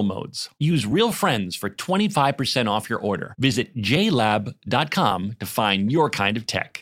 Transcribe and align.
modes. 0.00 0.48
Use 0.58 0.86
Real 0.86 1.12
Friends 1.12 1.54
for 1.54 1.68
25% 1.68 2.70
off 2.70 2.88
your 2.88 2.98
order. 2.98 3.34
Visit 3.38 3.76
jlab.com 3.76 5.36
to 5.38 5.46
find 5.46 5.92
your 5.92 6.08
kind 6.08 6.38
of 6.38 6.46
tech. 6.46 6.81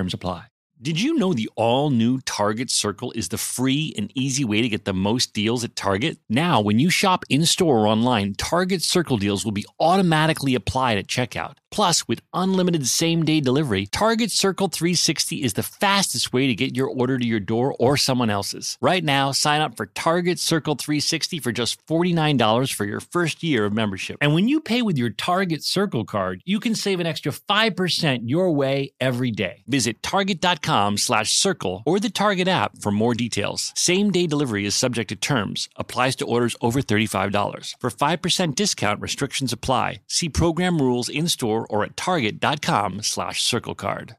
terms 0.01 0.13
apply. 0.13 0.45
Did 0.81 0.99
you 0.99 1.13
know 1.13 1.31
the 1.31 1.47
all 1.55 1.91
new 1.91 2.21
Target 2.21 2.71
Circle 2.71 3.11
is 3.11 3.29
the 3.29 3.37
free 3.37 3.93
and 3.95 4.11
easy 4.15 4.43
way 4.43 4.63
to 4.63 4.69
get 4.69 4.85
the 4.85 4.95
most 4.95 5.31
deals 5.31 5.63
at 5.63 5.75
Target? 5.75 6.17
Now, 6.27 6.59
when 6.59 6.79
you 6.79 6.89
shop 6.89 7.23
in 7.29 7.45
store 7.45 7.81
or 7.81 7.87
online, 7.87 8.33
Target 8.33 8.81
Circle 8.81 9.17
deals 9.17 9.45
will 9.45 9.51
be 9.51 9.65
automatically 9.79 10.55
applied 10.55 10.97
at 10.97 11.05
checkout. 11.05 11.57
Plus, 11.71 12.05
with 12.05 12.19
unlimited 12.33 12.85
same 12.85 13.23
day 13.23 13.39
delivery, 13.39 13.85
Target 13.85 14.29
Circle 14.29 14.67
360 14.67 15.37
is 15.37 15.53
the 15.53 15.63
fastest 15.63 16.33
way 16.33 16.47
to 16.47 16.53
get 16.53 16.75
your 16.75 16.89
order 16.89 17.17
to 17.17 17.25
your 17.25 17.39
door 17.39 17.73
or 17.79 17.95
someone 17.95 18.29
else's. 18.29 18.77
Right 18.81 19.03
now, 19.03 19.31
sign 19.31 19.61
up 19.61 19.77
for 19.77 19.85
Target 19.85 20.37
Circle 20.37 20.75
360 20.75 21.39
for 21.39 21.53
just 21.53 21.83
$49 21.87 22.73
for 22.73 22.83
your 22.83 22.99
first 22.99 23.41
year 23.41 23.63
of 23.65 23.73
membership. 23.73 24.17
And 24.19 24.33
when 24.33 24.49
you 24.49 24.59
pay 24.59 24.81
with 24.81 24.97
your 24.97 25.11
Target 25.11 25.63
Circle 25.63 26.03
card, 26.03 26.41
you 26.45 26.59
can 26.59 26.75
save 26.75 26.99
an 26.99 27.07
extra 27.07 27.31
5% 27.31 28.19
your 28.25 28.51
way 28.51 28.91
every 28.99 29.31
day. 29.31 29.63
Visit 29.65 30.03
target.com 30.03 30.97
slash 30.97 31.31
circle 31.31 31.83
or 31.85 32.01
the 32.01 32.09
Target 32.09 32.49
app 32.49 32.77
for 32.81 32.91
more 32.91 33.13
details. 33.13 33.71
Same 33.77 34.11
day 34.11 34.27
delivery 34.27 34.65
is 34.65 34.75
subject 34.75 35.07
to 35.07 35.15
terms, 35.15 35.69
applies 35.77 36.17
to 36.17 36.25
orders 36.25 36.57
over 36.59 36.81
$35. 36.81 37.75
For 37.79 37.89
5% 37.89 38.55
discount, 38.55 38.99
restrictions 38.99 39.53
apply. 39.53 40.01
See 40.07 40.27
program 40.27 40.77
rules 40.81 41.07
in 41.07 41.29
store 41.29 41.60
or 41.69 41.83
at 41.83 41.97
target.com 41.97 43.01
slash 43.03 43.43
circle 43.43 43.75
card. 43.75 44.15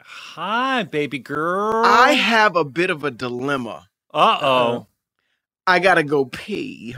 Hi, 0.00 0.82
baby 0.82 1.18
girl. 1.18 1.84
I 1.84 2.12
have 2.12 2.56
a 2.56 2.64
bit 2.64 2.90
of 2.90 3.04
a 3.04 3.10
dilemma. 3.10 3.88
Uh 4.12 4.38
oh. 4.42 4.86
I 5.66 5.78
gotta 5.78 6.02
go 6.02 6.24
pee. 6.26 6.96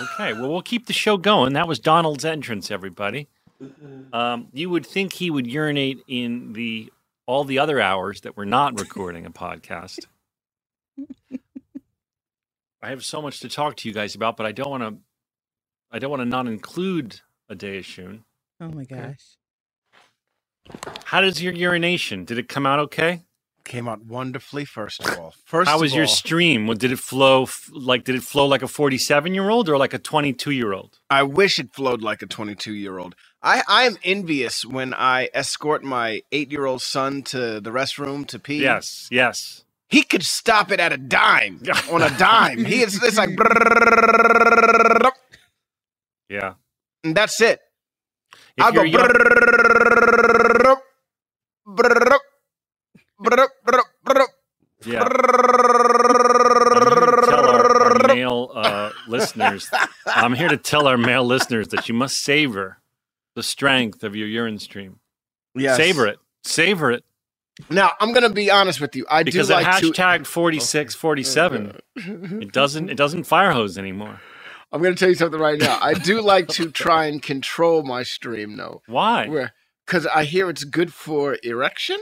Okay, 0.00 0.32
well, 0.32 0.50
we'll 0.50 0.62
keep 0.62 0.86
the 0.86 0.92
show 0.92 1.16
going. 1.18 1.52
That 1.52 1.68
was 1.68 1.78
Donald's 1.78 2.24
entrance, 2.24 2.70
everybody. 2.70 3.28
Um, 4.12 4.48
you 4.52 4.70
would 4.70 4.86
think 4.86 5.12
he 5.12 5.30
would 5.30 5.46
urinate 5.46 5.98
in 6.08 6.54
the 6.54 6.90
all 7.26 7.44
the 7.44 7.58
other 7.58 7.80
hours 7.80 8.22
that 8.22 8.36
we're 8.36 8.46
not 8.46 8.78
recording 8.80 9.26
a 9.26 9.30
podcast. 9.30 10.06
I 12.82 12.88
have 12.88 13.04
so 13.04 13.20
much 13.20 13.40
to 13.40 13.48
talk 13.48 13.76
to 13.76 13.88
you 13.88 13.94
guys 13.94 14.14
about, 14.14 14.36
but 14.36 14.46
I 14.46 14.52
don't 14.52 14.70
want 14.70 14.82
to. 14.82 14.96
I 15.92 15.98
don't 15.98 16.10
want 16.10 16.22
to 16.22 16.26
not 16.26 16.46
include 16.46 17.20
a 17.48 17.54
day 17.54 17.78
of 17.78 17.84
Shun. 17.84 18.24
Oh 18.60 18.68
my 18.68 18.84
gosh. 18.84 19.36
How 21.04 21.20
does 21.20 21.42
your 21.42 21.52
urination? 21.52 22.24
Did 22.24 22.38
it 22.38 22.48
come 22.48 22.66
out 22.66 22.78
okay? 22.78 23.22
Came 23.64 23.88
out 23.88 24.04
wonderfully. 24.04 24.64
First 24.64 25.04
of 25.06 25.18
all, 25.18 25.34
first. 25.44 25.68
How 25.68 25.76
of 25.76 25.80
was 25.82 25.94
your 25.94 26.04
all, 26.04 26.08
stream? 26.10 26.66
What- 26.66 26.78
Did 26.78 26.92
it 26.92 26.98
flow 26.98 27.44
f- 27.44 27.68
like? 27.72 28.04
Did 28.04 28.14
it 28.16 28.22
flow 28.22 28.46
like 28.46 28.62
a 28.62 28.68
forty-seven 28.68 29.34
year 29.34 29.48
old 29.50 29.68
or 29.68 29.76
like 29.78 29.92
a 29.94 29.98
twenty-two 29.98 30.50
year 30.50 30.72
old? 30.72 30.98
I 31.08 31.22
wish 31.24 31.58
it 31.58 31.72
flowed 31.74 32.02
like 32.02 32.22
a 32.22 32.26
22 32.26 32.72
year 32.74 32.98
old. 32.98 33.14
I 33.42 33.62
I 33.68 33.84
am 33.84 33.96
envious 34.02 34.64
when 34.64 34.94
I 34.94 35.28
escort 35.34 35.82
my 35.84 36.22
eight 36.32 36.50
year 36.50 36.66
old 36.66 36.82
son 36.82 37.22
to 37.24 37.60
the 37.60 37.70
restroom 37.70 38.26
to 38.28 38.38
pee. 38.38 38.62
Yes, 38.62 39.08
yes. 39.10 39.64
he 39.88 40.02
could 40.02 40.22
stop 40.24 40.70
it 40.72 40.80
at 40.80 40.92
a 40.92 40.96
dime 40.98 41.60
on 41.92 42.02
a 42.02 42.10
dime. 42.18 42.64
He 42.64 42.80
is 42.82 43.02
it's 43.02 43.16
like, 43.18 43.30
Yeah. 46.28 46.54
and 47.04 47.14
that's 47.16 47.40
it. 47.40 47.60
If 48.60 48.66
I'll 48.66 48.72
go. 48.72 48.82
young- 48.82 49.10
Yeah. 54.86 55.04
tell 55.06 55.10
our, 57.46 57.82
our 57.82 58.08
male 58.14 58.50
uh, 58.54 58.90
listeners. 59.06 59.68
I'm 60.06 60.34
here 60.34 60.48
to 60.48 60.56
tell 60.56 60.86
our 60.86 60.96
male 60.96 61.24
listeners 61.24 61.68
that 61.68 61.88
you 61.88 61.94
must 61.94 62.18
savor 62.18 62.78
the 63.36 63.42
strength 63.42 64.02
of 64.02 64.16
your 64.16 64.26
urine 64.26 64.58
stream. 64.58 65.00
Yes. 65.54 65.76
Savor 65.76 66.06
it. 66.06 66.18
Savor 66.44 66.90
it. 66.92 67.04
Now 67.68 67.92
I'm 68.00 68.14
gonna 68.14 68.30
be 68.30 68.50
honest 68.50 68.80
with 68.80 68.96
you. 68.96 69.04
I 69.10 69.22
Because 69.22 69.48
do 69.48 69.54
like 69.54 69.66
to. 69.80 69.90
hashtag 69.92 70.26
4647, 70.26 71.78
it 72.42 72.52
doesn't 72.52 72.88
it 72.88 72.96
doesn't 72.96 73.24
fire 73.24 73.52
hose 73.52 73.76
anymore. 73.76 74.20
I'm 74.72 74.82
gonna 74.82 74.94
tell 74.94 75.08
you 75.08 75.14
something 75.14 75.40
right 75.40 75.58
now. 75.58 75.78
I 75.80 75.94
do 75.94 76.20
like 76.20 76.48
to 76.48 76.70
try 76.70 77.06
and 77.06 77.20
control 77.22 77.82
my 77.82 78.02
stream 78.02 78.56
though. 78.56 78.82
Why? 78.86 79.48
Because 79.86 80.06
I 80.06 80.24
hear 80.24 80.48
it's 80.48 80.64
good 80.64 80.92
for 80.92 81.36
erection. 81.42 81.98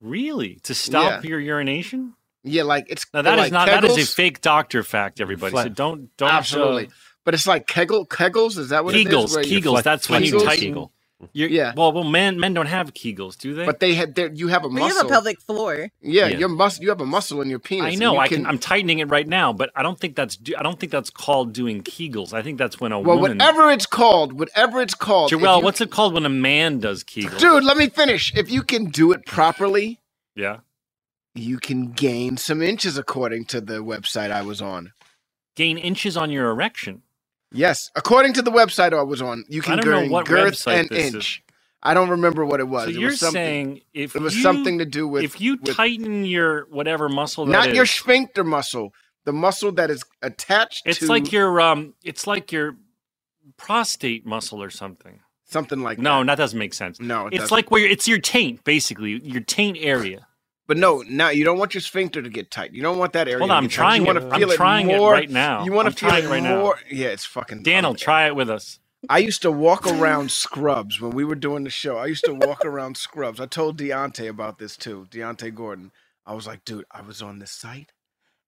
Really? 0.00 0.60
To 0.64 0.74
stop 0.74 1.24
Yeah. 1.24 1.28
your 1.30 1.40
urination? 1.40 2.14
Yeah, 2.42 2.64
like 2.64 2.86
it's 2.90 3.06
Now 3.14 3.22
that 3.22 3.34
is 3.38 3.40
like 3.44 3.52
not 3.52 3.66
that 3.68 3.84
is 3.84 3.96
a 3.96 4.06
fake 4.06 4.42
doctor 4.42 4.82
fact, 4.82 5.20
everybody. 5.20 5.56
So 5.56 5.68
don't 5.70 6.14
don't 6.18 6.30
Absolutely. 6.30 6.86
uh, 6.88 6.90
But 7.24 7.32
it's 7.32 7.46
like 7.46 7.66
Kegel 7.66 8.06
Kegels. 8.06 8.58
Is 8.58 8.68
that 8.68 8.84
what 8.84 8.94
it 8.94 9.06
Kegels, 9.06 9.24
is? 9.26 9.34
Where 9.36 9.46
you- 9.46 9.60
Kegels. 9.62 9.82
That's 9.82 10.10
when 10.10 10.24
you 10.24 10.34
Kegels? 10.34 10.44
tighten. 10.44 10.88
You're, 11.32 11.48
Yeah. 11.48 11.72
Well, 11.76 11.92
well, 11.92 12.04
men 12.04 12.38
men 12.38 12.54
don't 12.54 12.66
have 12.66 12.92
Kegels, 12.94 13.36
do 13.38 13.54
they? 13.54 13.64
But 13.64 13.80
they 13.80 13.94
had 13.94 14.14
there. 14.14 14.30
You 14.32 14.48
have 14.48 14.64
a 14.64 14.68
We 14.68 14.74
muscle. 14.74 14.88
You 14.88 14.96
have 14.96 15.06
a 15.06 15.08
pelvic 15.08 15.40
floor. 15.40 15.88
yeah, 16.02 16.26
Yeah. 16.26 16.38
your 16.38 16.48
mus- 16.48 16.80
You 16.80 16.88
have 16.90 17.00
a 17.00 17.06
muscle 17.06 17.40
in 17.40 17.48
your 17.50 17.58
penis. 17.58 17.92
I 17.92 17.94
know. 17.96 18.18
I 18.18 18.28
can, 18.28 18.46
I'm 18.46 18.58
tightening 18.58 18.98
it 18.98 19.08
right 19.08 19.26
now, 19.26 19.52
but 19.52 19.70
I 19.74 19.82
don't 19.82 19.98
think 19.98 20.16
that's. 20.16 20.36
do- 20.36 20.54
I 20.58 20.62
don't 20.62 20.78
think 20.78 20.92
that's 20.92 21.10
called 21.10 21.52
doing 21.52 21.82
Kegels. 21.82 22.32
I 22.32 22.42
think 22.42 22.58
that's 22.58 22.80
when 22.80 22.92
a 22.92 23.00
Well, 23.00 23.16
woman. 23.18 23.38
whatever 23.38 23.70
it's 23.70 23.86
called, 23.86 24.38
whatever 24.38 24.80
it's 24.82 24.94
called. 24.94 25.32
if 25.32 25.40
you- 25.40 25.46
what's 25.46 25.80
it 25.80 25.90
called 25.90 26.14
when 26.14 26.26
a 26.26 26.28
man 26.28 26.80
does 26.80 27.02
Kegels? 27.04 27.38
Dude, 27.38 27.64
let 27.64 27.76
me 27.76 27.88
finish. 27.88 28.32
If 28.34 28.50
you 28.50 28.62
can 28.62 28.86
do 28.90 29.12
it 29.12 29.24
properly, 29.26 30.00
Yeah. 30.36 30.58
you 31.34 31.58
can 31.58 31.92
gain 31.92 32.36
some 32.36 32.62
inches, 32.62 32.96
according 32.96 33.44
to 33.46 33.60
the 33.60 33.78
website 33.84 34.30
I 34.30 34.42
was 34.42 34.60
on. 34.62 34.92
Gain 35.56 35.78
inches 35.78 36.16
on 36.16 36.30
your 36.30 36.50
erection. 36.50 37.02
Yes, 37.54 37.90
according 37.96 38.34
to 38.34 38.42
the 38.42 38.50
website 38.50 38.92
I 38.92 39.02
was 39.02 39.22
on, 39.22 39.44
you 39.48 39.62
can 39.62 39.76
know 39.78 40.00
gain 40.00 40.10
girth 40.24 40.66
and 40.68 40.88
this 40.88 41.06
is. 41.08 41.14
inch. 41.14 41.42
I 41.82 41.94
don't 41.94 42.08
remember 42.10 42.44
what 42.46 42.60
it 42.60 42.68
was. 42.68 42.84
So 42.84 42.90
it 42.90 42.96
you're 42.96 43.10
was 43.10 43.20
something, 43.20 43.34
saying 43.34 43.80
if 43.92 44.16
it 44.16 44.22
was 44.22 44.34
you, 44.36 44.42
something 44.42 44.78
to 44.78 44.84
do 44.86 45.06
with 45.06 45.24
if 45.24 45.40
you 45.40 45.58
with- 45.62 45.76
tighten 45.76 46.24
your 46.24 46.66
whatever 46.70 47.08
muscle 47.08 47.46
that 47.46 47.52
not 47.52 47.74
your 47.74 47.84
is, 47.84 47.90
sphincter 47.90 48.42
muscle, 48.44 48.94
the 49.24 49.32
muscle 49.32 49.72
that 49.72 49.90
is 49.90 50.02
attached 50.22 50.82
it's 50.86 51.00
to 51.00 51.06
like 51.06 51.32
your 51.32 51.60
um, 51.60 51.94
it's 52.02 52.26
like 52.26 52.52
your 52.52 52.76
prostate 53.56 54.26
muscle 54.26 54.62
or 54.62 54.70
something. 54.70 55.20
something 55.44 55.80
like 55.82 55.98
No, 55.98 56.18
that. 56.18 56.24
No, 56.24 56.32
that 56.32 56.36
doesn't 56.38 56.58
make 56.58 56.74
sense. 56.74 57.00
No, 57.00 57.26
it 57.26 57.34
it's 57.34 57.42
doesn't. 57.44 57.54
like 57.54 57.70
where 57.70 57.84
it's 57.86 58.08
your 58.08 58.18
taint, 58.18 58.64
basically 58.64 59.20
your 59.22 59.42
taint 59.42 59.76
area. 59.80 60.26
But 60.66 60.78
no, 60.78 61.02
now 61.06 61.28
you 61.28 61.44
don't 61.44 61.58
want 61.58 61.74
your 61.74 61.82
sphincter 61.82 62.22
to 62.22 62.30
get 62.30 62.50
tight. 62.50 62.72
You 62.72 62.80
don't 62.82 62.96
want 62.98 63.12
that 63.12 63.28
area. 63.28 63.38
Hold 63.38 63.50
to 63.50 63.54
on, 63.54 63.64
I'm 63.64 63.64
get 63.64 63.70
tight. 63.72 63.74
trying 63.76 64.02
you 64.02 64.10
it. 64.10 64.14
wanna 64.14 64.28
I'm 64.34 64.40
feel 64.40 64.48
trying 64.50 64.90
it 64.90 64.98
right 64.98 65.30
now. 65.30 65.64
You 65.64 65.72
want 65.72 65.86
I'm 65.88 65.92
to 65.92 65.98
feel 65.98 66.14
it 66.14 66.24
it 66.24 66.28
right 66.28 66.42
now. 66.42 66.74
Yeah, 66.90 67.08
it's 67.08 67.24
fucking. 67.26 67.62
Daniel, 67.62 67.90
um, 67.90 67.96
try 67.96 68.26
it 68.26 68.34
with 68.36 68.48
us. 68.48 68.78
I 69.10 69.18
used 69.18 69.42
to 69.42 69.50
walk 69.50 69.86
around 69.86 70.30
Scrubs 70.30 70.98
when 71.00 71.10
we 71.12 71.24
were 71.26 71.34
doing 71.34 71.64
the 71.64 71.70
show. 71.70 71.98
I 71.98 72.06
used 72.06 72.24
to 72.24 72.32
walk 72.32 72.64
around 72.64 72.96
Scrubs. 72.96 73.38
I 73.38 73.44
told 73.46 73.76
Deontay 73.78 74.28
about 74.30 74.58
this 74.58 74.76
too. 74.78 75.06
Deontay 75.10 75.54
Gordon. 75.54 75.92
I 76.24 76.32
was 76.32 76.46
like, 76.46 76.64
dude, 76.64 76.86
I 76.90 77.02
was 77.02 77.20
on 77.20 77.38
this 77.38 77.50
site, 77.50 77.92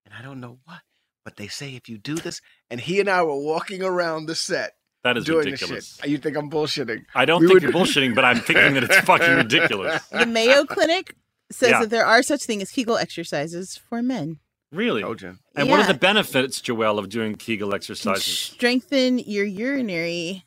and 0.07 0.15
I 0.19 0.23
don't 0.23 0.41
know 0.41 0.59
what, 0.65 0.81
but 1.27 1.37
they 1.37 1.49
say 1.49 1.75
if 1.75 1.91
you 1.91 1.99
do 1.99 2.15
this, 2.15 2.41
and 2.71 2.81
he 2.81 3.01
and 3.01 3.11
I 3.11 3.23
were 3.23 3.37
walking 3.39 3.83
around 3.83 4.25
the 4.25 4.35
set 4.35 4.73
That 5.05 5.19
is 5.19 5.27
doing 5.27 5.45
ridiculous. 5.45 6.01
You 6.07 6.17
think 6.17 6.39
I'm 6.39 6.51
bullshitting? 6.51 7.05
I 7.15 7.27
don't 7.27 7.43
We 7.43 7.49
think 7.49 7.55
would- 7.57 7.63
you're 7.65 7.73
bullshitting, 7.73 8.15
but 8.15 8.25
I'm 8.25 8.41
thinking 8.41 8.73
that 8.75 8.85
it's 8.85 8.97
fucking 9.01 9.35
ridiculous. 9.37 10.03
The 10.07 10.25
Mayo 10.25 10.65
Clinic 10.65 11.15
says 11.51 11.71
Yeah. 11.71 11.81
that 11.81 11.91
there 11.91 12.07
are 12.07 12.23
such 12.23 12.43
thing 12.45 12.61
as 12.63 12.71
Kegel 12.71 12.97
exercises 12.97 13.77
for 13.77 14.03
men. 14.03 14.39
Really? 14.73 15.03
Told 15.03 15.23
you. 15.23 15.39
And 15.55 15.71
what 15.71 15.81
are 15.81 15.87
the 15.87 15.95
benefits, 15.99 16.61
Joelle, 16.61 16.99
of 16.99 17.09
doing 17.09 17.35
Kegel 17.37 17.73
exercises? 17.75 18.25
strengthen 18.39 19.19
your 19.21 19.45
urinary 19.45 20.45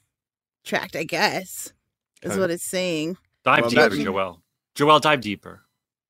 tract, 0.66 0.96
I 0.96 1.04
guess, 1.04 1.72
is 2.22 2.32
Okay. 2.32 2.40
what 2.40 2.52
it's 2.52 2.66
saying. 2.70 3.18
Dive 3.46 3.62
Well, 3.62 3.70
deeper, 3.90 3.96
Joelle. 4.12 4.42
Joelle, 4.76 5.02
dive 5.02 5.22
deeper. 5.22 5.62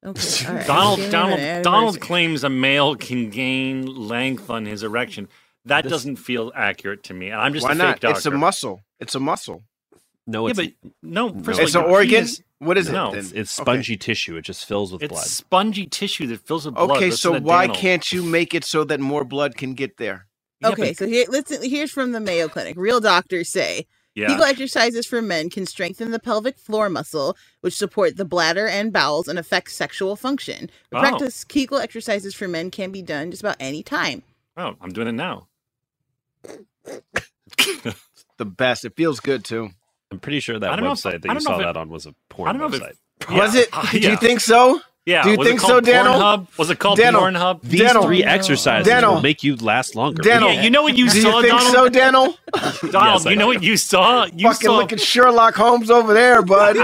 Okay, 0.04 0.46
all 0.48 0.54
right. 0.56 0.66
Donald 0.68 0.98
Give 0.98 1.04
me 1.06 1.10
a 1.10 1.12
Donald. 1.12 1.64
Donald 1.64 2.00
claims 2.02 2.44
a 2.44 2.50
male 2.50 2.96
can 2.96 3.30
gain 3.30 3.86
length 3.86 4.50
on 4.50 4.66
his 4.66 4.82
erection. 4.82 5.28
That 5.66 5.84
This- 5.84 5.92
doesn't 5.92 6.16
feel 6.16 6.52
accurate 6.56 7.04
to 7.04 7.14
me. 7.14 7.30
And 7.30 7.40
I'm 7.40 7.54
just 7.54 7.66
Why 7.66 7.72
a 7.72 7.76
fake 7.76 7.78
not? 7.80 8.00
doctor. 8.00 8.18
It's 8.18 8.26
a 8.26 8.32
muscle. 8.32 8.82
It's 9.00 9.14
a 9.16 9.20
muscle. 9.20 9.64
No, 10.30 10.48
yeah, 10.48 10.52
it's 10.52 10.60
but 10.82 10.92
no. 11.04 11.34
First 11.44 11.60
It's 11.60 11.76
of 11.76 11.82
an 11.82 11.86
all, 11.86 11.90
your 11.92 12.00
organ. 12.00 12.12
penis- 12.12 12.42
What 12.60 12.78
is 12.78 12.90
No, 12.90 13.10
it? 13.10 13.12
Then? 13.12 13.20
it's, 13.20 13.32
it's 13.32 13.60
Okay. 13.60 13.64
spongy 13.64 13.98
tissue. 13.98 14.38
It 14.38 14.44
just 14.44 14.66
fills 14.66 14.92
with 14.94 15.02
It's 15.04 15.12
blood. 15.12 15.26
spongy 15.26 15.86
tissue 15.88 16.28
that 16.28 16.46
fills 16.46 16.66
with 16.66 16.76
blood. 16.76 16.92
Okay, 16.98 17.12
so 17.12 17.40
why 17.40 17.68
Daniel. 17.68 17.82
can't 17.82 18.12
you 18.12 18.24
make 18.24 18.54
it 18.54 18.64
so 18.64 18.84
that 18.86 19.00
more 19.00 19.24
blood 19.26 19.56
can 19.58 19.74
get 19.76 19.98
there? 19.98 20.28
Yeah, 20.62 20.70
Okay, 20.70 20.90
but- 20.92 20.98
so 20.98 21.08
here, 21.08 21.26
listen. 21.30 21.64
Here's 21.64 21.92
from 21.92 22.12
the 22.12 22.20
Mayo 22.20 22.48
Clinic. 22.50 22.76
Real 22.78 23.00
doctors 23.00 23.50
say 23.50 23.88
Yeah. 24.16 24.28
Kegel 24.28 24.44
exercises 24.46 25.06
for 25.08 25.22
men 25.22 25.50
can 25.50 25.66
strengthen 25.66 26.12
the 26.12 26.20
pelvic 26.20 26.58
floor 26.58 26.90
muscle, 26.90 27.38
which 27.62 27.76
support 27.76 28.18
the 28.18 28.26
bladder 28.26 28.68
and 28.68 28.92
bowels 28.92 29.28
and 29.30 29.40
affect 29.40 29.72
sexual 29.72 30.16
function. 30.18 30.70
The 30.92 30.98
Oh. 30.98 31.02
practice 31.02 31.44
Kegel 31.46 31.78
exercises 31.80 32.36
for 32.36 32.48
men 32.48 32.72
can 32.72 32.92
be 32.92 33.02
done 33.02 33.32
just 33.32 33.42
about 33.44 33.56
any 33.60 33.84
time. 33.84 34.24
Oh, 34.58 34.76
I'm 34.82 34.92
doing 34.92 35.08
it 35.08 35.14
now. 35.14 35.48
The 38.38 38.46
best. 38.46 38.84
It 38.86 38.96
feels 38.98 39.20
good 39.22 39.46
too. 39.46 39.70
I'm 40.12 40.20
pretty 40.20 40.40
sure 40.40 40.58
that 40.60 40.76
don't 40.76 40.86
if- 40.86 40.92
website 41.00 41.22
that 41.22 41.34
you 41.34 41.40
saw 41.40 41.60
it- 41.60 41.64
that 41.64 41.78
on 41.78 41.90
was 41.90 42.06
a 42.06 42.16
porn 42.30 42.58
don't 42.58 42.60
know 42.72 42.76
if 42.76 42.82
website. 42.82 42.90
it- 43.22 43.30
Was 43.30 43.54
Yeah. 43.56 43.62
it? 43.62 43.70
Uh, 43.74 43.92
Do 43.92 44.00
you 44.00 44.18
think 44.18 44.40
so? 44.40 44.80
Yeah. 45.06 45.24
Do 45.24 45.32
you 45.32 45.38
was 45.38 45.48
think 45.48 45.60
so, 45.60 45.82
Daniel? 45.82 46.14
Pornhub? 46.14 46.58
Was 46.58 46.70
it 46.70 46.78
called 46.80 46.98
Daniel. 47.00 47.22
Pornhub? 47.24 47.62
These 47.64 47.82
Daniel. 47.82 48.04
three 48.04 48.24
exercises 48.24 48.88
Daniel. 48.88 49.16
will 49.16 49.22
make 49.22 49.44
you 49.44 49.56
last 49.56 49.96
longer. 49.96 50.22
Daniel. 50.22 50.54
Yeah, 50.54 50.62
you 50.62 50.70
know 50.70 50.84
what 50.84 50.96
you 50.98 51.10
Do 51.10 51.22
saw, 51.22 51.38
you 51.40 51.42
think 51.48 51.54
Donald? 51.60 51.74
so, 51.74 51.90
Daniel? 51.90 52.38
Donald, 52.92 53.24
Yes, 53.24 53.26
you 53.26 53.36
know 53.36 53.48
what 53.48 53.64
you 53.64 53.76
saw? 53.76 54.26
You 54.26 54.50
Fucking 54.52 54.68
saw 54.68 54.78
look 54.78 54.94
at 54.94 55.02
Sherlock 55.02 55.56
Holmes 55.56 55.90
over 55.90 56.14
there, 56.14 56.42
bud. 56.44 56.76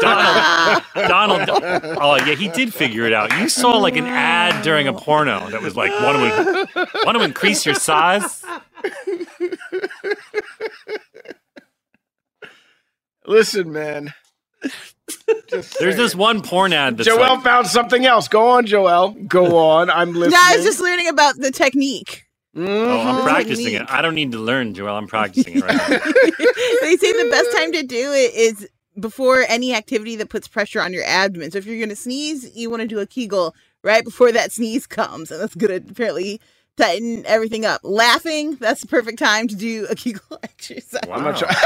Donald. 0.00 0.82
Donald. 0.94 1.48
Oh 2.00 2.16
yeah, 2.24 2.34
he 2.36 2.48
did 2.48 2.72
figure 2.72 3.04
it 3.04 3.12
out. 3.12 3.36
You 3.38 3.48
saw 3.48 3.76
like 3.78 3.96
an 3.96 4.06
ad 4.06 4.62
during 4.62 4.86
a 4.86 4.92
porno 4.92 5.48
that 5.50 5.60
was 5.60 5.74
like, 5.76 5.90
"Want 6.02 6.16
to 6.18 6.90
want 7.04 7.18
to 7.18 7.24
increase 7.24 7.66
your 7.66 7.74
size?" 7.74 8.44
Listen, 13.32 13.72
man. 13.72 14.12
Just 15.48 15.48
There's 15.48 15.66
saying. 15.70 15.96
this 15.96 16.14
one 16.14 16.42
porn 16.42 16.72
ad 16.72 16.96
that's 16.96 17.08
Joel 17.08 17.18
like, 17.36 17.42
found 17.44 17.66
something 17.66 18.06
else. 18.06 18.28
Go 18.28 18.50
on, 18.50 18.66
Joel. 18.66 19.10
Go 19.26 19.56
on. 19.70 19.90
I'm 19.90 20.12
No, 20.12 20.18
listening. 20.20 20.38
I 20.42 20.56
was 20.56 20.64
just 20.64 20.80
learning 20.80 21.08
about 21.08 21.36
the 21.36 21.50
technique. 21.50 22.24
"Oh, 22.56 22.60
Mhm. 22.60 23.04
I'm 23.06 23.22
practicing 23.22 23.74
it. 23.74 23.82
I 23.88 24.02
don't 24.02 24.14
need 24.14 24.32
to 24.32 24.38
learn, 24.38 24.74
Joel. 24.74 24.94
I'm 24.96 25.06
practicing 25.08 25.56
it 25.58 25.62
right 25.64 25.74
now." 25.76 25.88
they 26.82 26.96
say 26.96 27.12
the 27.12 27.28
best 27.30 27.50
time 27.56 27.72
to 27.72 27.82
do 27.82 28.12
it 28.12 28.34
is 28.34 28.68
before 29.00 29.44
any 29.48 29.74
activity 29.74 30.16
that 30.16 30.28
puts 30.28 30.46
pressure 30.48 30.80
on 30.80 30.92
your 30.92 31.04
abdomen. 31.04 31.50
So 31.50 31.58
if 31.58 31.66
you're 31.66 31.78
going 31.78 31.88
to 31.88 31.96
sneeze, 31.96 32.54
you 32.54 32.68
want 32.70 32.82
to 32.82 32.88
do 32.88 32.98
a 33.00 33.06
Kegel 33.06 33.54
right 33.82 34.04
before 34.04 34.32
that 34.32 34.52
sneeze 34.52 34.86
comes, 34.86 35.30
and 35.30 35.40
that's 35.40 35.54
going 35.54 35.82
to 35.82 35.90
apparently 35.90 36.40
tighten 36.76 37.24
everything 37.26 37.64
up. 37.64 37.80
Laughing, 37.84 38.56
that's 38.56 38.80
the 38.82 38.86
perfect 38.86 39.18
time 39.18 39.48
to 39.48 39.54
do 39.56 39.86
a 39.90 39.94
Kegel 39.94 40.22
exercise. 40.42 41.00
Wow. 41.08 41.14
I'm 41.16 41.24
gonna 41.24 41.36
try. 41.38 41.54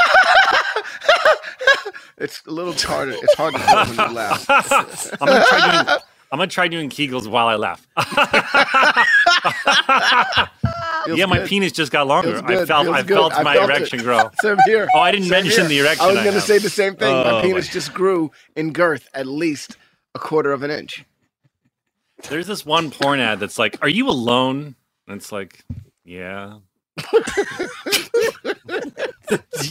it's 2.18 2.42
a 2.46 2.50
little 2.50 2.72
harder. 2.74 3.12
It's 3.14 3.34
hard 3.34 3.54
to 3.54 3.60
tell 3.60 3.86
when 3.86 3.94
you 4.10 4.14
laugh. 4.16 4.46
I'm 5.20 5.28
gonna 5.28 5.44
try 5.48 5.84
doing. 5.84 5.98
I'm 6.32 6.38
gonna 6.38 6.46
try 6.50 6.68
doing 6.68 6.90
Kegels 6.90 7.28
while 7.28 7.46
I 7.46 7.54
laugh. 7.56 7.86
Yeah, 11.08 11.26
my 11.26 11.38
good. 11.38 11.48
penis 11.48 11.70
just 11.72 11.92
got 11.92 12.08
longer. 12.08 12.40
I 12.44 12.64
felt, 12.66 12.88
I 12.88 13.02
felt 13.04 13.32
I 13.32 13.42
my 13.44 13.54
felt 13.54 13.70
it. 13.70 13.76
erection 13.76 14.00
grow. 14.00 14.28
Same 14.42 14.56
here. 14.66 14.88
Oh, 14.92 14.98
I 14.98 15.12
didn't 15.12 15.28
Same 15.28 15.44
mention 15.44 15.60
here. 15.60 15.68
the 15.68 15.78
erection 15.86 16.04
I 16.04 16.08
was 16.08 16.14
going 16.16 16.26
to 16.26 16.32
have. 16.32 16.42
say 16.42 16.58
the 16.58 16.68
same 16.68 16.96
thing. 16.96 17.12
my 17.14 17.30
Oh, 17.38 17.42
penis 17.42 17.68
my- 17.68 17.72
just 17.72 17.94
grew 17.94 18.32
in 18.56 18.72
girth 18.72 19.08
at 19.14 19.26
least 19.28 19.76
a 20.16 20.18
quarter 20.18 20.52
of 20.52 20.64
an 20.64 20.72
inch. 20.72 21.04
There's 22.28 22.48
this 22.48 22.66
one 22.66 22.90
porn 22.90 23.20
ad 23.20 23.38
that's 23.38 23.56
like, 23.58 23.78
"Are 23.82 23.88
you 23.88 24.08
alone?" 24.08 24.74
And 25.08 25.16
it's 25.20 25.32
like, 25.32 25.64
"Yeah." 26.04 26.58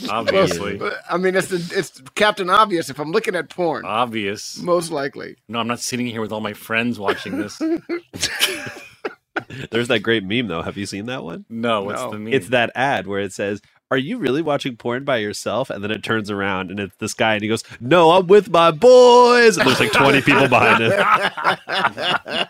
Obviously, 0.09 0.77
But, 0.77 0.93
I 1.09 1.17
mean, 1.17 1.35
it's 1.35 1.47
the, 1.47 1.77
it's 1.77 2.01
Captain 2.15 2.49
Obvious. 2.49 2.89
If 2.89 2.99
I'm 2.99 3.11
looking 3.11 3.35
at 3.35 3.49
porn, 3.49 3.85
obvious. 3.85 4.57
most 4.61 4.91
likely. 4.91 5.37
No, 5.47 5.59
I'm 5.59 5.67
not 5.67 5.79
sitting 5.79 6.05
here 6.07 6.21
with 6.21 6.31
all 6.31 6.41
my 6.41 6.53
friends 6.53 6.99
watching 6.99 7.37
this. 7.37 7.57
There's 9.71 9.87
that 9.89 9.99
great 9.99 10.23
meme 10.23 10.47
though. 10.47 10.61
Have 10.61 10.77
you 10.77 10.85
seen 10.85 11.07
that 11.07 11.23
one? 11.23 11.45
No, 11.49 11.83
what's 11.83 12.01
No. 12.01 12.11
the 12.11 12.19
meme? 12.19 12.33
It's 12.33 12.49
that 12.49 12.71
ad 12.75 13.07
where 13.07 13.19
it 13.21 13.33
says, 13.33 13.61
"Are 13.95 13.99
you 13.99 14.17
really 14.19 14.41
watching 14.43 14.75
porn 14.77 15.03
by 15.05 15.17
yourself?" 15.17 15.69
And 15.71 15.83
then 15.83 15.89
it 15.91 16.03
turns 16.03 16.29
around 16.31 16.69
and 16.71 16.79
it's 16.79 16.95
this 16.97 17.13
guy 17.15 17.33
and 17.35 17.41
he 17.43 17.49
goes, 17.49 17.63
"No, 17.79 18.11
I'm 18.11 18.27
with 18.27 18.49
my 18.51 18.69
boys." 18.71 19.57
And 19.57 19.67
there's 19.67 19.79
like 19.79 19.91
20 19.93 20.21
people 20.21 20.47
behind 20.49 20.83
him. 20.83 20.91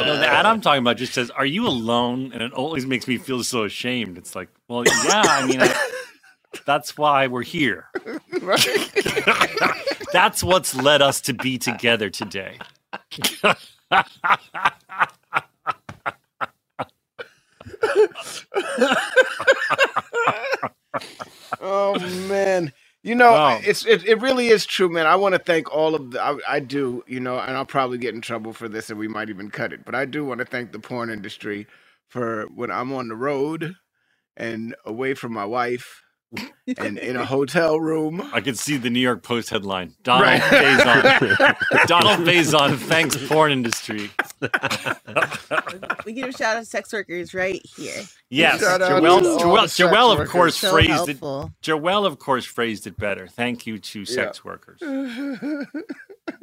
No, 0.00 0.18
the 0.18 0.26
ad 0.28 0.44
I'm 0.46 0.60
talking 0.60 0.82
about 0.82 0.96
just 0.98 1.14
says, 1.14 1.30
"Are 1.30 1.46
you 1.46 1.66
alone?" 1.66 2.30
And 2.34 2.42
it 2.42 2.52
always 2.52 2.84
makes 2.86 3.06
me 3.08 3.16
feel 3.18 3.42
so 3.44 3.64
ashamed. 3.64 4.18
It's 4.18 4.34
like, 4.36 4.48
well, 4.68 4.84
yeah, 4.84 5.22
I 5.24 5.46
mean, 5.46 5.62
I, 5.62 5.74
that's 6.66 6.96
why 6.98 7.26
we're 7.28 7.42
here. 7.42 7.86
that's 10.12 10.42
what's 10.44 10.74
led 10.74 11.00
us 11.02 11.20
to 11.22 11.32
be 11.34 11.58
together 11.58 12.10
today. 12.10 12.58
Oh 21.60 21.98
man. 21.98 22.72
You 23.02 23.14
know, 23.14 23.34
Wow. 23.34 23.58
it's 23.64 23.86
it, 23.86 24.04
it 24.06 24.20
really 24.20 24.48
is 24.48 24.66
true, 24.66 24.88
man. 24.90 25.06
I 25.06 25.16
want 25.16 25.34
to 25.34 25.40
thank 25.40 25.72
all 25.72 25.94
of 25.94 26.10
the 26.12 26.22
I, 26.22 26.38
I 26.48 26.60
do, 26.60 27.04
you 27.06 27.20
know, 27.20 27.38
and 27.38 27.56
I'll 27.56 27.66
probably 27.66 27.98
get 27.98 28.14
in 28.14 28.20
trouble 28.20 28.52
for 28.52 28.68
this 28.68 28.90
and 28.90 28.98
we 28.98 29.08
might 29.08 29.30
even 29.30 29.50
cut 29.50 29.72
it. 29.72 29.84
But 29.84 29.94
I 29.94 30.06
do 30.06 30.24
want 30.24 30.40
to 30.40 30.46
thank 30.46 30.72
the 30.72 30.80
porn 30.80 31.10
industry 31.10 31.66
for 32.08 32.46
when 32.54 32.70
I'm 32.70 32.92
on 32.92 33.08
the 33.08 33.16
road 33.16 33.76
and 34.36 34.76
away 34.86 35.14
from 35.14 35.32
my 35.34 35.46
wife 35.46 36.02
and 36.78 36.98
in 36.98 37.16
a 37.16 37.24
hotel 37.24 37.78
room. 37.80 38.28
I 38.32 38.40
could 38.40 38.58
see 38.58 38.76
the 38.76 38.90
New 38.90 39.00
York 39.00 39.22
Post 39.22 39.50
headline: 39.50 39.94
Donald 40.02 40.26
Right. 40.26 40.40
Faison. 40.40 41.86
Donald 41.86 42.26
Faison 42.26 42.76
thanks 42.76 43.16
porn 43.28 43.52
industry. 43.52 44.10
We 46.04 46.12
give 46.12 46.28
a 46.28 46.32
shout 46.32 46.56
out 46.56 46.60
to 46.60 46.64
sex 46.64 46.92
workers 46.92 47.34
right 47.34 47.60
here. 47.76 48.02
Yes, 48.30 48.60
Shout 48.60 48.80
Joelle, 48.80 49.38
Joelle, 49.38 49.66
Joelle 49.66 50.20
of 50.20 50.28
course 50.28 50.56
So 50.56 50.70
phrased 50.72 51.08
it. 51.08 51.20
Joelle, 51.20 52.06
of 52.06 52.18
course, 52.18 52.44
phrased 52.44 52.86
it 52.86 52.96
better. 52.96 53.28
Thank 53.28 53.66
you 53.66 53.78
to 53.78 54.04
sex 54.04 54.44
workers. 54.44 54.80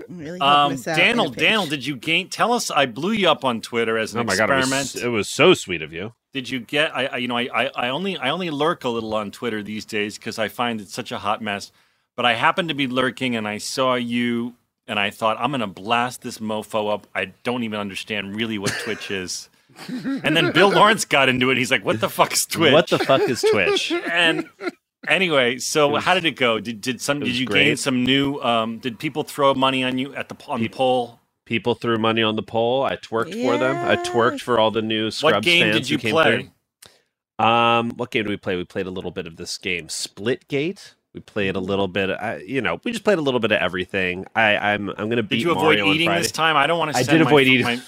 Really 0.09 0.39
Um, 0.39 0.73
us 0.73 0.87
out 0.87 0.97
Daniel. 0.97 1.29
Daniel, 1.29 1.65
did 1.65 1.85
you 1.85 1.95
gain? 1.95 2.29
Tell 2.29 2.53
us. 2.53 2.69
I 2.71 2.85
blew 2.85 3.11
you 3.11 3.29
up 3.29 3.43
on 3.43 3.61
Twitter 3.61 3.97
as 3.97 4.13
an 4.13 4.19
Oh 4.21 4.23
my 4.23 4.35
god, 4.35 4.49
it 4.49 4.57
experiment. 4.59 4.93
was, 4.93 5.03
it 5.03 5.07
was 5.07 5.29
so 5.29 5.53
sweet 5.53 5.81
of 5.81 5.91
you. 5.91 6.13
did 6.33 6.49
you 6.49 6.59
get? 6.59 6.95
I, 6.95 7.05
I 7.07 7.17
you 7.17 7.27
know, 7.27 7.37
I, 7.37 7.49
I, 7.53 7.71
I 7.75 7.89
only, 7.89 8.17
I 8.17 8.29
only 8.29 8.49
lurk 8.49 8.83
a 8.83 8.89
little 8.89 9.13
on 9.15 9.31
Twitter 9.31 9.63
these 9.63 9.85
days 9.85 10.17
because 10.17 10.37
I 10.39 10.47
find 10.47 10.79
it 10.81 10.89
such 10.89 11.11
a 11.11 11.17
hot 11.17 11.41
mess. 11.41 11.71
But 12.15 12.25
I 12.25 12.33
happened 12.35 12.69
to 12.69 12.75
be 12.75 12.87
lurking 12.87 13.35
and 13.35 13.47
I 13.47 13.57
saw 13.57 13.95
you, 13.95 14.53
and 14.87 14.99
I 14.99 15.09
thought 15.09 15.37
I'm 15.39 15.51
gonna 15.51 15.67
blast 15.67 16.21
this 16.21 16.37
mofo 16.37 16.93
up. 16.93 17.07
I 17.15 17.33
don't 17.43 17.63
even 17.63 17.79
understand 17.79 18.35
really 18.35 18.57
what 18.59 18.71
Twitch 18.83 19.09
is. 19.09 19.49
and 19.89 20.37
then 20.37 20.51
Bill 20.51 20.69
Lawrence 20.71 21.05
got 21.05 21.27
into 21.29 21.49
it. 21.49 21.57
He's 21.57 21.71
like, 21.71 21.83
"What 21.83 21.99
the 21.99 22.09
fuck 22.09 22.33
is 22.33 22.45
Twitch?" 22.45 22.71
What 22.73 22.87
the 22.89 22.99
fuck 22.99 23.21
is 23.21 23.41
Twitch? 23.41 23.91
and 23.91 24.47
anyway, 25.07 25.57
so 25.59 25.89
was- 25.89 26.03
how 26.03 26.13
did 26.13 26.25
it 26.25 26.35
go? 26.35 26.59
Did 26.59 26.81
did 26.81 27.01
some 27.01 27.19
did 27.19 27.29
was 27.29 27.39
you 27.39 27.45
gain 27.47 27.77
some 27.77 28.03
new? 28.03 28.39
Um, 28.41 28.79
did 28.79 28.99
people 28.99 29.23
throw 29.23 29.53
money 29.53 29.83
on 29.83 29.97
you 29.97 30.13
at 30.15 30.29
the 30.29 30.35
on 30.47 30.59
the 30.59 30.67
Peop- 30.67 30.77
poll? 30.77 31.19
People 31.45 31.75
threw 31.75 31.97
money 31.97 32.23
on 32.23 32.35
the 32.37 32.43
poll. 32.43 32.83
I 32.83 32.95
twerked 32.95 33.33
for 33.43 33.57
them. 33.57 33.75
I 33.77 33.97
twerked 33.97 34.41
for 34.41 34.59
all 34.59 34.71
the 34.71 34.81
new 34.81 35.11
Scrubs 35.11 35.35
What 35.35 35.43
game 35.43 35.63
fans 35.63 35.75
did 35.75 35.89
you 35.89 35.97
who 35.97 36.01
came 36.01 36.11
play? 36.11 36.49
through. 37.37 37.45
Um, 37.45 37.91
what 37.97 38.11
game 38.11 38.23
did 38.23 38.29
we 38.29 38.37
play? 38.37 38.55
We 38.55 38.63
played 38.63 38.87
a 38.87 38.91
little 38.91 39.11
bit 39.11 39.27
of 39.27 39.35
this 39.37 39.57
game, 39.57 39.87
Splitgate. 39.87 40.93
We 41.13 41.19
played 41.19 41.55
a 41.55 41.59
little 41.59 41.87
bit. 41.87 42.09
I, 42.11 42.37
you 42.37 42.61
know, 42.61 42.79
we 42.83 42.91
just 42.91 43.03
played 43.03 43.17
a 43.17 43.21
little 43.21 43.39
bit 43.41 43.51
of 43.51 43.59
everything. 43.61 44.25
I, 44.35 44.55
I'm 44.57 44.89
I'm 44.91 45.09
gonna 45.09 45.23
beat 45.23 45.37
Did 45.37 45.41
you 45.43 45.51
avoid 45.51 45.79
Mario 45.79 45.89
on 45.89 45.95
eating 45.95 46.07
Friday. 46.07 46.21
this 46.21 46.31
time? 46.31 46.55
I 46.55 46.65
don't 46.67 46.79
want 46.79 46.91
to. 46.91 46.97
I 46.97 47.03
Send 47.03 47.17
did 47.19 47.23
my, 47.25 47.29
avoid 47.29 47.47
eating. 47.47 47.65
My, 47.65 47.81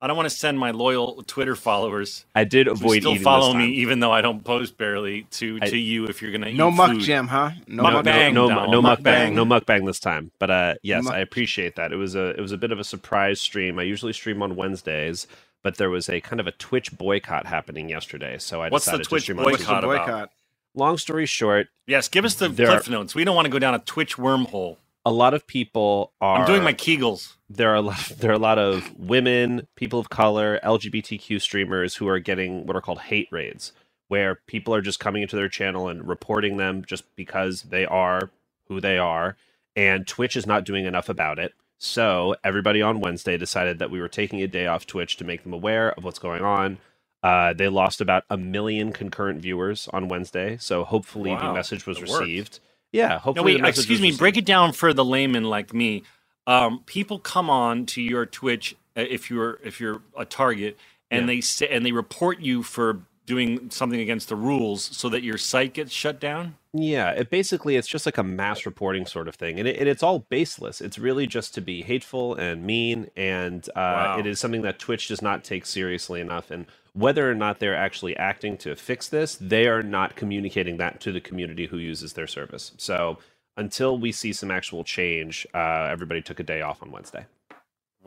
I 0.00 0.06
don't 0.06 0.16
want 0.16 0.28
to 0.28 0.34
send 0.36 0.58
my 0.58 0.70
loyal 0.70 1.24
Twitter 1.26 1.56
followers 1.56 2.24
I 2.34 2.44
did 2.44 2.68
avoid 2.68 3.00
still 3.00 3.12
eating 3.12 3.24
follow 3.24 3.48
this 3.48 3.56
me, 3.56 3.68
even 3.76 3.98
though 4.00 4.12
I 4.12 4.20
don't 4.20 4.44
post 4.44 4.78
barely 4.78 5.22
to 5.32 5.58
I- 5.60 5.70
to 5.70 5.76
you 5.76 6.06
if 6.06 6.22
you're 6.22 6.30
gonna 6.32 6.52
No 6.52 6.68
eat 6.68 6.74
muck 6.74 6.90
food. 6.92 7.00
jam, 7.02 7.26
huh? 7.26 7.50
No, 7.66 7.82
No, 7.82 7.90
muck 7.90 8.04
no, 8.04 8.12
Mukbang, 8.12 8.32
no, 8.34 8.48
Donald, 8.48 8.70
no 8.70 8.82
mukbang, 8.82 8.96
mukbang. 8.96 9.32
no 9.34 9.44
mukbang 9.44 9.86
this 9.86 9.98
time. 10.00 10.30
But 10.38 10.50
uh, 10.50 10.74
yes, 10.82 11.04
Muk- 11.04 11.14
I 11.14 11.18
appreciate 11.18 11.74
that. 11.76 11.92
It 11.92 11.96
was 11.96 12.14
a 12.14 12.28
it 12.30 12.40
was 12.40 12.52
a 12.52 12.56
bit 12.58 12.70
of 12.70 12.78
a 12.78 12.84
surprise 12.84 13.40
stream. 13.40 13.78
I 13.78 13.82
usually 13.82 14.12
stream 14.12 14.40
on 14.42 14.54
Wednesdays, 14.54 15.26
but 15.64 15.76
there 15.78 15.90
was 15.90 16.08
a 16.08 16.20
kind 16.20 16.38
of 16.38 16.46
a 16.46 16.52
Twitch 16.52 16.96
boycott 16.96 17.46
happening 17.46 17.88
yesterday, 17.88 18.38
so 18.38 18.62
I 18.62 18.68
What's 18.68 18.84
the 18.84 18.92
decided 18.92 19.08
Twitch 19.08 19.22
to 19.22 19.24
stream 19.24 19.38
on 19.40 19.44
What's 19.46 19.58
the 19.58 19.64
boycott 19.64 19.84
about? 19.84 20.06
boycott? 20.06 20.30
Long 20.74 20.96
story 20.98 21.26
short, 21.26 21.68
Yes, 21.88 22.08
give 22.08 22.24
us 22.24 22.34
the 22.36 22.48
There 22.48 22.66
cliff 22.68 22.86
are- 22.86 22.90
notes. 22.92 23.14
We 23.16 23.24
don't 23.24 23.34
want 23.34 23.46
to 23.46 23.50
go 23.50 23.58
down 23.58 23.74
a 23.74 23.80
Twitch 23.80 24.16
wormhole. 24.16 24.76
A 25.08 25.10
lot 25.10 25.32
of 25.32 25.46
people 25.46 26.12
are 26.20 26.40
I'm 26.40 26.46
doing 26.46 26.62
my 26.62 26.74
Kegels. 26.74 27.34
there 27.48 27.70
are 27.70 27.76
a 27.76 27.80
lot, 27.80 27.98
there 28.18 28.30
are 28.30 28.34
a 28.34 28.38
lot 28.38 28.58
of 28.58 28.94
women, 28.98 29.66
people 29.74 29.98
of 29.98 30.10
color, 30.10 30.60
LGBTQ 30.62 31.40
streamers 31.40 31.96
who 31.96 32.06
are 32.08 32.18
getting 32.18 32.66
what 32.66 32.76
are 32.76 32.82
called 32.82 33.00
hate 33.00 33.28
raids, 33.32 33.72
where 34.08 34.36
people 34.46 34.74
are 34.74 34.82
just 34.82 35.00
coming 35.00 35.22
into 35.22 35.34
their 35.34 35.48
channel 35.48 35.88
and 35.88 36.06
reporting 36.06 36.58
them 36.58 36.84
just 36.86 37.04
because 37.16 37.62
they 37.62 37.86
are 37.86 38.30
who 38.68 38.82
they 38.82 38.98
are, 38.98 39.36
and 39.74 40.06
Twitch 40.06 40.36
is 40.36 40.46
not 40.46 40.64
doing 40.64 40.84
enough 40.84 41.08
about 41.08 41.38
it. 41.38 41.54
So 41.78 42.36
everybody 42.44 42.82
on 42.82 43.00
Wednesday 43.00 43.38
decided 43.38 43.78
that 43.78 43.90
we 43.90 44.00
were 44.00 44.08
taking 44.08 44.42
a 44.42 44.46
day 44.48 44.66
off 44.66 44.86
Twitch 44.86 45.16
to 45.16 45.24
make 45.24 45.42
them 45.42 45.54
aware 45.54 45.92
of 45.92 46.04
what's 46.04 46.18
going 46.18 46.42
on. 46.42 46.78
Uh, 47.22 47.54
they 47.54 47.68
lost 47.68 48.02
about 48.02 48.24
a 48.28 48.36
million 48.36 48.92
concurrent 48.92 49.40
viewers 49.40 49.88
on 49.92 50.08
Wednesday, 50.08 50.58
so 50.58 50.84
hopefully 50.84 51.30
the 51.34 51.52
message 51.54 51.86
was 51.86 51.98
it 51.98 52.08
worked. 52.08 52.60
Yeah, 52.92 53.20
No, 53.34 53.42
wait. 53.42 53.64
Excuse 53.64 54.00
me. 54.00 54.12
Break 54.12 54.36
it 54.36 54.46
down 54.46 54.72
for 54.72 54.94
the 54.94 55.04
layman 55.04 55.44
like 55.44 55.74
me. 55.74 56.04
Um, 56.46 56.82
people 56.86 57.18
come 57.20 57.50
on 57.50 57.86
to 57.88 58.02
your 58.02 58.26
Twitch 58.26 58.76
uh, 58.96 59.02
if 59.08 59.30
you're 59.30 59.60
if 59.64 59.80
you're 59.80 60.02
a 60.16 60.24
target, 60.24 60.78
and 61.10 61.22
Yeah. 61.22 61.26
they 61.26 61.40
say 61.42 61.68
and 61.68 61.86
they 61.86 61.92
report 61.92 62.40
you 62.40 62.62
for 62.62 63.02
doing 63.28 63.70
something 63.70 64.00
against 64.00 64.30
the 64.30 64.36
rules, 64.36 64.82
so 64.96 65.08
that 65.10 65.22
your 65.22 65.38
site 65.38 65.74
gets 65.74 65.92
shut 65.92 66.20
down. 66.20 66.56
Yeah, 66.74 67.10
it 67.12 67.30
basically 67.30 67.76
it's 67.76 67.88
just 67.88 68.06
like 68.06 68.18
a 68.18 68.24
mass 68.24 68.66
reporting 68.66 69.06
sort 69.06 69.28
of 69.28 69.36
thing, 69.36 69.58
and, 69.60 69.68
it, 69.68 69.78
and 69.78 69.88
it's 69.88 70.02
all 70.02 70.20
baseless. 70.30 70.80
It's 70.80 70.98
really 70.98 71.26
just 71.28 71.54
to 71.54 71.60
be 71.62 71.82
hateful 71.82 72.34
and 72.34 72.64
mean, 72.64 73.10
and 73.16 73.68
uh, 73.70 73.74
Wow. 73.76 74.18
it 74.20 74.26
is 74.26 74.40
something 74.40 74.62
that 74.62 74.78
Twitch 74.80 75.08
does 75.08 75.22
not 75.22 75.44
take 75.44 75.66
seriously 75.66 76.20
enough. 76.20 76.50
And 76.50 76.66
whether 76.94 77.30
or 77.30 77.34
not 77.34 77.60
they're 77.60 77.76
actually 77.76 78.16
acting 78.16 78.56
to 78.58 78.76
fix 78.76 79.08
this, 79.08 79.36
they 79.40 79.68
are 79.68 79.82
not 79.84 80.16
communicating 80.16 80.78
that 80.78 81.00
to 81.02 81.12
the 81.12 81.20
community 81.20 81.66
who 81.66 81.78
uses 81.78 82.14
their 82.14 82.26
service. 82.28 82.72
So 82.78 83.18
until 83.56 83.98
we 83.98 84.12
see 84.12 84.32
some 84.32 84.50
actual 84.50 84.84
change, 84.84 85.46
uh, 85.54 85.88
everybody 85.90 86.22
took 86.22 86.40
a 86.40 86.44
day 86.44 86.62
off 86.62 86.82
on 86.82 86.90
Wednesday. 86.92 87.26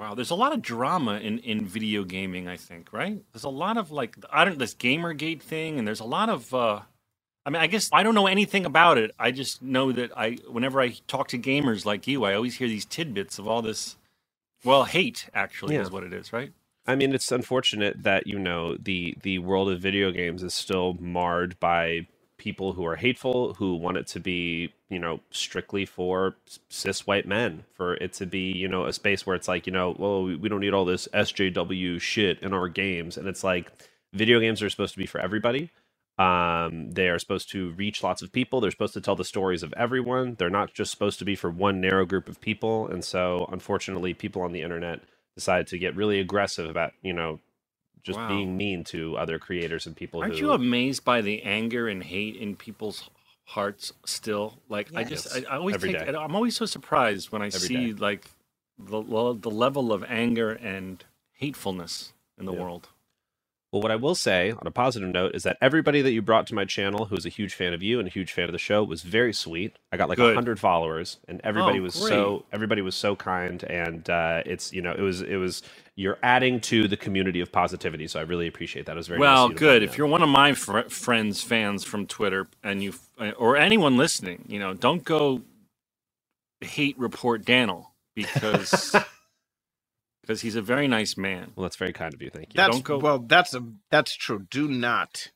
Wow, 0.02 0.16
there's 0.16 0.32
a 0.32 0.36
lot 0.36 0.52
of 0.52 0.64
drama 0.64 1.20
in, 1.20 1.38
in 1.40 1.64
video 1.64 2.04
gaming. 2.04 2.48
I 2.48 2.58
think, 2.58 2.92
right? 2.92 3.22
There's 3.34 3.44
a 3.44 3.50
lot 3.50 3.78
of 3.78 3.92
like 3.92 4.18
I 4.32 4.44
don't 4.46 4.58
this 4.58 4.74
GamerGate 4.74 5.44
thing, 5.44 5.78
and 5.78 5.88
there's 5.88 6.00
a 6.00 6.06
lot 6.06 6.28
of. 6.28 6.52
uh 6.56 6.82
I 7.46 7.52
mean, 7.52 7.62
I 7.62 7.68
guess 7.68 7.88
I 7.94 8.02
don't 8.02 8.16
know 8.16 8.26
anything 8.26 8.66
about 8.66 8.98
it. 8.98 9.12
I 9.20 9.30
just 9.30 9.62
know 9.62 9.92
that 9.92 10.12
I, 10.18 10.38
whenever 10.48 10.82
I 10.82 10.96
talk 11.08 11.28
to 11.30 11.40
gamers 11.40 11.86
like 11.86 12.08
you, 12.08 12.24
I 12.24 12.34
always 12.34 12.56
hear 12.58 12.68
these 12.68 12.86
tidbits 12.86 13.38
of 13.38 13.48
all 13.48 13.62
this. 13.62 13.98
Well, 14.64 14.86
hate 14.86 15.30
actually 15.36 15.76
Yeah. 15.76 15.82
is 15.82 15.92
what 15.92 16.04
it 16.04 16.14
is, 16.14 16.34
right? 16.34 16.52
I 16.88 16.96
mean, 16.96 17.14
it's 17.14 17.32
unfortunate 17.32 18.02
that 18.02 18.26
you 18.26 18.40
know 18.40 18.78
the 18.78 19.16
the 19.22 19.38
world 19.38 19.70
of 19.70 19.80
video 19.82 20.10
games 20.10 20.42
is 20.42 20.56
still 20.56 20.98
marred 21.00 21.60
by 21.60 22.08
people 22.42 22.74
who 22.74 22.86
are 22.88 22.98
hateful, 22.98 23.54
who 23.56 23.76
want 23.76 23.98
it 23.98 24.08
to 24.08 24.20
be 24.20 24.74
you 24.90 25.00
know 25.00 25.22
strictly 25.32 25.86
for 25.86 26.36
cis 26.70 27.08
white 27.08 27.28
men, 27.28 27.66
for 27.76 27.96
it 27.96 28.14
to 28.16 28.26
be 28.26 28.52
you 28.52 28.68
know 28.68 28.86
a 28.88 28.94
space 28.94 29.26
where 29.28 29.38
it's 29.38 29.48
like 29.48 29.68
you 29.68 29.74
know, 29.74 29.96
well, 30.00 30.24
we 30.26 30.50
don't 30.50 30.62
need 30.62 30.74
all 30.74 30.86
this 30.86 31.08
SJW 31.14 32.02
shit 32.02 32.42
in 32.42 32.54
our 32.54 32.68
games, 32.70 33.18
and 33.18 33.28
it's 33.30 33.46
like 33.46 33.72
video 34.14 34.42
games 34.42 34.64
are 34.64 34.72
supposed 34.72 34.94
to 34.96 35.00
be 35.00 35.08
for 35.08 35.22
everybody. 35.22 35.70
Um, 36.20 36.92
they 36.92 37.10
are 37.10 37.20
supposed 37.20 37.52
to 37.52 37.72
reach 37.74 38.04
lots 38.04 38.24
of 38.24 38.34
people. 38.34 38.62
They're 38.62 38.72
supposed 38.72 38.96
to 38.96 39.02
tell 39.02 39.16
the 39.16 39.26
stories 39.26 39.64
of 39.64 39.74
everyone. 39.78 40.36
They're 40.40 40.50
not 40.50 40.74
just 40.74 40.92
supposed 40.92 41.20
to 41.20 41.26
be 41.26 41.36
for 41.36 41.50
one 41.52 41.82
narrow 41.82 42.06
group 42.06 42.30
of 42.30 42.42
people. 42.42 42.88
And 42.88 43.06
so, 43.06 43.48
unfortunately, 43.54 44.14
people 44.16 44.42
on 44.44 44.54
the 44.54 44.64
internet 44.64 45.02
decide 45.36 45.68
to 45.68 45.80
get 45.80 45.96
really 45.96 46.20
aggressive 46.20 46.70
about 46.70 46.94
you 47.04 47.14
know 47.14 47.40
just 48.04 48.18
Wow. 48.18 48.28
being 48.28 48.58
mean 48.58 48.84
to 48.86 49.18
other 49.18 49.40
creators 49.40 49.88
and 49.88 49.96
people 49.96 50.24
Aren't 50.24 50.40
who 50.40 50.42
you 50.42 50.54
amazed 50.54 51.06
by 51.06 51.22
the 51.22 51.44
anger 51.44 51.88
and 51.90 52.04
hate 52.04 52.36
in 52.38 52.56
people's 52.58 53.10
hearts 53.46 53.94
still? 54.06 54.60
Like 54.70 54.92
I 54.96 55.04
just, 55.06 55.28
I, 55.32 55.44
I 55.50 55.58
always 55.58 55.78
Every 55.78 55.90
take, 55.90 56.02
day. 56.02 56.08
I'm 56.08 56.36
always 56.36 56.58
so 56.58 56.66
surprised 56.68 57.32
when 57.32 57.44
I 57.44 57.50
Every 57.54 57.70
see 57.70 57.94
like 57.94 58.28
the 58.80 59.04
the 59.04 59.36
the 59.36 59.52
level 59.52 59.94
of 59.94 60.06
anger 60.10 60.52
and 60.54 61.06
hatefulness 61.34 62.14
in 62.40 62.46
the 62.46 62.54
Yeah. 62.54 62.56
world. 62.56 62.90
Well 63.72 63.82
what 63.82 63.92
i 63.92 63.96
will 63.98 64.16
say 64.16 64.52
on 64.52 64.68
a 64.68 64.72
positive 64.72 65.10
note 65.10 65.36
is 65.36 65.44
that 65.44 65.58
everybody 65.62 66.02
that 66.02 66.12
you 66.14 66.22
brought 66.22 66.48
to 66.48 66.56
my 66.56 66.66
channel 66.66 67.06
who 67.06 67.16
is 67.16 67.26
a 67.26 67.30
huge 67.30 67.54
fan 67.56 67.74
of 67.74 67.84
you 67.84 68.00
and 68.00 68.08
a 68.08 68.12
huge 68.12 68.34
fan 68.34 68.46
of 68.46 68.54
the 68.54 68.60
show 68.60 68.84
was 68.84 69.04
very 69.04 69.34
sweet. 69.34 69.78
I 69.92 69.98
got 69.98 70.10
like 70.10 70.22
a 70.22 70.26
100 70.26 70.60
followers 70.60 71.20
and 71.28 71.42
everybody 71.44 71.80
Oh, 71.80 71.84
was 71.84 71.96
so 71.96 72.46
everybody 72.54 72.82
was 72.82 72.96
so 72.96 73.16
kind 73.16 73.64
and 73.66 74.10
uh, 74.10 74.44
it's 74.46 74.74
you 74.74 74.82
know 74.82 74.94
it 74.94 75.02
was 75.02 75.22
it 75.22 75.38
was 75.38 75.64
you're 75.96 76.20
adding 76.24 76.60
to 76.62 76.88
the 76.88 76.98
community 76.98 77.42
of 77.42 77.52
positivity 77.52 78.08
so 78.08 78.20
i 78.20 78.24
really 78.24 78.48
appreciate 78.48 78.88
that. 78.88 78.94
It 78.94 78.98
was 78.98 79.08
very 79.08 79.20
well, 79.20 79.48
to 79.48 79.56
good. 79.56 79.84
If 79.84 79.98
you're 79.98 80.08
one 80.08 80.24
of 80.24 80.30
my 80.30 80.54
fr- 80.54 80.90
friends, 80.90 81.44
fans 81.44 81.84
from 81.86 82.08
Twitter, 82.08 82.48
and 82.64 82.84
you 82.84 82.94
or 83.38 83.58
anyone 83.58 83.98
listening, 83.98 84.46
you 84.48 84.60
know, 84.60 84.74
don't 84.74 85.04
go 85.04 85.42
hate 86.62 86.98
report 87.00 87.46
Daniel 87.46 87.92
because 88.16 88.96
because 90.22 90.42
he's 90.42 90.56
a 90.56 90.62
very 90.62 90.88
nice 90.88 91.18
man. 91.18 91.52
well 91.56 91.64
that's 91.64 91.76
very 91.76 91.94
kind 91.94 92.14
of 92.14 92.22
you 92.22 92.30
thank 92.30 92.48
you 92.54 92.58
That's 92.58 92.72
Don't 92.76 92.84
go- 92.84 92.98
well. 93.00 93.20
That's 93.20 93.54
a 93.54 93.64
that's 93.90 94.16
true. 94.16 94.46
Do 94.50 94.68
not. 94.68 95.28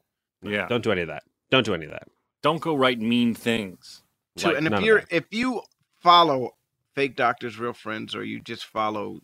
Yeah, 0.42 0.68
don't 0.68 0.84
do 0.84 0.92
any 0.92 1.02
of 1.02 1.08
that 1.08 1.24
don't 1.50 1.66
do 1.66 1.74
any 1.74 1.86
of 1.86 1.92
that 1.92 2.08
don't 2.44 2.62
go 2.62 2.76
write 2.76 3.00
mean 3.00 3.34
things. 3.34 4.04
To, 4.38 4.48
Like, 4.50 4.58
and 4.58 4.68
if 4.74 4.82
you're 4.82 5.04
if 5.10 5.26
you 5.32 5.62
follow 6.02 6.52
fake 6.94 7.16
doctors, 7.16 7.58
real 7.58 7.74
friends, 7.74 8.14
or 8.16 8.24
you 8.24 8.40
just 8.40 8.64
follow 8.66 9.22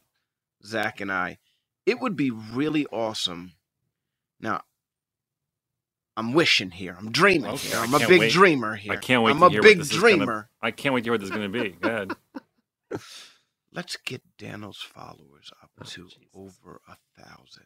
Zach 0.66 1.00
and 1.02 1.12
I, 1.12 1.38
it 1.86 2.00
would 2.00 2.16
be 2.16 2.32
really 2.32 2.86
awesome. 2.88 3.54
Now, 4.40 4.62
I'm 6.18 6.34
wishing 6.34 6.72
here. 6.72 6.96
I'm 6.98 7.12
dreaming 7.12 7.52
Okay, 7.52 7.68
here. 7.70 7.78
I 7.78 7.84
I'm 7.84 7.94
a 7.94 8.00
big 8.00 8.20
wait. 8.22 8.32
dreamer 8.32 8.76
here. 8.76 8.94
I 8.94 8.96
can't 8.96 9.22
wait 9.24 9.32
I'm 9.32 9.40
to 9.40 9.46
a 9.46 9.50
hear 9.52 9.60
what 9.62 9.68
big 9.68 9.78
this 9.78 9.92
is 9.92 10.00
gonna- 10.02 10.16
dreamer. 10.18 10.50
I 10.62 10.72
can't 10.72 10.96
wait 10.96 11.02
to 11.02 11.06
hear 11.06 11.14
what 11.14 11.22
this 11.22 11.30
is 11.30 11.36
going 11.36 11.52
to 11.52 11.62
be. 11.64 11.70
Go 11.70 11.90
ahead. 11.90 12.12
Let's 13.74 13.96
get 13.98 14.22
Daniel's 14.38 14.82
followers 14.82 15.52
up 15.64 15.70
Oh, 15.80 15.84
to 15.86 16.10
over 16.36 16.82
a 16.88 16.98
thousand. 17.22 17.66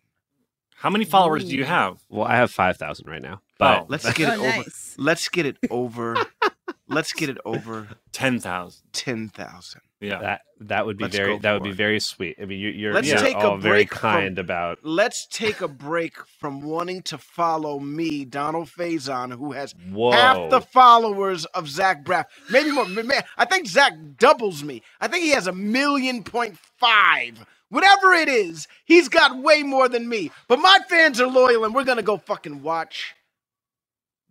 How 0.76 0.90
many 0.90 1.06
followers 1.06 1.46
do 1.46 1.56
you 1.56 1.64
have? 1.66 2.00
well 2.10 2.26
i 2.28 2.36
have 2.36 2.52
5000 2.52 3.08
right 3.08 3.22
now 3.22 3.42
but 3.58 3.80
Oh, 3.82 3.86
Let's 3.90 4.04
that's 4.04 4.18
get 4.18 4.30
Oh, 4.30 4.34
it 4.34 4.40
over. 4.40 4.58
nice. 4.58 4.96
Let's 4.98 5.30
get 5.30 5.46
it 5.46 5.58
over. 5.70 6.16
let's 6.88 7.14
get 7.14 7.30
it 7.30 7.38
over 7.46 7.88
ten 8.12 8.40
thousand. 8.40 8.84
ten 8.94 9.30
thousand. 9.30 9.82
Yeah. 10.02 10.20
that 10.20 10.42
that 10.60 10.86
would 10.86 10.98
be 10.98 11.06
Let's 11.06 11.16
very 11.16 11.38
that 11.40 11.54
would 11.54 11.62
for 11.62 11.70
be 11.70 11.72
very 11.72 12.00
sweet 12.00 12.36
i 12.40 12.46
mean 12.46 12.60
you, 12.60 12.70
you're, 12.70 12.94
Let's 12.94 13.08
you're 13.08 13.18
take 13.18 13.38
a 13.38 13.40
all 13.40 13.58
very 13.58 13.86
break 13.86 13.90
from- 13.92 14.00
kind 14.00 14.38
about 14.38 14.80
Let's 14.84 15.26
take 15.26 15.62
a 15.62 15.68
break 15.68 16.18
from 16.40 16.62
wanting 16.62 17.02
to 17.04 17.18
follow 17.18 17.80
me, 17.80 18.24
Donald 18.26 18.68
Faison, 18.70 19.34
who 19.36 19.54
has 19.54 19.74
whoa 19.90 20.12
half 20.12 20.50
the 20.52 20.62
followers 20.62 21.46
of 21.46 21.68
Zach 21.70 22.04
Braff. 22.04 22.26
Maybe 22.52 22.72
more. 22.72 22.86
Man, 22.86 23.24
I 23.38 23.46
think 23.46 23.68
Zach 23.68 23.94
doubles 24.18 24.64
me. 24.64 24.84
I 25.02 25.08
think 25.08 25.24
he 25.24 25.32
has 25.32 25.48
a 25.48 25.54
million 25.54 26.24
point 26.24 26.58
five. 26.78 27.44
Whatever 27.70 28.14
it 28.14 28.28
is, 28.30 28.68
he's 28.86 29.10
got 29.10 29.42
way 29.42 29.64
more 29.64 29.90
than 29.90 30.08
me. 30.08 30.30
But 30.48 30.60
my 30.60 30.80
fans 30.88 31.20
are 31.20 31.28
loyal, 31.28 31.66
and 31.66 31.74
we're 31.74 31.84
gonna 31.84 32.04
go 32.04 32.18
fucking 32.18 32.62
watch 32.62 33.16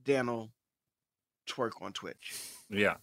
Daniel 0.05 0.51
twerk 1.47 1.81
on 1.81 1.93
Twitch. 1.93 2.35
Yeah. 2.71 2.95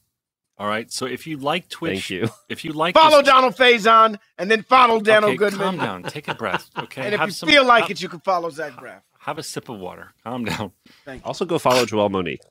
All 0.57 0.67
right. 0.67 0.91
So 0.91 1.05
if 1.05 1.25
you 1.27 1.37
like 1.37 1.69
Twitch, 1.69 2.07
thank 2.07 2.09
you 2.09 2.29
if 2.49 2.63
you 2.65 2.73
like 2.73 2.95
Follow 2.95 3.19
this- 3.19 3.27
Donald 3.29 3.55
Faison, 3.55 4.19
and 4.37 4.49
then 4.51 4.63
follow 4.63 4.99
Daniel 4.99 5.29
okay, 5.31 5.37
Goodman. 5.37 5.59
calm 5.59 5.77
down. 5.77 6.03
Take 6.03 6.27
a 6.27 6.35
breath. 6.35 6.69
Okay. 6.77 7.03
And 7.05 7.13
if 7.13 7.19
have 7.19 7.29
you 7.29 7.33
some- 7.33 7.49
feel 7.49 7.65
like 7.65 7.83
have- 7.83 7.91
it, 7.91 8.01
you 8.01 8.09
can 8.09 8.19
follow 8.19 8.49
Zach 8.49 8.73
Braff. 8.73 9.01
have 9.19 9.37
a 9.37 9.43
sip 9.43 9.69
of 9.69 9.79
water. 9.79 10.11
Calm 10.23 10.45
down. 10.45 10.71
Thank 11.05 11.23
you. 11.23 11.27
also 11.27 11.45
go 11.45 11.57
follow 11.57 11.85
joelle 11.85 12.11
monique 12.11 12.41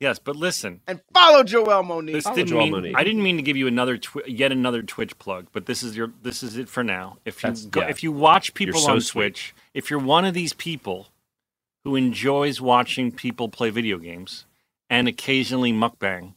Yes, 0.00 0.18
but 0.18 0.34
listen. 0.34 0.80
And 0.86 0.98
follow 1.12 1.42
Joelle 1.42 1.86
Monique. 1.86 2.14
This 2.14 2.24
Follow 2.24 2.36
didn't 2.36 2.48
Joel 2.48 2.62
mean 2.62 2.70
Monique. 2.72 2.96
I 2.96 3.04
didn't 3.04 3.22
mean 3.22 3.36
to 3.36 3.42
give 3.42 3.58
you 3.58 3.66
another 3.66 3.98
twi- 3.98 4.22
yet 4.26 4.50
another 4.50 4.80
Twitch 4.82 5.18
plug, 5.18 5.48
but 5.52 5.66
this 5.66 5.82
is 5.82 5.94
your 5.94 6.10
this 6.22 6.42
is 6.42 6.56
it 6.56 6.70
for 6.70 6.82
now. 6.82 7.18
If 7.26 7.44
you 7.44 7.52
go, 7.70 7.82
yeah. 7.82 7.88
if 7.88 8.02
you 8.02 8.10
watch 8.10 8.54
people 8.54 8.80
so 8.80 8.92
on 8.92 9.00
sweet. 9.02 9.20
Twitch, 9.34 9.54
if 9.74 9.90
you're 9.90 9.98
one 10.00 10.24
of 10.24 10.32
these 10.32 10.54
people 10.54 11.08
who 11.84 11.96
enjoys 11.96 12.62
watching 12.62 13.12
people 13.12 13.50
play 13.50 13.68
video 13.68 13.98
games 13.98 14.46
and 14.90 15.08
occasionally 15.08 15.72
mukbang, 15.72 16.34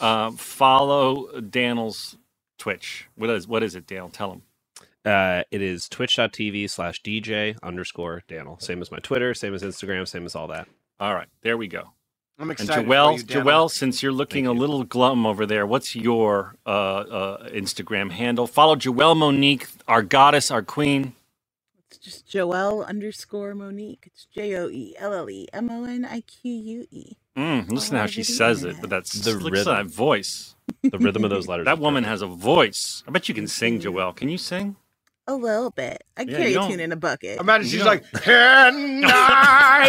uh, 0.00 0.30
follow 0.32 1.40
Daniel's 1.40 2.16
Twitch. 2.58 3.08
What 3.16 3.30
is 3.30 3.48
what 3.48 3.62
is 3.62 3.74
it, 3.74 3.86
Daniel? 3.86 4.08
Tell 4.10 4.32
him. 4.32 4.42
Uh, 5.04 5.44
it 5.50 5.62
is 5.62 5.88
twitch.tv 5.88 6.70
slash 6.70 7.02
DJ 7.02 7.56
underscore 7.62 8.22
Daniel. 8.28 8.58
Same 8.60 8.82
as 8.82 8.92
my 8.92 8.98
Twitter, 8.98 9.34
same 9.34 9.54
as 9.54 9.62
Instagram, 9.62 10.06
same 10.08 10.26
as 10.26 10.34
all 10.36 10.48
that. 10.48 10.68
All 11.00 11.14
right, 11.14 11.28
there 11.42 11.56
we 11.58 11.68
go. 11.68 11.92
I'm 12.38 12.50
And 12.58 12.68
excited. 12.68 12.86
Joelle, 12.86 13.14
for 13.26 13.32
you, 13.32 13.42
Joelle, 13.42 13.70
since 13.70 14.02
you're 14.02 14.12
looking 14.12 14.44
Thank 14.44 14.52
a 14.52 14.54
you. 14.54 14.60
little 14.60 14.84
glum 14.84 15.26
over 15.26 15.46
there, 15.46 15.66
what's 15.66 15.96
your 15.96 16.56
uh, 16.66 16.70
uh, 16.70 17.48
Instagram 17.50 18.12
handle? 18.12 18.46
Follow 18.46 18.76
Joelle 18.76 19.16
Monique, 19.16 19.66
our 19.88 20.02
goddess, 20.02 20.50
our 20.50 20.62
queen. 20.62 21.14
It's 21.88 21.98
just 21.98 22.28
Joelle 22.28 22.86
underscore 22.86 23.54
Monique. 23.54 24.04
It's 24.06 24.26
J 24.26 24.56
O 24.56 24.68
E 24.68 24.94
L 24.98 25.12
L 25.14 25.30
E 25.30 25.48
M 25.52 25.70
O 25.70 25.84
N 25.84 26.04
I 26.04 26.20
Q 26.20 26.52
U 26.52 26.86
E. 26.90 27.16
Mm, 27.40 27.70
listen 27.70 27.94
to 27.94 28.00
how 28.00 28.06
she 28.06 28.22
says 28.22 28.64
it, 28.64 28.76
but 28.80 28.90
that's 28.90 29.12
The 29.12 29.32
the 29.32 29.50
rhythm. 29.50 29.74
that 29.74 29.86
voice. 29.86 30.54
The 30.82 30.98
rhythm 30.98 31.24
of 31.24 31.30
those 31.30 31.48
letters. 31.48 31.64
that 31.70 31.78
woman 31.78 32.04
has 32.04 32.22
a 32.22 32.26
voice. 32.26 33.02
I 33.08 33.10
bet 33.10 33.28
you 33.28 33.34
can 33.34 33.46
sing. 33.48 33.80
Joelle. 33.80 34.14
Can 34.14 34.28
you 34.28 34.38
sing? 34.38 34.76
A 35.26 35.34
little 35.34 35.70
bit. 35.70 36.02
I 36.16 36.22
Yeah, 36.22 36.36
carry 36.38 36.44
you 36.50 36.58
a 36.58 36.60
don't- 36.60 36.70
tune 36.70 36.80
in 36.80 36.92
a 36.92 36.96
bucket. 36.96 37.40
Imagine 37.40 37.64
You 37.66 37.70
she's 37.70 37.78
don't- 37.84 37.86
like, 37.86 38.26
and 38.28 39.04
I 39.06 39.88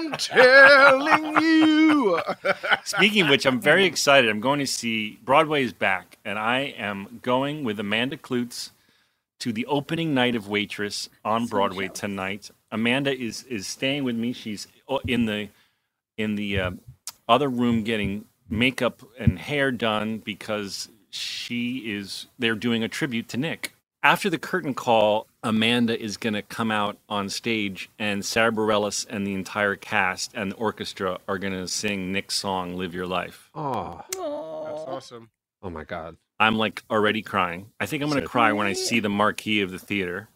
am 0.00 0.12
telling 0.12 1.42
you. 1.42 2.20
Speaking 2.84 3.22
of 3.22 3.28
which, 3.28 3.46
I'm 3.46 3.60
very 3.60 3.84
excited. 3.84 4.28
I'm 4.30 4.40
going 4.40 4.58
to 4.58 4.66
see 4.66 5.18
Broadway 5.24 5.62
is 5.64 5.72
back, 5.72 6.18
and 6.24 6.38
I 6.38 6.74
am 6.76 7.20
going 7.22 7.62
with 7.64 7.78
Amanda 7.78 8.16
Kloots 8.16 8.70
to 9.40 9.52
the 9.52 9.66
opening 9.66 10.14
night 10.14 10.34
of 10.34 10.48
Waitress 10.48 11.08
on 11.24 11.46
Broadway 11.46 11.88
tonight. 11.88 12.50
Amanda 12.70 13.12
is 13.16 13.42
is 13.44 13.66
staying 13.66 14.04
with 14.04 14.16
me. 14.16 14.32
She's 14.32 14.66
uh, 14.88 14.98
in 15.06 15.26
the 15.26 15.48
in 16.16 16.34
the 16.36 16.58
uh, 16.60 16.70
other 17.28 17.48
room 17.48 17.82
getting 17.82 18.24
makeup 18.48 19.02
and 19.18 19.38
hair 19.38 19.70
done 19.72 20.18
because 20.18 20.88
she 21.10 21.78
is 21.92 22.26
they're 22.38 22.54
doing 22.54 22.82
a 22.82 22.88
tribute 22.88 23.28
to 23.28 23.36
Nick. 23.36 23.74
After 24.02 24.28
the 24.28 24.38
curtain 24.38 24.74
call, 24.74 25.28
Amanda 25.44 26.00
is 26.00 26.16
going 26.16 26.34
to 26.34 26.42
come 26.42 26.72
out 26.72 26.98
on 27.08 27.28
stage, 27.28 27.88
and 27.98 28.24
Sara 28.24 28.50
Bareilles 28.50 29.06
and 29.08 29.26
the 29.26 29.34
entire 29.34 29.76
cast 29.76 30.32
and 30.34 30.52
the 30.52 30.56
orchestra 30.56 31.18
are 31.28 31.38
going 31.38 31.52
to 31.52 31.68
sing 31.68 32.12
Nick's 32.12 32.34
song 32.34 32.76
"Live 32.76 32.94
Your 32.94 33.06
Life." 33.06 33.50
Oh, 33.54 34.02
That's 34.12 34.18
awesome. 34.88 35.30
oh 35.62 35.70
my 35.70 35.84
God. 35.84 36.16
I'm 36.40 36.56
like 36.58 36.82
already 36.90 37.22
crying. 37.22 37.70
I 37.78 37.86
think 37.86 38.02
I'm 38.02 38.10
going 38.10 38.20
to 38.22 38.28
cry 38.28 38.52
when 38.52 38.66
I 38.66 38.72
see 38.72 38.98
the 39.00 39.08
marquee 39.08 39.60
of 39.62 39.70
the 39.70 39.78
theater. 39.78 40.28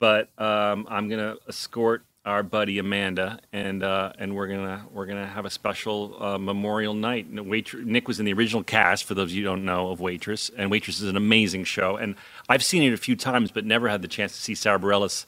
But 0.00 0.28
um, 0.38 0.86
I'm 0.90 1.08
going 1.08 1.20
to 1.20 1.38
escort 1.48 2.04
our 2.28 2.42
buddy 2.42 2.78
Amanda, 2.78 3.40
and 3.52 3.82
uh, 3.82 4.12
and 4.18 4.36
we're 4.36 4.46
gonna 4.46 4.84
we're 4.92 5.06
gonna 5.06 5.26
have 5.26 5.44
a 5.44 5.50
special 5.50 6.22
uh, 6.22 6.38
memorial 6.38 6.94
night. 6.94 7.26
And 7.26 7.48
Waitress, 7.48 7.84
Nick 7.84 8.06
was 8.06 8.20
in 8.20 8.26
the 8.26 8.32
original 8.34 8.62
cast. 8.62 9.04
For 9.04 9.14
those 9.14 9.30
of 9.30 9.36
you 9.36 9.42
who 9.42 9.48
don't 9.48 9.64
know 9.64 9.90
of 9.90 10.00
Waitress, 10.00 10.50
and 10.56 10.70
Waitress 10.70 11.00
is 11.00 11.08
an 11.08 11.16
amazing 11.16 11.64
show. 11.64 11.96
And 11.96 12.14
I've 12.48 12.62
seen 12.62 12.82
it 12.82 12.92
a 12.92 12.98
few 12.98 13.16
times, 13.16 13.50
but 13.50 13.64
never 13.64 13.88
had 13.88 14.02
the 14.02 14.08
chance 14.08 14.32
to 14.32 14.40
see 14.40 14.54
Sara 14.54 14.78
Bareilles 14.78 15.24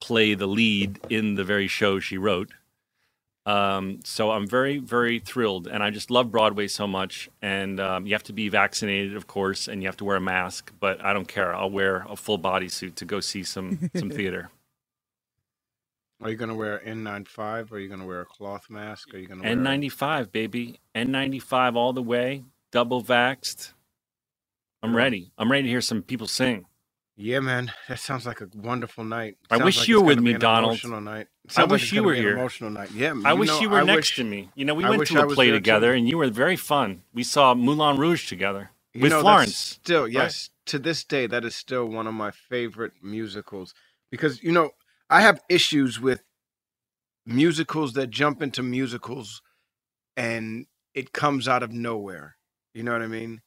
play 0.00 0.34
the 0.34 0.46
lead 0.46 1.00
in 1.10 1.34
the 1.34 1.44
very 1.44 1.66
show 1.68 1.98
she 1.98 2.16
wrote. 2.16 2.50
Um, 3.44 4.00
so 4.02 4.32
I'm 4.32 4.46
very, 4.46 4.78
very 4.78 5.20
thrilled, 5.20 5.68
and 5.68 5.82
I 5.82 5.90
just 5.90 6.10
love 6.10 6.32
Broadway 6.32 6.66
so 6.66 6.86
much. 6.86 7.30
And 7.40 7.78
um, 7.78 8.06
you 8.06 8.14
have 8.14 8.24
to 8.24 8.32
be 8.32 8.48
vaccinated, 8.48 9.16
of 9.16 9.26
course, 9.26 9.68
and 9.68 9.82
you 9.82 9.88
have 9.88 9.96
to 9.98 10.04
wear 10.04 10.16
a 10.16 10.20
mask. 10.20 10.72
But 10.80 11.04
I 11.04 11.12
don't 11.12 11.28
care. 11.28 11.54
I'll 11.54 11.70
wear 11.70 12.04
a 12.08 12.16
full 12.16 12.38
bodysuit 12.38 12.96
to 12.96 13.04
go 13.04 13.20
see 13.20 13.42
some 13.44 13.90
some 13.94 14.10
theater. 14.18 14.50
Are 16.22 16.30
you 16.30 16.36
going 16.36 16.48
to 16.48 16.54
wear 16.54 16.80
N95? 16.84 17.72
Are 17.72 17.78
you 17.78 17.88
going 17.88 18.00
to 18.00 18.06
wear 18.06 18.22
a 18.22 18.24
cloth 18.26 18.70
mask? 18.70 19.12
Are 19.14 19.18
you 19.18 19.26
going 19.26 19.40
to 19.42 19.46
wear 19.46 19.56
N95, 19.56 20.32
baby, 20.32 20.80
N95 20.94 21.76
all 21.76 21.92
the 21.92 22.02
way, 22.02 22.44
double 22.72 23.02
vaxxed. 23.02 23.72
I'm 24.82 24.92
Yeah. 24.92 24.96
ready. 24.98 25.32
I'm 25.36 25.50
ready 25.50 25.64
to 25.64 25.68
hear 25.68 25.80
some 25.80 26.02
people 26.02 26.26
sing. 26.26 26.66
Yeah, 27.18 27.40
man. 27.40 27.72
That 27.88 27.98
sounds 27.98 28.26
like 28.26 28.40
a 28.42 28.48
wonderful 28.54 29.02
night. 29.04 29.36
I 29.50 29.56
Sounds 29.56 29.64
wish 29.64 29.78
like 29.80 29.88
you 29.88 30.00
were 30.00 30.06
with 30.06 30.20
me, 30.20 30.34
Donald. 30.34 30.72
Emotional 30.72 31.00
night. 31.00 31.28
I 31.48 31.52
Sounds 31.52 31.70
like 31.70 31.80
wish 31.80 31.92
you 31.92 32.02
were 32.02 32.14
here. 32.14 32.32
Emotional 32.36 32.70
night. 32.70 32.90
Yeah. 32.92 33.14
I 33.24 33.32
wish 33.32 33.48
know, 33.48 33.60
you 33.60 33.70
were 33.70 33.80
I 33.80 33.84
next 33.84 33.96
wish- 34.10 34.16
to 34.16 34.24
me. 34.24 34.50
You 34.54 34.64
know, 34.66 34.74
we 34.74 34.84
I 34.84 34.90
went 34.90 35.06
to 35.06 35.22
a 35.22 35.34
play 35.34 35.50
together, 35.50 35.92
too. 35.92 35.98
and 35.98 36.08
you 36.08 36.18
were 36.18 36.28
very 36.28 36.56
fun. 36.56 37.02
We 37.14 37.24
saw 37.24 37.54
Moulin 37.54 37.96
Rouge 37.96 38.28
together 38.28 38.70
You 38.92 39.02
with 39.02 39.12
know, 39.12 39.22
Florence. 39.22 39.56
Still, 39.56 40.06
yes, 40.08 40.50
to 40.66 40.78
this 40.78 41.04
day, 41.04 41.26
that 41.26 41.44
is 41.44 41.56
still 41.56 41.86
one 41.86 42.06
of 42.06 42.12
my 42.14 42.30
favorite 42.30 42.92
musicals 43.02 43.72
because 44.10 44.42
you 44.42 44.52
know 44.52 44.70
I 45.10 45.20
have 45.22 45.40
issues 45.48 46.00
with 46.00 46.22
musicals 47.26 47.94
that 47.94 48.10
jump 48.10 48.42
into 48.42 48.62
musicals 48.62 49.42
and 50.16 50.66
it 50.94 51.12
comes 51.12 51.48
out 51.48 51.62
of 51.62 51.72
nowhere. 51.72 52.36
You 52.74 52.84
know 52.84 52.92
what 52.92 53.02
I 53.02 53.08
mean? 53.08 53.42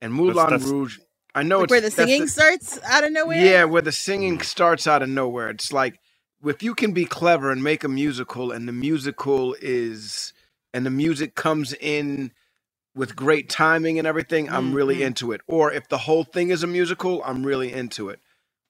And 0.00 0.14
Moulin 0.14 0.36
that's- 0.36 0.64
Rouge, 0.64 0.98
I 1.34 1.42
know 1.44 1.58
Like 1.58 1.64
it's 1.66 1.70
where 1.70 1.80
the 1.80 1.86
that's 1.86 1.96
singing 1.96 2.26
starts 2.28 2.78
out 2.84 3.04
of 3.04 3.12
nowhere. 3.12 3.44
Yeah, 3.44 3.64
where 3.64 3.82
the 3.82 3.92
singing 3.92 4.40
starts 4.42 4.86
out 4.86 5.02
of 5.02 5.08
nowhere. 5.08 5.50
It's 5.50 5.72
like 5.72 6.00
if 6.44 6.62
you 6.62 6.74
can 6.74 6.92
be 6.92 7.04
clever 7.06 7.50
and 7.52 7.62
make 7.64 7.84
a 7.84 7.88
musical, 7.88 8.52
and 8.52 8.68
the 8.68 8.72
musical 8.72 9.56
is, 9.62 10.32
and 10.74 10.84
the 10.86 10.90
music 10.90 11.34
comes 11.36 11.72
in 11.74 12.32
with 12.94 13.16
great 13.16 13.48
timing 13.50 13.98
and 13.98 14.06
everything, 14.08 14.50
I'm 14.50 14.74
really 14.74 14.98
Mhm. 14.98 15.06
into 15.08 15.32
it. 15.32 15.40
Or 15.48 15.72
if 15.72 15.88
the 15.88 15.98
whole 15.98 16.24
thing 16.24 16.50
is 16.50 16.62
a 16.62 16.68
musical, 16.68 17.22
I'm 17.24 17.44
really 17.46 17.72
into 17.72 18.10
it. 18.10 18.20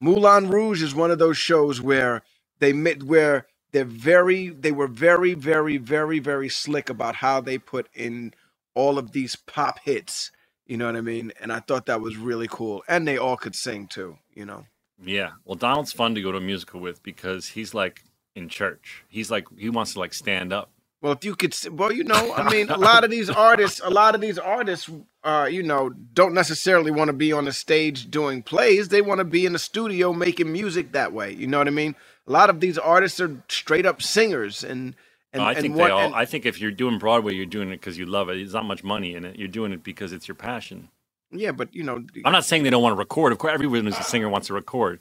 Moulin 0.00 0.50
Rouge 0.50 0.82
is 0.82 0.94
one 0.94 1.10
of 1.10 1.18
those 1.18 1.38
shows 1.38 1.80
where 1.80 2.22
they 2.62 2.72
met 2.72 3.02
where 3.02 3.46
they're 3.72 3.84
very, 3.84 4.48
they 4.50 4.72
were 4.72 4.86
very, 4.86 5.34
very, 5.34 5.78
very, 5.78 6.20
very 6.20 6.48
slick 6.48 6.88
about 6.88 7.16
how 7.16 7.40
they 7.40 7.58
put 7.58 7.88
in 7.94 8.34
all 8.74 8.98
of 8.98 9.12
these 9.12 9.34
pop 9.34 9.80
hits. 9.80 10.30
You 10.66 10.76
know 10.76 10.86
what 10.86 10.96
I 10.96 11.00
mean? 11.00 11.32
And 11.40 11.52
I 11.52 11.60
thought 11.60 11.86
that 11.86 12.00
was 12.00 12.16
really 12.16 12.48
cool. 12.48 12.84
And 12.86 13.06
they 13.06 13.18
all 13.18 13.36
could 13.36 13.56
sing 13.56 13.88
too, 13.88 14.18
you 14.32 14.46
know. 14.46 14.66
Yeah. 15.02 15.32
Well, 15.44 15.56
Donald's 15.56 15.92
fun 15.92 16.14
to 16.14 16.22
go 16.22 16.30
to 16.30 16.38
a 16.38 16.40
musical 16.40 16.80
with 16.80 17.02
because 17.02 17.48
he's 17.48 17.74
like 17.74 18.04
in 18.36 18.48
church. 18.48 19.04
He's 19.08 19.30
like 19.30 19.46
he 19.58 19.68
wants 19.68 19.94
to 19.94 19.98
like 19.98 20.14
stand 20.14 20.52
up. 20.52 20.70
Well, 21.00 21.12
if 21.12 21.24
you 21.24 21.34
could, 21.34 21.52
well, 21.72 21.90
you 21.90 22.04
know, 22.04 22.32
I 22.32 22.48
mean, 22.48 22.70
a 22.70 22.78
lot 22.78 23.02
of 23.02 23.10
these 23.10 23.28
artists, 23.28 23.80
a 23.82 23.90
lot 23.90 24.14
of 24.14 24.20
these 24.20 24.38
artists, 24.38 24.88
uh, 25.24 25.48
you 25.50 25.64
know, 25.64 25.90
don't 25.90 26.32
necessarily 26.32 26.92
want 26.92 27.08
to 27.08 27.12
be 27.12 27.32
on 27.32 27.44
the 27.44 27.52
stage 27.52 28.08
doing 28.08 28.40
plays. 28.40 28.86
They 28.86 29.02
want 29.02 29.18
to 29.18 29.24
be 29.24 29.44
in 29.44 29.52
the 29.52 29.58
studio 29.58 30.12
making 30.12 30.52
music 30.52 30.92
that 30.92 31.12
way. 31.12 31.32
You 31.32 31.48
know 31.48 31.58
what 31.58 31.66
I 31.66 31.72
mean? 31.72 31.96
A 32.26 32.32
lot 32.32 32.50
of 32.50 32.60
these 32.60 32.78
artists 32.78 33.20
are 33.20 33.42
straight 33.48 33.84
up 33.86 34.00
singers, 34.02 34.62
and 34.64 34.94
and 35.32 35.42
Oh, 35.42 35.46
I 35.46 35.52
and 35.52 35.60
think 35.62 35.76
what- 35.76 35.84
they 35.86 35.90
all. 35.90 36.00
and- 36.00 36.14
I 36.14 36.24
think 36.26 36.44
if 36.44 36.60
you're 36.60 36.70
doing 36.70 36.98
Broadway, 36.98 37.34
you're 37.34 37.46
doing 37.46 37.68
it 37.70 37.76
because 37.80 37.96
you 37.98 38.04
love 38.04 38.28
it. 38.28 38.34
There's 38.36 38.52
not 38.52 38.66
much 38.66 38.84
money 38.84 39.14
in 39.14 39.24
it. 39.24 39.36
You're 39.38 39.48
doing 39.48 39.72
it 39.72 39.82
because 39.82 40.12
it's 40.12 40.28
your 40.28 40.34
passion. 40.34 40.88
yeah, 41.30 41.52
but 41.52 41.74
you 41.74 41.82
know, 41.82 42.04
I'm 42.26 42.32
not 42.32 42.44
saying 42.44 42.62
they 42.64 42.70
don't 42.70 42.82
want 42.82 42.92
to 42.94 42.98
record. 42.98 43.32
Of 43.32 43.38
course, 43.38 43.54
everyone 43.54 43.86
who's 43.86 43.98
a 43.98 44.02
singer 44.02 44.28
wants 44.28 44.48
to 44.48 44.54
record, 44.54 45.00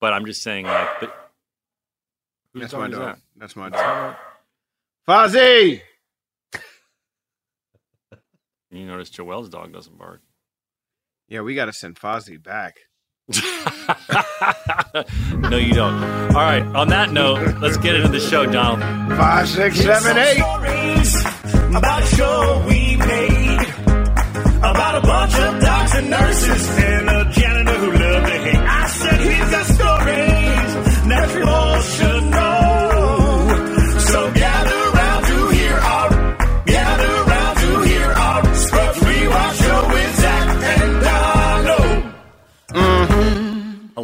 but 0.00 0.12
I'm 0.12 0.26
just 0.26 0.42
saying 0.42 0.66
like. 0.66 1.00
But, 1.00 1.30
whose 2.52 2.60
that's 2.62 2.74
my 2.74 2.88
dog. 2.88 3.18
That's 3.36 3.56
my 3.56 3.70
dog. 3.70 4.16
Fozzie. 5.08 5.80
You 8.70 8.86
notice 8.86 9.10
Joelle's 9.10 9.48
dog 9.48 9.72
doesn't 9.72 9.98
bark. 9.98 10.20
Yeah, 11.28 11.40
we 11.40 11.54
got 11.54 11.66
to 11.66 11.72
send 11.72 11.96
Fozzie 11.96 12.42
back. 12.42 12.76
no, 15.50 15.56
you 15.56 15.74
don't. 15.74 15.94
All 16.34 16.42
right. 16.42 16.62
On 16.74 16.88
that 16.88 17.10
note, 17.12 17.58
let's 17.60 17.76
get 17.78 17.94
into 17.96 18.08
the 18.08 18.20
show, 18.20 18.46
Donald. 18.46 18.80
Five, 19.18 19.48
six, 19.48 19.80
seven, 19.80 20.16
eight. 20.18 20.38
Stories 20.38 21.24
about 21.76 22.02
a 22.02 22.06
show 22.06 22.64
we 22.68 22.96
made. 22.96 23.58
About 24.58 25.02
a 25.02 25.06
bunch 25.06 25.34
of 25.34 25.60
doctors 25.60 25.94
and 25.98 26.10
nurses 26.10 26.78
and 26.78 27.08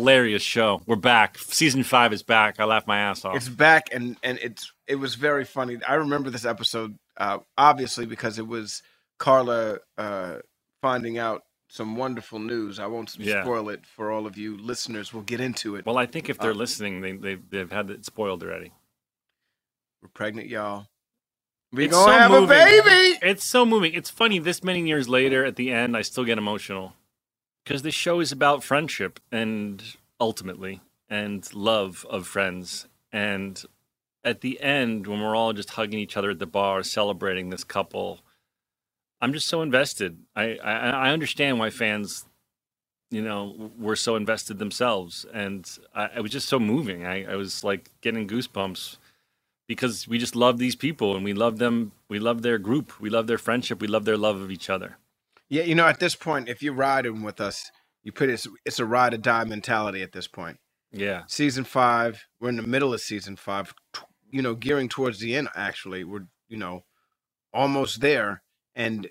Hilarious 0.08 0.42
show. 0.42 0.80
We're 0.86 0.96
back. 0.96 1.36
Season 1.36 1.82
five 1.82 2.14
is 2.14 2.22
back. 2.22 2.58
I 2.58 2.64
laughed 2.64 2.86
my 2.86 2.98
ass 2.98 3.26
off. 3.26 3.36
It's 3.36 3.50
back, 3.50 3.88
and 3.92 4.16
and 4.22 4.38
it's 4.38 4.72
it 4.86 4.94
was 4.94 5.16
very 5.16 5.44
funny. 5.44 5.76
I 5.86 5.96
remember 5.96 6.30
this 6.30 6.46
episode, 6.46 6.96
uh, 7.18 7.40
obviously 7.58 8.06
because 8.06 8.38
it 8.38 8.46
was 8.46 8.82
Carla 9.18 9.80
uh, 9.98 10.36
finding 10.80 11.18
out 11.18 11.42
some 11.68 11.94
wonderful 11.94 12.38
news. 12.38 12.78
I 12.78 12.86
won't 12.86 13.14
Yeah. 13.18 13.42
spoil 13.44 13.68
it 13.68 13.84
for 13.84 14.10
all 14.10 14.26
of 14.26 14.38
you 14.38 14.56
listeners. 14.56 15.12
We'll 15.12 15.24
get 15.24 15.40
into 15.42 15.76
it. 15.76 15.84
well, 15.84 15.98
I 15.98 16.06
think 16.06 16.30
if 16.30 16.38
they're 16.38 16.52
Uh, 16.52 16.54
listening, 16.54 17.02
they, 17.02 17.12
they 17.12 17.34
they've 17.34 17.70
had 17.70 17.90
it 17.90 18.06
spoiled 18.06 18.42
already. 18.42 18.72
We're 20.00 20.08
pregnant, 20.08 20.48
y'all. 20.48 20.86
We 21.70 21.84
It's 21.84 21.92
gonna 21.94 22.12
so 22.14 22.18
have 22.18 22.30
moving. 22.30 22.56
a 22.56 22.64
baby. 22.82 23.18
It's 23.20 23.44
so 23.44 23.66
moving. 23.66 23.92
It's 23.92 24.08
funny. 24.08 24.38
This 24.38 24.64
many 24.64 24.88
years 24.88 25.06
later, 25.06 25.44
at 25.44 25.56
the 25.56 25.70
end, 25.70 25.94
I 25.98 26.00
still 26.00 26.24
get 26.24 26.38
emotional 26.38 26.94
because 27.64 27.82
this 27.82 27.94
show 27.94 28.20
is 28.20 28.32
about 28.32 28.64
friendship 28.64 29.20
and 29.30 29.82
ultimately 30.20 30.80
and 31.08 31.52
love 31.54 32.06
of 32.10 32.26
friends. 32.26 32.86
And 33.12 33.62
at 34.24 34.40
the 34.40 34.60
end, 34.60 35.06
when 35.06 35.20
we're 35.20 35.36
all 35.36 35.52
just 35.52 35.70
hugging 35.70 35.98
each 35.98 36.16
other 36.16 36.30
at 36.30 36.38
the 36.38 36.46
bar, 36.46 36.82
celebrating 36.82 37.50
this 37.50 37.64
couple, 37.64 38.20
I'm 39.20 39.32
just 39.32 39.48
so 39.48 39.62
invested. 39.62 40.18
I 40.36 40.56
I, 40.62 40.90
I 40.90 41.10
understand 41.10 41.58
why 41.58 41.70
fans, 41.70 42.24
you 43.10 43.22
know, 43.22 43.70
were 43.78 43.96
so 43.96 44.16
invested 44.16 44.58
themselves, 44.58 45.26
and 45.32 45.68
I, 45.94 46.10
it 46.16 46.20
was 46.20 46.30
just 46.30 46.48
so 46.48 46.58
moving. 46.58 47.04
I, 47.06 47.32
I 47.32 47.36
was 47.36 47.64
like 47.64 47.90
getting 48.00 48.28
goosebumps 48.28 48.98
because 49.66 50.08
we 50.08 50.18
just 50.18 50.34
love 50.34 50.58
these 50.58 50.74
people 50.74 51.14
and 51.14 51.24
we 51.24 51.34
love 51.34 51.58
them. 51.58 51.92
We 52.08 52.18
love 52.18 52.42
their 52.42 52.58
group. 52.58 53.00
We 53.00 53.10
love 53.10 53.26
their 53.26 53.38
friendship. 53.38 53.80
We 53.80 53.86
love 53.86 54.04
their 54.04 54.16
love 54.16 54.40
of 54.40 54.50
each 54.50 54.70
other. 54.70 54.96
Yeah, 55.48 55.64
you 55.64 55.74
know, 55.74 55.86
at 55.86 56.00
this 56.00 56.14
point, 56.16 56.48
if 56.48 56.62
you're 56.62 56.74
riding 56.74 57.22
with 57.22 57.40
us, 57.40 57.70
you 58.02 58.12
put 58.12 58.30
it, 58.30 58.46
it's 58.64 58.78
a 58.78 58.84
ride 58.84 59.14
or 59.14 59.18
die 59.18 59.44
mentality 59.44 60.02
at 60.02 60.12
this 60.12 60.28
point. 60.28 60.58
Yeah. 60.92 61.22
Season 61.28 61.64
five, 61.64 62.24
we're 62.40 62.50
in 62.50 62.56
the 62.56 62.62
middle 62.62 62.94
of 62.94 63.00
season 63.00 63.36
five, 63.36 63.74
you 64.30 64.42
know, 64.42 64.54
gearing 64.54 64.88
towards 64.88 65.20
the 65.20 65.36
end, 65.36 65.48
actually. 65.54 66.04
We're, 66.04 66.26
you 66.48 66.58
know, 66.58 66.84
almost 67.52 68.00
there. 68.00 68.42
And 68.76 69.08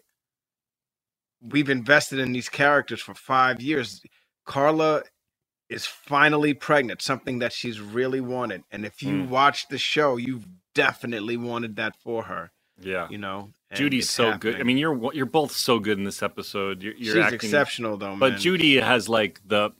we've 1.41 1.69
invested 1.69 2.19
in 2.19 2.33
these 2.33 2.49
characters 2.49 3.01
for 3.01 3.13
five 3.15 3.61
years. 3.61 4.01
Carla 4.45 5.03
is 5.69 5.85
finally 5.85 6.53
pregnant, 6.53 7.01
something 7.01 7.39
that 7.39 7.53
she's 7.53 7.79
really 7.81 8.21
wanted. 8.21 8.63
And 8.71 8.85
if 8.85 9.01
you 9.03 9.23
Mm. 9.23 9.29
watch 9.29 9.67
the 9.69 9.77
show, 9.79 10.17
you've 10.17 10.47
definitely 10.75 11.37
wanted 11.37 11.75
that 11.77 11.95
for 12.03 12.23
her, 12.25 12.51
Yeah. 12.79 13.07
you 13.09 13.17
know. 13.17 13.49
Judy's 13.73 14.09
so 14.09 14.37
good. 14.37 14.59
I 14.61 14.63
mean, 14.63 14.77
you're 14.77 15.13
you're 15.13 15.25
both 15.25 15.51
so 15.51 15.77
good 15.79 15.97
in 15.97 16.05
this 16.05 16.23
episode. 16.23 16.81
You're, 16.81 16.93
you're 16.93 17.15
she's 17.15 17.23
acting 17.23 17.49
exceptional, 17.49 17.97
though, 17.97 18.15
But. 18.17 18.37
Judy 18.37 18.77
has 18.77 19.09
like 19.09 19.41
the 19.45 19.71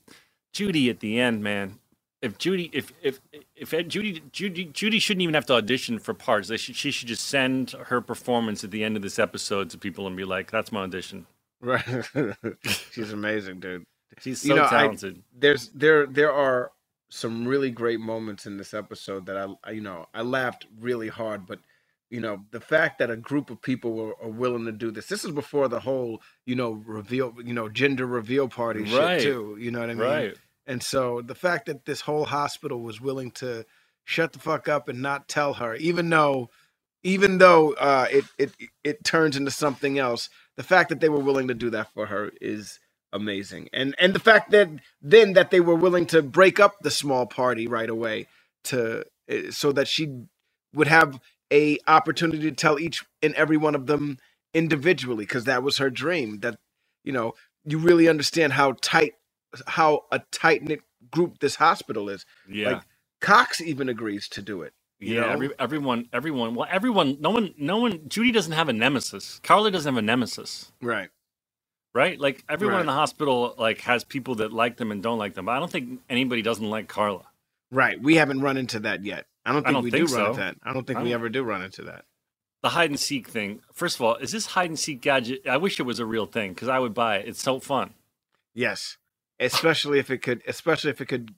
Judy 0.52 0.90
at 0.90 1.00
the 1.00 1.20
end, 1.20 1.42
man. 1.42 1.80
If 2.22 2.38
Judy, 2.38 2.70
if 2.74 2.92
if 3.02 3.22
if 3.56 3.70
Judy, 3.88 4.24
Judy, 4.34 4.66
Judy 4.66 5.00
shouldn't 5.00 5.22
even 5.22 5.36
have 5.36 5.46
to 5.46 5.54
audition 5.54 6.00
for 6.00 6.14
parts. 6.14 6.50
They 6.50 6.58
should, 6.58 6.76
she 6.76 6.92
should 6.92 7.08
just 7.08 7.26
send 7.28 7.72
her 7.72 8.02
performance 8.02 8.64
at 8.66 8.72
the 8.72 8.84
end 8.84 8.98
of 8.98 9.04
this 9.04 9.20
episode 9.20 9.70
to 9.70 9.78
people 9.78 10.06
and 10.08 10.18
be 10.18 10.26
like, 10.26 10.52
"That's 10.52 10.72
my 10.72 10.82
audition." 10.82 11.26
Right. 11.62 11.84
She's 12.92 13.14
amazing, 13.14 13.60
dude. 13.62 13.86
She's 14.20 14.42
so 14.42 14.50
You 14.50 14.56
know, 14.56 14.66
I- 14.66 14.70
talented. 14.70 15.24
There's 15.38 15.70
there 15.70 16.06
there 16.08 16.34
are 16.34 16.72
some 17.10 17.48
really 17.48 17.72
great 17.72 18.00
moments 18.02 18.46
in 18.46 18.58
this 18.58 18.74
episode 18.74 19.28
that 19.28 19.38
I, 19.38 19.48
I 19.64 19.72
you 19.72 19.82
know 19.82 20.08
I 20.14 20.24
laughed 20.24 20.66
really 20.80 21.08
hard, 21.08 21.46
but 21.46 21.60
you 22.12 22.22
know 22.22 22.40
the 22.52 22.62
fact 22.62 23.00
that 23.00 23.12
a 23.12 23.18
group 23.18 23.50
of 23.52 23.62
people 23.62 23.94
were 23.94 24.16
are 24.22 24.30
willing 24.30 24.66
to 24.66 24.74
do 24.74 24.92
this. 24.92 25.08
This 25.08 25.26
is 25.26 25.32
before 25.32 25.68
the 25.70 25.82
whole 25.82 26.22
you 26.46 26.56
know 26.56 26.72
reveal 26.86 27.34
you 27.44 27.54
know 27.54 27.70
gender 27.70 28.08
reveal 28.08 28.50
party 28.50 28.84
Right. 28.84 29.22
shit 29.22 29.34
too. 29.34 29.58
You 29.60 29.72
know 29.72 29.82
what 29.82 29.92
I 29.92 29.96
mean? 29.96 30.02
right. 30.02 30.38
And 30.68 30.84
so 30.84 31.22
the 31.22 31.36
fact 31.36 31.68
that 31.68 31.86
this 31.86 32.02
whole 32.02 32.26
hospital 32.26 32.82
was 32.82 33.02
willing 33.02 33.32
to 33.34 33.66
shut 34.06 34.34
the 34.34 34.40
fuck 34.40 34.68
up 34.70 34.90
and 34.90 35.02
not 35.02 35.28
tell 35.28 35.56
her, 35.56 35.76
even 35.76 36.10
though, 36.10 36.50
even 37.04 37.40
though 37.40 37.74
uh, 37.74 38.08
it 38.12 38.26
it 38.38 38.52
it 38.84 39.04
turns 39.04 39.38
into 39.38 39.52
something 39.52 40.00
else, 40.00 40.30
the 40.58 40.64
fact 40.64 40.90
that 40.90 41.02
they 41.02 41.10
were 41.10 41.20
willing 41.20 41.50
to 41.50 41.56
do 41.56 41.70
that 41.72 41.94
for 41.94 42.08
her 42.08 42.32
is 42.42 42.80
amazing. 43.14 43.70
And 43.74 43.96
and 44.00 44.14
the 44.14 44.20
fact 44.20 44.52
that 44.52 44.70
then 45.02 45.34
that 45.34 45.52
they 45.52 45.62
were 45.62 45.76
willing 45.76 46.06
to 46.08 46.22
break 46.24 46.60
up 46.60 46.76
the 46.82 46.92
small 46.92 47.26
party 47.28 47.68
right 47.68 47.90
away 47.90 48.28
to 48.66 49.06
eh, 49.30 49.52
so 49.52 49.72
that 49.74 49.88
she 49.88 50.24
would 50.74 50.88
have 50.88 51.20
a 51.54 51.80
opportunity 51.88 52.42
to 52.44 52.52
tell 52.52 52.80
each 52.80 53.06
and 53.24 53.34
every 53.36 53.58
one 53.58 53.76
of 53.76 53.88
them 53.88 54.18
individually 54.54 55.26
because 55.26 55.46
that 55.46 55.64
was 55.64 55.78
her 55.78 55.90
dream 55.90 56.40
that 56.42 56.58
you 57.04 57.14
know 57.14 57.34
you 57.66 57.78
really 57.80 58.08
understand 58.10 58.54
how 58.54 58.74
tight 58.82 59.14
how 59.68 60.06
a 60.12 60.20
tight 60.32 60.64
knit 60.64 60.82
group 61.12 61.40
this 61.40 61.56
hospital 61.56 62.10
is. 62.10 62.26
Yeah. 62.50 62.72
Like 62.74 62.84
Cox 63.22 63.62
even 63.62 63.90
agrees 63.90 64.28
to 64.30 64.42
do 64.42 64.62
it. 64.64 64.74
you 65.00 65.16
yeah, 65.16 65.22
know? 65.22 65.30
every, 65.30 65.50
everyone, 65.60 66.10
everyone. 66.14 66.56
Well, 66.56 66.68
everyone. 66.72 67.18
No 67.20 67.32
one, 67.32 67.54
no 67.58 67.78
one. 67.80 68.08
Judy 68.10 68.32
doesn't 68.32 68.54
have 68.54 68.70
a 68.70 68.74
nemesis. 68.74 69.40
Carla 69.44 69.72
doesn't 69.72 69.94
have 69.94 70.00
a 70.00 70.06
nemesis, 70.06 70.72
Right. 70.82 71.10
right? 71.96 72.20
Like 72.20 72.44
everyone 72.50 72.82
in 72.82 72.88
the 72.88 72.94
hospital, 72.94 73.56
like 73.58 73.82
has 73.82 74.04
people 74.06 74.36
that 74.36 74.54
like 74.54 74.78
them 74.78 74.92
and 74.92 75.04
don't 75.04 75.20
like 75.20 75.36
them. 75.36 75.46
But 75.46 75.54
I 75.54 75.60
don't 75.60 75.72
think 75.72 76.02
anybody 76.10 76.44
doesn't 76.44 76.70
like 76.70 76.88
Carla. 76.90 77.26
Right. 77.72 78.02
We 78.02 78.16
haven't 78.16 78.42
run 78.42 78.58
into 78.58 78.80
that 78.82 79.06
yet. 79.06 79.26
I 79.48 79.54
don't 79.54 79.66
I 79.66 79.70
think 79.70 79.76
don't 79.76 79.84
we 79.84 79.92
think 79.92 80.10
do 80.10 80.16
run 80.16 80.26
into 80.28 80.40
that. 80.42 80.56
I 80.64 80.74
don't 80.74 80.86
think 80.86 81.00
I 81.00 81.04
we 81.04 81.10
don't- 81.10 81.20
ever 81.20 81.30
do 81.30 81.44
run 81.44 81.62
into 81.64 81.84
that. 81.84 82.06
the 82.64 82.70
hide 82.70 82.90
and 82.90 83.00
seek 83.00 83.28
thing. 83.30 83.62
First 83.74 83.96
of 83.98 84.02
all, 84.02 84.16
is 84.18 84.32
this 84.32 84.48
hide 84.48 84.70
and 84.70 84.78
seek 84.80 85.02
gadget? 85.02 85.48
I 85.48 85.58
wish 85.58 85.80
it 85.80 85.84
was 85.84 86.00
a 86.00 86.06
real 86.06 86.26
thing 86.26 86.54
because 86.54 86.68
I 86.68 86.80
would 86.80 86.94
buy 86.94 87.18
it. 87.18 87.28
It's 87.30 87.42
so 87.42 87.60
fun. 87.60 87.94
Yes. 88.54 88.98
Especially 89.40 90.00
if 90.00 90.10
it 90.10 90.20
could 90.20 90.42
especially 90.48 90.90
if 90.92 91.00
it 91.02 91.06
could 91.08 91.34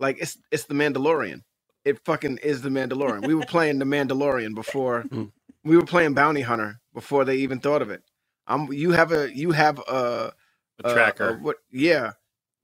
like 0.00 0.18
it's 0.20 0.38
it's 0.50 0.64
the 0.64 0.74
Mandalorian. 0.74 1.42
It 1.84 2.04
fucking 2.04 2.38
is 2.38 2.62
the 2.62 2.68
Mandalorian. 2.70 3.26
We 3.26 3.34
were 3.34 3.44
playing 3.46 3.78
the 3.78 3.84
Mandalorian 3.84 4.54
before 4.54 5.02
Mm. 5.10 5.30
we 5.62 5.76
were 5.76 5.86
playing 5.86 6.14
Bounty 6.14 6.40
Hunter 6.42 6.80
before 6.92 7.24
they 7.24 7.36
even 7.36 7.60
thought 7.60 7.80
of 7.82 7.90
it. 7.90 8.02
Um 8.46 8.68
you 8.72 8.90
have 8.92 9.12
a 9.12 9.34
you 9.34 9.52
have 9.52 9.78
a 9.78 10.32
A 10.82 10.86
uh, 10.88 10.92
tracker. 10.92 11.30
uh, 11.30 11.34
what? 11.36 11.56
Yeah, 11.70 12.12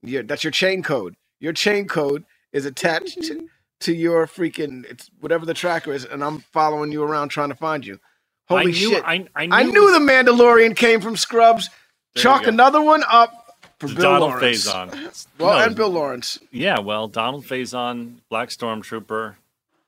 yeah. 0.03 0.21
That's 0.23 0.43
your 0.43 0.51
chain 0.51 0.83
code. 0.83 1.15
Your 1.39 1.53
chain 1.53 1.87
code 1.87 2.25
is 2.51 2.65
attached 2.65 3.31
to, 3.81 3.93
your 3.93 4.27
freaking 4.27 4.85
it's 4.89 5.09
whatever 5.19 5.45
the 5.45 5.53
tracker 5.53 5.91
is, 5.91 6.05
and 6.05 6.23
I'm 6.23 6.39
following 6.39 6.91
you 6.91 7.03
around 7.03 7.29
trying 7.29 7.49
to 7.49 7.55
find 7.55 7.85
you. 7.85 7.99
Holy 8.47 8.61
I 8.61 8.65
knew, 8.65 8.73
shit! 8.73 9.03
I, 9.05 9.27
I 9.35 9.45
knew, 9.45 9.55
I 9.55 9.63
knew 9.63 9.91
the 9.93 9.99
Mandalorian 9.99 10.75
came 10.75 11.01
from 11.01 11.15
Scrubs. 11.15 11.69
Chalk 12.15 12.45
another 12.47 12.81
one 12.81 13.03
up 13.09 13.55
for 13.79 13.87
Bill 13.87 13.95
Donald 14.03 14.31
Lawrence. 14.31 14.67
Faison. 14.67 15.27
Well, 15.39 15.57
No, 15.57 15.65
and 15.65 15.75
Bill 15.75 15.89
Lawrence. 15.89 16.37
Yeah, 16.51 16.79
well, 16.79 17.07
Donald 17.07 17.45
Faison, 17.45 18.15
Black 18.29 18.49
Stormtrooper. 18.49 19.35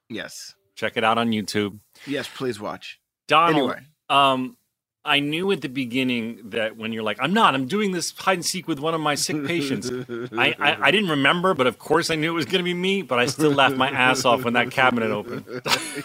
Yes, 0.09 0.55
Check 0.75 0.97
it 0.97 1.03
out 1.03 1.17
on 1.17 1.29
YouTube. 1.31 1.79
yes. 2.07 2.27
Please 2.33 2.59
watch. 2.59 2.99
Donald. 3.27 3.71
Anyway, 3.71 3.85
Um, 4.09 4.57
I 5.05 5.19
knew 5.19 5.51
at 5.51 5.59
the 5.59 5.67
beginning 5.67 6.39
that 6.51 6.77
when 6.77 6.93
you're 6.93 7.03
like, 7.03 7.17
I'm 7.19 7.33
not, 7.33 7.55
I'm 7.55 7.65
doing 7.67 7.91
this 7.91 8.13
hide 8.17 8.35
and 8.35 8.45
seek 8.45 8.69
with 8.69 8.79
one 8.79 8.93
of 8.93 9.01
my 9.01 9.15
sick 9.15 9.45
patients. 9.45 9.91
I, 10.31 10.55
I, 10.57 10.77
I 10.87 10.91
didn't 10.91 11.09
remember, 11.09 11.53
but 11.53 11.67
of 11.67 11.77
course 11.77 12.09
I 12.09 12.15
knew 12.15 12.31
it 12.31 12.35
was 12.35 12.45
going 12.45 12.59
to 12.59 12.63
be 12.63 12.73
me. 12.73 13.01
But 13.01 13.19
I 13.19 13.25
still 13.25 13.51
laughed 13.51 13.75
my 13.75 13.89
ass 13.89 14.23
off 14.23 14.45
when 14.45 14.53
that 14.53 14.71
cabinet 14.71 15.11
opened. 15.11 15.43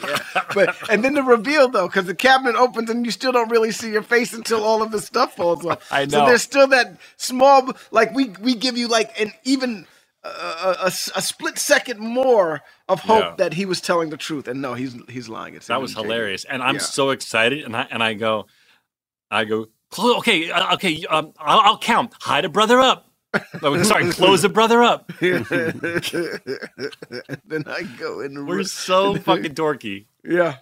Yeah. 0.09 0.43
But 0.55 0.77
and 0.91 1.05
then 1.05 1.15
the 1.15 1.23
reveal 1.23 1.69
though, 1.69 1.87
because 1.87 2.07
the 2.07 2.15
cabinet 2.15 2.57
opens 2.57 2.91
and 2.91 3.05
you 3.07 3.13
still 3.13 3.33
don't 3.33 3.51
really 3.51 3.71
see 3.73 3.91
your 3.91 4.03
face 4.03 4.33
until 4.33 4.65
all 4.65 4.83
of 4.83 4.91
the 4.91 5.01
stuff 5.01 5.37
falls 5.37 5.65
off. 5.65 5.87
I 5.93 6.07
So 6.07 6.27
there's 6.27 6.43
still 6.43 6.67
that 6.69 6.99
small, 7.17 7.73
like 7.91 8.13
we 8.15 8.31
we 8.41 8.55
give 8.55 8.77
you 8.77 8.89
like 8.89 9.19
an 9.21 9.33
even 9.45 9.87
a, 10.25 10.29
a, 10.29 10.87
a 10.87 11.23
split 11.23 11.59
second 11.59 12.01
more 12.01 12.63
of 12.89 13.01
hope 13.01 13.21
Yeah. 13.23 13.35
that 13.39 13.55
he 13.55 13.65
was 13.65 13.81
telling 13.81 14.11
the 14.11 14.17
truth, 14.17 14.49
and 14.49 14.61
no, 14.61 14.75
he's 14.75 14.97
he's 15.09 15.29
lying. 15.29 15.55
It's 15.55 15.69
That 15.69 15.81
was 15.81 15.95
hilarious, 15.95 16.45
and 16.45 16.63
I'm 16.63 16.77
Yeah. 16.77 16.81
so 16.81 17.11
excited. 17.11 17.65
And 17.65 17.77
I 17.77 17.87
and 17.91 18.03
I 18.03 18.15
go, 18.15 18.47
I 19.31 19.45
go, 19.45 19.67
"Clo- 19.91 20.19
okay, 20.19 20.51
uh, 20.51 20.75
okay, 20.75 21.05
um, 21.09 21.33
I'll, 21.39 21.61
I'll 21.61 21.79
count. 21.79 22.15
Hide 22.21 22.45
a 22.45 22.49
brother 22.49 22.79
up. 22.81 23.07
Oh, 23.63 23.83
sorry, 23.83 24.11
close 24.11 24.43
a 24.45 24.49
brother 24.49 24.83
up. 24.83 25.13
then 25.21 25.43
I 27.67 27.83
go 27.99 28.21
in 28.21 28.47
We're 28.47 28.65
so 28.65 29.15
fucking 29.17 29.55
dorky. 29.55 30.07
yeah. 30.25 30.57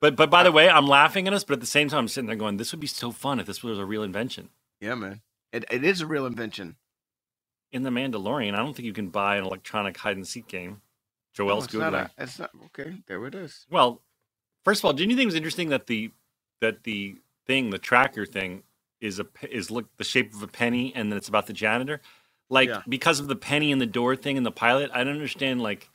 But 0.00 0.16
but 0.16 0.30
by 0.30 0.42
the 0.42 0.52
way, 0.52 0.68
I'm 0.68 0.86
laughing 0.86 1.26
at 1.28 1.32
us, 1.32 1.44
but 1.44 1.54
at 1.54 1.60
the 1.60 1.66
same 1.66 1.88
time, 1.88 2.00
I'm 2.00 2.08
sitting 2.08 2.26
there 2.26 2.36
going, 2.36 2.56
"This 2.56 2.72
would 2.72 2.80
be 2.80 2.86
so 2.86 3.12
fun 3.12 3.38
if 3.40 3.46
this 3.46 3.62
was 3.62 3.78
a 3.78 3.84
real 3.86 4.02
invention." 4.02 4.48
Yeah, 4.80 4.96
man. 4.96 5.20
It, 5.52 5.64
it 5.70 5.84
is 5.84 6.00
a 6.00 6.06
real 6.06 6.26
invention. 6.26 6.76
In 7.70 7.84
the 7.84 7.90
Mandalorian, 7.90 8.52
I 8.54 8.58
don't 8.58 8.74
think 8.74 8.84
you 8.84 8.92
can 8.92 9.08
buy 9.08 9.36
an 9.36 9.44
electronic 9.44 9.96
hide 9.96 10.16
and 10.16 10.26
seek 10.26 10.48
game. 10.48 10.82
No, 11.38 11.46
Joel's 11.46 11.68
googling. 11.68 11.94
A, 11.94 12.10
it's 12.18 12.38
not 12.38 12.50
okay. 12.66 12.96
There 13.06 13.24
it 13.26 13.34
is. 13.34 13.64
Well, 13.70 14.02
first 14.64 14.80
of 14.80 14.84
all, 14.86 14.92
didn't 14.92 15.10
you 15.10 15.16
think 15.16 15.24
it 15.24 15.28
was 15.28 15.34
interesting 15.36 15.68
that 15.70 15.86
the 15.86 16.10
that 16.60 16.82
the 16.82 17.16
thing, 17.46 17.70
the 17.70 17.78
tracker 17.78 18.26
thing, 18.26 18.64
is 19.00 19.20
a 19.20 19.26
is 19.50 19.70
look 19.70 19.86
the 19.98 20.04
shape 20.04 20.34
of 20.34 20.42
a 20.42 20.48
penny, 20.48 20.92
and 20.94 21.12
then 21.12 21.18
it's 21.18 21.28
about 21.28 21.46
the 21.46 21.52
janitor? 21.54 22.00
Like 22.50 22.68
Yeah. 22.68 22.82
because 22.88 23.20
of 23.20 23.28
the 23.28 23.36
penny 23.36 23.72
in 23.72 23.78
the 23.78 23.86
door 23.86 24.16
thing 24.16 24.36
in 24.36 24.44
the 24.44 24.52
pilot, 24.52 24.90
I 24.94 25.04
don't 25.04 25.14
understand. 25.14 25.62
Like, 25.62 25.90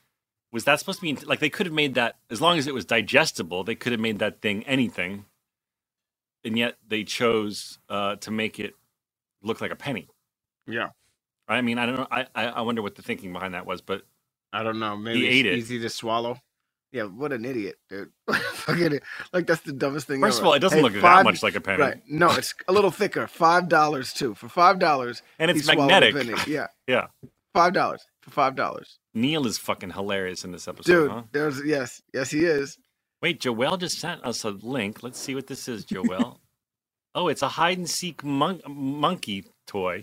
was 0.54 0.66
that 0.66 0.80
supposed 0.80 1.00
to 1.02 1.16
be 1.16 1.26
like 1.26 1.40
they 1.40 1.50
could 1.50 1.68
have 1.68 1.74
made 1.76 1.96
that 1.96 2.18
as 2.32 2.42
long 2.42 2.58
as 2.60 2.68
it 2.68 2.74
was 2.76 2.86
digestible, 2.86 3.64
they 3.64 3.76
could 3.76 3.94
have 3.94 4.02
made 4.02 4.20
that 4.20 4.42
thing 4.42 4.64
anything, 4.66 5.26
and 6.46 6.58
yet 6.58 6.78
they 6.88 7.04
chose 7.06 7.80
uh, 7.90 8.18
to 8.18 8.32
make 8.32 8.60
it 8.60 8.76
look 9.44 9.62
like 9.62 9.72
a 9.72 9.78
penny. 9.78 10.10
Yeah. 10.68 10.90
I 11.48 11.62
mean, 11.62 11.80
I 11.80 11.88
don't 11.88 11.98
know. 11.98 12.08
I, 12.12 12.28
I 12.36 12.46
I 12.48 12.62
wonder 12.62 12.82
what 12.84 12.96
the 12.96 13.04
thinking 13.04 13.34
behind 13.34 13.54
that 13.56 13.68
was, 13.68 13.82
but 13.82 14.04
I 14.54 14.64
don't 14.64 14.80
know. 14.80 14.98
Maybe 14.98 15.22
he 15.22 15.28
ate 15.28 15.46
it's 15.46 15.54
it. 15.54 15.60
easy 15.60 15.80
to 15.80 15.90
swallow. 15.90 16.40
Yeah, 16.92 17.04
what 17.04 17.34
an 17.34 17.44
idiot, 17.46 17.76
dude. 17.90 18.12
Like 19.34 19.46
that's 19.48 19.62
the 19.62 19.74
dumbest 19.74 20.08
thing 20.08 20.20
first 20.22 20.40
of 20.40 20.46
all, 20.46 20.54
it 20.54 20.60
doesn't 20.60 20.78
Hey, 20.78 20.84
look 20.84 20.94
that 20.94 21.24
much 21.24 21.42
like 21.44 21.56
a 21.56 21.62
penny, 21.62 21.82
Right. 21.82 22.02
No, 22.10 22.30
it's 22.32 22.54
a 22.68 22.74
little 22.74 22.92
thicker. 22.92 23.28
Five 23.28 23.70
dollars 23.70 24.14
too. 24.14 24.34
For 24.36 24.50
five 24.50 24.80
dollars. 24.80 25.22
and 25.40 25.50
it's 25.52 25.68
he 25.68 25.74
a 25.74 25.78
magnetic. 25.78 26.16
penny. 26.16 26.34
Yeah. 26.48 26.68
Yeah. 26.88 27.08
Five 27.54 27.74
dollars. 27.74 28.06
For 28.22 28.32
five 28.32 28.56
dollars. 28.56 29.00
Neil 29.14 29.46
is 29.48 29.58
fucking 29.58 29.92
hilarious 29.92 30.44
in 30.44 30.52
this 30.52 30.68
episode, 30.68 30.92
Dude, 30.92 31.12
huh? 31.12 31.24
there's 31.32 31.62
yes, 31.66 32.02
yes 32.14 32.30
he 32.32 32.46
is. 32.46 32.78
Wait, 33.22 33.40
Joel 33.40 33.78
just 33.78 34.00
sent 34.00 34.24
us 34.26 34.44
a 34.44 34.50
link. 34.52 35.02
Let's 35.02 35.20
see 35.20 35.34
what 35.34 35.48
this 35.48 35.68
is, 35.68 35.86
Joel. 35.86 36.40
oh, 37.16 37.28
it's 37.30 37.42
a 37.42 37.48
hide 37.48 37.78
and 37.78 37.90
seek 37.90 38.24
mon- 38.24 38.62
monkey 38.68 39.46
toy. 39.66 40.02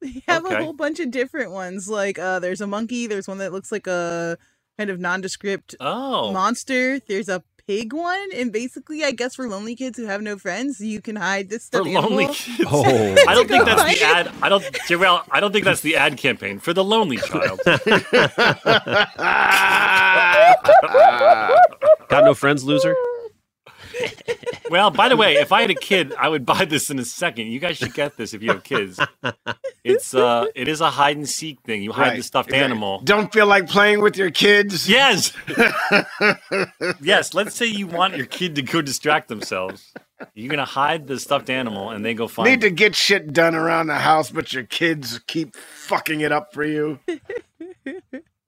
They 0.00 0.22
have 0.26 0.46
Okay. 0.46 0.54
a 0.54 0.62
whole 0.64 0.72
bunch 0.72 0.98
of 0.98 1.10
different 1.10 1.50
ones. 1.50 1.88
Like 1.90 2.18
uh 2.18 2.38
there's 2.38 2.60
a 2.62 2.66
monkey, 2.66 3.06
there's 3.06 3.28
one 3.28 3.38
that 3.38 3.52
looks 3.52 3.70
like 3.70 3.86
a 3.86 4.38
kind 4.78 4.88
of 4.90 4.98
nondescript 5.00 5.74
Oh, 5.80 6.32
monster. 6.32 7.00
There's 7.00 7.28
a 7.28 7.42
pig 7.66 7.92
one, 7.92 8.28
and 8.34 8.50
basically 8.52 9.04
I 9.04 9.10
guess 9.10 9.34
for 9.34 9.46
lonely 9.48 9.74
kids 9.76 9.98
who 9.98 10.06
have 10.06 10.22
no 10.22 10.38
friends, 10.38 10.80
you 10.80 11.02
can 11.02 11.16
hide 11.16 11.50
this 11.50 11.64
stuff. 11.64 11.84
for 11.84 11.90
stuffed 11.90 12.10
lonely 12.10 12.26
kids. 12.28 12.66
Oh, 12.70 12.82
I 13.28 13.34
don't 13.34 13.46
think 13.48 13.64
that's 13.66 13.98
the 13.98 14.06
ad. 14.06 14.30
I 14.40 14.48
don't, 14.48 14.64
Joel. 14.88 15.22
I 15.30 15.40
don't 15.40 15.52
think 15.52 15.64
that's 15.66 15.80
the 15.82 15.96
ad 15.96 16.16
campaign 16.16 16.60
for 16.60 16.72
the 16.72 16.82
lonely 16.84 17.18
child. 17.18 17.60
Got 22.08 22.24
no 22.24 22.32
friends, 22.34 22.64
loser. 22.64 22.94
Well, 24.70 24.90
by 24.90 25.08
the 25.08 25.16
way, 25.16 25.36
if 25.36 25.50
I 25.50 25.62
had 25.62 25.70
a 25.70 25.74
kid, 25.74 26.12
I 26.18 26.28
would 26.28 26.44
buy 26.44 26.66
this 26.66 26.90
in 26.90 26.98
a 26.98 27.04
second. 27.06 27.46
You 27.46 27.58
guys 27.58 27.78
should 27.78 27.94
get 27.94 28.18
this 28.18 28.34
if 28.34 28.42
you 28.42 28.50
have 28.50 28.64
kids. 28.64 29.00
It's 29.82 30.12
uh, 30.14 30.44
it 30.54 30.68
is 30.68 30.82
a 30.82 30.90
hide 30.90 31.16
and 31.16 31.26
seek 31.26 31.62
thing. 31.62 31.82
You 31.82 31.90
hide 31.92 32.08
Right, 32.08 32.16
the 32.18 32.22
stuffed 32.22 32.50
exactly. 32.50 32.64
animal. 32.64 33.00
Don't 33.02 33.32
feel 33.32 33.46
like 33.46 33.66
playing 33.66 34.02
with 34.02 34.18
your 34.18 34.30
kids. 34.30 34.86
Yes. 34.86 35.32
yes. 37.00 37.32
Let's 37.32 37.54
say 37.54 37.64
you 37.64 37.86
want 37.86 38.16
your 38.18 38.26
kid 38.26 38.56
to 38.56 38.62
go 38.62 38.82
distract 38.82 39.28
themselves. 39.28 39.90
You're 40.34 40.50
gonna 40.50 40.66
hide 40.66 41.06
the 41.06 41.18
stuffed 41.18 41.48
animal, 41.48 41.88
and 41.88 42.04
they 42.04 42.12
go 42.12 42.28
find. 42.28 42.50
Need 42.50 42.62
it. 42.62 42.68
to 42.68 42.70
get 42.74 42.94
shit 42.94 43.32
done 43.32 43.54
around 43.54 43.86
the 43.86 43.94
house, 43.94 44.30
but 44.30 44.52
your 44.52 44.64
kids 44.64 45.18
keep 45.26 45.56
fucking 45.56 46.20
it 46.20 46.30
up 46.32 46.52
for 46.52 46.64
you. 46.64 46.98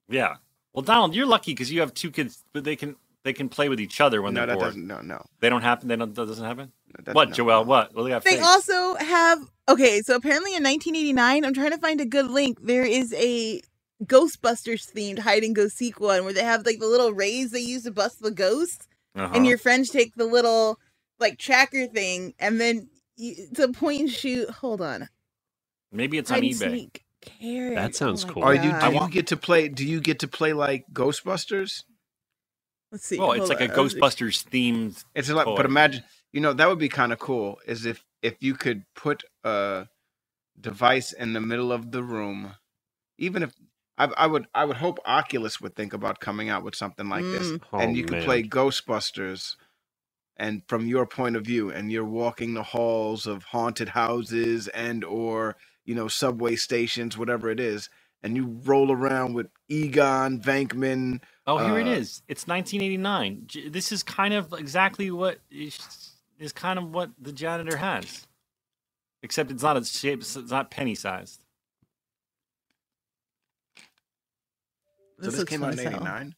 Yeah. 0.09 0.35
Well, 0.75 0.83
Donald, 0.83 1.15
you're 1.15 1.25
lucky 1.27 1.53
because 1.53 1.71
you 1.73 1.81
have 1.81 1.95
two 1.95 2.11
kids, 2.11 2.43
but 2.53 2.65
they 2.65 2.75
can 2.75 2.97
they 3.25 3.33
can 3.33 3.49
play 3.49 3.69
with 3.69 3.81
each 3.81 4.01
other 4.01 4.23
when 4.23 4.35
no, 4.35 4.41
they're 4.41 4.49
that 4.49 4.55
bored. 4.59 4.69
doesn't. 4.69 4.87
No, 4.87 5.01
no. 5.01 5.25
They 5.41 5.49
don't 5.51 5.63
happen. 5.63 5.89
They 5.89 5.97
don't. 5.97 6.15
That 6.15 6.27
doesn't 6.27 6.45
happen. 6.45 6.73
that- 7.05 7.15
what, 7.15 7.29
no. 7.31 7.35
Joel? 7.35 7.65
What? 7.65 7.95
Well, 7.95 8.05
they 8.05 8.11
have 8.13 8.25
They 8.25 8.37
face. 8.37 8.43
also 8.45 8.95
have 8.97 9.39
okay, 9.69 10.01
so 10.03 10.15
apparently 10.17 10.55
in 10.57 10.63
1989, 10.65 11.45
I'm 11.45 11.55
trying 11.55 11.71
to 11.73 11.79
find 11.79 12.01
a 12.01 12.07
good 12.07 12.31
link. 12.31 12.59
There 12.63 12.85
is 12.85 13.13
a 13.15 13.61
Ghostbusters 14.05 14.91
themed 14.93 15.19
hide 15.21 15.45
and 15.45 15.55
go 15.55 15.69
seek 15.69 16.01
one 16.01 16.25
where 16.25 16.33
they 16.33 16.43
have 16.45 16.65
like 16.65 16.79
the 16.79 16.87
little 16.87 17.13
rays 17.13 17.51
they 17.51 17.61
use 17.61 17.83
to 17.85 17.91
bust 17.91 18.21
the 18.23 18.31
ghosts, 18.31 18.89
Uh-huh. 19.15 19.33
and 19.35 19.47
your 19.47 19.59
friends 19.59 19.91
take 19.91 20.15
the 20.15 20.25
little 20.25 20.79
like 21.19 21.39
tracker 21.39 21.87
thing, 21.87 22.33
and 22.39 22.59
then 22.61 22.89
you, 23.17 23.35
it's 23.37 23.59
a 23.61 23.69
point 23.69 24.01
and 24.01 24.11
shoot. 24.11 24.49
Hold 24.51 24.81
on, 24.81 25.09
Maybe 25.93 26.17
it's 26.19 26.31
on 26.31 26.37
hide 26.37 26.45
and 26.45 26.53
eBay. 26.55 26.69
sneak. 26.71 27.05
Karen. 27.21 27.75
That 27.75 27.95
sounds 27.95 28.25
Oh 28.25 28.29
cool. 28.29 28.43
Are 28.45 28.55
you? 28.55 28.63
Do 28.63 28.69
I 28.71 28.89
you 28.89 28.97
want- 28.97 29.13
get 29.13 29.27
to 29.27 29.37
play? 29.37 29.69
Do 29.69 29.85
you 29.87 30.01
get 30.01 30.21
to 30.21 30.29
play 30.29 30.55
like 30.55 30.87
Ghostbusters? 30.93 31.85
Let's 32.93 33.07
see. 33.07 33.19
Well, 33.19 33.33
it's 33.33 33.49
hold 33.49 33.51
like 33.51 33.61
a. 33.61 33.69
Ghostbusters 33.69 34.45
themed. 34.45 35.05
It's 35.15 35.31
like, 35.31 35.47
Toy. 35.47 35.57
but 35.57 35.67
imagine, 35.67 36.05
you 36.33 36.41
know, 36.41 36.53
that 36.55 36.69
would 36.69 36.79
be 36.79 36.89
kind 36.91 37.13
of 37.13 37.19
cool. 37.21 37.59
Is 37.67 37.87
if 37.87 38.05
if 38.23 38.37
you 38.43 38.55
could 38.55 38.85
put 38.97 39.25
a 39.45 39.89
device 40.61 41.13
in 41.13 41.33
the 41.35 41.41
middle 41.41 41.73
of 41.73 41.93
the 41.93 42.03
room, 42.03 42.55
even 43.19 43.43
if 43.45 43.55
I, 43.99 44.07
I 44.17 44.27
would, 44.27 44.47
I 44.55 44.65
would 44.65 44.79
hope 44.79 44.99
Oculus 45.07 45.61
would 45.61 45.77
think 45.77 45.93
about 45.93 46.21
coming 46.21 46.49
out 46.51 46.65
with 46.65 46.75
something 46.77 47.09
like 47.09 47.25
this, 47.25 47.53
Mm. 47.53 47.61
and 47.79 47.91
Oh, 47.93 47.95
you 47.97 48.05
could 48.05 48.19
man. 48.19 48.25
play 48.25 48.43
Ghostbusters, 48.43 49.57
and 50.37 50.63
from 50.69 50.87
your 50.87 51.07
point 51.07 51.37
of 51.37 51.45
view, 51.47 51.71
and 51.71 51.93
you're 51.93 52.05
walking 52.05 52.55
the 52.55 52.63
halls 52.65 53.27
of 53.27 53.45
haunted 53.45 53.91
houses 53.91 54.69
and 54.69 55.05
or 55.05 55.57
you 55.85 55.95
know 55.95 56.09
subway 56.09 56.57
stations, 56.57 57.19
whatever 57.19 57.51
it 57.51 57.61
is, 57.61 57.91
and 58.23 58.37
you 58.37 58.61
roll 58.65 58.93
around 58.93 59.35
with 59.35 59.49
Egon 59.69 60.41
Venkman. 60.43 61.23
Oh, 61.51 61.59
here 61.67 61.79
it 61.79 61.87
Uh, 61.87 61.91
is. 61.93 62.23
It's 62.29 62.47
1989. 62.47 63.49
This 63.73 63.91
is 63.93 64.03
kind 64.03 64.35
of 64.35 64.53
exactly 64.53 65.11
what 65.11 65.39
is, 65.51 65.79
is 66.39 66.53
kind 66.53 66.79
of 66.79 66.93
what 66.95 67.11
the 67.21 67.33
janitor 67.33 67.77
has, 67.77 68.27
except 69.23 69.51
it's 69.51 69.63
not 69.63 69.77
a 69.77 69.85
shape. 69.85 70.21
It's 70.21 70.37
not 70.37 70.71
penny 70.71 70.95
sized. 70.95 71.43
So 75.19 75.27
this, 75.27 75.39
looks 75.39 75.51
came 75.51 75.63
out 75.65 75.73
in 75.75 75.81
'89. 75.81 76.35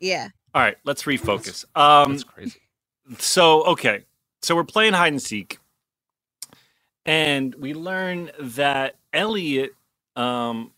Yeah. 0.00 0.28
All 0.54 0.62
right, 0.62 0.76
let's 0.84 1.04
refocus. 1.04 1.64
Um, 1.76 2.12
That's 2.12 2.24
crazy. 2.24 2.58
so 3.18 3.62
okay, 3.64 4.04
so 4.42 4.56
we're 4.56 4.64
playing 4.64 4.94
hide 4.94 5.12
and 5.12 5.22
seek, 5.22 5.58
and 7.06 7.54
we 7.54 7.72
learn 7.74 8.30
that 8.40 8.96
Elliot 9.12 9.74
um, 10.16 10.72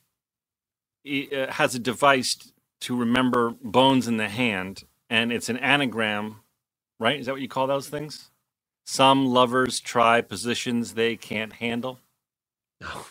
i- 1.07 1.29
uh, 1.35 1.53
has 1.53 1.75
a 1.75 1.79
device 1.79 2.52
to 2.83 2.97
remember 2.97 3.55
bones 3.63 4.09
in 4.09 4.19
the 4.19 4.29
hand, 4.29 4.85
and 5.11 5.33
it's 5.33 5.49
an 5.51 5.59
anagram, 5.59 6.37
right? 7.01 7.21
Is 7.21 7.27
that 7.27 7.33
what 7.33 7.43
you 7.43 7.49
call 7.49 7.67
those 7.69 7.89
things? 7.89 8.31
Some 8.87 9.27
lovers 9.27 9.81
try 9.81 10.21
positions 10.23 10.95
they 10.95 11.17
can't 11.17 11.55
handle. 11.55 12.01
No. 12.81 12.89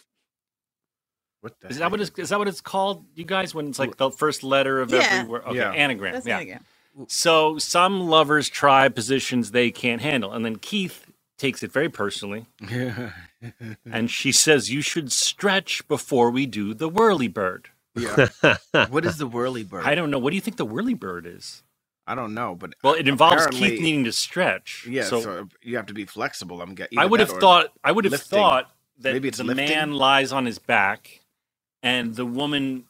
What 1.42 1.60
the 1.62 1.70
Is 1.70 1.78
that 1.80 1.92
what 1.92 2.02
it's, 2.02 2.12
is 2.20 2.30
that 2.30 2.40
what 2.40 2.48
it's 2.48 2.62
called, 2.62 3.06
you 3.16 3.26
guys? 3.26 3.56
When 3.56 3.68
it's 3.70 3.80
like 3.80 3.98
the 3.98 4.12
first 4.12 4.44
letter 4.44 4.82
of 4.82 4.92
Yeah. 4.92 5.08
every 5.12 5.30
word? 5.32 5.44
Okay, 5.48 5.58
Yeah. 5.58 5.72
anagram. 5.72 6.14
That's 6.14 6.28
yeah. 6.28 6.38
anagram. 6.38 6.66
So 7.08 7.58
some 7.60 8.02
lovers 8.10 8.50
try 8.50 8.90
positions 8.90 9.52
they 9.52 9.72
can't 9.72 10.02
handle. 10.02 10.32
And 10.34 10.46
then 10.46 10.58
Keith 10.58 11.06
takes 11.38 11.64
it 11.64 11.72
very 11.72 11.90
personally. 11.90 12.48
And 13.92 14.12
she 14.12 14.32
says, 14.32 14.72
You 14.72 14.82
should 14.82 15.12
stretch 15.12 15.88
before 15.88 16.32
we 16.32 16.46
do 16.46 16.74
the 16.76 16.90
whirly 16.90 17.28
bird. 17.28 17.70
Yeah. 17.96 18.28
what 18.90 19.06
is 19.06 19.18
the 19.18 19.28
whirly 19.28 19.64
bird? 19.64 19.84
I 19.86 19.96
don't 19.96 20.12
know. 20.12 20.20
What 20.20 20.30
do 20.32 20.36
you 20.36 20.42
think 20.42 20.58
the 20.58 20.66
whirly 20.66 20.94
bird 20.94 21.26
is? 21.26 21.64
I 22.08 22.16
don't 22.16 22.34
know, 22.34 22.56
but 22.56 22.74
Well, 22.84 22.94
it 22.96 23.08
involves 23.08 23.46
Keith 23.48 23.80
needing 23.80 24.04
to 24.06 24.12
stretch. 24.12 24.88
yeah, 24.90 25.04
So, 25.04 25.22
so, 25.22 25.48
you 25.62 25.78
have 25.78 25.86
to 25.86 25.94
be 25.94 26.06
flexible. 26.06 26.62
I'm 26.62 26.74
getting. 26.76 26.98
I 27.00 27.06
would 27.06 27.20
have 27.20 27.30
thought 27.30 27.68
I 27.84 27.92
would 27.92 28.06
have 28.06 28.12
lifting. 28.12 28.40
thought 28.40 28.72
that 29.00 29.14
Maybe 29.14 29.28
it's 29.28 29.38
the 29.38 29.44
lifting? 29.44 29.66
man 29.70 29.94
lies 29.94 30.32
on 30.32 30.46
his 30.46 30.60
back 30.60 31.22
and 31.84 32.14
the 32.16 32.26
woman 32.26 32.86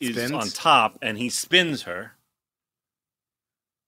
is 0.00 0.14
Spins? 0.14 0.32
on 0.32 0.48
top 0.50 0.98
and 1.02 1.16
he 1.18 1.28
spins 1.30 1.82
her. 1.82 2.12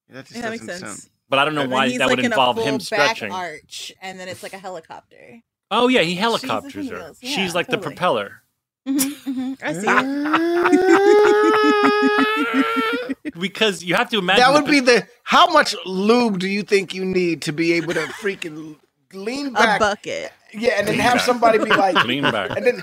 that 0.09 0.25
just 0.25 0.37
Yeah, 0.37 0.43
that 0.43 0.51
makes 0.51 0.65
sense. 0.65 0.81
sound- 0.81 1.11
But 1.29 1.39
I 1.39 1.45
don't 1.45 1.55
know 1.55 1.63
And 1.63 1.73
why 1.73 1.89
he's, 1.89 1.99
that 1.99 2.07
would 2.09 2.19
like, 2.19 2.25
in 2.25 2.33
a 2.33 2.35
involve 2.35 2.57
full 2.57 2.65
him 2.65 2.75
back 2.79 2.83
stretching. 2.83 3.31
arch, 3.33 3.93
and 4.01 4.19
then 4.19 4.29
it's 4.29 4.43
like 4.43 4.55
a 4.55 4.59
helicopter. 4.59 5.41
Oh 5.71 5.89
yeah, 5.89 6.01
he 6.01 6.15
the 6.15 6.21
helicopters 6.21 6.89
her. 6.89 6.97
wheels. 6.97 7.19
She's 7.21 7.37
Yeah, 7.39 7.53
like 7.53 7.67
the 7.69 7.77
propeller. 7.79 8.43
Mm-hmm, 8.89 9.55
I 9.63 9.73
see. 9.75 9.87
Because 13.41 13.85
you 13.85 13.95
have 13.95 14.09
to 14.11 14.19
imagine 14.19 14.41
That 14.41 14.53
the 14.53 14.63
would 14.63 14.71
be 14.71 14.81
the. 14.81 15.07
How 15.23 15.47
much 15.53 15.75
lube 15.87 16.39
do 16.41 16.49
you 16.49 16.63
think 16.63 16.95
you 16.95 17.05
need 17.05 17.43
to 17.43 17.53
be 17.53 17.73
able 17.75 17.95
to 17.95 18.01
freaking 18.01 18.77
lean 19.13 19.53
back 19.53 19.77
A 19.77 19.81
bucket. 19.81 20.33
Yeah, 20.53 20.73
and 20.79 20.87
then 20.89 20.95
Lean 20.97 21.03
have 21.05 21.15
back. 21.15 21.23
somebody 21.25 21.59
be 21.59 21.71
like, 21.71 22.05
lean 22.05 22.23
back. 22.23 22.57
and 22.57 22.67
then 22.67 22.83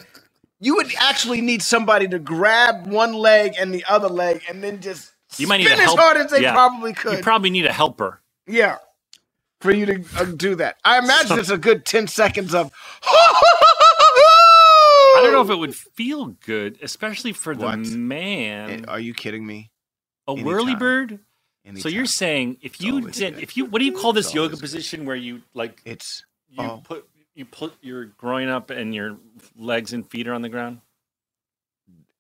you 0.59 0.75
would 0.75 0.93
actually 0.99 1.41
need 1.41 1.61
somebody 1.61 2.07
to 2.07 2.19
grab 2.19 2.87
one 2.87 3.13
leg 3.13 3.55
and 3.59 3.73
the 3.73 3.83
other 3.89 4.07
leg, 4.09 4.43
and 4.49 4.63
then 4.63 4.79
just 4.81 5.11
You 5.37 5.47
might 5.47 5.57
need 5.57 5.67
spin 5.67 5.79
a 5.79 5.83
as 5.83 5.87
help- 5.87 5.99
hard 5.99 6.17
as 6.17 6.31
they 6.31 6.41
yeah. 6.41 6.53
probably 6.53 6.93
could. 6.93 7.17
You 7.17 7.23
probably 7.23 7.49
need 7.49 7.65
a 7.65 7.73
helper. 7.73 8.21
yeah, 8.47 8.77
for 9.61 9.71
you 9.73 9.85
to 9.87 10.03
uh, 10.17 10.25
do 10.25 10.55
that. 10.55 10.77
I 10.85 10.99
imagine 10.99 11.39
it's 11.39 11.49
a 11.49 11.57
good 11.57 11.85
ten 11.85 12.07
seconds 12.07 12.53
of. 12.55 12.71
I 15.25 15.31
don't 15.31 15.33
know 15.33 15.41
if 15.41 15.49
oh. 15.49 15.53
it 15.53 15.59
would 15.59 15.75
feel 15.75 16.25
good, 16.27 16.79
especially 16.81 17.33
for 17.33 17.55
the 17.55 17.65
What? 17.65 17.79
man. 17.79 18.69
Eh, 18.69 18.88
are 18.88 18.99
you 18.99 19.13
kidding 19.13 19.45
me? 19.45 19.71
A 20.27 20.31
anytime. 20.31 20.45
whirly 20.45 20.75
bird. 20.75 21.19
So 21.77 21.89
you're 21.89 22.05
saying 22.05 22.57
if 22.61 22.79
you 22.79 23.01
did, 23.01 23.35
good. 23.35 23.43
if 23.43 23.57
you, 23.57 23.65
what 23.65 23.79
do 23.79 23.85
you 23.85 23.91
call 23.91 24.13
this 24.13 24.27
It's 24.27 24.35
yoga 24.35 24.45
always 24.45 24.59
good. 24.59 24.61
position 24.61 25.05
where 25.05 25.15
you 25.15 25.41
like 25.55 25.81
it's 25.83 26.23
you 26.49 26.63
oh. 26.63 26.81
put 26.83 27.07
you 27.33 27.45
put 27.45 27.73
your 27.81 28.05
groin 28.05 28.49
up 28.49 28.69
and 28.69 28.93
your 28.93 29.17
legs 29.57 29.91
and 29.91 30.07
feet 30.07 30.27
are 30.27 30.33
on 30.33 30.43
the 30.43 30.49
ground? 30.49 30.81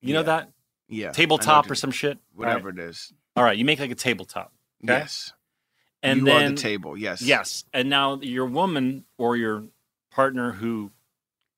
You 0.01 0.13
know 0.15 0.23
that 0.23 0.49
yeah 0.87 1.11
tabletop 1.11 1.69
or 1.69 1.75
some 1.75 1.91
shit. 1.91 2.17
whatever 2.33 2.69
it 2.69 2.79
is. 2.79 3.13
All 3.35 3.43
right, 3.43 3.57
you 3.57 3.65
make 3.65 3.79
like 3.79 3.91
a 3.91 3.95
tabletop, 3.95 4.51
Okay. 4.83 4.93
Yes, 4.93 5.33
and 6.01 6.19
you 6.21 6.25
then 6.25 6.55
the 6.55 6.61
table. 6.61 6.97
Yes, 6.97 7.21
yes, 7.21 7.65
and 7.73 7.89
now 7.89 8.19
your 8.21 8.45
woman 8.45 9.05
or 9.17 9.35
your 9.35 9.65
partner 10.11 10.53
who 10.53 10.91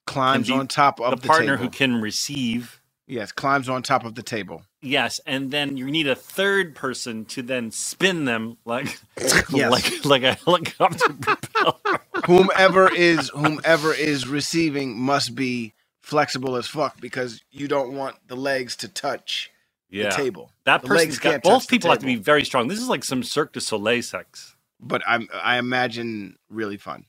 climbs 0.08 0.52
on 0.52 0.68
top 0.68 1.02
of 1.02 1.22
the, 1.22 1.22
the, 1.22 1.28
partner 1.28 1.58
table. 1.58 1.66
who 1.66 1.70
can 1.72 2.02
receive. 2.02 2.82
yes, 3.08 3.34
climbs 3.34 3.70
on 3.70 3.84
top 3.84 4.06
of 4.06 4.16
the 4.16 4.24
table. 4.24 4.64
Yes, 4.82 5.22
and 5.28 5.52
then 5.52 5.78
you 5.78 5.88
need 5.92 6.08
a 6.08 6.16
third 6.16 6.76
person 6.76 7.26
to 7.28 7.44
then 7.44 7.72
spin 7.72 8.26
them 8.26 8.58
like 8.66 9.00
Yes. 9.50 9.72
like 10.06 10.06
like 10.06 10.24
a 10.24 10.36
helicopter 10.36 11.14
propeller. 11.22 12.02
whomever 12.28 12.94
is 12.94 13.30
whomever 13.32 13.94
is 13.94 14.28
receiving 14.28 15.00
must 15.00 15.36
be 15.36 15.74
flexible 16.02 16.58
as 16.58 16.68
fuck 16.68 17.02
because 17.02 17.44
you 17.52 17.68
don't 17.68 17.94
want 17.94 18.18
the 18.28 18.36
legs 18.38 18.76
to 18.78 18.90
touch 18.90 19.52
Yeah, 19.90 20.06
the 20.06 20.16
table. 20.18 20.52
that 20.66 20.84
The 20.84 20.88
person's 20.90 21.20
got 21.20 21.44
both 21.44 21.68
people 21.70 21.90
have 21.92 22.00
to 22.00 22.08
be 22.08 22.16
very 22.18 22.46
strong. 22.46 22.70
This 22.70 22.80
is 22.80 22.90
like 22.90 23.04
some 23.06 23.24
Cirque 23.24 23.54
du 23.54 23.62
Soleil 23.62 24.04
sex. 24.04 24.56
But 24.80 25.04
I'm 25.08 25.30
I 25.44 25.58
imagine 25.60 26.38
really 26.50 26.78
fun. 26.78 27.06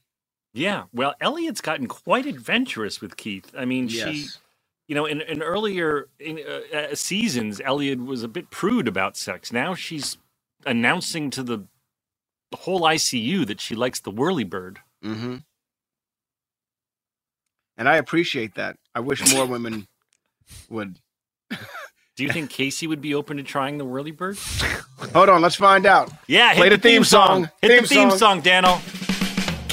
Yeah, 0.55 0.85
well, 0.93 1.15
Elliot's 1.21 1.61
gotten 1.61 1.87
quite 1.87 2.27
adventurous 2.27 3.01
with 3.01 3.17
Keith. 3.17 3.53
I 3.57 3.65
mean, 3.65 3.87
she, 3.89 4.27
you 4.89 4.95
know, 4.95 5.05
in, 5.07 5.21
in 5.21 5.43
earlier 5.43 6.09
in, 6.19 6.39
uh, 6.39 6.77
uh, 6.77 6.95
seasons, 6.95 7.61
Elliot 7.65 8.05
was 8.05 8.23
a 8.23 8.29
bit 8.29 8.51
prude 8.51 8.89
about 8.89 9.17
sex. 9.17 9.53
Now 9.53 9.75
she's 9.75 10.17
announcing 10.67 11.31
to 11.31 11.43
the 11.43 11.65
whole 12.55 12.81
ICU 12.81 13.47
that 13.47 13.61
she 13.61 13.75
likes 13.75 14.01
the 14.01 14.11
whirly 14.11 14.45
bird. 14.45 14.81
Mm-hmm. 15.05 15.37
And 17.77 17.89
I 17.89 17.97
appreciate 17.97 18.55
that. 18.57 18.77
I 18.95 19.01
wish 19.01 19.33
more 19.33 19.47
women 19.55 19.87
would. 20.69 20.99
Do 22.17 22.25
you 22.25 22.33
think 22.33 22.51
Casey 22.51 22.89
would 22.89 23.01
be 23.01 23.15
open 23.15 23.37
to 23.37 23.45
trying 23.45 23.79
the 23.79 23.85
whirly 23.85 24.11
bird? 24.11 24.37
Hold 25.13 25.29
on, 25.29 25.41
let's 25.41 25.55
find 25.55 25.87
out. 25.87 26.11
Yeah, 26.27 26.53
Play 26.55 26.69
hit 26.71 26.83
the 26.83 26.89
theme 26.89 27.05
song. 27.05 27.45
Hit 27.63 27.71
Theme 27.71 27.83
the 27.83 27.89
theme 27.89 28.11
song. 28.11 28.19
song, 28.19 28.41
Daniel. 28.41 28.81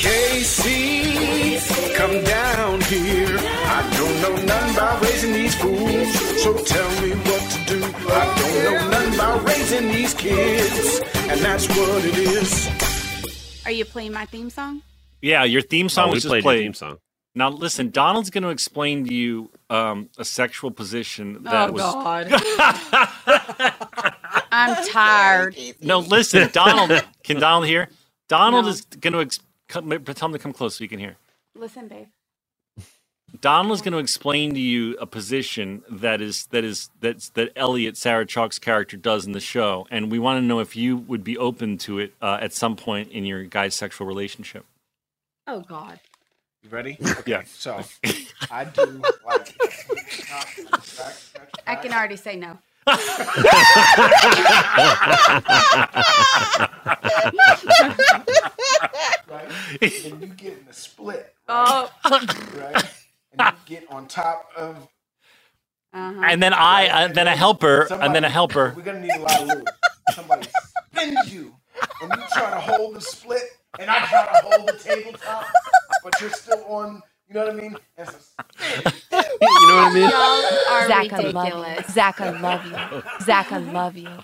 Casey, 0.06 1.58
come 1.96 2.24
down 2.24 2.80
here. 2.82 3.38
I 3.40 3.90
don't 3.98 4.22
know 4.22 4.36
nothing 4.46 4.76
about 4.76 5.02
raising 5.02 5.34
these 5.34 5.56
fools, 5.56 6.14
so 6.44 6.54
tell 6.64 7.02
me 7.02 7.10
what 7.12 7.42
to 7.52 7.66
do. 7.66 7.84
I 7.84 8.36
don't 8.38 8.64
know 8.64 8.90
nothing 8.92 9.14
about 9.16 9.44
raising 9.48 9.88
these 9.88 10.14
kids, 10.14 11.00
and 11.18 11.40
that's 11.42 11.68
what 11.70 12.06
it 12.06 12.18
is. 12.20 12.70
Are 13.66 13.72
you 13.72 13.84
playing 13.84 14.14
my 14.14 14.26
theme 14.26 14.52
song? 14.52 14.84
Yeah, 15.24 15.44
your 15.44 15.64
theme 15.64 15.90
song 15.90 16.10
Oh, 16.10 16.14
was 16.14 16.22
just 16.22 16.30
played 16.30 16.44
your 16.44 16.54
played. 16.54 16.64
theme 16.66 16.74
song. 16.76 17.00
Now 17.34 17.50
listen, 17.50 17.90
Donald's 17.90 18.30
going 18.30 18.44
to 18.44 18.50
explain 18.50 19.08
to 19.08 19.14
you 19.14 19.50
um, 19.72 20.10
a 20.20 20.24
sexual 20.24 20.70
position 20.70 21.42
that 21.46 21.70
oh 21.70 21.72
was. 21.74 21.82
God. 21.82 22.28
I'm 24.52 24.86
tired. 24.86 25.56
No, 25.82 25.98
listen, 26.00 26.48
Donald. 26.54 26.92
Can 27.24 27.40
Donald 27.40 27.66
hear? 27.66 27.90
Donald 28.30 28.66
No. 28.66 28.72
is 28.72 28.82
going 28.86 29.14
to 29.14 29.22
ex- 29.22 29.40
come, 29.68 29.90
tell 29.90 30.28
him 30.28 30.34
to 30.34 30.40
come 30.40 30.54
close 30.54 30.78
so 30.78 30.84
you 30.84 30.90
can 30.90 31.00
hear. 31.00 31.16
Listen, 31.56 31.88
babe. 31.88 32.08
Donald 33.42 33.74
is 33.74 33.82
going 33.82 33.94
to 33.94 34.00
explain 34.00 34.54
to 34.54 34.60
you 34.60 34.96
a 34.98 35.06
position 35.06 35.84
that 35.90 36.22
is 36.22 36.46
that 36.48 36.64
is 36.64 36.90
that's 37.02 37.30
that 37.30 37.52
Elliot 37.56 37.98
Sarah 37.98 38.26
Chalke's 38.26 38.60
character 38.60 38.98
does 38.98 39.26
in 39.26 39.34
the 39.34 39.40
show, 39.40 39.88
and 39.92 40.12
we 40.12 40.20
want 40.20 40.38
to 40.38 40.46
know 40.46 40.60
if 40.60 40.76
you 40.76 40.98
would 40.98 41.24
be 41.24 41.38
open 41.38 41.78
to 41.80 42.00
it 42.00 42.14
uh, 42.22 42.38
at 42.40 42.54
some 42.54 42.76
point 42.76 43.12
in 43.12 43.26
your 43.26 43.44
guys' 43.44 43.76
sexual 43.76 44.08
relationship. 44.08 44.66
Oh 45.48 45.62
God. 45.62 46.00
You 46.64 46.70
ready? 46.70 46.98
Yeah. 47.26 47.44
So 47.46 47.84
I 48.52 48.66
do 48.66 49.02
like. 49.26 49.56
I 51.68 51.76
can 51.76 51.94
already 51.94 52.16
say 52.16 52.36
no. 52.36 52.58
Right? 52.88 53.00
And 60.04 60.22
you 60.22 60.28
get 60.36 60.60
in 60.60 60.66
the 60.68 60.74
split, 60.74 61.34
Oh. 61.48 61.90
right? 62.54 62.84
And 63.34 63.42
you 63.42 63.54
get 63.66 63.86
on 63.92 64.08
top 64.08 64.50
of. 64.58 64.88
Uh-huh. 65.94 66.22
And 66.30 66.44
then 66.44 66.54
I, 66.54 66.88
uh, 66.88 67.08
then 67.10 67.28
a 67.28 67.36
helper, 67.36 67.88
and 68.02 68.16
then 68.16 68.24
a 68.26 68.30
helper. 68.30 68.74
We're 68.76 68.84
gonna 68.84 69.02
need 69.02 69.16
a 69.16 69.22
lot 69.22 69.42
of 69.42 69.48
lube. 69.50 69.68
Somebody 70.08 70.48
spins 70.94 71.34
you, 71.34 71.56
and 72.02 72.14
you 72.16 72.24
try 72.34 72.52
to 72.52 72.60
hold 72.62 72.96
the 72.96 73.02
split, 73.02 73.44
and 73.80 73.90
I 73.90 74.00
try 74.08 74.26
to 74.26 74.48
hold 74.48 74.70
the 74.70 74.78
tabletop, 74.80 75.46
but 76.04 76.20
you're 76.22 76.32
still 76.32 76.64
on. 76.70 77.02
You 77.28 77.34
know 77.36 77.46
what 77.46 77.54
I 77.54 77.58
mean? 77.58 77.76
And 77.98 78.08
it's 78.08 78.34
a 78.38 78.44
You 79.42 79.68
know 79.68 79.76
what 79.76 79.88
I 79.88 79.94
mean? 79.94 80.10
Y'all 80.10 80.74
are 80.74 80.88
Zach, 80.88 81.14
I 81.14 81.20
love 81.30 81.48
you. 81.48 81.54
ridiculous. 81.56 81.94
Zach, 81.94 82.22
I 82.22 82.30
love 82.40 82.66
you. 82.66 82.76
Zach, 83.26 83.52
I 83.52 83.58
love 83.58 83.98
you. 83.98 84.10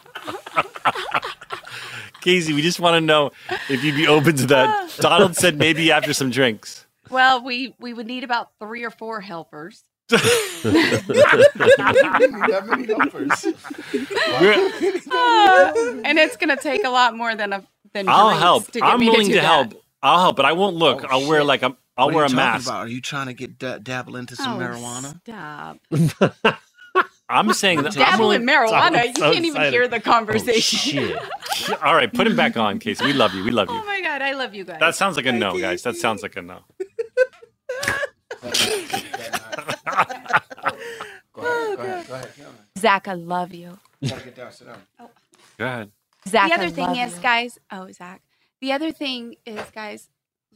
Casey, 2.22 2.54
we 2.54 2.62
just 2.62 2.80
want 2.80 2.96
to 2.96 3.02
know 3.02 3.32
if 3.70 3.84
you'd 3.84 3.96
be 3.96 4.08
open 4.08 4.36
to 4.38 4.46
that. 4.48 4.96
Donald 5.00 5.36
said 5.36 5.58
maybe 5.58 5.92
after 5.92 6.14
some 6.14 6.30
drinks. 6.30 6.86
Well, 7.10 7.44
we 7.44 7.74
we 7.80 7.94
would 7.94 8.06
need 8.08 8.24
about 8.24 8.52
three 8.60 8.84
or 8.86 8.92
four 8.92 9.20
helpers. 9.22 9.84
that 10.10 11.04
many 12.68 12.86
helpers. 12.88 13.46
We're- 14.40 14.72
and 16.06 16.20
it's 16.20 16.38
gonna 16.38 16.58
take 16.58 16.84
a 16.84 16.90
lot 16.90 17.16
more 17.16 17.34
than 17.36 17.54
a 17.54 17.64
than 17.94 18.08
I'll 18.08 18.38
help. 18.38 18.66
To 18.68 18.74
get 18.80 18.84
I'm 18.84 19.00
me 19.00 19.10
willing 19.10 19.28
to, 19.30 19.34
to, 19.34 19.42
help. 19.42 19.74
I'll 20.04 20.20
help, 20.22 20.36
but 20.36 20.46
I 20.46 20.52
won't 20.54 20.76
look. 20.76 21.04
Oh, 21.04 21.08
I'll 21.10 21.28
wear 21.28 21.40
shit. 21.40 21.48
like 21.48 21.64
a. 21.64 21.76
I'll 22.02 22.08
What 22.08 22.16
wear 22.16 22.24
are 22.24 22.26
a 22.26 22.30
talking 22.30 22.36
mask. 22.38 22.68
About? 22.68 22.80
Are 22.80 22.88
you 22.88 23.00
trying 23.02 23.28
to 23.28 23.34
get 23.34 23.60
da- 23.60 23.78
dabble 23.78 24.16
into 24.16 24.36
some 24.36 24.60
Oh, 24.60 24.66
marijuana? 24.66 25.20
Stop. 25.22 26.58
I'm 27.30 27.54
saying 27.54 27.84
that 27.84 27.96
I'm 27.96 28.04
Dabble 28.04 28.32
in 28.32 28.44
marijuana. 28.44 29.06
You 29.08 29.14
so 29.16 29.32
can't 29.32 29.46
even 29.46 29.50
excited. 29.62 29.74
hear 29.74 29.88
the 29.88 29.98
oh, 29.98 30.00
conversation. 30.02 30.80
Shit. 30.80 31.82
All 31.84 31.96
right, 31.96 32.12
put 32.12 32.26
him 32.28 32.36
back 32.36 32.58
on, 32.58 32.80
Casey. 32.80 33.06
We 33.06 33.14
love 33.14 33.34
you. 33.36 33.44
We 33.44 33.52
love 33.52 33.70
oh 33.72 33.76
you. 33.76 33.82
oh 33.82 33.86
my 33.86 34.02
god, 34.02 34.22
I 34.24 34.34
love 34.34 34.56
you 34.56 34.64
guys. 34.66 34.80
That 34.80 34.96
sounds 34.96 35.16
like 35.16 35.28
a 35.28 35.32
no, 35.32 35.58
guys. 35.60 35.84
That 35.84 35.96
sounds 35.96 36.24
like 36.24 36.36
a 36.38 36.42
no. 36.42 36.60
Go 41.34 41.44
ahead. 41.44 41.70
Oh, 41.72 41.76
go 41.78 41.84
ahead. 41.84 42.08
Go 42.08 42.14
ahead. 42.16 42.32
Get 42.36 42.46
on 42.48 42.56
there. 42.56 42.66
Zach, 42.80 43.08
I 43.08 43.14
love 43.14 43.54
you. 43.54 43.80
You 44.02 44.10
get 44.10 44.36
down. 44.36 44.52
Sit 44.52 44.68
down. 44.68 44.78
Go 45.58 45.66
ahead. 45.66 45.92
Zach, 46.28 46.50
the 46.50 46.54
I 46.54 46.56
other 46.56 46.70
thing 46.70 46.96
is, 46.98 47.16
you. 47.16 47.22
guys. 47.22 47.60
Oh, 47.72 47.92
Zach. 47.92 48.22
The 48.62 48.74
other 48.74 48.92
thing 48.92 49.36
is, 49.46 49.72
guys. 49.72 50.10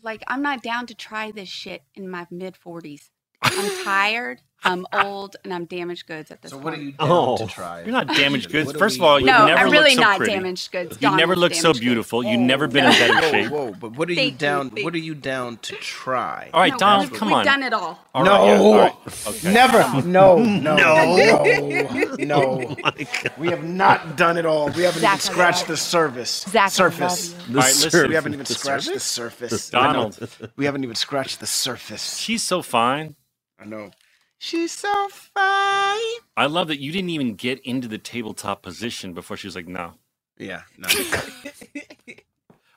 Like, 0.05 0.23
I'm 0.27 0.43
not 0.43 0.61
down 0.61 0.85
to 0.85 0.93
try 0.93 1.31
this 1.31 1.49
shit 1.49 1.81
in 1.95 2.07
my 2.07 2.27
mid 2.29 2.53
40s. 2.53 3.09
I'm 3.41 3.83
tired. 3.83 4.41
I'm 4.63 4.87
old, 4.93 5.35
and 5.43 5.53
I'm 5.53 5.65
damaged 5.65 6.07
goods 6.07 6.31
at 6.31 6.41
this 6.41 6.49
So 6.49 6.57
point. 6.57 6.65
what 6.65 6.73
are 6.73 6.81
you 6.81 6.91
down 6.93 7.07
Oh. 7.11 7.37
to 7.37 7.45
try? 7.45 7.81
You're 7.81 7.91
not 7.91 8.07
damaged 8.07 8.49
goods. 8.51 8.71
First 8.73 8.97
of 8.97 9.03
all, 9.03 9.19
you 9.19 9.27
no, 9.27 9.45
never 9.45 9.59
I'm 9.59 9.65
look 9.67 9.73
really 9.73 9.93
so 9.93 10.01
not 10.01 10.17
pretty. 10.17 10.33
damaged 10.33 10.71
goods. 10.71 10.97
You 10.99 11.09
never 11.15 11.35
Donald's 11.35 11.39
look 11.41 11.53
so 11.53 11.61
damaged 11.61 11.79
goods. 11.79 11.79
beautiful. 11.85 12.23
You've 12.23 12.39
never 12.39 12.67
been 12.67 12.85
in 12.85 12.91
better 12.91 13.21
shape. 13.29 13.51
Whoa, 13.51 13.73
but 13.79 13.91
what 13.95 14.07
are 14.09 14.13
you 14.13 14.15
Thank 14.17 14.31
you, 14.33 14.37
down? 14.39 14.69
thank 14.71 14.83
what 14.85 14.95
are 14.95 14.97
you 14.99 15.13
down 15.13 15.57
to 15.57 15.75
try? 15.75 16.49
All 16.51 16.61
right, 16.61 16.71
No, 16.71 16.77
Donald, 16.79 17.11
we've, 17.11 17.19
come 17.19 17.29
we've 17.31 17.43
done 17.45 17.61
it 17.61 17.73
all. 17.73 17.99
All 18.15 18.23
right, 18.23 18.45
yeah, 18.47 18.59
all 18.59 18.77
right. 18.77 18.93
Okay. 19.27 19.53
Never. 19.53 20.01
No. 20.07 20.37
No. 20.39 20.75
No. 20.75 22.15
No. 22.17 22.75
Oh 22.83 22.91
we 23.37 23.49
have 23.49 23.63
not 23.63 24.15
done 24.17 24.37
it 24.37 24.45
all. 24.47 24.69
We 24.71 24.83
haven't 24.83 25.01
Zach, 25.01 25.19
even 25.19 25.19
scratched 25.19 25.59
love 25.61 25.67
the 25.67 25.77
surface. 25.77 26.41
Zach, 26.49 26.55
I 26.55 26.63
love 26.63 26.71
surface. 26.73 27.35
you. 27.47 27.55
All 27.57 27.61
right, 27.61 27.75
listen. 27.75 28.09
We 28.09 28.15
haven't 28.15 28.33
even 28.33 28.45
scratched 28.45 28.91
the 28.93 28.99
surface? 28.99 29.51
surface. 29.51 29.69
Donald. 29.69 30.17
We 30.55 30.65
haven't 30.65 30.83
even 30.83 30.95
scratched 30.95 31.39
the 31.39 31.45
surface. 31.45 32.17
She's 32.17 32.41
so 32.41 32.61
fine. 32.61 33.15
I 33.59 33.65
know. 33.65 33.91
She's 34.37 34.71
so 34.71 35.07
fine. 35.09 36.21
I 36.37 36.47
love 36.47 36.67
that 36.67 36.79
you 36.79 36.91
didn't 36.91 37.09
even 37.09 37.35
get 37.35 37.59
into 37.61 37.87
the 37.87 37.97
tabletop 37.97 38.61
position 38.61 39.13
before 39.13 39.37
she 39.37 39.47
was 39.47 39.55
like, 39.55 39.67
no. 39.67 39.93
Yeah. 40.37 40.61
No. 40.77 40.87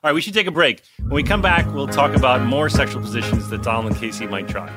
All 0.01 0.09
right, 0.09 0.13
we 0.13 0.21
should 0.21 0.33
take 0.33 0.47
a 0.47 0.51
break. 0.51 0.81
When 0.99 1.09
we 1.15 1.23
come 1.23 1.41
back, 1.41 1.71
we'll 1.73 1.87
talk 1.87 2.15
about 2.15 2.41
more 2.41 2.69
sexual 2.69 3.01
positions 3.01 3.49
that 3.49 3.63
Donald 3.63 3.87
and 3.87 3.97
Casey 3.97 4.27
might 4.27 4.47
try. 4.47 4.71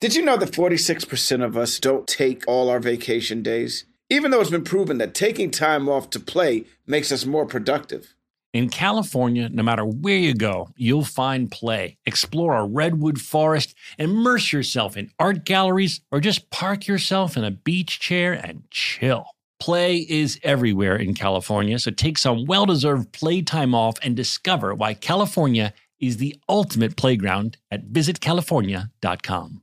Did 0.00 0.16
you 0.16 0.24
know 0.24 0.36
that 0.38 0.50
46% 0.50 1.44
of 1.44 1.56
us 1.56 1.78
don't 1.78 2.08
take 2.08 2.42
all 2.48 2.68
our 2.68 2.80
vacation 2.80 3.42
days? 3.42 3.84
Even 4.08 4.30
though 4.32 4.40
it's 4.40 4.50
been 4.50 4.64
proven 4.64 4.98
that 4.98 5.14
taking 5.14 5.52
time 5.52 5.88
off 5.88 6.10
to 6.10 6.18
play 6.18 6.64
makes 6.84 7.12
us 7.12 7.24
more 7.24 7.46
productive. 7.46 8.14
In 8.52 8.68
California, 8.68 9.48
no 9.48 9.62
matter 9.62 9.84
where 9.84 10.16
you 10.16 10.34
go, 10.34 10.70
you'll 10.76 11.04
find 11.04 11.52
play. 11.52 11.98
Explore 12.04 12.56
a 12.56 12.66
redwood 12.66 13.20
forest, 13.20 13.76
immerse 13.96 14.52
yourself 14.52 14.96
in 14.96 15.10
art 15.20 15.44
galleries, 15.44 16.00
or 16.10 16.18
just 16.18 16.50
park 16.50 16.88
yourself 16.88 17.36
in 17.36 17.44
a 17.44 17.52
beach 17.52 18.00
chair 18.00 18.32
and 18.32 18.64
chill. 18.70 19.26
Play 19.60 19.98
is 19.98 20.40
everywhere 20.42 20.96
in 20.96 21.14
California, 21.14 21.78
so 21.78 21.92
take 21.92 22.18
some 22.18 22.44
well 22.44 22.66
deserved 22.66 23.12
playtime 23.12 23.72
off 23.72 23.98
and 24.02 24.16
discover 24.16 24.74
why 24.74 24.94
California 24.94 25.72
is 26.00 26.16
the 26.16 26.34
ultimate 26.48 26.96
playground 26.96 27.56
at 27.70 27.92
visitcalifornia.com. 27.92 29.62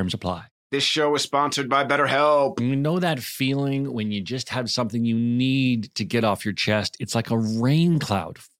apply. 0.13 0.45
This 0.71 0.83
show 0.83 1.13
is 1.15 1.21
sponsored 1.21 1.69
by 1.69 1.83
BetterHelp. 1.83 2.61
You 2.61 2.77
know 2.77 2.97
that 2.99 3.19
feeling 3.19 3.91
when 3.93 4.11
you 4.11 4.21
just 4.21 4.47
have 4.49 4.69
something 4.69 5.03
you 5.03 5.15
need 5.15 5.93
to 5.95 6.05
get 6.05 6.23
off 6.23 6.45
your 6.45 6.53
chest? 6.53 6.95
It's 6.99 7.13
like 7.13 7.29
a 7.29 7.37
rain 7.37 7.99
cloud 7.99 8.39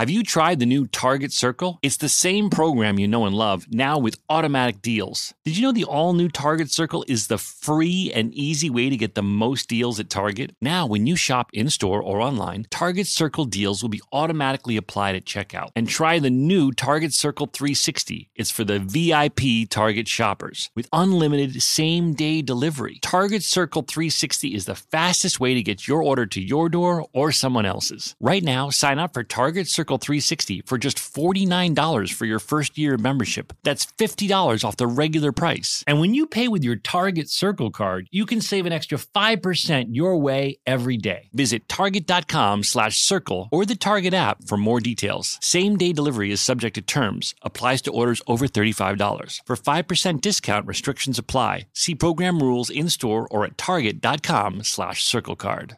Have 0.00 0.08
you 0.08 0.22
tried 0.22 0.58
the 0.60 0.64
new 0.64 0.86
Target 0.86 1.30
Circle? 1.30 1.78
It's 1.82 1.98
the 1.98 2.08
same 2.08 2.48
program 2.48 2.98
you 2.98 3.06
know 3.06 3.26
and 3.26 3.36
love, 3.36 3.66
now 3.68 3.98
with 3.98 4.18
automatic 4.30 4.80
deals. 4.80 5.34
Did 5.44 5.58
you 5.58 5.62
know 5.62 5.72
the 5.72 5.84
all 5.84 6.14
new 6.14 6.30
Target 6.30 6.70
Circle 6.70 7.04
is 7.06 7.26
the 7.26 7.36
free 7.36 8.10
and 8.14 8.32
easy 8.32 8.70
way 8.70 8.88
to 8.88 8.96
get 8.96 9.14
the 9.14 9.22
most 9.22 9.68
deals 9.68 10.00
at 10.00 10.08
Target? 10.08 10.56
Now, 10.62 10.86
when 10.86 11.06
you 11.06 11.16
shop 11.16 11.50
in 11.52 11.68
store 11.68 12.02
or 12.02 12.22
online, 12.22 12.66
Target 12.70 13.08
Circle 13.08 13.44
deals 13.44 13.82
will 13.82 13.90
be 13.90 14.00
automatically 14.10 14.78
applied 14.78 15.16
at 15.16 15.26
checkout. 15.26 15.68
And 15.76 15.86
try 15.86 16.18
the 16.18 16.30
new 16.30 16.72
Target 16.72 17.12
Circle 17.12 17.50
360. 17.52 18.30
It's 18.34 18.50
for 18.50 18.64
the 18.64 18.78
VIP 18.78 19.68
Target 19.68 20.08
shoppers 20.08 20.70
with 20.74 20.88
unlimited 20.94 21.62
same 21.62 22.14
day 22.14 22.40
delivery. 22.40 23.00
Target 23.02 23.42
Circle 23.42 23.82
360 23.82 24.54
is 24.54 24.64
the 24.64 24.76
fastest 24.76 25.40
way 25.40 25.52
to 25.52 25.62
get 25.62 25.86
your 25.86 26.02
order 26.02 26.24
to 26.24 26.40
your 26.40 26.70
door 26.70 27.04
or 27.12 27.32
someone 27.32 27.66
else's. 27.66 28.16
Right 28.18 28.42
now, 28.42 28.70
sign 28.70 28.98
up 28.98 29.12
for 29.12 29.22
Target 29.22 29.68
Circle 29.68 29.89
360 29.98 30.62
for 30.66 30.78
just 30.78 30.98
$49 30.98 32.12
for 32.12 32.24
your 32.24 32.38
first 32.38 32.78
year 32.78 32.94
of 32.94 33.00
membership. 33.00 33.52
That's 33.62 33.86
$50 33.86 34.64
off 34.64 34.76
the 34.76 34.86
regular 34.86 35.32
price. 35.32 35.84
And 35.86 36.00
when 36.00 36.14
you 36.14 36.26
pay 36.26 36.48
with 36.48 36.64
your 36.64 36.76
Target 36.76 37.28
Circle 37.28 37.70
card, 37.70 38.08
you 38.10 38.26
can 38.26 38.40
save 38.40 38.66
an 38.66 38.72
extra 38.72 38.98
5% 38.98 39.88
your 39.90 40.16
way 40.16 40.58
every 40.66 40.96
day. 40.96 41.28
Visit 41.32 41.68
target.com 41.68 42.64
slash 42.64 42.98
circle 43.00 43.48
or 43.52 43.66
the 43.66 43.76
Target 43.76 44.14
app 44.14 44.44
for 44.44 44.56
more 44.56 44.80
details. 44.80 45.38
Same 45.40 45.76
day 45.76 45.92
delivery 45.92 46.30
is 46.30 46.40
subject 46.40 46.74
to 46.76 46.82
terms, 46.82 47.34
applies 47.42 47.82
to 47.82 47.90
orders 47.90 48.22
over 48.26 48.46
$35. 48.46 49.40
For 49.46 49.56
5% 49.56 50.20
discount, 50.20 50.66
restrictions 50.66 51.18
apply. 51.18 51.68
See 51.74 51.94
program 51.94 52.40
rules 52.40 52.70
in 52.70 52.88
store 52.88 53.28
or 53.30 53.44
at 53.44 53.58
target.com 53.58 54.64
slash 54.64 55.04
circle 55.04 55.36
card. 55.36 55.76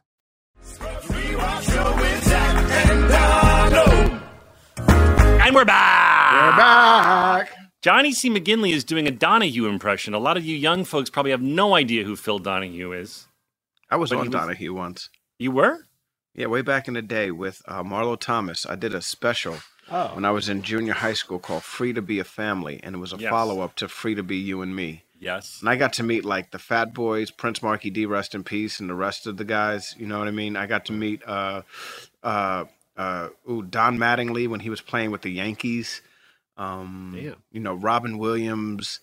And 5.53 5.57
we're 5.59 5.65
back. 5.67 6.33
We're 6.33 6.57
back. 6.57 7.51
Johnny 7.83 8.13
C. 8.13 8.31
McGinley 8.31 8.73
is 8.73 8.85
doing 8.85 9.07
a 9.07 9.11
Donahue 9.11 9.67
impression. 9.67 10.15
A 10.15 10.19
lot 10.19 10.39
of 10.39 10.47
you 10.47 10.57
young 10.57 10.83
folks 10.83 11.11
probably 11.11 11.31
have 11.31 11.43
no 11.43 11.75
idea 11.75 12.05
who 12.05 12.17
Phil 12.17 12.39
Donahue 12.39 12.93
is. 12.93 13.27
I 13.91 13.97
was 13.97 14.09
But 14.09 14.17
on 14.17 14.23
he 14.25 14.29
was- 14.31 14.41
Donahue 14.41 14.73
once. 14.73 15.11
You 15.39 15.51
were? 15.51 15.81
Yeah, 16.35 16.47
way 16.47 16.63
back 16.63 16.89
in 16.89 16.95
the 16.95 17.03
day 17.03 17.31
with 17.31 17.61
uh, 17.69 17.83
Marlo 17.83 18.19
Thomas. 18.19 18.65
I 18.65 18.77
did 18.77 18.95
a 18.95 19.03
special 19.03 19.59
Oh. 19.91 20.15
when 20.15 20.25
I 20.25 20.31
was 20.31 20.49
in 20.49 20.63
junior 20.63 20.95
high 20.95 21.13
school 21.13 21.39
called 21.39 21.65
Free 21.65 21.93
to 21.93 22.01
Be 22.01 22.19
a 22.19 22.25
Family, 22.25 22.81
and 22.83 22.95
it 22.95 22.99
was 22.99 23.13
a 23.13 23.19
Yes. 23.19 23.29
follow 23.29 23.61
up 23.61 23.75
to 23.77 23.89
Free 23.89 24.15
to 24.15 24.23
Be 24.23 24.39
You 24.39 24.63
and 24.63 24.75
Me. 24.75 25.05
Yes. 25.21 25.59
And 25.61 25.69
I 25.69 25.77
got 25.77 25.93
to 25.95 26.03
meet 26.03 26.25
like 26.25 26.51
the 26.53 26.59
Fat 26.59 26.95
Boys, 26.95 27.31
Prince 27.31 27.63
Markie 27.63 27.91
Dee, 27.91 28.07
rest 28.07 28.35
in 28.35 28.43
peace, 28.43 28.81
and 28.81 28.89
the 28.89 28.95
rest 28.95 29.27
of 29.27 29.37
the 29.37 29.45
guys. 29.45 29.95
You 29.99 30.07
know 30.07 30.19
what 30.19 30.29
I 30.29 30.31
mean? 30.31 30.57
I 30.57 30.65
got 30.65 30.87
to 30.87 30.95
meet 30.95 31.23
uh, 31.29 31.61
uh, 32.23 32.65
uh, 32.97 33.29
ooh, 33.49 33.63
Don 33.63 33.99
Mattingly 33.99 34.49
when 34.49 34.61
he 34.61 34.71
was 34.71 34.81
playing 34.81 35.11
with 35.11 35.23
the 35.23 35.31
Yankees. 35.31 36.03
Um, 36.57 37.13
Damn. 37.15 37.37
You 37.51 37.61
know, 37.61 37.75
Robin 37.75 38.19
Williams. 38.19 39.01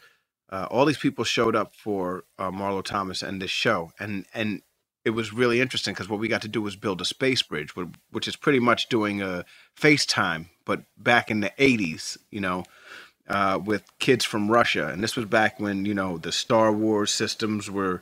Uh, 0.52 0.68
all 0.72 0.86
these 0.86 0.98
people 0.98 1.24
showed 1.24 1.56
up 1.56 1.76
for 1.76 2.24
uh, 2.40 2.50
Marlo 2.50 2.84
Thomas 2.84 3.22
and 3.22 3.42
this 3.42 3.52
show, 3.52 3.92
and 4.00 4.26
and 4.34 4.62
it 5.06 5.12
was 5.12 5.32
really 5.32 5.62
interesting 5.62 5.94
because 5.94 6.10
what 6.10 6.20
we 6.20 6.28
got 6.28 6.42
to 6.42 6.48
do 6.48 6.62
was 6.62 6.76
build 6.76 7.02
a 7.02 7.06
space 7.06 7.42
bridge, 7.42 7.74
which 8.12 8.28
is 8.28 8.36
pretty 8.36 8.60
much 8.60 8.90
doing 8.90 9.22
a 9.22 9.46
FaceTime, 9.80 10.48
but 10.66 10.84
back 10.98 11.30
in 11.30 11.42
the 11.42 11.52
'80s. 11.60 12.18
You 12.32 12.42
know, 12.42 12.64
uh, 13.28 13.60
with 13.64 13.84
kids 14.00 14.26
from 14.26 14.50
Russia, 14.50 14.88
and 14.88 15.04
this 15.04 15.16
was 15.16 15.26
back 15.26 15.60
when 15.60 15.86
you 15.86 15.94
know 15.94 16.18
the 16.18 16.32
Star 16.32 16.72
Wars 16.72 17.12
systems 17.12 17.70
were, 17.70 18.02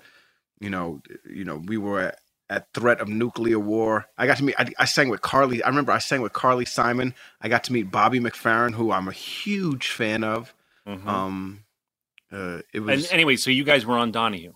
you 0.60 0.70
know, 0.70 1.02
you 1.30 1.44
know 1.44 1.58
we 1.58 1.78
were 1.78 2.00
at, 2.00 2.20
at 2.50 2.72
threat 2.74 3.02
of 3.02 3.08
nuclear 3.10 3.60
war. 3.60 4.06
I 4.18 4.26
got 4.28 4.38
to 4.38 4.44
meet. 4.44 4.56
I, 4.58 4.68
I 4.80 4.86
sang 4.86 5.10
with 5.10 5.22
Carly. 5.22 5.62
I 5.64 5.70
remember 5.70 5.92
I 5.92 6.00
sang 6.00 6.22
with 6.22 6.34
Carly 6.34 6.66
Simon. 6.66 7.14
I 7.42 7.50
got 7.50 7.64
to 7.66 7.74
meet 7.74 7.92
Bobby 7.92 8.20
McFerrin, 8.20 8.74
who 8.76 8.92
I'm 8.92 9.08
a 9.08 9.12
huge 9.14 9.90
fan 9.90 10.24
of. 10.24 10.54
Mhm. 10.88 11.06
Um, 11.06 11.64
uh, 12.32 12.60
it 12.74 12.78
and 12.78 12.86
was 12.86 13.12
anyway, 13.12 13.36
so 13.36 13.50
you 13.52 13.64
guys 13.64 13.86
were 13.86 13.98
on 13.98 14.12
Donahue. 14.12 14.54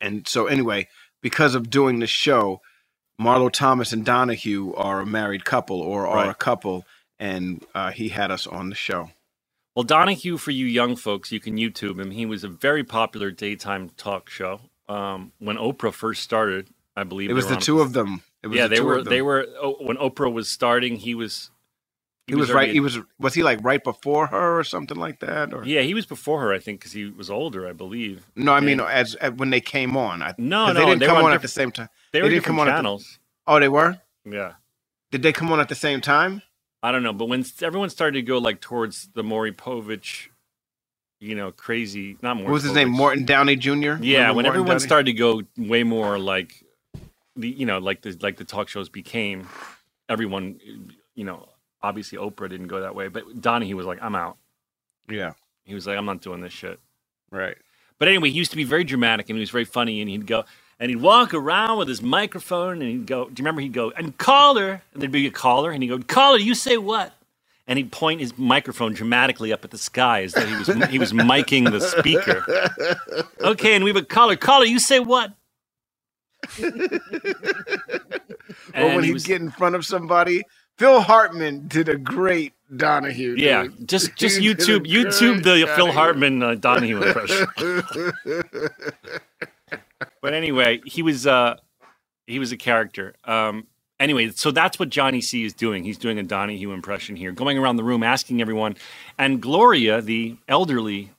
and 0.00 0.26
so 0.26 0.46
anyway, 0.46 0.88
because 1.22 1.54
of 1.54 1.70
doing 1.70 1.98
the 2.00 2.06
show, 2.06 2.60
Marlo 3.20 3.50
Thomas 3.52 3.92
and 3.92 4.04
Donahue 4.04 4.72
are 4.74 5.00
a 5.00 5.06
married 5.06 5.44
couple 5.44 5.80
or 5.80 6.06
are 6.06 6.16
Right. 6.24 6.30
a 6.30 6.34
couple, 6.34 6.84
and 7.18 7.64
uh, 7.74 7.90
he 7.92 8.08
had 8.10 8.30
us 8.30 8.46
on 8.46 8.68
the 8.70 8.74
show. 8.74 9.10
Well, 9.76 9.84
Donahue, 9.84 10.38
for 10.38 10.50
you 10.50 10.66
young 10.66 10.96
folks, 10.96 11.30
you 11.30 11.38
can 11.40 11.56
YouTube 11.56 12.00
him. 12.00 12.10
He 12.10 12.26
was 12.26 12.42
a 12.42 12.48
very 12.48 12.82
popular 12.84 13.30
daytime 13.30 13.90
talk 13.90 14.28
show. 14.30 14.60
Um, 14.88 15.32
when 15.38 15.56
Oprah 15.56 15.92
first 15.92 16.22
started, 16.22 16.68
I 16.98 17.04
believe 17.04 17.30
It 17.30 17.34
was 17.34 17.46
the 17.48 17.56
two 17.56 17.80
of 17.80 17.92
them. 17.92 18.22
It 18.42 18.48
was 18.48 18.56
yeah, 18.56 18.64
the 18.64 18.68
they 18.70 18.76
two 18.76 18.84
were. 18.84 18.98
of 18.98 19.04
them. 19.04 19.10
They 19.12 19.22
were. 19.22 19.46
Oh, 19.60 19.76
when 19.80 19.96
Oprah 19.96 20.32
was 20.32 20.48
starting, 20.48 20.96
he 20.96 21.14
was. 21.14 21.50
He 22.26 22.34
was 22.34 22.50
right. 22.52 22.70
He 22.70 22.80
was. 22.80 22.98
Was 23.18 23.34
he 23.34 23.42
like 23.42 23.58
right 23.62 23.82
before 23.82 24.26
her 24.26 24.58
or 24.58 24.64
something 24.64 24.96
like 24.98 25.20
that? 25.20 25.54
Or 25.54 25.64
Yeah, 25.64 25.80
he 25.80 25.94
was 25.94 26.04
before 26.06 26.40
her, 26.42 26.52
I 26.52 26.58
think, 26.58 26.80
because 26.80 26.92
he 26.92 27.06
was 27.06 27.30
older, 27.30 27.66
I 27.66 27.72
believe. 27.72 28.26
no, 28.36 28.52
I 28.52 28.60
mean 28.60 28.80
And- 28.80 28.90
as, 28.90 29.14
as 29.16 29.32
when 29.32 29.50
they 29.50 29.60
came 29.62 29.96
on. 29.96 30.22
I, 30.22 30.34
No, 30.36 30.66
no, 30.66 30.74
they 30.74 30.84
didn't 30.84 30.98
they 31.00 31.06
come 31.06 31.24
on 31.24 31.32
at 31.32 31.40
the 31.42 31.48
same 31.48 31.70
time. 31.72 31.88
They, 32.12 32.18
They 32.18 32.22
were 32.22 32.28
didn't 32.28 32.42
different 32.42 32.58
come 32.58 32.60
on 32.60 32.68
at 32.68 32.70
the- 32.72 32.76
channels. 32.78 33.18
Oh, 33.46 33.58
they 33.58 33.68
were. 33.68 33.98
Yeah, 34.26 34.52
Did 35.10 35.22
they 35.22 35.32
come 35.32 35.50
on 35.52 35.58
at 35.60 35.70
the 35.70 35.74
same 35.74 36.02
time? 36.02 36.42
I 36.82 36.92
don't 36.92 37.02
know, 37.02 37.14
but 37.14 37.28
when 37.30 37.44
everyone 37.62 37.88
started 37.88 38.18
to 38.18 38.22
go 38.22 38.36
like 38.38 38.60
towards 38.60 39.08
the 39.14 39.22
Maury 39.22 39.52
Povich, 39.52 40.28
you 41.20 41.34
know, 41.34 41.50
crazy. 41.50 42.18
Not 42.20 42.34
Maury. 42.36 42.48
What 42.48 42.52
was 42.52 42.62
his 42.64 42.74
name? 42.74 42.90
Morton 42.90 43.24
Downey 43.24 43.56
Jr. 43.56 43.70
Yeah, 43.72 43.88
Remember 43.94 44.02
when 44.02 44.34
Morton 44.34 44.46
everyone 44.46 44.66
Downey? 44.68 44.78
started 44.80 45.06
to 45.06 45.12
go 45.14 45.42
way 45.56 45.82
more 45.82 46.18
like 46.18 46.62
the 47.38 47.48
you 47.50 47.66
know 47.66 47.78
like 47.80 48.02
the 48.02 48.16
like 48.22 48.38
the 48.38 48.44
talk 48.44 48.68
shows 48.68 48.90
became, 48.90 49.48
everyone 50.08 50.60
you 51.16 51.24
know 51.24 51.48
obviously 51.82 52.18
Oprah 52.18 52.50
didn't 52.50 52.68
go 52.68 52.80
that 52.82 52.94
way, 52.96 53.08
but 53.08 53.40
Donahue 53.40 53.76
was 53.76 53.86
like 53.86 54.00
I'm 54.02 54.16
out. 54.16 54.38
Yeah. 55.10 55.32
He 55.64 55.74
was 55.74 55.86
like 55.86 55.98
I'm 55.98 56.06
not 56.06 56.22
doing 56.22 56.40
this 56.40 56.52
shit. 56.52 56.80
Right. 57.30 57.56
But 57.98 58.08
anyway, 58.08 58.30
he 58.30 58.36
used 58.38 58.50
to 58.52 58.58
be 58.58 58.64
very 58.64 58.84
dramatic 58.84 59.28
and 59.30 59.36
he 59.38 59.40
was 59.40 59.50
very 59.50 59.64
funny 59.66 60.00
and 60.00 60.10
he'd 60.10 60.26
go 60.26 60.44
and 60.80 60.90
he'd 60.90 60.96
walk 61.02 61.34
around 61.34 61.78
with 61.78 61.88
his 61.88 62.02
microphone 62.02 62.82
and 62.82 62.90
he'd 62.90 63.06
go, 63.06 63.26
Do 63.26 63.30
you 63.30 63.44
remember 63.44 63.62
he'd 63.62 63.72
go, 63.74 63.92
and 63.96 64.16
caller? 64.18 64.82
And 64.92 65.02
there'd 65.02 65.12
be 65.12 65.26
a 65.26 65.30
caller 65.32 65.70
and 65.72 65.82
he'd 65.82 65.90
go, 65.90 65.98
Caller, 66.00 66.38
you 66.38 66.54
say 66.54 66.76
what? 66.78 67.14
And 67.68 67.78
he'd 67.78 67.92
point 67.92 68.20
his 68.20 68.38
microphone 68.38 68.94
dramatically 68.94 69.52
up 69.52 69.64
at 69.64 69.72
the 69.72 69.78
sky 69.78 70.22
as 70.24 70.34
though 70.34 70.46
he 70.46 70.56
was 70.56 70.68
he 70.90 70.98
was 70.98 71.12
miking 71.12 71.70
the 71.70 71.80
speaker. 71.80 72.44
Okay, 73.42 73.74
and 73.76 73.84
we 73.84 73.90
have 73.90 73.96
a 73.96 74.04
caller. 74.04 74.36
Caller, 74.36 74.66
you 74.66 74.78
say 74.80 75.00
what? 75.00 75.32
Or 78.74 78.86
when 78.94 79.04
he 79.04 79.12
was- 79.12 79.26
get 79.26 79.40
in 79.40 79.50
front 79.50 79.74
of 79.74 79.84
somebody. 79.84 80.42
Phil 80.78 81.00
Hartman 81.00 81.66
did 81.66 81.88
a 81.88 81.96
great 81.98 82.52
Donahue. 82.76 83.34
Yeah, 83.36 83.64
dude. 83.64 83.88
just 83.88 84.14
just 84.16 84.38
He 84.38 84.54
YouTube 84.54 84.86
YouTube 84.86 85.42
the 85.42 85.64
great 85.64 85.68
Phil 85.76 85.90
Hartman 85.92 86.42
uh, 86.42 86.54
Donahue 86.54 87.02
impression. 87.02 87.46
But 90.22 90.32
anyway, 90.34 90.80
he 90.84 91.02
was 91.02 91.26
uh 91.26 91.56
he 92.26 92.38
was 92.38 92.52
a 92.52 92.56
character. 92.56 93.14
Um 93.24 93.66
anyway, 93.98 94.30
so 94.30 94.50
that's 94.50 94.78
what 94.78 94.90
Johnny 94.90 95.20
C 95.20 95.44
is 95.44 95.52
doing. 95.54 95.82
He's 95.84 95.98
doing 95.98 96.18
a 96.18 96.22
Donahue 96.22 96.72
impression 96.72 97.16
here, 97.16 97.32
going 97.32 97.58
around 97.58 97.76
the 97.76 97.84
room 97.84 98.02
asking 98.02 98.40
everyone. 98.40 98.76
And 99.18 99.40
Gloria, 99.40 100.00
the 100.00 100.36
elderly 100.48 101.10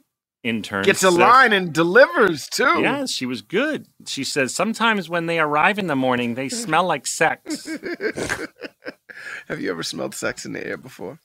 intern, 0.44 0.84
Gets 0.86 1.04
a 1.04 1.12
line 1.12 1.54
and 1.54 1.74
delivers 1.74 2.48
too. 2.48 2.82
Yes, 2.82 3.12
she 3.12 3.26
was 3.26 3.42
good. 3.42 3.88
She 4.08 4.24
says 4.24 4.54
sometimes 4.54 5.10
when 5.10 5.26
they 5.26 5.40
arrive 5.40 5.80
in 5.80 5.88
the 5.88 5.96
morning, 5.96 6.36
they 6.36 6.50
smell 6.50 6.86
like 6.86 7.08
sex. 7.08 7.68
Have 9.48 9.60
you 9.62 9.70
ever 9.72 9.84
smelled 9.84 10.16
sex 10.16 10.46
in 10.46 10.54
the 10.54 10.66
air 10.66 10.78
before? 10.78 11.20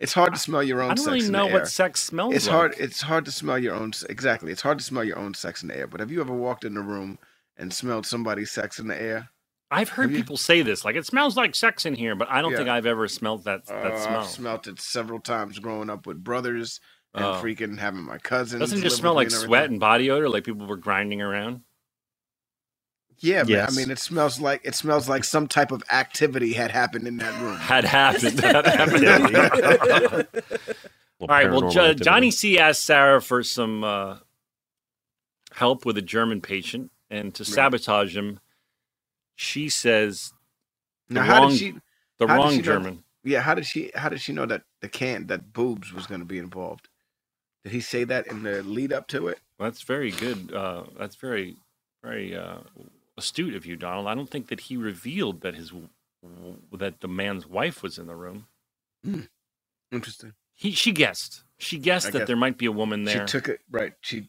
It's 0.00 0.12
hard 0.12 0.34
to 0.34 0.40
smell 0.40 0.62
your 0.62 0.82
own 0.82 0.90
I 0.92 0.94
don't 0.94 1.04
sex 1.04 1.06
really 1.06 1.30
know 1.30 1.46
what 1.46 1.68
sex 1.68 2.02
smells 2.02 2.34
it's 2.36 2.46
like. 2.46 2.54
hard. 2.54 2.74
It's 2.78 3.02
hard 3.02 3.24
to 3.26 3.32
smell 3.32 3.58
your 3.58 3.74
own. 3.74 3.92
Exactly. 4.08 4.50
It's 4.52 4.62
hard 4.62 4.78
to 4.78 4.84
smell 4.84 5.04
your 5.04 5.18
own 5.18 5.34
sex 5.34 5.62
in 5.62 5.68
the 5.68 5.76
air. 5.78 5.86
But 5.86 6.00
have 6.00 6.10
you 6.10 6.20
ever 6.20 6.34
walked 6.34 6.64
in 6.64 6.76
a 6.76 6.82
room 6.82 7.18
and 7.56 7.72
smelled 7.72 8.06
somebody's 8.06 8.50
sex 8.50 8.78
in 8.78 8.88
the 8.88 9.00
air? 9.00 9.30
I've 9.70 9.90
heard 9.90 10.04
Have 10.04 10.12
you? 10.12 10.18
people 10.18 10.36
say 10.36 10.62
this, 10.62 10.84
like 10.84 10.96
it 10.96 11.06
smells 11.06 11.36
like 11.36 11.54
sex 11.54 11.86
in 11.86 11.94
here, 11.94 12.14
but 12.14 12.28
I 12.30 12.42
don't 12.42 12.52
Yeah. 12.52 12.58
think 12.58 12.68
I've 12.68 12.86
ever 12.86 13.08
smelled 13.08 13.44
that 13.44 13.66
that 13.82 13.94
Uh, 13.94 13.96
smell. 13.98 14.20
I've 14.20 14.26
smelt 14.26 14.66
it 14.66 14.80
several 14.80 15.20
times 15.20 15.58
growing 15.58 15.90
up 15.90 16.06
with 16.06 16.22
brothers 16.24 16.80
and 17.14 17.24
Oh. 17.24 17.40
freaking 17.42 17.78
having 17.78 18.02
my 18.02 18.18
cousins. 18.18 18.60
Doesn't 18.60 18.78
it 18.78 18.82
just 18.82 18.96
smell 18.96 19.14
like 19.14 19.26
and 19.28 19.32
sweat 19.36 19.70
and 19.70 19.78
body 19.80 20.10
odor, 20.10 20.28
like 20.28 20.44
people 20.44 20.66
were 20.66 20.76
grinding 20.76 21.22
around? 21.22 21.62
Yeah, 23.18 23.38
man. 23.44 23.48
Yes. 23.48 23.72
I 23.72 23.76
mean, 23.80 23.90
it 23.90 23.98
smells 24.00 24.40
like 24.40 24.60
it 24.64 24.74
smells 24.74 25.08
like 25.08 25.22
some 25.24 25.46
type 25.46 25.70
of 25.70 25.82
activity 25.90 26.52
had 26.52 26.70
happened 26.72 27.06
in 27.06 27.18
that 27.18 27.40
room. 27.40 27.56
Had 27.56 27.84
happened. 27.84 28.40
Had 28.40 28.66
happened. 28.66 30.26
All 31.20 31.28
right. 31.28 31.50
Well, 31.50 31.70
jo- 31.70 31.94
Johnny 31.94 32.30
C 32.32 32.58
asked 32.58 32.84
Sarah 32.84 33.22
for 33.22 33.42
some 33.44 33.84
uh, 33.84 34.16
help 35.52 35.86
with 35.86 35.96
a 35.96 36.02
German 36.02 36.40
patient, 36.40 36.90
and 37.08 37.32
to 37.36 37.44
Right. 37.44 37.48
sabotage 37.52 38.16
him, 38.16 38.40
she 39.36 39.68
says 39.68 40.32
the 41.08 41.14
Now, 41.14 41.22
how 41.22 41.40
wrong, 41.42 41.50
did 41.50 41.58
she? 41.58 41.74
the 42.18 42.26
how 42.26 42.34
did 42.36 42.42
wrong 42.42 42.50
she 42.50 42.56
know- 42.58 42.62
German. 42.62 43.04
Yeah, 43.22 43.40
how 43.40 43.54
did 43.54 43.64
she? 43.64 43.90
How 43.94 44.08
did 44.10 44.20
she 44.20 44.32
know 44.34 44.44
that 44.46 44.64
the 44.80 44.88
can 44.88 45.28
that 45.28 45.52
boobs 45.52 45.92
was 45.94 46.06
going 46.06 46.20
to 46.20 46.26
be 46.26 46.38
involved? 46.38 46.88
Did 47.64 47.72
he 47.72 47.80
say 47.80 48.04
that 48.04 48.26
in 48.26 48.42
the 48.42 48.62
lead 48.62 48.92
up 48.92 49.08
to 49.08 49.28
it? 49.28 49.40
That's 49.58 49.82
very 49.82 50.10
good. 50.10 50.52
Uh, 50.52 50.84
that's 50.98 51.16
very, 51.16 51.56
very 52.02 52.36
uh, 52.36 52.58
astute 53.16 53.54
of 53.54 53.64
you, 53.64 53.76
Donald. 53.76 54.06
I 54.06 54.14
don't 54.14 54.28
think 54.28 54.48
that 54.48 54.60
he 54.60 54.76
revealed 54.76 55.40
that 55.40 55.54
his 55.54 55.72
that 56.72 57.00
the 57.00 57.08
man's 57.08 57.46
wife 57.46 57.82
was 57.82 57.98
in 57.98 58.06
the 58.06 58.14
room. 58.14 58.46
Interesting. 59.92 60.34
He 60.54 60.72
she 60.72 60.92
guessed. 60.92 61.42
She 61.58 61.78
guessed 61.78 62.08
I 62.08 62.10
that 62.10 62.18
guess. 62.20 62.26
there 62.26 62.36
might 62.36 62.58
be 62.58 62.66
a 62.66 62.72
woman 62.72 63.04
there. 63.04 63.26
She 63.26 63.32
took 63.32 63.48
it 63.48 63.60
right. 63.70 63.92
She 64.00 64.28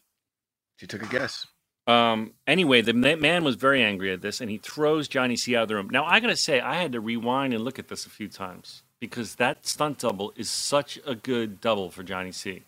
she 0.76 0.86
took 0.86 1.02
a 1.02 1.06
guess. 1.06 1.46
Um. 1.86 2.32
Anyway, 2.46 2.80
the 2.80 2.94
man 2.94 3.44
was 3.44 3.56
very 3.56 3.82
angry 3.82 4.12
at 4.12 4.22
this, 4.22 4.40
and 4.40 4.50
he 4.50 4.58
throws 4.58 5.08
Johnny 5.08 5.36
C 5.36 5.54
out 5.56 5.64
of 5.64 5.68
the 5.68 5.74
room. 5.76 5.88
Now, 5.90 6.04
I 6.04 6.20
gotta 6.20 6.36
say, 6.36 6.60
I 6.60 6.76
had 6.76 6.92
to 6.92 7.00
rewind 7.00 7.54
and 7.54 7.62
look 7.62 7.78
at 7.78 7.88
this 7.88 8.06
a 8.06 8.10
few 8.10 8.28
times 8.28 8.82
because 8.98 9.36
that 9.36 9.66
stunt 9.66 9.98
double 9.98 10.32
is 10.36 10.50
such 10.50 10.98
a 11.06 11.14
good 11.14 11.60
double 11.60 11.90
for 11.90 12.02
Johnny 12.02 12.32
C. 12.32 12.62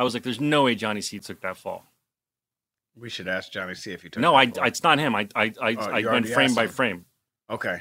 I 0.00 0.02
was 0.02 0.14
like, 0.14 0.22
"There's 0.22 0.40
no 0.40 0.64
way 0.64 0.74
Johnny 0.74 1.02
C 1.02 1.18
took 1.18 1.40
that 1.42 1.56
fall." 1.58 1.84
We 2.96 3.10
should 3.10 3.28
ask 3.28 3.52
Johnny 3.52 3.74
C 3.74 3.92
if 3.92 4.02
he 4.02 4.08
took. 4.08 4.20
No, 4.22 4.32
that 4.32 4.38
I, 4.38 4.46
fall. 4.50 4.64
I. 4.64 4.66
It's 4.68 4.82
not 4.82 4.98
him. 4.98 5.14
I. 5.14 5.28
I. 5.36 5.52
I, 5.60 5.76
Oh, 5.78 5.90
I 5.90 6.02
went 6.04 6.26
frame 6.28 6.54
by 6.54 6.64
him. 6.64 6.68
frame. 6.70 7.04
okay. 7.50 7.78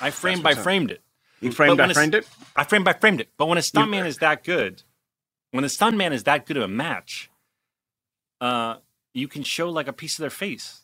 I 0.00 0.10
frame 0.10 0.40
by 0.42 0.54
framed 0.54 0.90
it. 0.92 1.02
You 1.40 1.50
framed. 1.52 1.80
I 1.80 1.92
framed 1.92 2.14
it. 2.14 2.26
I 2.56 2.64
frame 2.64 2.84
by 2.84 2.92
framed 2.94 3.20
it. 3.20 3.28
But 3.36 3.46
when 3.46 3.58
a 3.58 3.62
stuntman 3.62 4.06
is 4.06 4.18
that 4.18 4.44
good, 4.44 4.82
when 5.50 5.64
a 5.64 5.66
stuntman 5.66 6.12
is 6.12 6.22
that 6.24 6.46
good 6.46 6.56
of 6.56 6.62
a 6.62 6.68
match, 6.68 7.30
uh, 8.40 8.76
you 9.12 9.28
can 9.28 9.42
show 9.42 9.68
like 9.70 9.88
a 9.88 9.92
piece 9.92 10.18
of 10.18 10.22
their 10.22 10.30
face. 10.30 10.82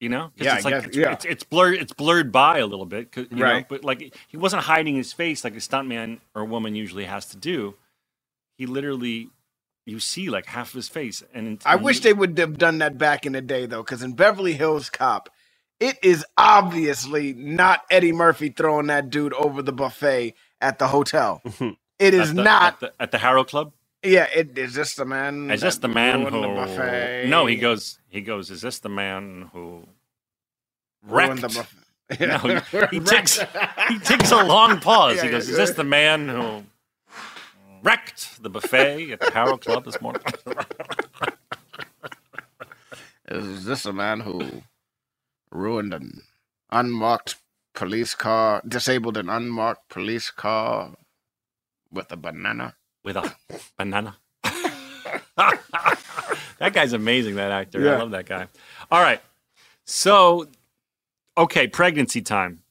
You 0.00 0.08
know? 0.08 0.32
Yeah, 0.36 0.56
it's 0.56 0.64
like 0.64 0.72
guess- 0.74 0.84
it's, 0.86 0.96
yeah. 0.96 1.12
it's, 1.12 1.24
it's 1.26 1.44
blurred. 1.44 1.74
It's 1.78 1.92
blurred 1.92 2.32
by 2.32 2.58
a 2.58 2.66
little 2.66 2.86
bit, 2.86 3.14
you 3.14 3.26
know, 3.32 3.44
Right. 3.44 3.68
but 3.68 3.84
like 3.84 4.14
he 4.28 4.36
wasn't 4.38 4.62
hiding 4.62 4.96
his 4.96 5.12
face 5.12 5.44
like 5.44 5.52
a 5.54 5.58
stuntman 5.58 6.20
or 6.34 6.40
a 6.42 6.46
woman 6.46 6.74
usually 6.74 7.04
has 7.04 7.26
to 7.26 7.36
do. 7.36 7.74
He 8.56 8.64
literally, 8.66 9.28
you 9.90 10.00
see 10.00 10.30
like 10.30 10.46
half 10.46 10.68
of 10.68 10.74
his 10.74 10.88
face, 10.88 11.22
and 11.34 11.60
I 11.66 11.76
wish 11.76 12.00
they 12.00 12.12
would 12.12 12.38
have 12.38 12.56
done 12.56 12.78
that 12.78 12.96
back 12.96 13.26
in 13.26 13.32
the 13.32 13.42
day, 13.42 13.66
though, 13.66 13.82
because 13.82 14.02
in 14.02 14.12
Beverly 14.12 14.52
Hills 14.54 14.88
Cop, 14.88 15.28
it 15.80 15.98
is 16.02 16.24
obviously 16.38 17.32
not 17.34 17.82
Eddie 17.90 18.12
Murphy 18.12 18.50
throwing 18.50 18.86
that 18.86 19.10
dude 19.10 19.34
over 19.34 19.62
the 19.62 19.72
buffet 19.72 20.34
at 20.60 20.78
the 20.78 20.88
hotel. 20.88 21.42
It 22.00 22.14
is 22.14 22.30
at 22.30 22.36
the, 22.36 22.42
not. 22.42 22.62
at 22.62 22.80
the, 22.80 22.92
at 22.98 23.10
the 23.10 23.18
Harrow 23.18 23.44
Club. 23.44 23.74
yeah, 24.02 24.26
it 24.34 24.56
is 24.56 24.72
this 24.72 24.94
the 24.94 25.04
man. 25.04 25.50
Is 25.50 25.60
this 25.60 25.76
the 25.76 25.88
man 25.88 26.22
who? 26.22 26.40
the 26.40 26.48
buffet. 26.48 27.26
No, 27.28 27.44
he 27.44 27.56
goes. 27.56 27.98
He 28.08 28.22
goes. 28.22 28.50
Is 28.50 28.62
this 28.62 28.78
the 28.78 28.88
man 28.88 29.50
who? 29.52 29.86
ruined 31.02 31.40
the 31.40 31.48
wrecked?" 31.48 31.54
buffet. 31.54 31.76
No, 32.26 32.38
he, 32.38 32.86
he 32.98 33.00
takes 33.00 33.38
he 33.88 33.98
takes 33.98 34.32
a 34.32 34.42
long 34.42 34.80
pause. 34.80 35.16
Yeah, 35.16 35.22
he 35.22 35.28
yeah, 35.28 35.32
goes, 35.32 35.48
"Is 35.48 35.50
yeah. 35.50 35.64
this 35.64 35.76
the 35.76 35.84
man 35.84 36.28
who 36.28 36.64
wrecked 37.82 38.42
the 38.42 38.50
buffet 38.50 39.12
at 39.12 39.20
the 39.20 39.30
Harrow 39.30 39.56
Club 39.56 39.84
this 39.84 40.00
morning?" 40.00 40.22
Is 43.28 43.64
this 43.64 43.86
a 43.86 43.92
man 43.92 44.20
who 44.20 44.62
ruined 45.52 45.94
an 45.94 46.22
unmarked 46.70 47.36
police 47.74 48.14
car, 48.14 48.60
disabled 48.66 49.16
an 49.16 49.28
unmarked 49.28 49.88
police 49.88 50.30
car 50.30 50.96
with 51.92 52.10
a 52.10 52.16
banana? 52.16 52.74
With 53.04 53.16
a 53.16 53.34
banana. 53.78 54.16
that 56.58 56.72
guy's 56.72 56.92
amazing. 56.92 57.36
That 57.36 57.52
actor. 57.52 57.88
I 57.94 57.98
love 57.98 58.10
that 58.10 58.26
guy. 58.26 58.48
All 58.90 59.00
right. 59.00 59.22
So, 59.84 60.48
okay, 61.38 61.66
pregnancy 61.66 62.22
time. 62.22 62.62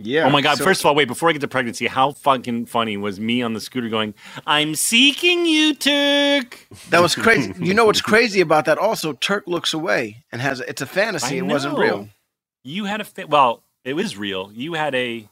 Yeah. 0.00 0.26
oh 0.26 0.30
my 0.30 0.40
God! 0.40 0.58
so- 0.58 0.64
First 0.64 0.80
of 0.82 0.86
all, 0.86 0.94
wait. 0.94 1.08
Before 1.08 1.28
I 1.28 1.32
get 1.32 1.40
to 1.40 1.48
pregnancy, 1.48 1.86
how 1.88 2.12
fucking 2.12 2.66
funny 2.66 2.96
was 2.96 3.18
me 3.18 3.42
on 3.42 3.52
the 3.54 3.60
scooter 3.60 3.88
going, 3.88 4.14
"I'm 4.46 4.74
seeking 4.76 5.44
you, 5.44 5.74
Turk." 5.74 6.66
that 6.90 7.02
was 7.02 7.14
crazy. 7.16 7.52
You 7.58 7.74
know 7.74 7.84
what's 7.84 8.00
crazy 8.00 8.40
about 8.40 8.64
that? 8.66 8.78
Also, 8.78 9.12
Turk 9.14 9.48
looks 9.48 9.74
away 9.74 10.24
and 10.30 10.40
has 10.40 10.60
it's 10.60 10.80
a 10.82 10.86
fantasy. 10.86 11.34
I 11.36 11.38
it 11.38 11.46
wasn't 11.46 11.76
real. 11.78 12.08
You 12.62 12.84
had 12.84 13.00
a 13.00 13.04
fa- 13.04 13.26
well, 13.28 13.64
it 13.84 13.94
was 13.94 14.16
real. 14.16 14.52
You 14.54 14.74
had 14.74 14.94
a 14.94 15.28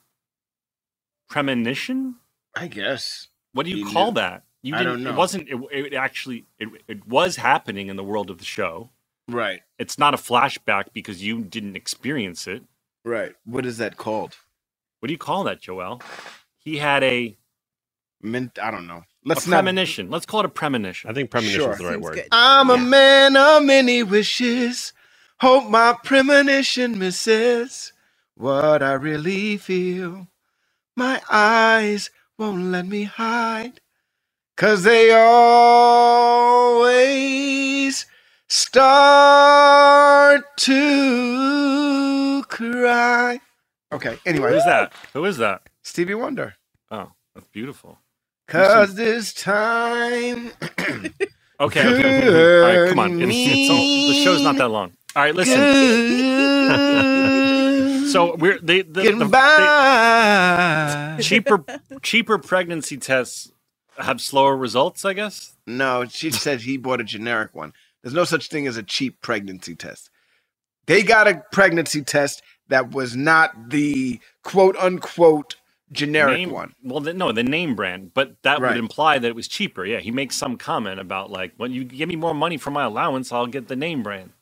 premonition. 1.28 2.16
I 2.54 2.68
guess. 2.68 3.28
What 3.52 3.66
do 3.66 3.70
you 3.70 3.86
He 3.86 3.92
call 3.92 4.06
knew. 4.12 4.20
that? 4.20 4.42
You 4.62 4.74
I 4.74 4.78
didn't. 4.78 4.92
don't 4.94 5.02
know. 5.04 5.10
It 5.10 5.16
wasn't. 5.16 5.48
It, 5.48 5.56
it 5.72 5.94
actually. 5.94 6.44
It, 6.58 6.68
it 6.88 7.06
was 7.06 7.36
happening 7.36 7.88
in 7.88 7.96
the 7.96 8.04
world 8.04 8.30
of 8.30 8.38
the 8.38 8.44
show. 8.44 8.90
Right. 9.28 9.60
It's 9.78 9.98
not 9.98 10.14
a 10.14 10.16
flashback 10.16 10.86
because 10.92 11.22
you 11.22 11.42
didn't 11.42 11.76
experience 11.76 12.46
it. 12.46 12.62
Right. 13.04 13.34
What 13.44 13.66
is 13.66 13.78
that 13.78 13.96
called? 13.96 14.36
What 15.00 15.08
do 15.08 15.12
you 15.12 15.18
call 15.18 15.44
that, 15.44 15.60
Joel? 15.60 16.00
He 16.58 16.78
had 16.78 17.02
a, 17.04 17.36
Mint. 18.22 18.58
I 18.60 18.70
don't 18.70 18.86
know. 18.86 19.02
Let's 19.24 19.46
not. 19.46 19.56
premonition. 19.56 20.10
Let's 20.10 20.24
call 20.26 20.40
it 20.40 20.46
a 20.46 20.48
premonition. 20.48 21.10
I 21.10 21.12
think 21.12 21.30
premonition 21.30 21.60
Sure. 21.60 21.72
is 21.72 21.78
the 21.78 21.84
right 21.84 21.92
Seems 21.94 22.04
word. 22.04 22.14
good. 22.14 22.28
I'm 22.32 22.70
a 22.70 22.78
man 22.78 23.36
of 23.36 23.62
many 23.64 24.02
wishes. 24.02 24.92
Hope 25.40 25.68
my 25.68 25.96
premonition 26.04 26.98
misses 26.98 27.92
what 28.36 28.82
I 28.82 28.92
really 28.94 29.56
feel. 29.58 30.28
My 30.96 31.20
eyes 31.30 32.10
won't 32.38 32.62
let 32.64 32.86
me 32.86 33.04
hide. 33.04 33.80
Cause 34.56 34.82
they 34.84 35.12
always 36.76 38.06
start 38.48 40.42
to 40.56 42.42
cry. 42.48 43.40
Okay, 43.92 44.18
anyway, 44.26 44.50
Who 44.50 44.56
is 44.56 44.64
that? 44.64 44.92
Who 45.12 45.24
is 45.24 45.36
that? 45.38 45.62
Stevie 45.82 46.14
Wonder. 46.14 46.54
Oh, 46.90 47.12
that's 47.34 47.46
beautiful. 47.48 47.98
Cause 48.48 48.94
this 48.94 49.32
time. 49.34 50.52
Okay, 51.58 51.80
okay, 51.80 52.18
okay. 52.18 52.60
All 52.60 52.82
right, 52.82 52.88
come 52.90 52.98
on. 52.98 53.22
It's, 53.22 53.32
it's 53.32 53.70
all, 53.70 53.76
the 53.78 54.24
show's 54.24 54.42
not 54.42 54.56
that 54.56 54.68
long. 54.68 54.92
All 55.16 55.22
right, 55.22 55.34
listen. 55.34 55.58
So 58.12 58.36
we're 58.36 58.58
they, 58.60 58.82
the, 58.82 58.92
the, 58.92 59.02
getting 59.02 59.18
the, 59.18 59.26
by. 59.26 61.18
cheaper 61.20 61.64
cheaper 62.02 62.38
pregnancy 62.38 62.96
tests 62.96 63.50
have 63.98 64.20
slower 64.20 64.56
results, 64.56 65.04
I 65.04 65.12
guess. 65.12 65.54
No, 65.66 66.06
she 66.06 66.30
said 66.30 66.62
he 66.62 66.76
bought 66.78 67.00
a 67.00 67.04
generic 67.04 67.54
one. 67.54 67.72
There's 68.02 68.14
no 68.14 68.24
such 68.24 68.48
thing 68.48 68.66
as 68.66 68.76
a 68.76 68.82
cheap 68.82 69.20
pregnancy 69.22 69.74
test. 69.74 70.10
They 70.86 71.02
got 71.02 71.28
a 71.28 71.42
pregnancy 71.52 72.02
test 72.02 72.42
that 72.68 72.92
was 72.92 73.16
not 73.16 73.70
the 73.70 74.20
quote 74.44 74.76
unquote 74.76 75.56
generic 75.92 76.38
Name- 76.38 76.50
one. 76.50 76.74
Well, 76.82 77.00
the, 77.00 77.14
no, 77.14 77.32
the 77.32 77.44
name 77.44 77.76
brand, 77.76 78.12
but 78.14 78.42
that 78.42 78.60
Right. 78.60 78.70
would 78.70 78.78
imply 78.78 79.18
that 79.18 79.28
it 79.28 79.36
was 79.36 79.48
cheaper. 79.48 79.84
Yeah, 79.86 80.00
he 80.00 80.10
makes 80.10 80.36
some 80.36 80.56
comment 80.58 81.00
about 81.00 81.30
like, 81.30 81.54
when 81.58 81.72
you 81.72 81.84
give 81.84 82.08
me 82.08 82.16
more 82.16 82.34
money 82.34 82.56
for 82.58 82.70
my 82.70 82.84
allowance, 82.84 83.32
I'll 83.32 83.46
get 83.46 83.68
the 83.68 83.76
name 83.76 84.02
brand. 84.02 84.32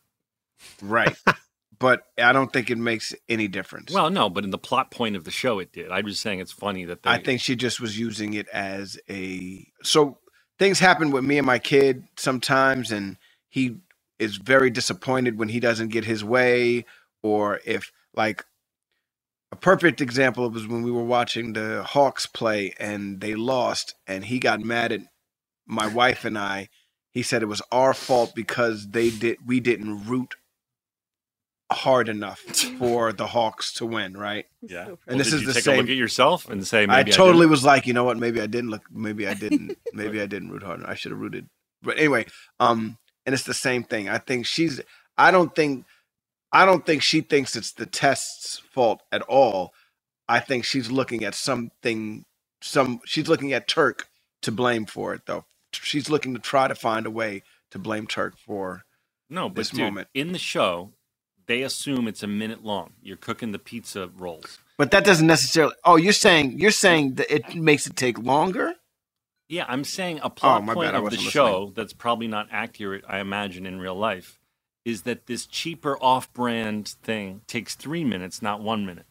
Right. 0.82 1.16
but 1.78 2.02
I 2.18 2.32
don't 2.32 2.52
think 2.52 2.70
it 2.70 2.78
makes 2.78 3.14
any 3.28 3.48
difference. 3.48 3.92
Well, 3.92 4.10
no, 4.10 4.30
but 4.30 4.44
in 4.44 4.50
the 4.50 4.58
plot 4.58 4.90
point 4.90 5.16
of 5.16 5.24
the 5.24 5.30
show, 5.30 5.58
it 5.58 5.72
did. 5.72 5.90
I'm 5.90 6.06
just 6.06 6.22
saying 6.22 6.40
it's 6.40 6.52
funny 6.52 6.84
that 6.86 7.02
they. 7.02 7.10
I 7.10 7.18
think 7.18 7.40
she 7.40 7.56
just 7.56 7.80
was 7.80 7.98
using 7.98 8.34
it 8.34 8.48
as 8.48 8.98
a 9.10 9.66
so 9.82 10.18
things 10.58 10.78
happen 10.78 11.10
with 11.10 11.24
me 11.24 11.38
and 11.38 11.46
my 11.46 11.58
kid 11.58 12.04
sometimes 12.16 12.92
and 12.92 13.16
he 13.48 13.76
is 14.18 14.36
very 14.36 14.70
disappointed 14.70 15.38
when 15.38 15.48
he 15.50 15.60
doesn't 15.60 15.88
get 15.88 16.04
his 16.04 16.24
way 16.24 16.84
or 17.22 17.60
if 17.66 17.92
like 18.16 18.44
a 19.52 19.56
perfect 19.56 20.00
example 20.00 20.48
was 20.50 20.66
when 20.66 20.82
we 20.82 20.90
were 20.90 21.04
watching 21.04 21.52
the 21.52 21.82
Hawks 21.84 22.26
play 22.26 22.74
and 22.80 23.20
they 23.20 23.34
lost 23.34 23.94
and 24.06 24.24
he 24.24 24.38
got 24.38 24.60
mad 24.60 24.92
at 24.92 25.00
my 25.66 25.86
wife 25.86 26.24
and 26.24 26.36
I 26.38 26.68
he 27.12 27.22
said 27.22 27.42
it 27.42 27.46
was 27.46 27.62
our 27.70 27.94
fault 27.94 28.34
because 28.34 28.88
they 28.88 29.10
did 29.10 29.38
we 29.46 29.60
didn't 29.60 30.06
root 30.06 30.34
hard 31.72 32.08
enough 32.08 32.38
for 32.78 33.12
the 33.12 33.26
Hawks 33.28 33.72
to 33.74 33.86
win 33.86 34.14
right 34.16 34.46
Yeah. 34.62 34.86
and 34.86 34.98
Well, 35.06 35.18
this 35.18 35.28
did 35.30 35.36
is 35.36 35.40
you 35.42 35.46
the 35.48 35.54
take 35.54 35.64
same 35.64 35.74
a 35.74 35.82
look 35.82 35.90
at 35.90 35.96
yourself 35.96 36.48
and 36.48 36.66
say, 36.66 36.82
I 36.84 36.86
maybe 36.86 37.12
totally 37.12 37.40
didn't? 37.42 37.50
was 37.50 37.64
like, 37.64 37.86
you 37.86 37.92
know 37.94 38.04
what? 38.04 38.18
Maybe 38.18 38.40
I 38.40 38.46
didn't 38.46 38.70
look. 38.70 38.82
Maybe 38.92 39.26
I 39.26 39.34
didn't. 39.34 39.76
maybe 39.92 40.20
I 40.20 40.26
didn't 40.26 40.50
root 40.50 40.62
hard. 40.62 40.80
enough. 40.80 40.90
I 40.90 40.94
should 40.94 41.10
have 41.12 41.20
rooted. 41.20 41.48
But 41.82 41.98
anyway, 41.98 42.26
um, 42.60 42.98
and 43.26 43.34
it's 43.34 43.44
the 43.44 43.54
same 43.54 43.82
thing. 43.84 44.08
I 44.08 44.18
think 44.18 44.46
she's. 44.46 44.80
I 45.16 45.30
don't 45.30 45.54
think. 45.54 45.84
I 46.54 46.64
don't 46.64 46.86
think 46.86 47.02
she 47.02 47.20
thinks 47.20 47.56
it's 47.56 47.72
the 47.72 47.84
test's 47.84 48.60
fault 48.70 49.02
at 49.10 49.22
all. 49.22 49.74
I 50.28 50.40
think 50.40 50.64
she's 50.64 50.90
looking 50.90 51.24
at 51.24 51.34
something. 51.34 52.24
Some 52.62 53.00
she's 53.04 53.28
looking 53.28 53.52
at 53.52 53.68
Turk 53.68 54.08
to 54.42 54.52
blame 54.52 54.86
for 54.86 55.12
it, 55.14 55.22
though. 55.26 55.44
She's 55.72 56.08
looking 56.08 56.32
to 56.34 56.40
try 56.40 56.68
to 56.68 56.74
find 56.74 57.06
a 57.06 57.10
way 57.10 57.42
to 57.72 57.78
blame 57.78 58.06
Turk 58.06 58.38
for. 58.38 58.84
No, 59.28 59.48
but 59.48 59.56
this 59.56 59.70
dude, 59.70 59.80
moment. 59.80 60.08
in 60.14 60.32
the 60.32 60.38
show, 60.38 60.92
they 61.46 61.62
assume 61.62 62.06
it's 62.06 62.22
a 62.22 62.28
minute 62.28 62.64
long. 62.64 62.92
You're 63.02 63.16
cooking 63.16 63.50
the 63.52 63.58
pizza 63.58 64.08
rolls. 64.16 64.58
But 64.78 64.92
that 64.92 65.04
doesn't 65.04 65.26
necessarily. 65.26 65.74
Oh, 65.84 65.96
you're 65.96 66.12
saying 66.12 66.58
you're 66.60 66.70
saying 66.70 67.14
that 67.14 67.34
it 67.34 67.54
makes 67.56 67.86
it 67.86 67.96
take 67.96 68.18
longer. 68.18 68.74
Yeah, 69.48 69.66
I'm 69.68 69.84
saying 69.84 70.20
a 70.20 70.26
oh, 70.26 70.30
plot 70.30 70.62
Oh, 70.62 70.74
point 70.74 70.92
bad, 70.92 70.94
of 70.94 71.00
the 71.00 71.16
wasn't 71.16 71.22
show 71.22 71.72
that's 71.74 71.92
probably 71.92 72.28
not 72.28 72.48
accurate, 72.50 73.04
I 73.06 73.18
imagine, 73.18 73.66
in 73.66 73.78
real 73.78 73.94
life, 73.94 74.38
is 74.84 75.02
that 75.02 75.26
this 75.26 75.46
cheaper 75.46 75.96
off-brand 76.02 76.88
thing 77.02 77.40
takes 77.46 77.74
three 77.74 78.04
minutes, 78.04 78.42
not 78.42 78.60
one 78.60 78.84
minute. 78.84 79.06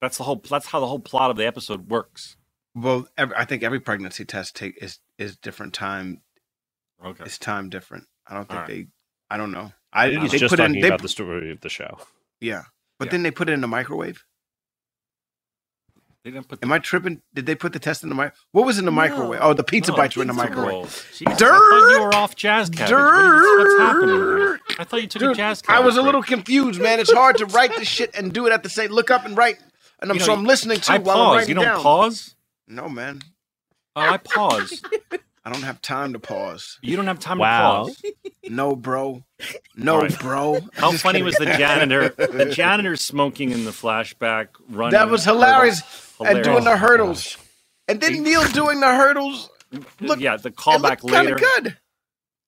That's 0.00 0.18
the 0.18 0.24
whole. 0.24 0.42
That's 0.48 0.66
how 0.66 0.80
the 0.80 0.86
whole 0.86 0.98
plot 0.98 1.30
of 1.30 1.36
the 1.36 1.46
episode 1.46 1.88
works. 1.88 2.36
Well, 2.74 3.06
every, 3.16 3.36
I 3.36 3.44
think 3.44 3.62
every 3.62 3.80
pregnancy 3.80 4.24
test 4.24 4.54
take 4.56 4.76
is 4.82 4.98
is 5.18 5.36
different 5.36 5.72
time. 5.72 6.20
Okay. 7.04 7.24
It's 7.24 7.38
time 7.38 7.68
different. 7.70 8.04
I 8.26 8.34
don't 8.34 8.48
think 8.48 8.60
All 8.60 8.66
they. 8.66 8.86
I 9.30 9.36
don't 9.36 9.52
know. 9.52 9.72
I 9.92 10.06
I 10.06 10.10
think 10.10 10.22
he's 10.22 10.32
they 10.32 10.38
just 10.38 10.50
put 10.50 10.56
talking 10.56 10.74
in. 10.76 10.80
They, 10.82 10.88
about 10.88 11.02
the 11.02 11.08
story 11.08 11.50
of 11.52 11.60
the 11.60 11.68
show. 11.68 11.98
yeah, 12.40 12.64
but 12.98 13.06
Yeah. 13.06 13.12
then 13.12 13.22
they 13.22 13.30
put 13.30 13.48
it 13.48 13.52
in 13.52 13.60
the 13.60 13.68
microwave. 13.68 14.24
They 16.24 16.30
didn't 16.30 16.48
put. 16.48 16.60
The, 16.60 16.66
Am 16.66 16.72
I 16.72 16.78
tripping? 16.78 17.20
Did 17.34 17.44
they 17.44 17.54
put 17.54 17.74
the 17.74 17.78
test 17.78 18.02
in 18.02 18.08
the 18.08 18.14
mic? 18.14 18.32
What 18.52 18.64
was 18.64 18.78
in 18.78 18.86
the 18.86 18.90
microwave? 18.90 19.40
Oh, 19.42 19.52
the 19.52 19.62
pizza 19.62 19.90
No, 19.90 19.96
bites 19.98 20.16
were 20.16 20.22
in 20.22 20.28
the 20.28 20.34
microwave. 20.34 20.72
rolls. 20.72 21.04
Jeez, 21.12 21.28
I 21.30 21.34
thought 21.34 21.90
you 21.90 22.00
were 22.00 22.14
off 22.14 22.34
jazz 22.34 22.70
cabbage. 22.70 22.92
What 22.92 23.24
is- 23.24 23.58
what's 23.58 23.78
happening? 23.80 24.16
here? 24.16 24.60
I 24.78 24.84
thought 24.84 25.02
you 25.02 25.06
took 25.08 25.20
a 25.22 25.24
Dude, 25.26 25.36
jazz 25.36 25.62
I 25.68 25.80
was 25.80 25.96
a 25.96 25.98
break. 25.98 26.06
little 26.06 26.22
confused, 26.22 26.80
man. 26.80 26.98
It's 26.98 27.12
hard 27.12 27.36
to 27.38 27.46
write 27.46 27.76
this 27.76 27.88
shit 27.88 28.14
and 28.16 28.32
do 28.32 28.46
it 28.46 28.52
at 28.52 28.62
the 28.62 28.70
same. 28.70 28.90
Look 28.90 29.10
up 29.10 29.26
and 29.26 29.36
write, 29.36 29.58
and 30.00 30.10
I'm 30.10 30.16
You 30.16 30.20
know, 30.20 30.26
so 30.26 30.32
I'm 30.32 30.44
listening 30.44 30.80
to 30.80 30.92
I 30.94 30.98
while 30.98 31.20
I'm 31.20 31.32
writing 31.36 31.48
You 31.50 31.54
don't 31.56 31.64
down. 31.64 31.80
pause. 31.82 32.34
No, 32.66 32.88
man. 32.88 33.20
Oh, 33.94 34.00
I 34.00 34.16
pause. 34.16 34.82
I 35.46 35.52
don't 35.52 35.62
have 35.62 35.82
time 35.82 36.14
to 36.14 36.18
pause. 36.18 36.78
You 36.80 36.96
don't 36.96 37.06
have 37.06 37.18
time 37.20 37.36
Wow. 37.36 37.84
to 37.84 38.02
pause. 38.02 38.02
No, 38.48 38.74
bro. 38.74 39.24
No, 39.76 39.96
All 39.96 40.00
right. 40.00 40.18
bro. 40.18 40.60
How 40.72 40.90
funny 40.92 41.18
kidding. 41.18 41.24
was 41.26 41.34
the 41.36 41.44
janitor? 41.44 42.08
The 42.08 42.46
janitor 42.54 42.96
smoking 42.96 43.50
in 43.50 43.66
the 43.66 43.70
flashback 43.70 44.48
running. 44.70 44.92
That 44.92 45.10
was 45.10 45.24
hilarious. 45.26 45.82
And 46.24 46.44
doing 46.44 46.64
the 46.64 46.76
hurdles. 46.76 47.36
And 47.88 48.00
then 48.00 48.22
Neil 48.22 48.44
doing 48.52 48.80
the 48.80 48.94
hurdles. 48.94 49.50
Look, 50.00 50.20
yeah, 50.20 50.36
the 50.36 50.50
callback 50.50 51.02
looked 51.02 51.12
kind 51.12 51.26
later. 51.26 51.34
of 51.34 51.40
good. 51.40 51.76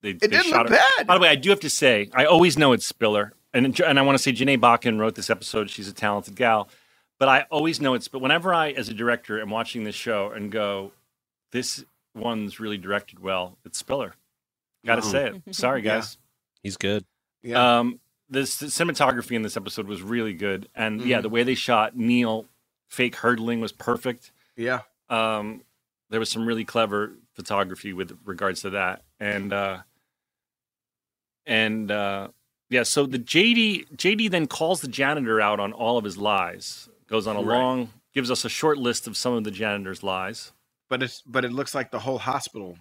They, 0.03 0.11
It 0.11 0.21
they 0.21 0.27
didn't 0.29 0.45
shot 0.47 0.69
look 0.71 0.79
it. 0.79 0.83
bad. 0.99 1.07
By 1.07 1.15
the 1.15 1.21
way, 1.21 1.29
I 1.29 1.35
do 1.35 1.51
have 1.51 1.61
to 1.61 1.71
say, 1.71 2.09
I 2.15 2.25
always 2.27 2.57
know 2.57 2.73
it's 2.73 2.87
Spiller, 2.87 3.33
and 3.53 3.79
and 3.81 3.99
I 3.99 4.03
want 4.03 4.17
to 4.17 4.23
say 4.23 4.33
Janae 4.33 4.59
Bakken 4.59 4.99
wrote 4.99 5.15
this 5.15 5.31
episode. 5.31 5.69
She's 5.71 5.89
a 5.89 5.93
talented 5.93 6.37
gal, 6.37 6.69
but 7.19 7.29
I 7.29 7.47
always 7.51 7.81
know 7.81 7.95
it's. 7.95 8.07
But 8.09 8.21
whenever 8.21 8.55
I, 8.55 8.71
as 8.71 8.89
a 8.89 8.95
director, 8.95 9.41
am 9.41 9.51
watching 9.51 9.85
this 9.85 9.95
show 9.95 10.31
and 10.31 10.53
go, 10.53 10.93
this 11.53 11.85
one's 12.15 12.61
really 12.61 12.79
directed 12.79 13.19
well, 13.19 13.59
it's 13.65 13.79
Spiller. 13.79 14.15
Got 14.85 14.97
to 14.97 15.03
Mhm. 15.03 15.11
say 15.11 15.33
it. 15.47 15.55
Sorry, 15.55 15.83
Yeah. 15.83 15.97
guys. 15.97 16.19
He's 16.63 16.77
good. 16.77 17.05
Yeah. 17.43 17.79
Um, 17.81 17.99
this 18.29 18.59
the 18.59 18.67
cinematography 18.67 19.33
in 19.33 19.43
this 19.43 19.57
episode 19.57 19.87
was 19.89 20.03
really 20.03 20.35
good, 20.35 20.69
and 20.75 21.01
yeah, 21.03 21.19
Mhm. 21.19 21.23
the 21.23 21.29
way 21.31 21.43
they 21.43 21.55
shot 21.57 21.97
Neil 21.97 22.47
fake 22.89 23.17
hurdling 23.17 23.61
was 23.61 23.73
perfect. 23.73 24.33
yeah. 24.57 24.81
Um, 25.09 25.63
there 26.11 26.21
was 26.21 26.31
some 26.31 26.47
really 26.47 26.65
clever 26.65 27.13
photography 27.35 27.93
with 27.93 28.17
regards 28.25 28.63
to 28.63 28.71
that, 28.71 29.03
and 29.21 29.53
uh, 29.53 29.79
and 31.47 31.91
uh, 31.91 32.29
yeah. 32.71 32.83
So 32.83 33.07
the 33.07 33.19
JD 33.19 33.97
JD 33.97 34.31
then 34.31 34.47
calls 34.47 34.81
the 34.81 34.89
janitor 34.89 35.41
out 35.41 35.61
on 35.61 35.73
all 35.73 35.99
of 35.99 36.05
his 36.05 36.17
lies. 36.19 36.89
Goes 37.09 37.27
on 37.27 37.37
a 37.37 37.41
Right. 37.43 37.59
long, 37.59 37.91
gives 38.13 38.31
us 38.31 38.45
a 38.45 38.49
short 38.49 38.79
list 38.79 39.07
of 39.07 39.17
some 39.17 39.35
of 39.35 39.45
the 39.45 39.51
janitor's 39.51 40.03
lies. 40.03 40.53
But 40.89 41.03
it's 41.03 41.23
but 41.23 41.45
it 41.45 41.53
looks 41.53 41.75
like 41.75 41.91
the 41.91 42.01
whole 42.01 42.19
hospital. 42.19 42.79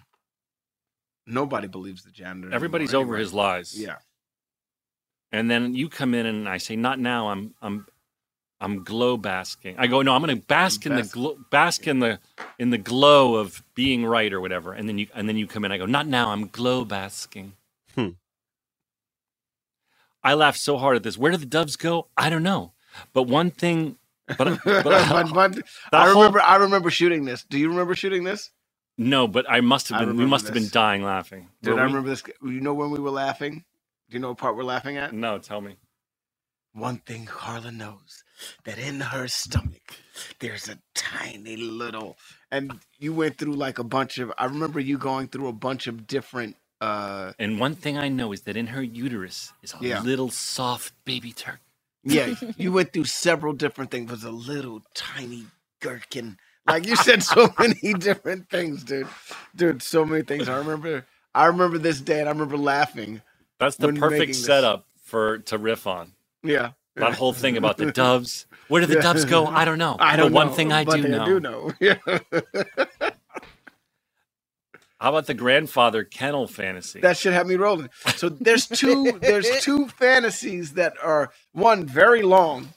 Nobody 1.26 1.66
believes 1.68 2.02
the 2.04 2.10
janitor. 2.10 2.52
Everybody's 2.52 2.90
anymore 2.90 3.04
over 3.04 3.14
anyway. 3.14 3.24
his 3.24 3.34
lies. 3.34 3.80
Yeah. 3.80 3.96
And 5.32 5.50
then 5.50 5.74
you 5.74 5.88
come 5.88 6.14
in 6.14 6.26
and 6.26 6.48
I 6.48 6.58
say, 6.58 6.76
"Not 6.76 6.98
now. 7.00 7.28
I'm 7.30 7.54
I'm 7.60 7.86
I'm 8.60 8.84
glow 8.84 9.16
basking." 9.16 9.76
I 9.78 9.86
go, 9.88 10.02
"No, 10.02 10.14
I'm 10.14 10.22
going 10.22 10.38
to 10.40 10.46
bask 10.46 10.86
in 10.86 10.96
the 10.96 11.04
glow, 11.04 11.38
bask 11.50 11.86
in 11.86 12.00
the 12.00 12.20
in 12.58 12.70
the 12.70 12.78
glow 12.78 13.36
of 13.36 13.62
being 13.74 14.06
right 14.06 14.32
or 14.32 14.40
whatever." 14.40 14.72
And 14.74 14.88
then 14.88 14.98
you 14.98 15.08
and 15.14 15.28
then 15.28 15.36
you 15.38 15.46
come 15.46 15.64
in. 15.64 15.72
I 15.72 15.78
go, 15.78 15.86
"Not 15.86 16.06
now. 16.06 16.30
I'm 16.30 16.48
glow 16.48 16.84
basking." 16.84 17.54
Hmm. 17.94 18.10
I 20.22 20.34
laughed 20.34 20.60
so 20.60 20.76
hard 20.78 20.96
at 20.96 21.02
this. 21.02 21.18
Where 21.18 21.32
do 21.32 21.38
the 21.38 21.46
doves 21.46 21.76
go? 21.76 22.08
I 22.16 22.30
don't 22.30 22.42
know. 22.42 22.72
But 23.14 23.24
one 23.24 23.50
thing, 23.50 23.96
but, 24.36 24.58
but, 24.64 25.04
but, 25.04 25.14
but 25.24 25.64
I 25.92 26.08
whole- 26.12 26.22
remember 26.22 26.40
I 26.42 26.56
remember 26.56 26.90
shooting 26.90 27.24
this. 27.24 27.44
Do 27.44 27.58
you 27.58 27.68
remember 27.70 27.94
shooting 27.94 28.24
this? 28.24 28.50
no, 28.98 29.28
but 29.28 29.46
I 29.50 29.60
must 29.60 29.88
have 29.90 29.98
been. 29.98 30.16
We 30.16 30.26
must 30.26 30.46
have 30.46 30.54
been 30.54 30.70
dying 30.70 31.02
laughing. 31.04 31.48
Dude, 31.62 31.74
Were 31.74 31.80
I 31.80 31.84
we? 31.84 31.88
remember 31.88 32.10
this. 32.10 32.22
You 32.42 32.60
know 32.60 32.74
when 32.74 32.90
we 32.90 33.00
were 33.00 33.10
laughing? 33.10 33.64
Do 34.10 34.14
you 34.16 34.20
know 34.20 34.30
what 34.30 34.38
part 34.38 34.56
we're 34.56 34.64
laughing 34.64 34.96
at? 34.98 35.12
No, 35.12 35.38
tell 35.38 35.60
me. 35.60 35.76
One 36.74 36.98
thing 36.98 37.26
Carla 37.26 37.72
knows 37.72 38.24
that 38.64 38.78
in 38.78 39.00
her 39.00 39.28
stomach 39.28 39.96
there's 40.40 40.68
a 40.68 40.78
tiny 40.94 41.56
little 41.56 42.16
and 42.50 42.80
you 42.98 43.12
went 43.14 43.38
through 43.38 43.54
like 43.54 43.78
a 43.78 43.84
bunch 43.84 44.18
of 44.18 44.32
I 44.38 44.46
remember 44.46 44.80
you 44.80 44.98
going 44.98 45.28
through 45.28 45.48
a 45.48 45.52
bunch 45.54 45.86
of 45.86 46.06
different 46.06 46.56
uh 46.80 47.32
And 47.38 47.60
one 47.60 47.74
thing 47.76 47.98
I 47.98 48.08
know 48.08 48.32
is 48.32 48.42
that 48.42 48.56
in 48.56 48.68
her 48.68 48.82
uterus 48.82 49.52
is 49.62 49.74
a 49.74 49.82
Yeah. 49.82 50.02
little 50.02 50.30
soft 50.30 50.94
baby 51.04 51.32
turkey. 51.32 51.60
yeah, 52.04 52.34
you 52.56 52.72
went 52.72 52.92
through 52.92 53.04
several 53.06 53.52
different 53.54 53.90
things. 53.90 54.10
It 54.10 54.14
was 54.14 54.24
a 54.24 54.30
little 54.30 54.82
tiny 54.94 55.46
gherkin. 55.82 56.38
Like 56.66 56.86
you 56.86 56.96
said 56.96 57.22
so 57.22 57.52
many 57.60 57.94
different 57.94 58.50
things, 58.50 58.84
dude. 58.84 59.08
Dude, 59.56 59.82
so 59.82 60.04
many 60.06 60.22
things. 60.24 60.48
I 60.48 60.56
remember 60.56 61.06
I 61.34 61.46
remember 61.46 61.78
this 61.78 62.00
day 62.00 62.20
and 62.20 62.28
I 62.28 62.32
remember 62.32 62.56
laughing. 62.58 63.22
That's 63.60 63.76
the 63.76 63.90
perfect 63.90 64.34
setup 64.36 64.86
for 65.02 65.38
to 65.40 65.58
riff 65.58 65.86
on. 65.86 66.14
Yeah. 66.42 66.72
That 66.96 67.14
whole 67.14 67.32
thing 67.32 67.56
about 67.56 67.76
the 67.76 67.92
doves. 67.92 68.46
Where 68.68 68.80
do 68.80 68.86
the 68.86 68.94
Yeah. 68.96 69.00
doves 69.02 69.24
go? 69.24 69.46
I 69.46 69.64
don't 69.64 69.78
know. 69.78 69.96
I 70.00 70.16
don't 70.16 70.32
but 70.32 70.36
one 70.36 70.46
know. 70.48 70.52
thing 70.54 70.72
I 70.72 70.84
One 70.84 70.96
do 70.98 71.02
thing 71.02 71.12
know. 71.12 71.22
I 71.22 71.26
do 71.26 71.40
know. 71.40 71.72
Yeah. 71.80 71.98
How 74.98 75.10
about 75.10 75.26
the 75.26 75.34
grandfather 75.34 76.04
kennel 76.04 76.46
fantasy? 76.48 77.00
that 77.00 77.18
should 77.18 77.34
have 77.34 77.46
me 77.46 77.56
rolling. 77.56 77.90
So 78.16 78.30
there's 78.30 78.66
two 78.66 79.18
there's 79.20 79.48
two 79.60 79.88
fantasies 79.88 80.72
that 80.74 80.94
are 81.02 81.32
one 81.52 81.84
very 81.84 82.22
long, 82.22 82.70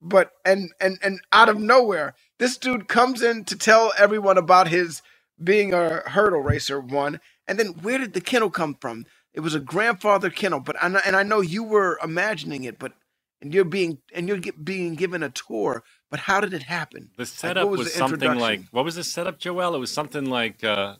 but 0.00 0.30
and 0.44 0.72
and 0.80 0.98
and 1.02 1.20
out 1.32 1.48
of 1.48 1.58
nowhere, 1.60 2.14
this 2.38 2.56
dude 2.56 2.86
comes 2.88 3.20
in 3.22 3.44
to 3.46 3.56
tell 3.56 3.92
everyone 3.98 4.38
about 4.38 4.68
his 4.68 5.02
being 5.42 5.74
a 5.74 6.08
hurdle 6.08 6.40
racer. 6.40 6.80
One, 6.80 7.20
and 7.48 7.58
then 7.58 7.68
where 7.82 7.98
did 7.98 8.12
the 8.14 8.20
kennel 8.20 8.50
come 8.50 8.76
from? 8.80 9.06
It 9.36 9.40
was 9.42 9.54
a 9.54 9.60
grandfather 9.60 10.30
kennel, 10.30 10.60
but 10.60 10.76
I 10.82 10.88
know, 10.88 11.00
and 11.06 11.16
I 11.16 11.24
know 11.24 11.42
you 11.42 11.64
were 11.64 12.00
imagining 12.04 12.64
it, 12.64 12.80
but 12.80 12.94
and 13.42 13.54
you're 13.54 13.66
being 13.66 13.98
and 14.14 14.28
you're 14.28 14.40
being 14.64 14.96
given 14.96 15.22
a 15.22 15.30
tour. 15.30 15.84
But 16.10 16.20
how 16.20 16.40
did 16.40 16.54
it 16.54 16.64
happen? 16.64 17.10
the 17.18 17.26
setup 17.26 17.68
what 17.68 17.78
was, 17.78 17.88
the 17.92 17.98
something 17.98 18.36
like 18.40 18.62
what 18.72 18.84
was 18.86 18.96
the 18.96 19.04
setup, 19.04 19.40
Joelle? 19.40 19.76
It 19.76 19.80
was 19.80 19.92
something 19.92 20.26
like 20.30 20.64
uh, 20.64 20.96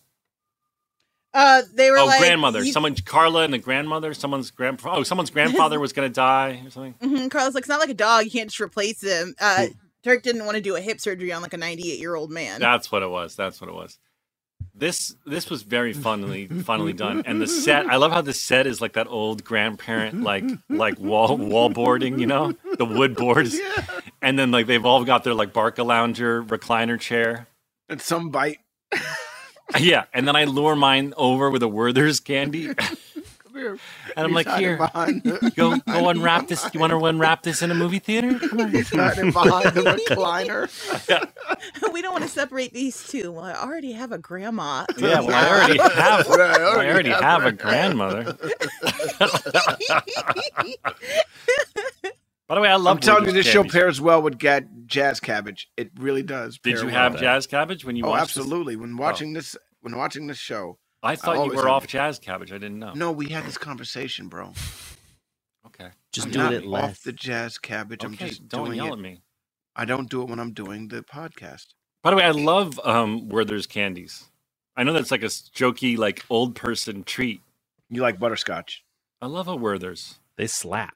Uh, 1.34 1.62
they 1.74 1.90
were 1.90 1.98
oh, 1.98 2.06
like 2.06 2.20
grandmother. 2.20 2.64
you- 2.64 2.72
Someone 2.72 2.94
Carla 2.96 3.42
and 3.44 3.54
the 3.54 3.58
grandmother. 3.58 4.14
Someone's 4.14 4.50
grand. 4.50 4.80
Oh, 4.84 5.02
someone's 5.02 5.30
grandfather 5.30 5.80
was 5.86 5.92
going 5.92 6.08
to 6.08 6.14
die 6.14 6.62
or 6.64 6.70
something. 6.70 6.94
Mhm, 7.02 7.30
Carl's 7.30 7.54
like, 7.54 7.62
it's 7.62 7.68
not 7.68 7.80
like 7.80 7.90
a 7.90 7.94
dog. 7.94 8.24
You 8.26 8.30
can't 8.30 8.50
just 8.50 8.60
replace 8.60 9.02
him. 9.02 9.34
Uh, 9.40 9.68
Turk 10.02 10.22
didn't 10.22 10.44
want 10.46 10.56
to 10.56 10.62
do 10.62 10.76
a 10.76 10.80
hip 10.80 11.00
surgery 11.00 11.32
on 11.32 11.42
like 11.42 11.52
a 11.52 11.58
98 11.58 11.98
year 11.98 12.14
old 12.14 12.30
man. 12.30 12.60
That's 12.60 12.90
what 12.92 13.02
it 13.02 13.10
was. 13.10 13.36
That's 13.36 13.60
what 13.60 13.68
it 13.68 13.74
was. 13.74 13.98
This 14.78 15.16
this 15.24 15.48
was 15.48 15.62
very 15.62 15.92
funnily 15.94 16.46
funnily 16.64 16.92
done, 16.92 17.22
and 17.24 17.40
the 17.40 17.46
set. 17.46 17.86
I 17.86 17.96
love 17.96 18.12
how 18.12 18.20
the 18.20 18.34
set 18.34 18.66
is 18.66 18.80
like 18.80 18.92
that 18.92 19.06
old 19.08 19.42
grandparent 19.42 20.22
like 20.22 20.44
like 20.68 20.98
wall 20.98 21.36
wall 21.36 21.70
boarding, 21.70 22.18
you 22.18 22.26
know, 22.26 22.52
the 22.76 22.84
wood 22.84 23.16
boards, 23.16 23.58
and 24.22 24.38
then 24.38 24.50
like 24.50 24.66
they've 24.66 24.84
all 24.84 25.04
got 25.04 25.24
their 25.24 25.34
like 25.34 25.52
Barca 25.52 25.82
lounger 25.82 26.42
recliner 26.42 27.00
chair. 27.00 27.46
And 27.88 28.00
some 28.00 28.30
bite. 28.30 28.58
Yeah, 29.80 30.04
and 30.14 30.28
then 30.28 30.36
I 30.36 30.44
lure 30.44 30.76
mine 30.76 31.12
over 31.16 31.50
with 31.50 31.60
a 31.60 31.66
Werther's 31.68 32.20
candy, 32.20 32.68
and 33.56 33.78
Come. 33.78 33.78
I'm 34.16 34.30
He's 34.34 34.46
like, 34.46 34.58
here, 34.58 34.76
go 35.56 35.76
go 35.78 36.08
unwrap 36.08 36.48
this. 36.48 36.68
You 36.72 36.80
want 36.80 36.90
to 36.92 37.04
unwrap 37.06 37.42
this 37.42 37.62
in 37.62 37.70
a 37.70 37.74
movie 37.74 37.98
theater? 37.98 38.38
Come 38.38 38.60
on. 38.60 38.70
He's 38.70 38.88
hiding 38.90 39.32
behind 39.32 39.74
the 39.74 39.82
recliner. 40.10 41.92
we 41.92 42.02
don't 42.02 42.12
want 42.12 42.24
to 42.24 42.30
separate 42.30 42.72
these 42.72 43.06
two. 43.08 43.32
Well, 43.32 43.44
I 43.44 43.54
already 43.54 43.92
have 43.92 44.12
a 44.12 44.18
grandma. 44.18 44.84
Yeah, 44.98 45.20
well, 45.20 45.34
I 45.34 45.48
already 45.48 45.78
have. 45.78 46.28
Right, 46.28 46.60
I 46.60 46.90
already 46.90 47.10
have 47.10 47.44
a 47.44 47.52
grandmother. 47.52 48.36
By 52.48 52.54
the 52.54 52.60
way, 52.60 52.68
I 52.68 52.76
love. 52.76 52.96
I'm 52.96 53.00
telling 53.00 53.22
you, 53.24 53.26
Werther's 53.28 53.44
this 53.44 53.52
show 53.52 53.64
pairs 53.64 54.00
well 54.00 54.22
with 54.22 54.38
ga- 54.38 54.60
jazz 54.86 55.18
cabbage. 55.18 55.68
It 55.76 55.90
really 55.98 56.22
does. 56.22 56.58
Did 56.58 56.74
pair 56.76 56.84
you 56.84 56.90
well. 56.92 56.94
have 56.94 57.18
jazz 57.18 57.46
cabbage 57.48 57.84
when 57.84 57.96
you 57.96 58.04
Oh, 58.04 58.10
watched? 58.10 58.34
this? 58.34 58.38
absolutely. 58.44 58.76
When 58.76 58.92
oh. 58.92 59.02
watching 59.02 59.32
this, 59.32 59.56
when 59.80 59.96
watching 59.96 60.28
this 60.28 60.38
show, 60.38 60.78
I 61.02 61.16
thought 61.16 61.46
you 61.46 61.54
were 61.54 61.68
off 61.68 61.84
it. 61.84 61.90
jazz 61.90 62.18
cabbage. 62.18 62.52
I 62.52 62.58
didn't 62.58 62.78
know. 62.78 62.92
no, 62.94 63.12
we 63.12 63.28
had 63.28 63.44
this 63.44 63.58
conversation, 63.58 64.28
bro. 64.28 64.52
Okay. 65.66 65.90
Just 66.12 66.28
I'm 66.28 66.32
doing 66.32 66.44
not 66.44 66.52
it 66.54 66.64
off 66.66 67.02
the 67.02 67.12
jazz 67.12 67.58
cabbage. 67.58 68.04
I'm 68.04 68.16
just 68.16 68.48
Don't 68.48 68.66
doing 68.66 68.76
yell 68.78 68.88
it. 68.88 68.92
at 68.94 68.98
me. 68.98 69.20
I 69.74 69.84
don't 69.84 70.08
do 70.08 70.22
it 70.22 70.28
when 70.28 70.40
I'm 70.40 70.52
doing 70.52 70.88
the 70.88 71.02
podcast. 71.02 71.66
By 72.02 72.10
the 72.10 72.16
way, 72.16 72.24
I 72.24 72.30
love 72.30 72.80
um, 72.84 73.28
Werther's 73.28 73.66
candies. 73.66 74.24
I 74.76 74.84
know 74.84 74.92
that's 74.92 75.10
like 75.10 75.22
a 75.22 75.26
jokey, 75.26 75.98
like 75.98 76.24
old 76.30 76.54
person 76.54 77.04
treat. 77.04 77.40
You 77.90 78.00
like 78.02 78.18
butterscotch? 78.18 78.84
I 79.20 79.26
love 79.26 79.48
a 79.48 79.56
Werther's. 79.56 80.18
They 80.36 80.46
slap. 80.46 80.94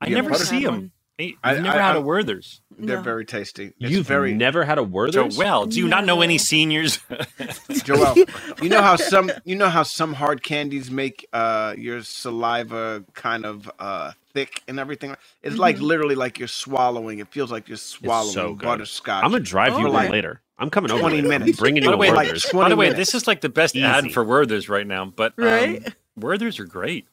I 0.00 0.08
Yeah, 0.08 0.16
never 0.16 0.34
see 0.34 0.62
Had 0.62 0.74
them. 0.74 0.92
One. 1.18 1.28
You've 1.28 1.38
I- 1.44 1.54
never 1.58 1.78
I- 1.78 1.86
had 1.86 1.96
a 1.96 2.00
I- 2.00 2.02
Werther's. 2.02 2.60
They're 2.76 2.96
No. 2.96 3.02
very 3.02 3.24
tasty. 3.24 3.72
It's 3.78 3.90
You've 3.92 4.06
very 4.06 4.34
never 4.34 4.64
had 4.64 4.78
a 4.78 4.82
Werther's? 4.82 5.36
Joel, 5.36 5.66
do 5.66 5.78
you 5.78 5.86
not 5.86 6.04
know 6.04 6.22
any 6.22 6.38
seniors? 6.38 6.98
Joel. 7.84 8.16
You 8.60 8.68
know 8.68 8.82
how 8.82 8.96
some 8.96 9.30
you 9.44 9.54
know 9.54 9.68
how 9.68 9.84
some 9.84 10.12
hard 10.14 10.42
candies 10.42 10.90
make 10.90 11.26
uh 11.32 11.74
your 11.78 12.02
saliva 12.02 13.04
kind 13.14 13.44
of 13.46 13.70
uh 13.78 14.10
thick 14.32 14.62
and 14.66 14.80
everything. 14.80 15.16
It's 15.44 15.56
like 15.56 15.76
Mm-hmm. 15.76 15.84
literally 15.84 16.14
like 16.16 16.38
you're 16.40 16.48
swallowing. 16.48 17.20
It 17.20 17.28
feels 17.28 17.52
like 17.52 17.68
you're 17.68 17.76
swallowing 17.76 18.32
so 18.32 18.54
good. 18.54 18.66
butterscotch. 18.66 19.22
I'm 19.24 19.30
gonna 19.30 19.44
drive 19.44 19.78
you 19.78 19.86
Oh, 19.86 19.92
one 19.92 20.04
okay. 20.06 20.12
later. 20.12 20.40
I'm 20.58 20.70
coming 20.70 20.90
over 20.90 21.00
20 21.00 21.16
later. 21.16 21.26
I'm 21.32 21.40
minutes. 21.40 21.58
bringing 21.60 21.82
By 21.82 21.86
you 21.86 21.90
the 21.92 21.96
a 21.96 21.98
way, 21.98 22.10
like, 22.12 22.26
Werther's. 22.28 22.46
By 22.52 22.68
the 22.68 22.76
way, 22.76 22.86
minutes. 22.86 23.12
this 23.12 23.14
is 23.22 23.26
like 23.28 23.40
the 23.40 23.48
best 23.48 23.76
ad 23.76 24.12
for 24.12 24.24
Werther's 24.24 24.68
right 24.68 24.86
now. 24.86 25.04
But 25.04 25.34
um, 25.38 25.78
Werther's 26.16 26.58
are 26.60 26.64
great. 26.64 27.06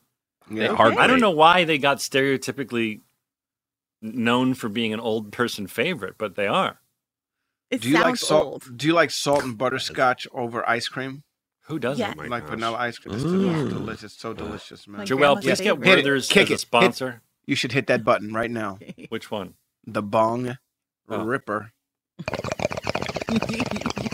yeah. 0.49 0.70
They 0.70 0.74
hard 0.76 0.97
I 0.97 1.06
don't 1.08 1.20
know 1.20 1.32
why 1.32 1.66
they 1.66 1.78
got 1.78 1.97
stereotypically 1.97 2.99
known 4.02 4.54
for 4.54 4.70
being 4.70 4.93
an 4.93 4.99
old 4.99 5.32
person 5.32 5.68
favorite, 5.68 6.16
but 6.18 6.36
they 6.36 6.47
are. 6.47 6.80
It 7.70 7.82
Do 7.82 7.89
you 7.89 7.95
like 7.95 8.04
sounds 8.18 8.28
salt? 8.28 8.45
old. 8.45 8.78
Do 8.78 8.88
you 8.88 8.93
like 8.93 9.12
salt 9.12 9.43
and 9.43 9.58
butterscotch 9.58 10.28
over 10.34 10.68
ice 10.68 10.88
cream? 10.88 11.24
Who 11.66 11.80
doesn't? 11.80 11.99
Yeah. 11.99 12.14
Oh 12.18 12.24
like 12.28 12.43
gosh. 12.43 12.49
vanilla 12.49 12.78
ice 12.78 12.97
cream? 12.97 13.16
It's 13.16 13.24
delicious, 13.24 14.14
so 14.14 14.34
delicious, 14.34 14.88
man. 14.88 14.99
Like- 14.99 15.08
Joelle, 15.08 15.41
please 15.41 15.62
get 15.62 15.76
favorite. 15.78 15.86
Hit 15.88 15.99
it. 15.99 16.06
Werther's 16.06 16.28
Kick 16.28 16.43
as 16.43 16.49
it. 16.49 16.52
a 16.52 16.54
Hit- 16.54 16.60
sponsor. 16.60 17.22
You 17.45 17.56
should 17.56 17.72
hit 17.72 17.88
that 17.88 18.04
button 18.04 18.34
right 18.34 18.52
now. 18.52 18.78
Which 19.10 19.32
one? 19.32 19.54
The 19.86 20.02
bong 20.02 20.58
Oh. 21.10 21.24
ripper. 21.24 21.72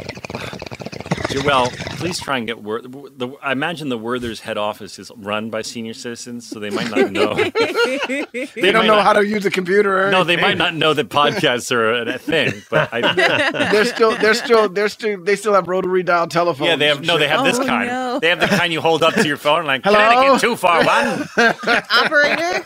Joelle, 1.41 1.71
please 1.97 2.19
try 2.19 2.38
and 2.38 2.47
get 2.47 2.63
word. 2.63 2.91
the. 3.17 3.29
I 3.41 3.51
imagine 3.51 3.89
the 3.89 3.97
Werther's 3.97 4.39
head 4.41 4.57
office 4.57 4.97
is 4.99 5.11
run 5.15 5.49
by 5.49 5.61
senior 5.61 5.93
citizens, 5.93 6.47
so 6.47 6.59
they 6.59 6.69
might 6.69 6.89
not 6.89 7.11
know. 7.11 7.33
They, 7.35 8.71
don't 8.71 8.85
know 8.88 8.95
not- 8.95 9.03
how 9.03 9.13
to 9.13 9.25
use 9.25 9.45
a 9.45 9.51
computer. 9.51 10.07
Or 10.07 10.11
no, 10.11 10.23
they 10.23 10.35
might 10.38 10.57
not 10.57 10.73
know 10.75 10.93
that 10.93 11.09
podcasts 11.09 11.71
are 11.71 11.91
a, 11.93 12.15
a 12.15 12.17
thing. 12.17 12.61
But 12.69 12.89
I, 12.93 13.01
They're 13.71 13.85
still, 13.85 14.17
they're 14.17 14.33
still, 14.33 14.69
they're 14.69 14.89
still, 14.89 15.23
they 15.23 15.35
still 15.35 15.53
have 15.53 15.67
rotary 15.67 16.03
dial 16.03 16.27
telephones. 16.27 16.69
yeah, 16.69 16.75
they 16.75 16.88
have 16.88 17.01
no. 17.05 17.13
shit. 17.13 17.19
They 17.21 17.27
have 17.27 17.45
this 17.45 17.59
Oh, 17.59 17.65
kind. 17.65 17.88
no. 17.88 18.19
They 18.19 18.29
have 18.29 18.39
the 18.39 18.47
kind 18.47 18.71
you 18.73 18.81
hold 18.81 19.03
up 19.03 19.13
to 19.15 19.27
your 19.27 19.38
phone, 19.38 19.65
like 19.65 19.83
Hello? 19.83 19.97
Connecticut 19.97 20.41
two 20.41 20.55
four 20.55 20.83
one. 20.83 21.27
Operator? 21.91 22.63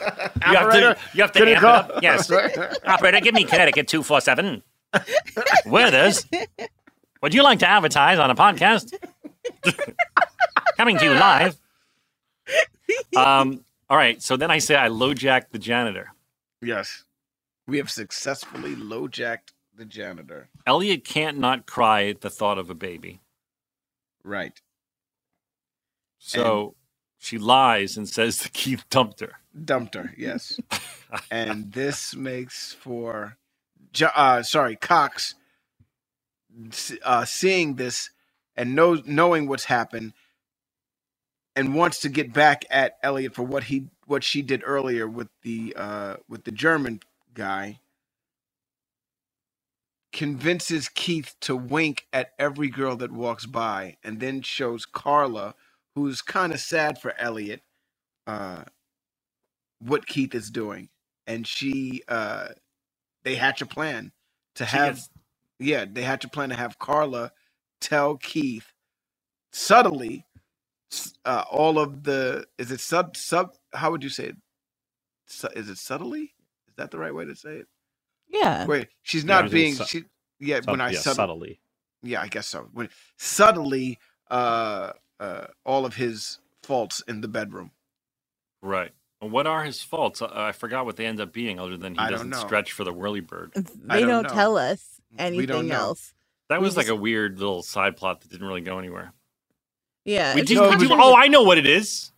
You 0.48 0.58
have 0.58 0.72
to, 0.72 0.98
you 1.14 1.22
have 1.22 1.32
to 1.34 1.40
Can 1.40 1.48
you 1.48 1.56
amp 1.56 1.58
it 1.58 1.62
call- 1.62 1.76
up. 1.76 1.92
Yes, 2.04 2.32
operator, 2.86 3.20
give 3.22 3.34
me 3.34 3.44
Connecticut 3.44 3.88
two 3.88 4.04
four 4.04 4.22
seven. 4.22 4.64
Werther's. 5.66 6.26
Would 7.22 7.34
you 7.34 7.44
like 7.44 7.60
to 7.60 7.68
advertise 7.70 8.20
on 8.20 8.30
a 8.32 8.36
podcast? 8.36 8.94
Coming 10.78 10.98
to 10.98 11.06
you 11.06 11.14
live. 11.14 11.58
Um. 13.16 13.64
All 13.90 13.98
right. 13.98 14.22
So 14.22 14.38
then 14.38 14.50
I 14.52 14.58
say 14.60 14.76
I 14.76 14.88
LoJack 14.88 15.50
the 15.52 15.60
janitor. 15.60 16.12
Yes, 16.62 17.04
we 17.68 17.78
have 17.78 17.90
successfully 17.92 18.76
LoJacked 18.76 19.52
the 19.76 19.86
janitor. 19.86 20.50
Elliot 20.66 21.04
can't 21.04 21.38
not 21.38 21.66
cry 21.66 22.06
at 22.08 22.22
the 22.22 22.30
thought 22.30 22.58
of 22.58 22.70
a 22.70 22.76
baby. 22.76 23.22
Right. 24.24 24.60
So 26.20 26.76
she 27.18 27.38
lies 27.38 27.98
and 27.98 28.08
says 28.08 28.40
that 28.40 28.54
Keith 28.54 28.86
dumped 28.90 29.20
her. 29.20 29.34
dumped 29.66 29.96
her 29.96 30.14
yes 30.18 30.60
and 31.32 31.72
this 31.74 32.16
makes 32.16 32.74
for 32.74 33.38
uh 34.16 34.42
sorry 34.44 34.76
cox 34.78 35.34
s- 35.34 35.41
uh 37.06 37.26
seeing 37.26 37.76
this 37.76 38.12
and 38.58 38.76
knows 38.76 39.02
knowing 39.06 39.48
what's 39.48 39.66
happened 39.66 40.14
and 41.56 41.76
wants 41.76 42.00
to 42.00 42.10
get 42.10 42.34
back 42.34 42.66
at 42.70 42.98
elliot 43.04 43.36
for 43.36 43.44
what 43.44 43.66
he 43.66 43.88
what 44.08 44.24
she 44.24 44.42
did 44.42 44.64
earlier 44.66 45.08
with 45.08 45.30
the 45.44 45.74
uh 45.78 46.18
with 46.30 46.46
the 46.46 46.52
german 46.52 47.02
guy 47.34 47.80
convinces 50.14 50.90
keith 50.90 51.36
to 51.42 51.56
wink 51.56 52.08
at 52.14 52.32
every 52.40 52.70
girl 52.70 52.96
that 52.98 53.12
walks 53.12 53.46
by 53.46 53.98
and 54.04 54.20
then 54.22 54.42
shows 54.42 54.86
carla 54.86 55.56
who's 55.96 56.22
kind 56.22 56.54
of 56.54 56.60
sad 56.60 57.00
for 57.00 57.14
elliot 57.20 57.62
uh 58.28 58.58
what 59.80 60.08
Keith 60.08 60.36
is 60.36 60.50
doing, 60.50 60.90
and 61.28 61.48
she 61.48 62.04
uh 62.10 62.50
they 63.24 63.36
hatch 63.36 63.62
a 63.62 63.66
plan 63.66 64.12
to 64.56 64.66
She 64.66 64.78
have 64.78 64.96
gets- 64.96 65.10
yeah 65.62 65.86
they 65.92 66.04
had 66.04 66.22
to 66.22 66.30
plan 66.30 66.50
to 66.50 66.56
have 66.56 66.80
Carla 66.80 67.34
tell 67.82 68.18
Keith 68.18 68.74
subtly 69.54 70.26
uh, 71.26 71.44
all 71.52 71.80
of 71.80 72.04
the 72.04 72.46
is 72.60 72.72
it 72.72 72.82
sub 72.82 73.18
sub 73.18 73.54
how 73.74 73.92
would 73.92 74.04
you 74.04 74.10
say 74.10 74.26
it 74.28 74.38
Su- 75.28 75.50
is 75.56 75.70
it 75.70 75.78
subtly 75.80 76.34
is 76.70 76.76
that 76.78 76.92
the 76.92 77.00
right 77.00 77.16
way 77.16 77.26
to 77.26 77.36
say 77.36 77.58
it 77.58 77.68
Yeah. 78.30 78.68
wait 78.68 78.90
she's 79.04 79.26
not 79.26 79.46
it's 79.54 79.54
being 79.54 79.76
su- 79.76 79.86
she 79.86 80.04
yeah 80.40 80.62
Sub- 80.62 80.72
when 80.72 80.82
I 80.82 80.92
yeah, 80.92 81.00
subtle, 81.00 81.28
subtly. 81.36 81.62
yeah 82.04 82.22
I 82.22 82.28
guess 82.30 82.48
so 82.48 82.70
when 82.74 82.90
subtly 83.18 84.00
uh 84.32 84.94
uh 85.20 85.48
all 85.66 85.86
of 85.86 85.96
his 85.96 86.40
faults 86.64 87.04
in 87.08 87.22
the 87.22 87.30
bedroom 87.30 87.72
Right. 88.64 88.92
What 89.22 89.48
are 89.48 89.64
his 89.66 89.84
faults? 89.84 90.22
I, 90.22 90.50
I 90.50 90.54
forgot 90.54 90.86
what 90.86 90.98
they 90.98 91.08
end 91.08 91.22
up 91.22 91.34
being, 91.34 91.60
other 91.60 91.78
than 91.78 91.96
he 91.96 92.06
I 92.06 92.08
doesn't 92.08 92.36
stretch 92.36 92.74
for 92.74 92.86
the 92.86 92.94
whirly 92.94 93.22
bird. 93.22 93.54
They 93.84 94.06
don't 94.06 94.24
don't, 94.24 94.28
tell 94.30 94.58
us 94.58 94.86
We 94.86 94.86
don't 94.90 95.01
Mm, 95.16 95.20
anything 95.20 95.72
else. 95.72 96.14
That 96.50 96.60
We 96.60 96.66
was 96.66 96.76
like 96.78 96.88
a 96.90 96.96
weird 96.96 97.40
little 97.40 97.64
side 97.64 97.96
plot 97.98 98.22
that 98.22 98.30
didn't 98.32 98.48
really 98.48 98.62
go 98.62 98.78
anywhere. 98.80 99.14
Yeah. 100.06 100.36
We 100.36 100.42
it's 100.42 100.50
did, 100.50 100.56
no, 100.56 100.70
we 100.70 100.76
it 100.76 100.80
did- 100.80 100.90
was- 100.90 101.00
oh, 101.02 101.16
I 101.16 101.28
know 101.28 101.44
what 101.44 101.58
it 101.58 101.66
is. 101.66 102.12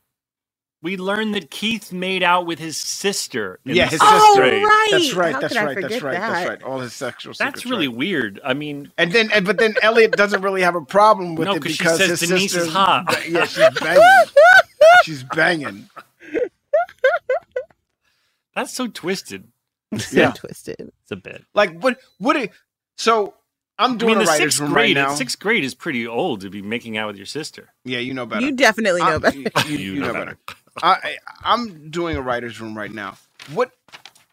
We 0.82 0.98
learned 0.98 1.34
that 1.36 1.50
Keith 1.50 1.94
made 1.94 2.24
out 2.24 2.46
with 2.46 2.60
his 2.60 2.76
sister. 2.76 3.60
in 3.66 3.74
yeah 3.76 3.86
the 3.86 3.92
his 3.92 4.00
sixth 4.02 4.14
Oh, 4.14 4.34
sister 4.36 4.42
right. 4.68 4.88
that's 4.92 5.14
right 5.14 5.34
How 5.34 5.40
that's 5.40 5.56
right 5.56 5.66
that's 5.68 5.82
forget 5.82 6.02
right 6.02 6.14
that's 6.20 6.50
right 6.50 6.64
all 6.64 6.80
his 6.80 6.92
sexual 6.94 7.34
stuff. 7.34 7.54
That's 7.54 7.66
really 7.66 7.88
right. 7.88 7.96
weird. 7.96 8.42
I 8.44 8.54
mean, 8.54 8.92
And 8.98 9.12
then, 9.14 9.32
and, 9.32 9.46
but 9.46 9.60
then 9.60 9.76
Elliot 9.82 10.12
doesn't 10.12 10.42
really 10.42 10.62
have 10.62 10.76
a 10.76 10.82
problem 10.82 11.36
with 11.36 11.48
No, 11.48 11.54
it 11.56 11.62
'cause 11.62 11.72
she 11.72 11.78
because 11.78 11.98
says 12.00 12.20
his 12.20 12.30
Denise 12.30 12.54
is 12.56 12.68
hot. 12.74 13.06
Yeah, 13.30 13.46
she's 13.46 13.70
banging. 13.80 14.04
she's 15.06 15.24
banging. 15.24 15.90
that's 18.56 18.74
so 18.74 18.88
twisted. 18.88 19.48
so 19.98 20.20
Yeah. 20.20 20.32
twisted. 20.32 20.80
It's 20.80 21.12
a 21.12 21.16
bit. 21.16 21.46
Like 21.54 21.80
what? 21.82 22.00
What? 22.18 22.50
It, 22.98 23.02
so 23.02 23.34
I'm 23.80 23.94
I 23.94 23.96
doing 23.98 24.18
mean, 24.18 24.18
the 24.20 24.24
a 24.26 24.28
writer's 24.28 24.38
sixth 24.56 24.60
room 24.60 24.74
grade. 24.74 24.98
right 24.98 25.08
now. 25.10 25.16
Sixth 25.16 25.40
grade 25.40 25.64
is 25.64 25.74
pretty 25.76 26.06
old 26.08 26.42
to 26.42 26.50
be 26.50 26.62
making 26.62 26.98
out 26.98 27.08
with 27.08 27.18
your 27.18 27.26
sister. 27.26 27.70
Yeah, 27.86 28.00
you 28.00 28.14
know 28.14 28.26
better. 28.26 28.46
You 28.46 28.52
definitely 28.56 29.02
know 29.02 29.16
I- 29.16 29.18
better. 29.20 29.38
You, 29.38 29.46
you- 29.68 29.78
You 29.78 29.94
you 29.96 30.00
know 30.02 30.08
know 30.08 30.14
better. 30.14 30.38
I, 30.82 30.90
I, 30.92 31.18
I'm 31.44 31.90
doing 31.92 32.18
a 32.18 32.22
writer's 32.22 32.60
room 32.60 32.76
right 32.78 32.92
now. 32.92 33.18
What? 33.54 33.72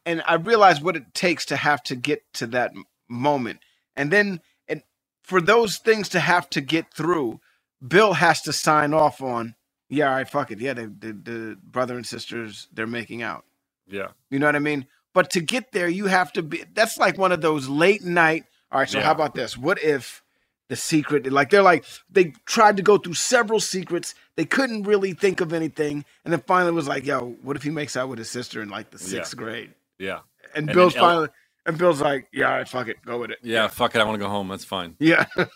And 0.06 0.22
I 0.26 0.34
realize 0.34 0.80
what 0.80 0.96
it 0.96 1.12
takes 1.14 1.44
to 1.46 1.56
have 1.56 1.82
to 1.84 1.94
get 1.96 2.22
to 2.34 2.46
that 2.48 2.72
moment, 3.08 3.60
and 3.96 4.10
then 4.10 4.40
and 4.66 4.82
for 5.22 5.40
those 5.42 5.76
things 5.76 6.08
to 6.10 6.20
have 6.20 6.48
to 6.50 6.60
get 6.62 6.92
through, 6.94 7.40
Bill 7.86 8.14
has 8.14 8.40
to 8.42 8.52
sign 8.52 8.94
off 8.94 9.20
on. 9.22 9.54
Yeah, 9.90 10.08
all 10.08 10.14
right, 10.16 10.28
fuck 10.28 10.50
it. 10.50 10.60
Yeah, 10.60 10.72
they, 10.72 10.86
the 10.86 11.12
the 11.12 11.58
brother 11.62 11.96
and 11.96 12.06
sisters 12.06 12.68
they're 12.72 12.86
making 12.86 13.22
out. 13.22 13.44
Yeah. 13.86 14.08
You 14.30 14.38
know 14.38 14.46
what 14.46 14.56
I 14.56 14.60
mean? 14.60 14.86
But 15.12 15.30
to 15.30 15.40
get 15.40 15.72
there, 15.72 15.88
you 15.88 16.06
have 16.06 16.32
to 16.34 16.42
be. 16.42 16.64
That's 16.72 16.96
like 16.96 17.18
one 17.18 17.32
of 17.32 17.40
those 17.42 17.68
late 17.68 18.02
night. 18.04 18.44
All 18.72 18.80
right, 18.80 18.88
so 18.88 18.98
Yeah. 18.98 19.04
how 19.04 19.12
about 19.12 19.34
this? 19.34 19.56
What 19.56 19.82
if 19.82 20.22
the 20.68 20.76
secret? 20.76 21.30
Like 21.32 21.50
they're 21.50 21.62
like 21.62 21.84
they 22.08 22.32
tried 22.46 22.76
to 22.76 22.82
go 22.82 22.98
through 22.98 23.14
several 23.14 23.60
secrets. 23.60 24.14
They 24.36 24.44
couldn't 24.44 24.84
really 24.84 25.12
think 25.12 25.40
of 25.40 25.52
anything, 25.52 26.04
and 26.24 26.32
then 26.32 26.42
finally 26.46 26.72
was 26.72 26.88
like, 26.88 27.04
"Yo, 27.04 27.36
what 27.42 27.56
if 27.56 27.62
he 27.62 27.70
makes 27.70 27.96
out 27.96 28.08
with 28.08 28.18
his 28.18 28.30
sister 28.30 28.62
in 28.62 28.68
like 28.68 28.90
the 28.90 28.98
Yeah. 28.98 29.08
sixth 29.22 29.36
grade?" 29.36 29.74
Yeah. 29.98 30.20
And, 30.54 30.68
And 30.68 30.74
Bill's 30.76 30.94
then 30.94 31.02
El- 31.02 31.08
finally, 31.08 31.28
and 31.66 31.78
Bill's 31.78 32.00
like, 32.00 32.28
"Yeah, 32.32 32.50
all 32.50 32.56
right, 32.58 32.68
fuck 32.68 32.88
it, 32.88 32.96
go 33.04 33.18
with 33.18 33.30
it." 33.32 33.38
Yeah. 33.42 33.68
Fuck 33.68 33.94
it. 33.94 34.00
I 34.00 34.04
want 34.04 34.18
to 34.18 34.24
go 34.24 34.30
home. 34.30 34.48
That's 34.48 34.64
fine. 34.64 34.96
yeah, 34.98 35.26
What 35.34 35.48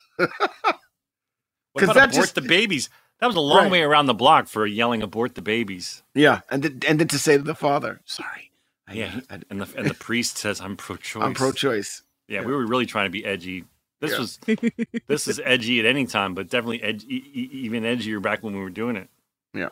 'Cause 1.81 1.91
about 1.91 1.95
that 1.95 2.09
abort 2.11 2.25
just- 2.27 2.35
the 2.37 2.43
babies? 2.43 2.89
That 3.21 3.27
was 3.27 3.37
a 3.37 3.41
long 3.41 3.65
Right. 3.65 3.73
way 3.73 3.83
around 3.83 4.07
the 4.07 4.15
block 4.15 4.47
for 4.49 4.67
yelling 4.67 5.03
abort 5.03 5.35
the 5.35 5.43
babies. 5.43 6.03
yeah. 6.15 6.41
And 6.51 6.63
then 6.63 6.81
and 6.87 7.01
then 7.01 7.09
to 7.09 7.19
say 7.19 7.37
to 7.37 7.43
the 7.43 7.55
father, 7.55 8.01
"Sorry, 8.05 8.53
I, 8.87 8.93
Yeah, 8.95 9.21
I, 9.31 9.41
and 9.51 9.61
the 9.61 9.77
and 9.79 9.89
the 9.91 9.95
priest 9.95 10.39
says 10.39 10.61
I'm 10.61 10.77
pro-choice. 10.77 11.23
I'm 11.25 11.35
pro-choice." 11.35 12.03
Yeah, 12.29 12.41
yeah. 12.41 12.47
we 12.47 12.53
were 12.53 12.67
really 12.67 12.87
trying 12.87 13.07
to 13.07 13.11
be 13.11 13.25
edgy. 13.25 13.65
This 14.01 14.13
Yeah. 14.13 14.19
was 14.19 14.39
this 15.07 15.29
is 15.29 15.41
edgy 15.45 15.81
at 15.81 15.87
any 15.87 16.07
time, 16.07 16.35
but 16.35 16.49
definitely 16.49 16.83
edgy, 16.83 17.07
even 17.35 17.83
edgier 17.85 18.21
back 18.21 18.43
when 18.43 18.55
we 18.55 18.61
were 18.61 18.71
doing 18.71 18.97
it. 18.97 19.09
Yeah. 19.55 19.69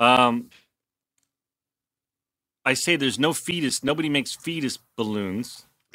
Um, 0.00 0.50
I 2.64 2.74
say 2.74 2.96
there's 2.96 3.18
no 3.18 3.32
fetus. 3.32 3.82
Nobody 3.84 4.08
makes 4.08 4.34
fetus 4.34 4.78
balloons. 4.96 5.66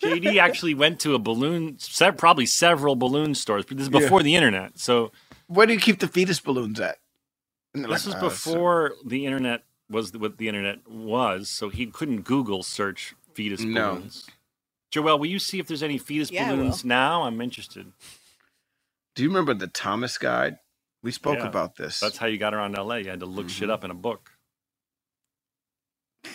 JD 0.00 0.38
actually 0.40 0.74
went 0.74 1.00
to 1.00 1.14
a 1.14 1.18
balloon, 1.18 1.78
probably 2.16 2.46
several 2.46 2.96
balloon 2.96 3.34
stores. 3.34 3.64
But 3.66 3.76
this 3.78 3.86
is 3.88 3.92
Yeah. 3.92 4.00
before 4.00 4.22
the 4.22 4.34
internet, 4.34 4.78
so 4.78 5.12
Where 5.48 5.66
do 5.66 5.72
you 5.72 5.78
keep 5.80 6.00
the 6.00 6.08
fetus 6.08 6.40
balloons 6.40 6.80
at? 6.80 6.98
And 7.84 7.92
this 7.92 8.06
like, 8.06 8.14
was 8.14 8.14
"Uh, 8.14 8.20
so- 8.20 8.28
before 8.30 8.94
the 9.04 9.26
internet 9.26 9.64
was 9.90 10.12
what 10.14 10.38
the 10.38 10.48
internet 10.48 10.88
was, 10.88 11.48
so 11.48 11.68
he 11.70 11.86
couldn't 11.86 12.22
Google 12.22 12.62
search 12.62 13.14
fetus 13.34 13.62
No. 13.62 13.96
balloons. 13.96 14.26
Joel, 14.90 15.18
will 15.18 15.26
you 15.26 15.38
see 15.38 15.58
if 15.60 15.66
there's 15.68 15.82
any 15.82 15.98
fetus 15.98 16.30
Yeah, 16.30 16.50
balloons 16.50 16.84
now? 16.84 17.24
I'm 17.24 17.40
interested. 17.40 17.92
Do 19.16 19.22
you 19.22 19.28
remember 19.30 19.54
the 19.54 19.68
Thomas 19.68 20.18
Guide? 20.18 20.58
We 21.02 21.12
spoke 21.12 21.38
Yeah. 21.38 21.48
about 21.48 21.76
this. 21.76 22.00
That's 22.00 22.18
how 22.18 22.26
you 22.26 22.38
got 22.38 22.54
around 22.54 22.76
LA. 22.76 22.96
You 22.96 23.10
had 23.10 23.20
to 23.20 23.26
look 23.26 23.46
Mm-hmm. 23.46 23.54
shit 23.54 23.70
up 23.70 23.84
in 23.84 23.90
a 23.90 23.94
book. 23.94 24.32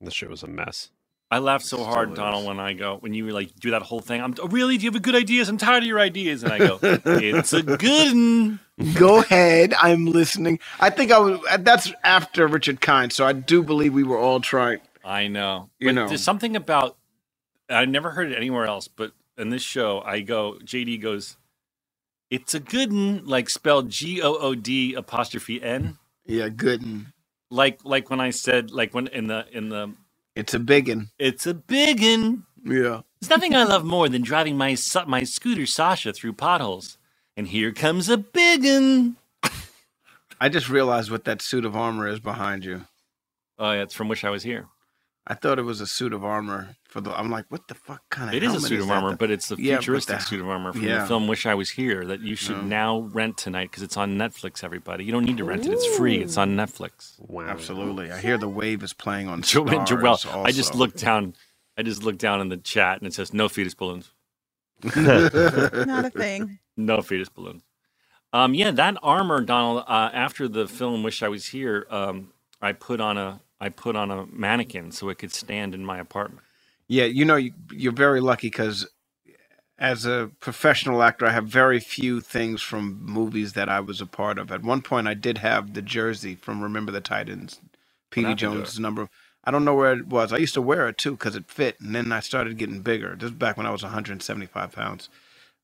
The 0.00 0.10
shit 0.12 0.30
was 0.30 0.42
a 0.42 0.48
mess. 0.48 0.90
I 1.30 1.38
laugh 1.40 1.62
so 1.62 1.84
hard, 1.84 2.14
Donald, 2.14 2.42
is. 2.42 2.48
when 2.48 2.60
I 2.60 2.74
go 2.74 2.98
when 2.98 3.14
you 3.14 3.28
like 3.30 3.54
do 3.56 3.72
that 3.72 3.82
whole 3.82 4.00
thing. 4.00 4.22
I'm 4.22 4.34
oh, 4.40 4.48
really? 4.48 4.78
Do 4.78 4.84
you 4.84 4.90
have 4.90 4.96
a 4.96 5.00
good 5.00 5.16
ideas? 5.16 5.48
I'm 5.48 5.58
tired 5.58 5.82
of 5.82 5.88
your 5.88 6.00
ideas, 6.00 6.44
and 6.44 6.52
I 6.52 6.58
go, 6.58 6.78
it's 6.82 7.52
a 7.52 7.62
good 7.62 8.14
one. 8.14 8.60
Go 8.94 9.20
ahead. 9.20 9.72
I'm 9.80 10.04
listening. 10.06 10.58
I 10.80 10.90
think 10.90 11.10
I 11.10 11.18
was. 11.18 11.40
That's 11.60 11.92
after 12.04 12.46
Richard 12.46 12.80
Kind, 12.80 13.12
so 13.12 13.26
I 13.26 13.32
do 13.32 13.62
believe 13.62 13.94
we 13.94 14.02
were 14.04 14.18
all 14.18 14.40
trying. 14.40 14.80
I 15.04 15.28
know. 15.28 15.70
You 15.78 15.88
but 15.88 15.94
know. 15.94 16.08
there's 16.08 16.22
something 16.22 16.56
about 16.56 16.96
I 17.70 17.84
never 17.86 18.10
heard 18.10 18.30
it 18.30 18.36
anywhere 18.36 18.66
else, 18.66 18.86
but 18.88 19.12
in 19.38 19.50
this 19.50 19.62
show, 19.62 20.02
I 20.04 20.20
go. 20.20 20.58
JD 20.62 21.00
goes, 21.00 21.36
"It's 22.30 22.54
a 22.54 22.60
good 22.60 22.92
one," 22.92 23.24
like 23.24 23.48
spelled 23.48 23.88
G 23.90 24.20
O 24.20 24.34
O 24.36 24.54
D 24.54 24.92
apostrophe 24.94 25.62
N. 25.62 25.96
Yeah, 26.26 26.48
good. 26.50 26.82
And 26.82 27.06
like 27.50 27.80
like 27.84 28.10
when 28.10 28.20
I 28.20 28.30
said 28.30 28.70
like 28.70 28.92
when 28.92 29.06
in 29.06 29.26
the 29.28 29.46
in 29.52 29.70
the 29.70 29.94
It's 30.34 30.52
a 30.52 30.58
biggin. 30.58 31.08
it's 31.18 31.46
a 31.46 31.54
biggin. 31.54 32.44
Yeah. 32.62 33.02
There's 33.20 33.30
nothing 33.30 33.54
I 33.54 33.64
love 33.64 33.84
more 33.84 34.08
than 34.10 34.20
driving 34.22 34.58
my 34.58 34.76
my 35.06 35.22
scooter 35.22 35.64
Sasha 35.66 36.12
through 36.12 36.34
potholes. 36.34 36.98
And 37.36 37.46
here 37.48 37.72
comes 37.72 38.08
a 38.08 38.16
biggin. 38.16 39.16
I 40.40 40.48
just 40.48 40.68
realized 40.68 41.10
what 41.10 41.24
that 41.24 41.42
suit 41.42 41.64
of 41.64 41.76
armor 41.76 42.06
is 42.08 42.20
behind 42.20 42.64
you. 42.64 42.82
Oh, 43.58 43.72
yeah, 43.72 43.82
it's 43.82 43.94
from 43.94 44.08
Wish 44.08 44.24
I 44.24 44.30
Was 44.30 44.42
Here. 44.42 44.66
I 45.26 45.34
thought 45.34 45.58
it 45.58 45.62
was 45.62 45.80
a 45.80 45.86
suit 45.88 46.12
of 46.12 46.24
armor 46.24 46.76
for 46.84 47.00
the. 47.00 47.10
I'm 47.18 47.30
like, 47.30 47.46
what 47.48 47.66
the 47.66 47.74
fuck 47.74 48.00
kind 48.10 48.28
of? 48.30 48.34
It 48.36 48.44
is 48.44 48.50
a 48.50 48.52
helmet 48.52 48.68
suit 48.68 48.80
of 48.80 48.86
that? 48.86 48.92
armor, 48.92 49.16
but 49.16 49.30
it's 49.30 49.48
the 49.48 49.56
Yeah, 49.58 49.78
futuristic 49.78 50.18
the- 50.18 50.24
suit 50.24 50.40
of 50.40 50.48
armor 50.48 50.72
from 50.72 50.82
yeah. 50.84 51.00
the 51.00 51.06
film 51.08 51.26
Wish 51.26 51.46
I 51.46 51.54
Was 51.54 51.70
Here 51.70 52.04
that 52.04 52.20
you 52.20 52.36
should 52.36 52.56
Yeah. 52.58 52.62
now 52.64 53.00
rent 53.12 53.36
tonight 53.36 53.70
because 53.70 53.82
it's 53.82 53.96
on 53.96 54.16
Netflix. 54.16 54.62
Everybody, 54.62 55.04
you 55.04 55.10
don't 55.10 55.24
need 55.24 55.38
to 55.38 55.44
rent 55.44 55.66
it; 55.66 55.72
it's 55.72 55.96
free. 55.96 56.18
It's 56.18 56.36
on 56.36 56.54
Netflix. 56.54 57.14
Wow. 57.18 57.46
Absolutely. 57.48 58.12
I 58.12 58.18
hear 58.20 58.38
the 58.38 58.48
wave 58.48 58.84
is 58.84 58.92
playing 58.92 59.26
on 59.28 59.42
Jo- 59.42 59.66
stars. 59.66 59.88
Joelle, 59.90 60.46
I 60.46 60.52
just 60.52 60.74
looked 60.76 60.98
down. 60.98 61.34
I 61.76 61.82
just 61.82 62.04
looked 62.04 62.20
down 62.20 62.40
in 62.40 62.48
the 62.48 62.56
chat 62.58 62.98
and 62.98 63.06
it 63.08 63.12
says 63.14 63.34
no 63.34 63.48
fetus 63.48 63.74
balloons. 63.74 64.12
Not 64.96 66.04
a 66.04 66.10
thing. 66.14 66.58
No 66.76 67.02
fetus 67.02 67.28
balloons. 67.30 67.62
Um, 68.32 68.54
yeah, 68.54 68.70
that 68.72 68.96
armor, 69.02 69.42
Donald. 69.42 69.84
Uh, 69.88 70.10
after 70.14 70.48
the 70.48 70.68
film 70.68 71.02
"Wish 71.02 71.22
I 71.22 71.28
Was 71.28 71.46
Here," 71.48 71.86
um, 71.90 72.32
I 72.62 72.72
put 72.72 73.00
on 73.00 73.18
a 73.18 73.40
I 73.60 73.70
put 73.70 73.96
on 73.96 74.10
a 74.10 74.26
mannequin 74.26 74.92
so 74.92 75.08
it 75.10 75.18
could 75.18 75.32
stand 75.32 75.74
in 75.74 75.84
my 75.84 75.98
apartment. 75.98 76.44
Yeah, 76.88 77.04
you 77.06 77.24
know, 77.24 77.36
you, 77.36 77.52
you're 77.72 77.92
very 77.92 78.20
lucky 78.20 78.48
because 78.48 78.88
as 79.78 80.06
a 80.06 80.30
professional 80.40 81.02
actor, 81.02 81.26
I 81.26 81.32
have 81.32 81.48
very 81.48 81.80
few 81.80 82.20
things 82.22 82.62
from 82.62 83.00
movies 83.04 83.54
that 83.54 83.68
I 83.68 83.80
was 83.80 84.00
a 84.00 84.06
part 84.06 84.38
of. 84.38 84.52
At 84.52 84.62
one 84.64 84.82
point, 84.82 85.08
I 85.08 85.14
did 85.14 85.38
have 85.40 85.74
the 85.74 85.82
jersey 85.82 86.36
from 86.36 86.62
Remember 86.62 86.92
the 86.92 87.02
Titans, 87.02 87.60
to 88.12 88.34
Jones' 88.34 88.80
number. 88.80 89.08
I 89.44 89.50
don't 89.52 89.64
know 89.66 89.74
where 89.74 89.94
it 89.94 90.08
was. 90.08 90.32
I 90.32 90.38
used 90.38 90.54
to 90.54 90.62
wear 90.62 90.88
it 90.88 90.98
too 90.98 91.12
because 91.12 91.36
it 91.36 91.50
fit, 91.50 91.80
and 91.80 91.94
then 91.94 92.12
I 92.12 92.20
started 92.20 92.58
getting 92.58 92.80
bigger. 92.82 93.16
This 93.16 93.30
is 93.30 93.36
back 93.36 93.56
when 93.58 93.66
I 93.66 93.70
was 93.72 93.82
175 93.84 94.72
pounds. 94.72 95.10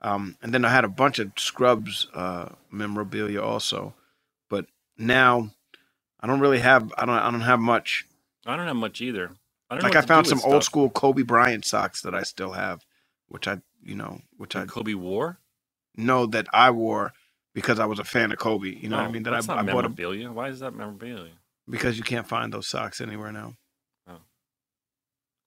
Um, 0.03 0.37
and 0.43 0.53
then 0.53 0.65
I 0.65 0.69
had 0.71 0.85
a 0.85 0.89
bunch 0.89 1.19
of 1.21 1.33
Scrubs 1.39 2.09
uh, 2.13 2.49
memorabilia 2.71 3.41
also, 3.41 3.95
but 4.51 4.67
now 4.99 5.51
I 6.21 6.27
don't 6.27 6.41
really 6.41 6.59
have. 6.59 6.93
I 6.99 7.07
don't. 7.07 7.15
I 7.17 7.31
don't 7.31 7.41
have 7.43 7.61
much. 7.61 8.05
I 8.45 8.57
don't 8.57 8.67
have 8.67 8.77
much 8.77 9.01
either. 9.01 9.31
I 9.71 9.77
don't 9.77 9.85
Like 9.85 9.95
I 9.97 10.01
found 10.03 10.27
some 10.27 10.41
old 10.41 10.55
stuff. 10.55 10.65
school 10.65 10.91
Kobe 10.91 11.23
Bryant 11.23 11.65
socks 11.65 12.03
that 12.03 12.15
I 12.15 12.25
still 12.25 12.53
have, 12.53 12.85
which 13.29 13.47
I, 13.49 13.59
you 13.85 13.95
know, 13.95 14.21
which 14.37 14.57
I 14.57 14.67
Kobe 14.67 14.95
wore. 14.95 15.39
No, 15.97 16.27
that 16.27 16.47
I 16.53 16.71
wore 16.73 17.13
because 17.55 17.79
I 17.79 17.87
was 17.87 17.99
a 18.01 18.05
fan 18.05 18.33
of 18.33 18.39
Kobe. 18.39 18.69
You 18.75 18.89
know 18.89 18.97
what 18.97 19.05
I 19.05 19.09
Oh, 19.09 19.13
mean? 19.13 19.23
That 19.23 19.35
I, 19.35 19.39
I 19.39 19.41
bought 19.43 19.59
a, 19.61 19.63
memorabilia. 19.63 20.33
Why 20.33 20.49
is 20.49 20.61
that 20.61 20.75
memorabilia? 20.75 21.33
because 21.71 21.97
you 21.97 22.03
can't 22.03 22.27
find 22.27 22.53
those 22.53 22.67
socks 22.67 23.01
anywhere 23.01 23.31
now. 23.33 23.55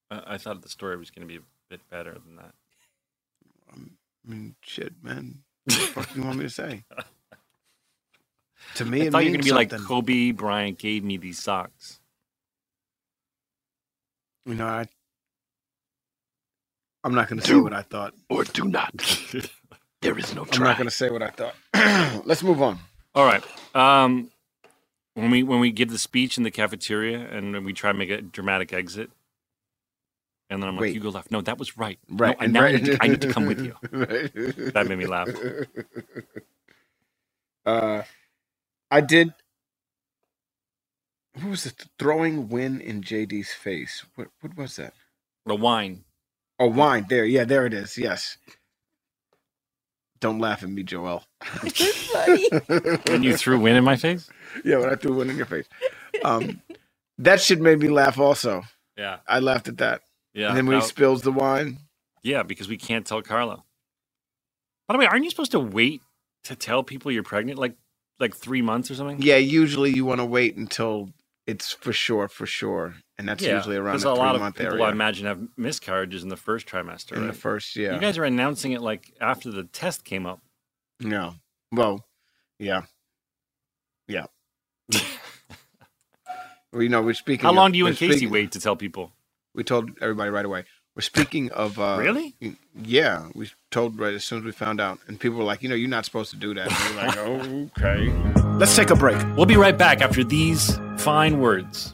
I, 0.09 0.35
I 0.35 0.37
thought 0.37 0.61
the 0.61 0.69
story 0.69 0.97
was 0.97 1.11
going 1.11 1.27
to 1.27 1.31
be 1.31 1.37
a 1.39 1.45
bit 1.69 1.81
better 1.89 2.13
than 2.13 2.35
that. 2.37 2.53
I 4.25 4.31
mean, 4.31 4.55
shit, 4.61 4.93
man. 5.03 5.39
What 5.65 5.79
the 5.79 5.85
fuck 5.87 6.15
you 6.15 6.23
want 6.23 6.37
me 6.37 6.43
to 6.45 6.49
say? 6.49 6.83
To 8.75 8.83
me, 8.83 9.03
I 9.03 9.05
it 9.05 9.11
thought 9.11 9.23
you 9.23 9.31
were 9.31 9.37
to 9.37 9.43
be 9.43 9.51
like. 9.51 9.69
Kobe 9.69 10.31
Bryant 10.31 10.79
gave 10.79 11.03
me 11.03 11.17
these 11.17 11.37
socks. 11.37 11.99
You 14.45 14.55
know, 14.55 14.65
I. 14.65 14.87
I'm 17.03 17.13
not 17.13 17.29
going 17.29 17.39
to 17.39 17.47
say 17.47 17.55
what 17.55 17.73
I 17.73 17.83
thought. 17.83 18.15
Or 18.29 18.43
do 18.43 18.65
not. 18.65 18.91
There 20.05 20.19
is 20.19 20.35
no 20.35 20.45
I'm 20.51 20.61
not 20.61 20.77
going 20.77 20.87
to 20.87 20.95
say 20.95 21.09
what 21.09 21.23
I 21.23 21.29
thought. 21.29 21.55
Let's 22.27 22.43
move 22.43 22.61
on. 22.61 22.77
All 23.15 23.25
right. 23.25 23.43
Um, 23.73 24.29
when 25.15 25.31
we 25.31 25.41
when 25.41 25.59
we 25.59 25.71
give 25.71 25.89
the 25.89 25.97
speech 25.97 26.37
in 26.37 26.43
the 26.43 26.51
cafeteria 26.51 27.17
and 27.19 27.65
we 27.65 27.73
try 27.73 27.91
to 27.91 27.97
make 27.97 28.11
a 28.11 28.21
dramatic 28.21 28.71
exit, 28.71 29.09
and 30.49 30.61
then 30.63 30.69
I'm 30.69 30.77
like, 30.77 30.81
Wait. 30.83 30.95
"You 30.95 31.01
go 31.01 31.09
left." 31.09 31.31
No, 31.31 31.41
that 31.41 31.59
was 31.59 31.77
right. 31.77 31.99
Right. 32.09 32.37
No, 32.39 32.41
I, 32.41 32.45
and 32.45 32.53
now 32.53 32.61
right. 32.63 32.75
I, 32.75 32.77
need 32.77 32.85
to, 32.87 32.97
I 33.01 33.07
need 33.07 33.21
to 33.21 33.33
come 33.33 33.47
with 33.47 33.61
you. 33.61 33.75
Right. 33.91 34.31
That 34.73 34.87
made 34.89 34.99
me 34.99 35.07
laugh. 35.07 35.29
Uh, 37.65 38.03
I 38.91 39.01
did. 39.01 39.33
What 41.35 41.45
was 41.51 41.65
it? 41.65 41.85
Throwing 41.99 42.49
win 42.49 42.81
in 42.81 43.01
JD's 43.03 43.51
face. 43.53 44.05
What? 44.15 44.29
What 44.41 44.57
was 44.57 44.77
that? 44.77 44.93
The 45.45 45.55
wine. 45.55 46.05
Oh, 46.59 46.67
wine. 46.67 47.07
There. 47.09 47.25
Yeah, 47.25 47.45
there 47.45 47.65
it 47.65 47.73
is. 47.73 47.97
Yes. 47.97 48.37
Don't 50.21 50.39
laugh 50.39 50.63
at 50.63 50.69
me, 50.69 50.83
Joel. 50.83 51.23
Funny. 51.43 52.49
When 53.09 53.23
you 53.23 53.37
threw 53.37 53.59
win 53.59 53.75
in 53.77 53.83
my 53.85 53.97
face. 53.97 54.31
yeah, 54.65 54.77
when 54.79 54.89
I 54.89 54.95
threw 54.95 55.15
one 55.17 55.29
in 55.29 55.37
your 55.37 55.47
face. 55.47 55.67
Um, 56.23 56.61
that 57.19 57.41
shit 57.41 57.61
made 57.61 57.79
me 57.79 57.89
laugh. 57.89 58.19
Also, 58.19 58.63
Yeah. 58.97 59.19
I 59.27 59.39
laughed 59.39 59.67
at 59.69 59.77
that. 59.79 60.01
Yeah. 60.35 60.49
and 60.49 60.57
then 60.57 60.67
when 60.67 60.79
he 60.79 60.85
spills 60.85 61.23
the 61.23 61.31
wine. 61.31 61.79
yeah, 62.21 62.43
because 62.43 62.67
we 62.67 62.77
can't 62.77 63.05
tell 63.07 63.21
Carla. 63.23 63.63
By 64.87 64.93
the 64.93 64.99
way, 64.99 65.07
aren't 65.07 65.23
you 65.23 65.31
supposed 65.31 65.51
to 65.53 65.59
wait 65.59 66.01
to 66.43 66.55
tell 66.55 66.83
people 66.83 67.11
you're 67.11 67.23
pregnant, 67.23 67.57
like 67.57 67.73
like 68.19 68.35
three 68.35 68.61
months 68.61 68.91
or 68.91 68.95
something? 68.95 69.21
Yeah, 69.21 69.37
usually 69.37 69.91
you 69.91 70.05
want 70.05 70.19
to 70.21 70.25
wait 70.25 70.55
until 70.57 71.09
it's 71.47 71.71
for 71.71 71.93
sure, 71.93 72.27
for 72.27 72.45
sure, 72.45 72.95
and 73.17 73.27
that's 73.27 73.43
usually 73.43 73.77
around 73.77 73.99
the 73.99 74.09
a 74.09 74.13
three 74.15 74.23
lot 74.23 74.35
of 74.35 74.41
month 74.41 74.55
people, 74.57 74.73
area. 74.73 74.85
I 74.85 74.91
imagine, 74.91 75.25
have 75.25 75.41
miscarriages 75.57 76.21
in 76.23 76.29
the 76.29 76.37
first 76.37 76.67
trimester. 76.67 77.15
in 77.15 77.27
the 77.27 77.33
first, 77.33 77.75
yeah. 77.75 77.93
You 77.95 77.99
guys 77.99 78.17
are 78.17 78.23
announcing 78.25 78.73
it 78.73 78.81
like 78.81 79.13
after 79.21 79.51
the 79.51 79.63
test 79.63 80.03
came 80.03 80.25
up. 80.25 80.41
No. 80.99 81.35
Well, 81.71 82.05
yeah. 82.59 82.83
Yeah. 84.07 84.25
well, 86.71 86.81
you 86.83 86.89
know, 86.89 87.01
we're 87.01 87.13
speaking. 87.13 87.43
How 87.43 87.49
of- 87.49 87.55
long 87.55 87.71
do 87.71 87.77
you 87.77 87.87
and 87.87 87.95
Casey 87.95 88.17
speaking- 88.17 88.31
wait 88.31 88.51
to 88.51 88.59
tell 88.59 88.75
people? 88.75 89.11
We 89.55 89.63
told 89.63 89.91
everybody 90.01 90.29
right 90.29 90.45
away. 90.45 90.65
We're 90.95 91.01
speaking 91.01 91.51
of. 91.51 91.79
Uh, 91.79 91.97
Really? 91.99 92.35
Yeah, 92.73 93.29
we 93.33 93.51
told 93.71 93.99
right 93.99 94.13
as 94.13 94.23
soon 94.23 94.39
as 94.39 94.43
we 94.45 94.51
found 94.51 94.79
out, 94.79 94.99
and 95.07 95.19
people 95.19 95.37
were 95.37 95.43
like, 95.43 95.63
you 95.63 95.69
know, 95.69 95.75
you're 95.75 95.89
not 95.89 96.05
supposed 96.05 96.31
to 96.31 96.37
do 96.37 96.53
that. 96.53 96.71
And 96.71 96.95
we're 96.95 97.05
like, 97.07 97.17
oh, 97.17 97.69
okay. 97.77 98.41
Let's 98.57 98.75
take 98.75 98.89
a 98.89 98.95
break. 98.95 99.17
We'll 99.35 99.45
be 99.45 99.57
right 99.57 99.77
back 99.77 100.01
after 100.01 100.23
these 100.23 100.79
fine 100.97 101.39
words. 101.39 101.93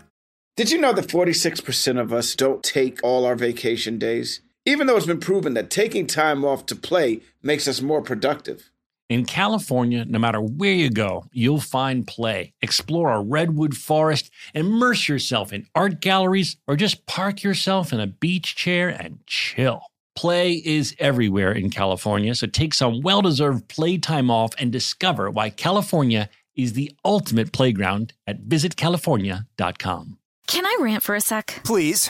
Did 0.57 0.69
you 0.71 0.79
know 0.79 0.93
that 0.93 1.07
46% 1.07 1.99
of 1.99 2.11
us 2.13 2.35
don't 2.35 2.61
take 2.61 2.99
all 3.03 3.25
our 3.25 3.35
vacation 3.35 3.97
days? 3.97 4.41
Even 4.65 4.85
though 4.85 4.97
it's 4.97 5.05
been 5.07 5.19
proven 5.19 5.55
that 5.55 5.69
taking 5.71 6.05
time 6.05 6.45
off 6.45 6.65
to 6.67 6.75
play 6.75 7.21
makes 7.41 7.67
us 7.67 7.81
more 7.81 8.01
productive. 8.01 8.69
In 9.11 9.25
California, 9.25 10.05
no 10.05 10.19
matter 10.19 10.39
where 10.39 10.71
you 10.71 10.89
go, 10.89 11.25
you'll 11.33 11.59
find 11.59 12.07
play. 12.07 12.53
Explore 12.61 13.11
a 13.11 13.21
redwood 13.21 13.75
forest, 13.75 14.31
immerse 14.53 15.09
yourself 15.09 15.51
in 15.51 15.67
art 15.75 15.99
galleries, 15.99 16.55
or 16.65 16.77
just 16.77 17.05
park 17.07 17.43
yourself 17.43 17.91
in 17.91 17.99
a 17.99 18.07
beach 18.07 18.55
chair 18.55 18.87
and 18.87 19.19
chill. 19.27 19.81
Play 20.15 20.53
is 20.53 20.95
everywhere 20.97 21.51
in 21.51 21.69
California, 21.69 22.33
so 22.35 22.47
take 22.47 22.73
some 22.73 23.01
well 23.01 23.21
deserved 23.21 23.67
playtime 23.67 24.31
off 24.31 24.53
and 24.57 24.71
discover 24.71 25.29
why 25.29 25.49
California 25.49 26.29
is 26.55 26.71
the 26.71 26.89
ultimate 27.03 27.51
playground 27.51 28.13
at 28.25 28.45
visitcalifornia.com. 28.45 30.17
Can 30.47 30.65
I 30.65 30.77
rant 30.79 31.03
for 31.03 31.15
a 31.15 31.21
sec? 31.21 31.59
Please. 31.65 32.09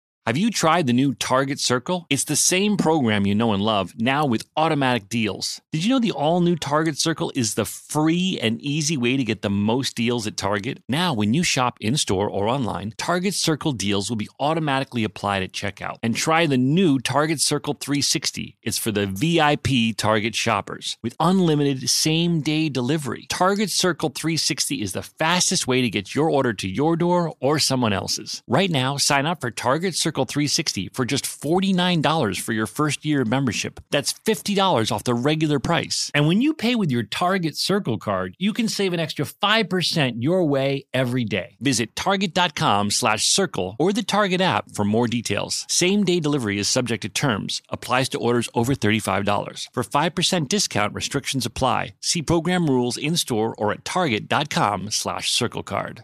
Have 0.31 0.37
you 0.37 0.49
tried 0.49 0.87
the 0.87 0.93
new 0.93 1.13
Target 1.13 1.59
Circle? 1.59 2.07
It's 2.09 2.23
the 2.23 2.37
same 2.37 2.77
program 2.77 3.25
you 3.25 3.35
know 3.35 3.51
and 3.51 3.61
love, 3.61 3.93
now 3.97 4.25
with 4.25 4.47
automatic 4.55 5.09
deals. 5.09 5.59
Did 5.73 5.83
you 5.83 5.89
know 5.89 5.99
the 5.99 6.13
all 6.13 6.39
new 6.39 6.55
Target 6.55 6.97
Circle 6.97 7.33
is 7.35 7.55
the 7.55 7.65
free 7.65 8.39
and 8.41 8.61
easy 8.61 8.95
way 8.95 9.17
to 9.17 9.25
get 9.25 9.41
the 9.41 9.49
most 9.49 9.93
deals 9.93 10.25
at 10.27 10.37
Target? 10.37 10.83
Now, 10.87 11.13
when 11.13 11.33
you 11.33 11.43
shop 11.43 11.75
in 11.81 11.97
store 11.97 12.29
or 12.29 12.47
online, 12.47 12.93
Target 12.95 13.33
Circle 13.33 13.73
deals 13.73 14.07
will 14.07 14.15
be 14.15 14.29
automatically 14.39 15.03
applied 15.03 15.43
at 15.43 15.51
checkout. 15.51 15.97
And 16.01 16.15
try 16.15 16.45
the 16.45 16.57
new 16.57 16.97
Target 16.99 17.41
Circle 17.41 17.73
360. 17.81 18.55
It's 18.63 18.77
for 18.77 18.93
the 18.93 19.07
VIP 19.07 19.97
Target 19.97 20.33
shoppers 20.33 20.97
with 21.03 21.13
unlimited 21.19 21.89
same 21.89 22.39
day 22.39 22.69
delivery. 22.69 23.25
Target 23.27 23.69
Circle 23.69 24.11
360 24.15 24.81
is 24.81 24.93
the 24.93 25.03
fastest 25.03 25.67
way 25.67 25.81
to 25.81 25.89
get 25.89 26.15
your 26.15 26.29
order 26.29 26.53
to 26.53 26.69
your 26.69 26.95
door 26.95 27.33
or 27.41 27.59
someone 27.59 27.91
else's. 27.91 28.41
Right 28.47 28.69
now, 28.69 28.95
sign 28.95 29.25
up 29.25 29.41
for 29.41 29.51
Target 29.51 29.93
Circle 29.93 30.20
Circle 30.21 30.43
360 30.43 30.89
for 30.93 31.05
just 31.05 31.25
$49 31.25 32.39
for 32.41 32.53
your 32.53 32.67
first 32.67 33.05
year 33.05 33.25
membership. 33.25 33.79
That's 33.89 34.13
$50 34.13 34.91
off 34.91 35.03
the 35.03 35.15
regular 35.15 35.59
price. 35.59 36.11
And 36.13 36.27
when 36.27 36.41
you 36.41 36.53
pay 36.53 36.75
with 36.75 36.91
your 36.91 37.03
Target 37.03 37.57
Circle 37.57 37.97
card, 37.97 38.35
you 38.37 38.53
can 38.53 38.67
save 38.67 38.93
an 38.93 38.99
extra 38.99 39.25
5% 39.25 40.21
your 40.21 40.45
way 40.45 40.85
every 40.93 41.25
day. 41.25 41.55
Visit 41.59 41.95
target.com 41.95 42.91
slash 42.91 43.25
circle 43.25 43.75
or 43.79 43.93
the 43.93 44.03
Target 44.03 44.41
app 44.41 44.71
for 44.75 44.85
more 44.85 45.07
details. 45.07 45.65
Same 45.67 46.03
day 46.03 46.19
delivery 46.19 46.59
is 46.59 46.67
subject 46.67 47.01
to 47.01 47.09
terms, 47.09 47.61
applies 47.69 48.09
to 48.09 48.19
orders 48.19 48.49
over 48.53 48.75
$35. 48.75 49.69
For 49.73 49.83
5% 49.83 50.47
discount, 50.47 50.93
restrictions 50.93 51.45
apply. 51.45 51.95
See 52.01 52.21
program 52.21 52.67
rules 52.67 52.97
in 52.97 53.17
store 53.17 53.55
or 53.57 53.71
at 53.71 53.85
target.com 53.85 54.91
slash 54.91 55.31
circle 55.31 55.63
card. 55.63 56.03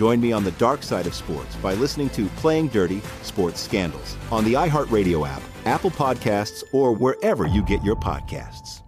Join 0.00 0.18
me 0.18 0.32
on 0.32 0.44
the 0.44 0.52
dark 0.52 0.82
side 0.82 1.06
of 1.06 1.12
sports 1.14 1.54
by 1.56 1.74
listening 1.74 2.08
to 2.10 2.24
Playing 2.36 2.68
Dirty 2.68 3.02
Sports 3.20 3.60
Scandals 3.60 4.16
on 4.32 4.46
the 4.46 4.54
iHeartRadio 4.54 5.28
app, 5.28 5.42
Apple 5.66 5.90
Podcasts, 5.90 6.64
or 6.72 6.94
wherever 6.94 7.46
you 7.46 7.62
get 7.62 7.84
your 7.84 7.96
podcasts. 7.96 8.80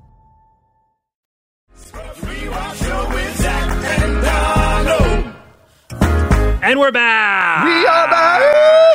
And 6.62 6.80
we're 6.80 6.92
back. 6.92 7.66
We 7.66 7.86
are 7.86 8.08
back. 8.08 8.40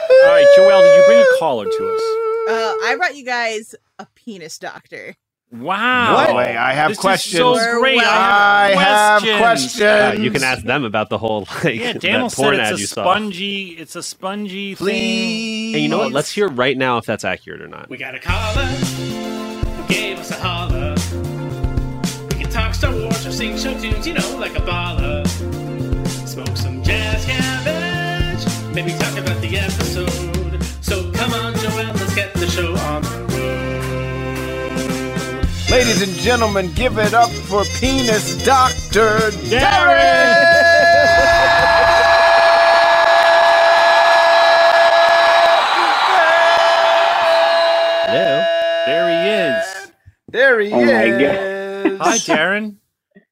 All 0.10 0.26
right, 0.26 0.48
Joelle, 0.58 0.82
did 0.82 0.98
you 0.98 1.06
bring 1.06 1.20
a 1.20 1.38
caller 1.38 1.66
to 1.66 1.70
us? 1.70 2.02
Uh, 2.50 2.74
I 2.84 2.96
brought 2.98 3.16
you 3.16 3.26
guys 3.26 3.76
a 4.00 4.08
penis 4.16 4.58
doctor. 4.58 5.14
Wow. 5.50 6.14
What? 6.16 6.36
Wait, 6.36 6.58
I 6.58 6.74
have 6.74 6.90
This 6.90 6.98
is 6.98 7.02
questions. 7.02 7.38
so 7.38 7.80
great. 7.80 8.02
I 8.04 8.72
have 8.76 9.22
questions. 9.22 9.40
questions. 9.78 9.82
Uh, 9.82 10.16
you 10.22 10.30
can 10.30 10.44
ask 10.44 10.64
them 10.64 10.84
about 10.84 11.10
the 11.10 11.18
whole 11.18 11.48
like 11.64 11.76
Yeah, 11.76 11.94
that 11.94 12.02
Daniel 12.02 12.30
said 12.30 12.42
porn 12.44 12.56
it's 12.56 12.64
ad 12.70 12.74
a 12.74 12.78
you 12.80 12.86
saw. 12.88 13.04
spongy. 13.04 13.68
It's 13.70 13.96
a 13.96 14.04
spongy 14.04 14.76
thing. 14.76 15.74
And 15.74 15.82
you 15.84 15.88
know 15.88 16.00
what? 16.00 16.12
Let's 16.12 16.32
hear 16.32 16.50
right 16.50 16.78
now 16.78 16.98
if 16.98 17.06
that's 17.06 17.24
accurate 17.24 17.62
or 17.62 17.70
not. 17.70 17.88
We 17.90 17.96
got 17.98 18.14
a 18.14 18.20
caller 18.20 18.66
who 18.66 19.88
gave 19.88 20.20
us 20.20 20.32
a 20.32 20.36
holler. 20.36 20.96
We 22.36 22.44
can 22.44 22.52
talk 22.52 22.74
Star 22.76 22.92
Wars 22.94 23.26
or 23.26 23.32
sing 23.32 23.58
show 23.58 23.74
tunes, 23.80 24.06
you 24.06 24.16
know, 24.16 24.38
like 24.38 24.58
a 24.58 24.62
baller. 24.62 25.26
Smoke 26.28 26.58
some 26.58 26.84
jazz 26.84 27.24
cabbage, 27.26 28.46
maybe 28.76 28.92
talk 29.00 29.18
about 29.18 29.40
the 29.42 29.58
episode. 29.58 29.87
Ladies 35.78 36.02
and 36.02 36.14
gentlemen, 36.14 36.74
give 36.74 36.98
it 36.98 37.14
up 37.14 37.30
for 37.30 37.64
Penis 37.80 38.44
Doctor 38.44 39.30
Darren! 39.46 40.34
Hello. 48.08 48.44
There 48.88 49.08
he 49.08 49.30
is. 49.30 49.92
There 50.30 50.60
he 50.62 50.74
Oh 50.74 50.80
is. 50.80 52.00
Hi, 52.00 52.18
Darren. 52.18 52.78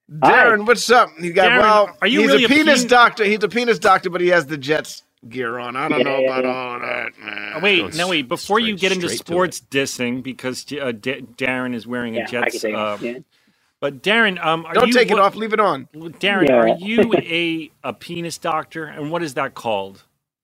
Darren, 0.08 0.68
what's 0.68 0.88
up? 0.92 1.10
You 1.20 1.34
got 1.34 1.50
Darren, 1.50 1.62
well. 1.62 1.98
are 2.00 2.08
you 2.08 2.22
he's 2.22 2.30
really 2.30 2.44
a 2.44 2.46
a 2.46 2.50
penis 2.50 2.86
doctor. 2.86 3.24
He's 3.24 3.42
a 3.42 3.50
penis 3.50 3.80
doctor, 3.80 4.12
but 4.12 4.22
he 4.22 4.28
has 4.28 4.46
the 4.46 4.58
Jets 4.58 5.02
gear 5.30 5.60
on. 5.60 5.76
I 5.76 5.90
don't 5.90 6.04
know 6.04 6.24
about 6.26 6.46
all 6.46 6.80
that. 6.80 7.18
Man. 7.20 7.54
Oh, 7.56 7.60
wait, 7.62 7.96
no, 7.96 8.08
wait. 8.10 8.28
Before 8.28 8.60
you 8.60 8.78
get 8.78 8.92
into 8.92 9.10
sports 9.10 9.62
dissing, 9.62 10.24
because 10.24 10.66
uh, 10.74 10.92
D- 10.94 11.26
Darren 11.38 11.74
is 11.76 11.88
wearing 11.88 12.16
Yeah, 12.16 12.22
a 12.22 12.24
I 12.42 12.50
can 12.50 12.60
Jets. 12.62 12.66
Uh, 12.66 12.98
yeah. 13.02 13.20
But 13.82 14.02
Darren, 14.04 14.44
um, 14.44 14.66
are 14.66 14.74
Don't 14.74 14.88
you, 14.90 14.94
take 14.94 15.10
it 15.12 15.16
what- 15.16 15.24
off. 15.24 15.36
Leave 15.36 15.54
it 15.54 15.60
on. 15.60 15.88
Darren, 15.96 16.50
Yeah. 16.50 16.56
are 16.56 16.68
you 16.80 17.14
a 17.16 17.72
a 17.84 17.94
penis 17.94 18.38
doctor, 18.38 18.86
and 18.86 19.12
what 19.12 19.24
is 19.24 19.36
that 19.36 19.54
called? 19.56 20.04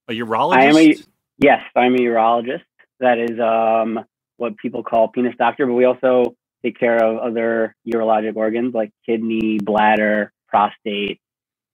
A 0.09 0.13
urologist? 0.13 0.57
I 0.57 0.65
am 0.65 0.77
a 0.77 0.95
yes, 1.39 1.61
I'm 1.75 1.95
a 1.95 1.99
urologist. 1.99 2.63
That 2.99 3.17
is 3.19 3.39
um, 3.39 4.05
what 4.37 4.57
people 4.57 4.83
call 4.83 5.09
penis 5.09 5.35
doctor, 5.37 5.65
but 5.67 5.73
we 5.73 5.85
also 5.85 6.35
take 6.63 6.79
care 6.79 6.97
of 7.03 7.17
other 7.19 7.75
urologic 7.87 8.35
organs 8.35 8.73
like 8.75 8.91
kidney, 9.05 9.59
bladder, 9.63 10.31
prostate, 10.49 11.19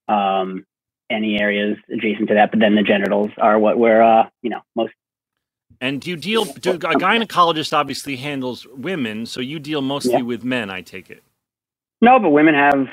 um, 0.08 0.66
any 1.10 1.39
areas 1.39 1.78
adjacent 1.91 2.28
to 2.30 2.36
that. 2.36 2.51
But 2.51 2.60
then 2.60 2.76
the 2.76 2.84
genitals 2.84 3.32
are 3.38 3.60
what 3.60 3.78
we're 3.78 4.01
uh, 4.01 4.30
you 4.41 4.49
know 4.49 4.62
most. 4.76 4.93
And 5.80 6.01
do 6.01 6.10
you 6.10 6.16
deal? 6.16 6.45
Do, 6.45 6.72
a 6.72 6.78
gynecologist 6.78 7.74
obviously 7.74 8.16
handles 8.16 8.66
women, 8.74 9.26
so 9.26 9.41
you 9.41 9.60
deal 9.60 9.82
mostly 9.82 10.14
Yeah. 10.14 10.22
with 10.22 10.43
men. 10.43 10.70
I 10.70 10.82
take 10.82 11.10
it. 11.10 11.24
No, 12.01 12.20
but 12.20 12.30
women 12.30 12.55
have 12.55 12.88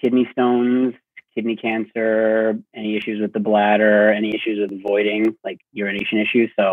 kidney 0.00 0.28
stones, 0.32 0.94
kidney 1.34 1.56
cancer, 1.56 2.58
any 2.74 2.96
issues 2.96 3.20
with 3.20 3.32
the 3.32 3.40
bladder, 3.40 4.10
any 4.12 4.34
issues 4.34 4.58
with 4.58 4.82
voiding, 4.82 5.36
like 5.44 5.60
urination 5.72 6.18
issues. 6.18 6.50
So 6.58 6.72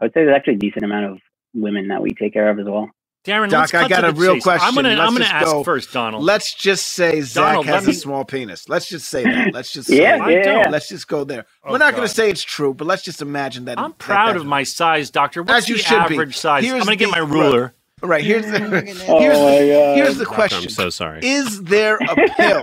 I 0.00 0.04
would 0.04 0.12
say 0.12 0.24
there's 0.24 0.36
actually 0.36 0.54
a 0.54 0.58
decent 0.58 0.84
amount 0.84 1.06
of 1.06 1.18
women 1.54 1.88
that 1.88 2.02
we 2.02 2.10
take 2.10 2.32
care 2.32 2.48
of 2.48 2.58
as 2.58 2.66
well. 2.66 2.90
Darren, 3.24 3.50
Doc, 3.50 3.72
let's 3.72 3.74
I 3.74 3.88
got 3.88 4.00
to 4.00 4.08
a 4.08 4.12
the 4.12 4.20
real 4.20 4.34
chase. 4.34 4.42
question. 4.42 4.66
I'm 4.68 4.74
gonna, 4.74 4.88
Let's 4.90 5.00
I'm 5.00 5.12
gonna 5.14 5.24
ask 5.26 5.46
go. 5.46 5.62
first, 5.62 5.92
Donald. 5.92 6.24
Let's 6.24 6.54
just 6.54 6.88
say 6.88 7.20
Zach 7.20 7.62
has 7.64 7.86
me- 7.86 7.92
a 7.92 7.94
small 7.94 8.24
penis. 8.24 8.68
Let's 8.68 8.88
just 8.88 9.08
say 9.08 9.22
that. 9.24 9.54
Let's 9.54 9.72
just 9.72 9.88
Yeah, 9.88 10.24
say 10.26 10.34
yeah, 10.40 10.58
yeah. 10.62 10.68
Let's 10.70 10.88
just 10.88 11.06
go 11.06 11.22
there. 11.24 11.46
Oh, 11.64 11.72
We're 11.72 11.78
not 11.78 11.94
gonna 11.94 12.08
say 12.08 12.30
it's 12.30 12.42
true, 12.42 12.74
but 12.74 12.86
let's 12.86 13.02
just 13.02 13.22
imagine 13.22 13.66
that. 13.66 13.78
I'm 13.78 13.92
proud 13.92 14.36
of 14.36 14.44
my 14.46 14.64
size, 14.64 15.10
doctor. 15.10 15.42
What's 15.42 15.64
As 15.64 15.68
you 15.68 15.76
the 15.76 15.82
should 15.82 16.08
be. 16.08 16.32
size? 16.32 16.64
Here's 16.64 16.80
I'm 16.80 16.84
gonna 16.86 16.96
get 16.96 17.10
my 17.10 17.18
ruler. 17.18 17.74
Right 18.02 18.24
here's 18.24 18.46
the 18.46 18.58
Oh 19.08 19.20
here's, 19.20 19.38
my 19.38 19.50
the, 19.52 19.92
here's 19.94 20.16
the 20.18 20.24
Doctor, 20.24 20.34
question. 20.34 20.64
I'm 20.64 20.68
so 20.70 20.90
sorry. 20.90 21.20
Is 21.22 21.62
there 21.62 21.98
a 21.98 22.16
pill? 22.36 22.62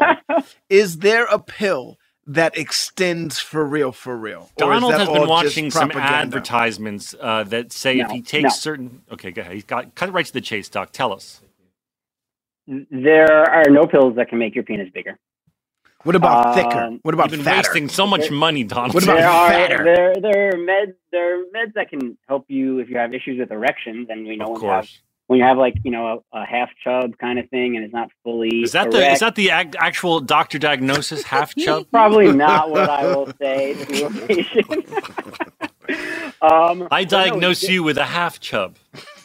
is 0.70 0.98
there 0.98 1.24
a 1.26 1.40
pill 1.40 1.98
that 2.30 2.58
extends 2.58 3.40
for 3.40 3.66
real, 3.66 3.92
for 3.92 4.16
real? 4.16 4.50
Donald 4.58 4.94
has 4.94 5.10
been 5.10 5.28
watching 5.28 5.72
some 5.72 5.92
advertisements 5.92 7.16
uh, 7.20 7.44
that 7.46 7.72
say 7.72 8.00
if 8.00 8.10
he 8.12 8.22
takes 8.22 8.44
no. 8.44 8.50
certain. 8.50 9.02
Okay, 9.12 9.32
go 9.32 9.42
ahead. 9.42 9.54
He's 9.54 9.64
got 9.64 9.96
cut 9.96 10.14
right 10.14 10.26
to 10.26 10.34
the 10.34 10.42
chase, 10.42 10.70
Doc. 10.70 10.92
Tell 10.92 11.12
us. 11.12 11.42
There 12.68 13.50
are 13.50 13.70
no 13.70 13.88
pills 13.88 14.16
that 14.18 14.30
can 14.30 14.38
make 14.38 14.54
your 14.54 14.64
penis 14.64 14.90
bigger. 14.94 15.18
What 16.04 16.16
about 16.16 16.56
thicker? 16.56 16.80
Um, 16.80 17.00
What 17.02 17.14
about 17.14 17.32
You've 17.32 17.40
been 17.40 17.46
fatter? 17.46 17.68
wasting 17.70 17.90
so 17.90 18.08
much 18.08 18.32
money, 18.32 18.64
Donald. 18.64 18.94
What 18.94 19.04
about 19.04 19.18
there 19.18 19.30
are 19.30 19.50
fatter? 19.50 19.84
there 19.84 20.14
there 20.22 20.48
are 20.50 20.54
meds 20.54 20.94
there 21.12 21.42
are 21.42 21.44
meds 21.54 21.74
that 21.74 21.90
can 21.90 22.18
help 22.28 22.46
you 22.48 22.80
if 22.80 22.90
you 22.90 22.98
have 22.98 23.14
issues 23.14 23.40
with 23.40 23.52
erections, 23.52 24.08
and 24.10 24.26
we 24.26 24.38
know 24.38 24.46
Of 24.46 24.52
when 24.52 24.62
you 24.62 24.68
have 24.68 24.84
course. 24.86 25.02
When 25.30 25.38
you 25.40 25.46
have 25.46 25.58
like 25.60 25.76
you 25.84 25.92
know 25.92 26.24
a, 26.34 26.40
a 26.40 26.46
half 26.46 26.70
chub 26.84 27.18
kind 27.20 27.38
of 27.38 27.48
thing, 27.50 27.76
and 27.76 27.86
it's 27.86 27.94
not 27.94 28.10
fully 28.24 28.64
Is 28.64 28.72
that 28.72 28.90
the 28.92 29.12
is 29.12 29.20
that 29.20 29.36
the 29.36 29.50
ac- 29.52 29.78
actual 29.80 30.20
doctor 30.22 30.58
diagnosis? 30.58 31.24
Half 31.24 31.56
chub? 31.58 31.86
probably 31.92 32.32
not 32.34 32.72
what 32.72 32.90
I 32.90 33.06
will 33.06 33.32
say 33.40 33.76
to 33.76 34.06
a 34.08 34.10
patient. 34.28 34.88
um, 36.42 36.88
I 36.92 37.06
but 37.06 37.12
no, 37.36 37.42
diagnose 37.42 37.64
you 37.64 37.84
with 37.84 37.98
a 38.00 38.06
half 38.06 38.40
chub. 38.40 38.78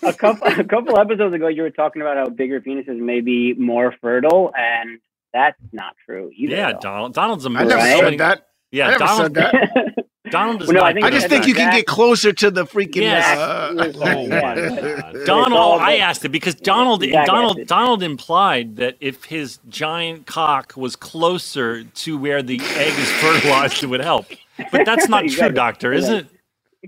a 0.02 0.12
couple 0.12 0.46
a 0.46 0.64
couple 0.64 0.98
episodes 0.98 1.34
ago, 1.34 1.48
you 1.48 1.62
were 1.62 1.70
talking 1.70 2.02
about 2.02 2.18
how 2.18 2.28
bigger 2.28 2.60
penises 2.60 2.98
may 2.98 3.20
be 3.22 3.54
more 3.54 3.94
fertile, 4.02 4.52
and 4.56 5.00
that's 5.32 5.58
not 5.72 5.96
true 6.04 6.30
either. 6.36 6.54
Yeah, 6.54 6.72
though. 6.72 6.78
Donald. 6.80 7.14
Donald's 7.14 7.46
a 7.46 7.48
I 7.48 7.64
never 7.64 7.74
Right? 7.76 7.98
said 8.00 8.18
that. 8.18 8.46
Yeah, 8.70 8.86
I 8.88 8.90
never 8.90 8.98
Donald. 8.98 9.22
said 9.22 9.34
that. 9.34 9.94
Donald 10.30 10.60
does 10.60 10.68
Well, 10.68 10.74
no, 10.76 10.80
not. 10.80 10.90
I 10.90 10.92
think 10.94 11.04
I 11.06 11.10
just 11.10 11.28
think 11.28 11.46
you 11.46 11.54
can 11.54 11.70
get 11.70 11.86
closer 11.86 12.32
to 12.32 12.50
the 12.50 12.64
freaking. 12.64 13.02
Yes. 13.02 13.38
uh, 13.38 13.72
Listen, 13.74 14.22
yeah, 14.30 14.54
Donald, 14.54 15.16
It's 15.16 15.28
all 15.28 15.72
oh, 15.74 15.78
I 15.78 15.96
asked 15.96 16.24
it 16.24 16.30
because 16.30 16.54
Donald, 16.54 17.02
Zach 17.02 17.14
asked 17.14 17.26
Donald. 17.26 17.66
Donald 17.66 18.02
implied 18.02 18.76
that 18.76 18.96
if 19.00 19.24
his 19.24 19.58
giant 19.68 20.26
cock 20.26 20.72
was 20.76 20.96
closer 20.96 21.84
to 21.84 22.16
where 22.16 22.42
the 22.42 22.58
egg 22.60 22.98
is 22.98 23.10
fertilized, 23.12 23.82
it 23.82 23.88
would 23.88 24.00
help. 24.00 24.26
But 24.72 24.86
that's 24.86 25.08
not 25.08 25.20
true, 25.20 25.26
Exactly. 25.26 25.54
doctor, 25.56 25.92
is 25.92 26.08
it? 26.08 26.26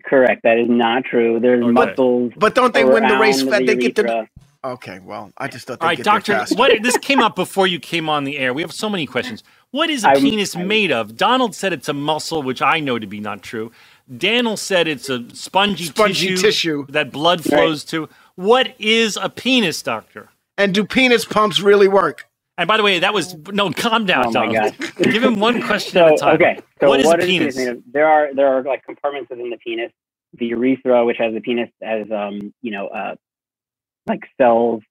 Correct. 0.05 0.43
That 0.43 0.59
is 0.59 0.68
not 0.68 1.05
true. 1.05 1.39
There's 1.39 1.62
Okay. 1.62 1.72
muscles. 1.72 2.32
But 2.37 2.55
don't 2.55 2.72
they 2.72 2.84
win 2.84 3.07
the 3.07 3.18
race? 3.18 3.43
around 3.43 3.51
Fat? 3.51 3.66
They 3.66 3.76
get 3.76 3.95
the. 3.97 4.28
Okay, 4.64 4.99
well, 4.99 5.30
I 5.39 5.47
just 5.47 5.66
thought 5.66 5.78
they 5.78 5.84
All 5.84 5.91
right, 5.91 5.97
get 5.99 6.05
doctor. 6.05 6.45
What 6.57 6.82
this 6.82 6.97
came 6.99 7.20
up 7.20 7.37
before 7.37 7.66
you 7.66 7.78
came 7.78 8.09
on 8.09 8.24
the 8.24 8.39
air. 8.39 8.53
We 8.53 8.62
have 8.62 8.72
so 8.72 8.89
many 8.89 9.07
questions. 9.07 9.45
What 9.77 9.91
is 9.91 10.05
a 10.05 10.09
I'm- 10.09 10.20
penis 10.22 10.57
I'm- 10.57 10.66
made 10.68 10.91
of? 10.91 11.16
Donald 11.16 11.55
said 11.55 11.72
it's 11.72 11.89
a 11.89 11.93
muscle, 11.93 12.43
which 12.43 12.62
I 12.62 12.81
know 12.81 12.99
to 12.99 13.07
be 13.07 13.20
not 13.20 13.43
true. 13.43 13.70
Daniel 14.16 14.57
said 14.57 14.89
it's 14.89 15.09
a 15.11 15.18
spongy, 15.35 15.85
Spongy 15.85 16.29
tissue, 16.29 16.37
tissue. 16.37 16.87
that 16.91 17.11
blood 17.12 17.43
flows 17.45 17.85
to. 17.87 18.09
What 18.37 18.74
is 18.79 19.18
a 19.20 19.29
penis, 19.29 19.83
doctor? 19.83 20.29
And 20.57 20.72
do 20.72 20.85
penis 20.85 21.24
pumps 21.24 21.61
really 21.61 21.89
work? 21.89 22.24
And 22.57 22.66
by 22.66 22.79
the 22.79 22.83
way, 22.83 22.99
that 23.01 23.12
was 23.12 23.35
no. 23.53 23.70
Calm 23.70 24.07
down, 24.07 24.29
Oh 24.29 24.33
Donald. 24.33 24.55
God. 24.79 24.97
Give 25.12 25.22
him 25.22 25.39
one 25.41 25.61
question 25.61 25.93
So 25.93 26.07
at 26.07 26.12
a 26.14 26.16
time. 26.16 26.35
okay. 26.37 26.59
So 26.81 26.89
what 26.89 27.01
is 27.01 27.11
a 27.12 27.18
is 27.18 27.27
penis? 27.27 27.57
made 27.57 27.68
of? 27.68 27.83
There 27.93 28.09
are 28.09 28.33
there 28.35 28.47
are 28.49 28.62
like 28.62 28.83
compartments 28.85 29.29
within 29.29 29.51
the 29.51 29.59
penis. 29.59 29.93
The 30.39 30.47
urethra, 30.47 31.05
which 31.05 31.18
has 31.18 31.35
the 31.35 31.41
penis 31.43 31.68
as 31.83 32.11
um 32.11 32.55
you 32.62 32.70
know 32.72 32.87
uh 32.89 33.14
like 34.07 34.22
cells 34.41 34.83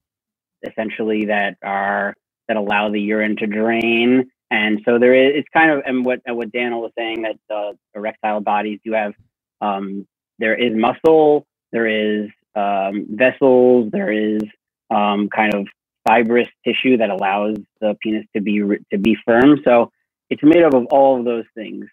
essentially 0.61 1.25
that 1.25 1.57
are 1.63 2.13
that 2.47 2.57
allow 2.57 2.91
the 2.91 3.01
urine 3.01 3.35
to 3.37 3.47
drain. 3.47 4.29
And 4.51 4.81
so 4.85 4.99
there 4.99 5.15
is 5.15 5.33
it's 5.35 5.49
kind 5.53 5.71
of 5.71 5.83
and 5.85 6.05
what 6.05 6.21
and 6.25 6.37
what 6.37 6.51
Daniel 6.51 6.81
was 6.81 6.91
saying 6.97 7.23
that 7.23 7.37
uh, 7.55 7.73
erectile 7.95 8.41
bodies 8.41 8.79
do 8.85 8.93
have 8.93 9.13
um, 9.61 10.07
there 10.39 10.55
is 10.55 10.73
muscle, 10.75 11.45
there 11.71 11.87
is 11.87 12.29
um, 12.55 13.07
vessels, 13.09 13.91
there 13.91 14.11
is 14.11 14.41
um, 14.89 15.29
kind 15.35 15.53
of 15.53 15.67
fibrous 16.07 16.47
tissue 16.65 16.97
that 16.97 17.09
allows 17.09 17.57
the 17.81 17.95
penis 18.01 18.25
to 18.35 18.41
be 18.41 18.61
to 18.91 18.97
be 18.99 19.17
firm. 19.25 19.59
So 19.65 19.91
it's 20.29 20.43
made 20.43 20.63
up 20.63 20.73
of 20.73 20.85
all 20.91 21.19
of 21.19 21.25
those 21.25 21.45
things. 21.55 21.85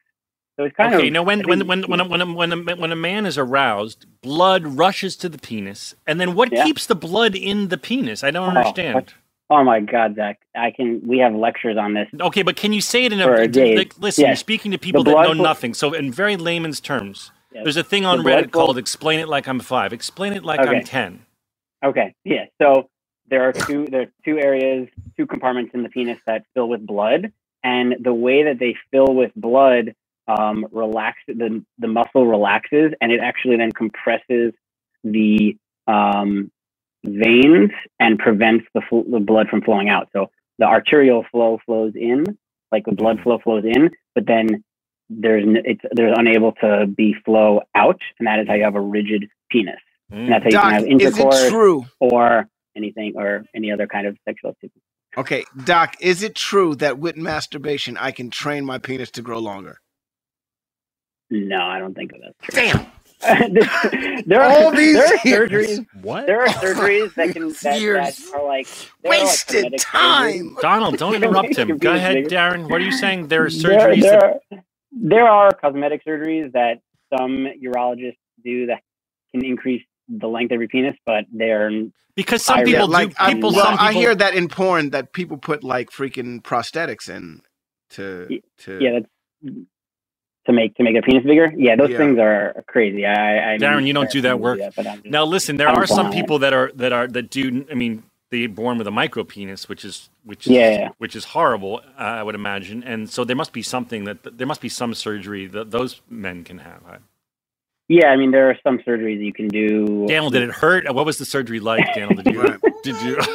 So 0.59 0.65
it's 0.67 0.77
kind 0.77 0.95
okay, 0.95 1.11
of 1.11 1.11
now 1.11 1.23
when 1.23 1.47
when 1.49 1.67
when 1.67 1.83
when 1.89 2.09
when, 2.09 2.21
a, 2.23 2.27
when, 2.33 2.53
a, 2.53 2.77
when 2.77 2.93
a 2.93 2.97
man 2.97 3.27
is 3.27 3.39
aroused, 3.39 4.07
blood 4.23 4.67
rushes 4.67 5.17
to 5.19 5.29
the 5.29 5.39
penis, 5.39 5.95
and 6.07 6.21
then 6.21 6.35
what 6.35 6.51
Yeah. 6.51 6.65
keeps 6.65 6.87
the 6.87 6.97
blood 6.97 7.35
in 7.37 7.69
the 7.69 7.79
penis? 7.79 8.25
I 8.25 8.31
don't 8.33 8.49
Oh, 8.49 8.51
understand. 8.51 9.15
Oh 9.55 9.63
my 9.63 9.81
God, 9.81 10.15
Zach! 10.15 10.41
I 10.57 10.71
can. 10.71 11.07
We 11.07 11.19
have 11.19 11.35
lectures 11.35 11.77
on 11.77 11.93
this. 11.93 12.09
Okay, 12.19 12.43
but 12.43 12.57
can 12.57 12.73
you 12.73 12.81
say 12.81 13.05
it 13.05 13.13
in 13.13 13.21
a 13.21 13.31
a 13.31 13.47
day. 13.47 13.77
like, 13.77 13.99
listen? 13.99 14.25
You're 14.25 14.35
speaking 14.37 14.71
to 14.71 14.79
people 14.79 15.05
that 15.05 15.13
know 15.13 15.35
nothing. 15.35 15.75
So, 15.75 15.93
in 15.93 16.11
very 16.11 16.37
layman's 16.39 16.81
terms, 16.81 17.31
Yes. 17.53 17.65
there's 17.65 17.77
a 17.77 17.85
thing 17.85 18.07
on 18.07 18.23
blood 18.23 18.45
Reddit 18.45 18.51
called 18.51 18.79
"Explain 18.79 19.21
It 19.21 19.29
Like 19.29 19.47
I'm 19.47 19.61
Five. 19.61 19.93
Explain 19.93 20.33
it 20.33 20.43
like 20.43 20.61
I'm 20.61 20.83
ten. 20.85 21.27
Okay, 21.85 22.15
yeah. 22.25 22.47
So 22.63 22.89
there 23.29 23.47
are 23.47 23.53
two 23.53 23.85
there 23.91 24.03
are 24.03 24.13
two 24.25 24.39
areas, 24.39 24.89
two 25.19 25.27
compartments 25.27 25.73
in 25.75 25.83
the 25.83 25.91
penis 25.91 26.19
that 26.27 26.45
fill 26.55 26.71
with 26.71 26.87
blood, 26.87 27.31
and 27.63 27.97
the 28.01 28.15
way 28.15 28.45
that 28.45 28.59
they 28.59 28.75
fill 28.91 29.15
with 29.15 29.33
blood 29.37 29.95
um, 30.29 30.67
relax 30.73 31.19
the 31.27 31.63
the 31.79 31.89
muscle 31.89 32.27
relaxes, 32.27 32.95
and 33.03 33.13
it 33.13 33.21
actually 33.21 33.57
then 33.57 33.71
compresses 33.71 34.55
the 35.05 35.59
um, 35.87 36.51
veins 37.05 37.71
and 37.99 38.19
prevents 38.19 38.65
the 38.75 38.83
fl- 38.89 39.11
the 39.11 39.21
blood 39.21 39.49
from 39.49 39.63
flowing 39.63 39.89
out. 39.89 40.09
So 40.13 40.31
the 40.59 40.67
arterial 40.67 41.25
flow 41.31 41.59
flows 41.65 41.93
in, 41.95 42.39
like 42.71 42.85
the 42.85 42.93
blood 42.93 43.21
flow 43.23 43.39
flows 43.39 43.65
in, 43.65 43.91
but 44.15 44.27
then 44.27 44.65
there's 45.09 45.45
n- 45.45 45.63
it's 45.65 45.83
there's 45.93 46.15
unable 46.17 46.53
to 46.61 46.87
be 46.87 47.15
flow 47.25 47.61
out, 47.75 48.01
and 48.19 48.27
that 48.27 48.39
is 48.41 48.49
how 48.49 48.55
you 48.55 48.65
have 48.65 48.77
a 48.77 48.81
rigid 48.81 49.27
penis. 49.51 49.81
And 50.11 50.31
that's 50.31 50.45
how 50.45 50.49
you 50.49 50.53
Doc, 50.53 50.65
can 50.65 50.73
have 50.75 50.85
intercourse 50.85 51.53
or 52.01 52.49
anything 52.77 53.15
or 53.17 53.45
any 53.55 53.73
other 53.73 53.87
kind 53.87 54.07
of 54.07 54.17
sexual 54.27 54.51
activity. 54.51 54.81
Okay, 55.17 55.45
Doc, 55.65 55.97
is 56.01 56.23
it 56.23 56.35
true 56.35 56.75
that 56.77 56.99
with 56.99 57.17
masturbation 57.17 57.97
I 57.97 58.13
can 58.13 58.31
train 58.31 58.65
my 58.65 58.79
penis 58.79 59.11
to 59.13 59.23
grow 59.23 59.39
longer? 59.39 59.79
No, 61.31 61.61
I 61.63 61.79
don't 61.79 61.95
think 61.95 62.13
that's 62.13 62.35
true. 62.43 62.63
Damn. 62.63 62.87
There 63.23 64.43
are 64.43 64.51
All 64.51 64.71
these 64.73 64.97
there 64.97 65.45
are 65.45 65.49
surgeries. 65.49 65.87
What? 66.01 66.27
There 66.27 66.43
are 66.43 66.49
surgeries 66.49 67.15
that 67.15 67.33
can 67.33 67.49
that, 67.49 67.61
that 67.61 67.81
Years. 67.81 67.97
are 68.35 68.45
like 68.45 68.67
there 69.03 69.13
are, 69.13 69.19
like, 69.19 69.23
Wasted 69.23 69.79
time. 69.79 70.33
surgeries. 70.33 70.61
Donald, 70.61 70.97
don't 70.99 71.15
interrupt 71.23 71.57
him. 71.57 71.79
Go 71.79 71.93
ahead. 71.95 72.25
Darren. 72.25 72.69
What 72.69 72.81
are 72.81 72.85
you 72.85 72.93
saying? 72.93 73.29
There 73.29 73.45
are 73.45 73.49
surgeries. 73.49 74.03
there, 74.03 74.21
that, 74.21 74.25
are, 74.53 74.65
there 74.91 75.29
are 75.29 75.51
cosmetic 75.53 76.05
surgeries 76.05 76.53
that 76.53 76.81
some 77.17 77.47
urologists 77.63 78.17
do 78.45 78.67
that 78.67 78.83
can 79.33 79.45
increase 79.45 79.83
the 80.09 80.27
length 80.27 80.53
of 80.53 80.61
your 80.61 80.69
penis, 80.69 80.97
but 81.07 81.25
they're 81.33 81.71
because 82.15 82.43
some 82.45 82.59
people 82.59 82.73
yeah, 82.73 82.79
do. 82.87 82.87
like 82.87 83.15
I, 83.19 83.35
people, 83.35 83.53
well, 83.53 83.65
some 83.65 83.75
people. 83.75 83.87
I 83.87 83.93
hear 83.93 84.15
that 84.15 84.35
in 84.35 84.49
porn 84.49 84.91
that 84.91 85.13
people 85.13 85.37
put 85.37 85.63
like 85.63 85.91
freaking 85.91 86.43
prosthetics 86.43 87.09
in 87.09 87.41
to 87.91 88.41
to 88.59 88.79
yeah, 88.81 89.01
that's 89.01 89.57
to 90.47 90.53
make 90.53 90.75
to 90.77 90.83
make 90.83 90.95
their 90.95 91.03
penis 91.03 91.25
bigger. 91.25 91.53
Yeah, 91.57 91.77
those 91.77 91.91
Yeah. 91.91 91.99
things 91.99 92.19
are 92.19 92.65
crazy. 92.67 93.05
I, 93.07 93.55
I 93.55 93.59
Darren, 93.59 93.87
you 93.87 93.93
don't 93.93 94.11
do 94.11 94.21
that 94.23 94.41
work. 94.41 94.61
but 94.77 94.87
I'm 94.87 94.97
just- 95.03 95.07
Now 95.07 95.25
listen, 95.25 95.57
there 95.57 95.69
I'm 95.69 95.77
are 95.79 95.87
some 95.87 96.07
fine. 96.07 96.15
people 96.15 96.39
that 96.41 96.53
are 96.53 96.71
that 96.77 96.93
are 96.93 97.07
that 97.09 97.31
do. 97.31 97.65
I 97.71 97.75
mean, 97.75 98.03
they 98.31 98.47
born 98.47 98.79
with 98.79 98.87
a 98.87 98.91
micro 98.91 99.25
penis, 99.25 99.69
which 99.69 99.85
is 99.85 100.09
which 100.25 100.47
is 100.47 100.53
Yeah, 100.53 100.71
yeah. 100.71 100.89
which 100.99 101.15
is 101.17 101.25
horrible. 101.27 101.81
Uh, 101.99 102.03
I 102.03 102.23
would 102.23 102.35
imagine, 102.35 102.83
and 102.83 103.09
so 103.09 103.25
there 103.25 103.37
must 103.37 103.53
be 103.53 103.63
something 103.63 104.05
that 104.05 104.37
there 104.39 104.47
must 104.47 104.61
be 104.61 104.69
some 104.69 104.95
surgery 104.95 105.47
that 105.49 105.71
those 105.71 106.01
men 106.09 106.43
can 106.45 106.59
have. 106.59 106.81
I- 106.89 106.99
Yeah, 107.89 108.09
I 108.09 108.17
mean 108.17 108.31
there 108.31 108.49
are 108.49 108.59
some 108.65 108.79
surgeries 108.87 109.21
you 109.23 109.33
can 109.33 109.49
do. 109.49 110.07
Daniel, 110.09 110.31
did 110.31 110.43
it 110.43 110.51
hurt? 110.51 110.91
What 110.95 111.05
was 111.05 111.19
the 111.19 111.25
surgery 111.27 111.61
like, 111.61 111.85
Daniel? 111.95 112.15
Did 112.23 112.35
you? 112.35 112.43
Did 112.83 112.97
you? 113.03 113.17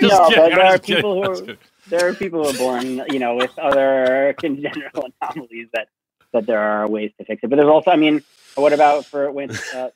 Just 0.00 0.20
no, 0.20 0.28
kidding, 0.28 0.36
but 0.36 0.38
I'm 0.38 0.50
there 0.50 0.60
are 0.66 0.70
just 0.76 0.82
kidding, 0.84 0.96
people 1.02 1.14
who 1.14 1.30
are, 1.52 1.56
there 1.88 2.08
are 2.08 2.14
people 2.14 2.44
who 2.44 2.50
are 2.50 2.58
born, 2.58 3.02
you 3.08 3.18
know, 3.18 3.34
with 3.36 3.56
other 3.58 4.34
congenital 4.38 5.08
anomalies 5.22 5.68
that 5.72 5.88
that 6.32 6.46
there 6.46 6.60
are 6.60 6.88
ways 6.88 7.12
to 7.18 7.24
fix 7.24 7.42
it. 7.42 7.50
But 7.50 7.56
there's 7.56 7.68
also, 7.68 7.90
I 7.90 7.96
mean, 7.96 8.22
what 8.54 8.72
about 8.72 9.04
for 9.06 9.30
with 9.30 9.62
uh, 9.74 9.90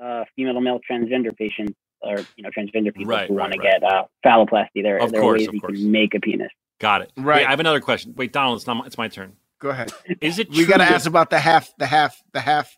uh, 0.00 0.24
female 0.34 0.54
to 0.54 0.60
male 0.60 0.80
transgender 0.88 1.36
patients 1.36 1.74
or 2.00 2.18
you 2.36 2.42
know 2.42 2.50
transgender 2.50 2.94
people 2.94 3.06
Right, 3.06 3.28
who 3.28 3.34
right, 3.34 3.42
want 3.50 3.52
to 3.54 3.58
right. 3.60 3.80
get 3.80 3.84
uh, 3.84 4.04
phalloplasty? 4.24 4.82
There, 4.82 4.98
Of 4.98 5.12
there 5.12 5.20
course, 5.20 5.42
are 5.42 5.44
ways 5.44 5.48
of 5.48 5.54
you 5.54 5.60
course. 5.60 5.72
can 5.78 5.90
make 5.90 6.14
a 6.14 6.20
penis. 6.20 6.50
Got 6.78 7.02
it. 7.02 7.12
Right. 7.16 7.38
Wait, 7.38 7.46
I 7.46 7.50
have 7.50 7.60
another 7.60 7.80
question. 7.80 8.14
Wait, 8.16 8.32
Donald, 8.32 8.58
it's 8.58 8.66
not. 8.66 8.74
My, 8.76 8.86
it's 8.86 8.98
my 8.98 9.08
turn. 9.08 9.32
go 9.58 9.70
ahead. 9.70 9.92
Is 10.20 10.38
it? 10.38 10.50
We 10.50 10.66
got 10.66 10.78
to 10.78 10.84
ask 10.84 11.06
about 11.06 11.30
the 11.30 11.38
half, 11.38 11.72
the 11.78 11.86
half, 11.86 12.22
the 12.32 12.40
half, 12.40 12.76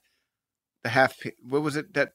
the 0.84 0.88
half. 0.88 1.16
What 1.48 1.62
was 1.62 1.76
it 1.76 1.94
that 1.94 2.12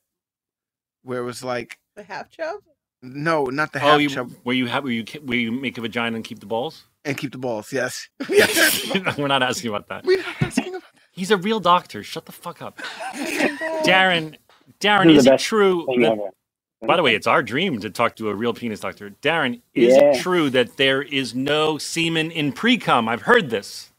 where 1.03 1.19
it 1.19 1.25
was 1.25 1.43
like 1.43 1.77
The 1.95 2.03
half 2.03 2.29
chub? 2.29 2.61
no, 3.01 3.45
not 3.45 3.73
the 3.73 3.79
Oh, 3.79 3.87
half 3.91 4.01
you, 4.01 4.09
chub 4.09 4.31
where 4.43 4.55
you 4.55 4.67
have 4.67 4.83
where 4.85 4.93
you 4.93 5.03
where 5.23 5.37
you 5.37 5.51
make 5.51 5.77
a 5.77 5.81
vagina 5.81 6.15
and 6.15 6.23
keep 6.23 6.39
the 6.39 6.45
balls? 6.45 6.85
And 7.05 7.17
keep 7.17 7.31
the 7.31 7.37
balls. 7.37 7.71
Yes. 7.73 8.07
yes. 8.29 9.17
We're 9.17 9.27
not 9.27 9.43
asking 9.43 9.69
about 9.69 9.87
that. 9.89 10.05
We're 10.05 10.17
not 10.17 10.41
asking 10.41 10.75
about 10.75 10.83
He's 11.11 11.29
a 11.31 11.37
real 11.37 11.59
doctor. 11.59 12.03
Shut 12.03 12.25
the 12.25 12.31
fuck 12.31 12.61
up, 12.61 12.79
Darren. 13.83 14.35
Darren, 14.79 15.05
This 15.05 15.19
is 15.19 15.25
is 15.27 15.31
it 15.33 15.39
true? 15.39 15.85
That, 15.99 16.31
by 16.87 16.95
the 16.97 17.03
way, 17.03 17.13
it's 17.15 17.27
our 17.27 17.43
dream 17.43 17.79
to 17.81 17.89
talk 17.91 18.15
to 18.15 18.29
a 18.29 18.35
real 18.35 18.53
penis 18.53 18.79
doctor. 18.79 19.11
Darren, 19.21 19.61
is 19.75 19.95
Yeah. 19.95 20.11
it 20.11 20.21
true 20.21 20.49
that 20.49 20.77
there 20.77 21.03
is 21.03 21.35
no 21.35 21.77
semen 21.77 22.31
in 22.31 22.51
pre 22.51 22.77
cum? 22.77 23.07
I've 23.07 23.21
heard 23.23 23.51
this. 23.51 23.91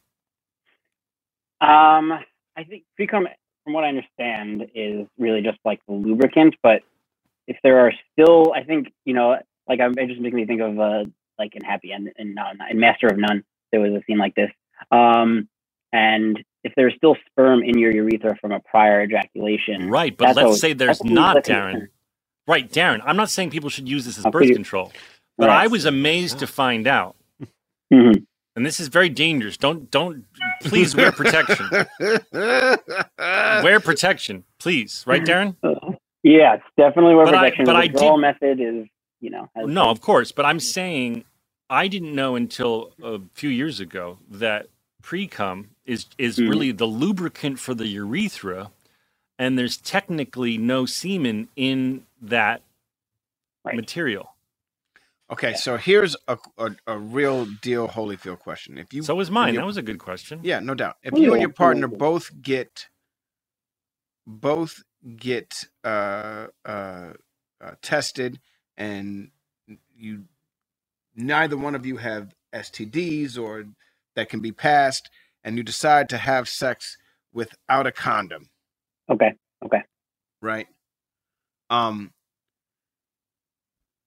Um, 1.60 2.12
I 2.56 2.64
think 2.64 2.84
pre-cum, 2.96 3.26
from 3.64 3.72
what 3.72 3.84
I 3.84 3.88
understand, 3.88 4.68
is 4.74 5.06
really 5.18 5.40
just 5.40 5.58
like 5.64 5.80
the 5.86 5.94
lubricant. 5.94 6.56
But 6.62 6.82
if 7.46 7.56
there 7.62 7.78
are 7.86 7.92
still, 8.12 8.52
I 8.54 8.64
think 8.64 8.92
you 9.04 9.14
know, 9.14 9.36
like 9.68 9.80
I'm, 9.80 9.92
it 9.98 10.08
just 10.08 10.20
makes 10.20 10.34
me 10.34 10.44
think 10.46 10.60
of 10.60 10.78
uh, 10.78 11.04
like 11.38 11.54
in 11.56 11.62
Happy 11.64 11.92
and 11.92 12.10
in, 12.16 12.34
Nun- 12.34 12.58
in 12.70 12.78
Master 12.78 13.06
of 13.08 13.18
None, 13.18 13.44
there 13.72 13.80
was 13.80 13.92
a 13.92 14.02
scene 14.06 14.18
like 14.18 14.34
this. 14.34 14.50
Um, 14.90 15.48
and 15.92 16.42
if 16.64 16.72
there's 16.76 16.94
still 16.96 17.16
sperm 17.30 17.62
in 17.62 17.78
your 17.78 17.92
urethra 17.92 18.36
from 18.40 18.52
a 18.52 18.60
prior 18.60 19.02
ejaculation, 19.02 19.88
Right, 19.90 20.16
but 20.16 20.28
let's 20.28 20.38
always- 20.38 20.60
say 20.60 20.72
there's 20.72 21.02
not, 21.04 21.36
Darren. 21.44 21.70
concern. 21.72 21.88
Right, 22.46 22.70
Darren. 22.70 23.00
I'm 23.04 23.16
not 23.16 23.30
saying 23.30 23.50
people 23.50 23.70
should 23.70 23.88
use 23.88 24.04
this 24.04 24.18
as 24.18 24.24
I'll 24.26 24.30
birth 24.32 24.52
control, 24.52 24.92
but 25.38 25.48
Right. 25.48 25.64
I 25.64 25.66
was 25.68 25.84
amazed 25.86 26.38
to 26.40 26.46
find 26.46 26.86
out, 26.86 27.16
Mhm. 27.92 28.26
and 28.56 28.66
this 28.66 28.78
is 28.80 28.88
very 28.88 29.08
dangerous. 29.08 29.56
Don't 29.56 29.90
don't 29.90 30.24
please 30.62 30.94
wear 30.94 31.10
protection. 31.12 31.66
wear 33.62 33.80
protection, 33.80 34.44
please. 34.58 35.04
Right, 35.06 35.22
Darren? 35.22 35.56
Yeah, 36.26 36.54
it's 36.54 36.64
definitely 36.78 37.14
where 37.14 37.26
But 37.26 37.34
I- 37.34 37.38
protection. 37.50 37.64
but 37.66 37.72
the 37.74 37.78
I 37.80 37.86
did- 37.88 38.16
method 38.18 38.58
is, 38.58 38.86
you 39.24 39.30
know, 39.30 39.50
No, 39.56 39.90
of 39.90 40.00
course, 40.00 40.32
but 40.32 40.46
I'm 40.46 40.60
saying 40.60 41.24
I 41.70 41.88
didn't 41.88 42.14
know 42.14 42.36
until 42.36 42.92
a 43.02 43.20
few 43.34 43.50
years 43.50 43.80
ago 43.80 44.18
that 44.30 44.68
pre-cum 45.02 45.70
is 45.86 46.06
is 46.18 46.38
Mhm. 46.38 46.50
really 46.50 46.72
the 46.72 46.86
lubricant 46.86 47.60
for 47.60 47.74
the 47.74 47.88
urethra, 47.88 48.72
and 49.38 49.58
there's 49.58 49.78
technically 49.78 50.58
no 50.58 50.86
semen 50.86 51.48
in 51.56 52.06
that 52.22 52.62
Right. 53.64 53.76
material. 53.76 54.36
Okay, 55.30 55.54
so 55.54 55.76
here's 55.76 56.16
a, 56.28 56.38
a 56.58 56.70
a 56.86 56.98
real 56.98 57.46
deal 57.46 57.88
Holyfield 57.88 58.40
question. 58.40 58.78
If 58.78 58.94
you 58.94 59.02
So 59.04 59.14
was 59.16 59.30
mine. 59.30 59.54
you- 59.54 59.60
That 59.60 59.66
was 59.66 59.76
a 59.78 59.82
good 59.82 59.98
question. 59.98 60.40
Yeah, 60.44 60.60
no 60.60 60.74
doubt. 60.74 60.96
If 61.02 61.14
you 61.18 61.32
and 61.32 61.42
your 61.42 61.50
partner 61.52 61.88
both 61.88 62.30
get 62.42 62.88
both 64.26 64.84
get 65.16 65.66
uh, 65.84 66.48
uh, 66.64 67.14
uh, 67.60 67.72
tested, 67.82 68.40
and 68.76 69.30
you 69.96 70.24
neither 71.16 71.56
one 71.56 71.74
of 71.74 71.86
you 71.86 71.98
have 71.98 72.34
STDs 72.54 73.38
or 73.38 73.66
that 74.16 74.28
can 74.28 74.40
be 74.40 74.52
passed, 74.52 75.10
and 75.44 75.56
you 75.56 75.62
decide 75.62 76.08
to 76.10 76.18
have 76.18 76.48
sex 76.48 76.96
without 77.32 77.86
a 77.86 77.92
condom, 77.92 78.50
okay, 79.10 79.34
okay. 79.64 79.82
right? 80.42 80.68
Um. 81.70 82.12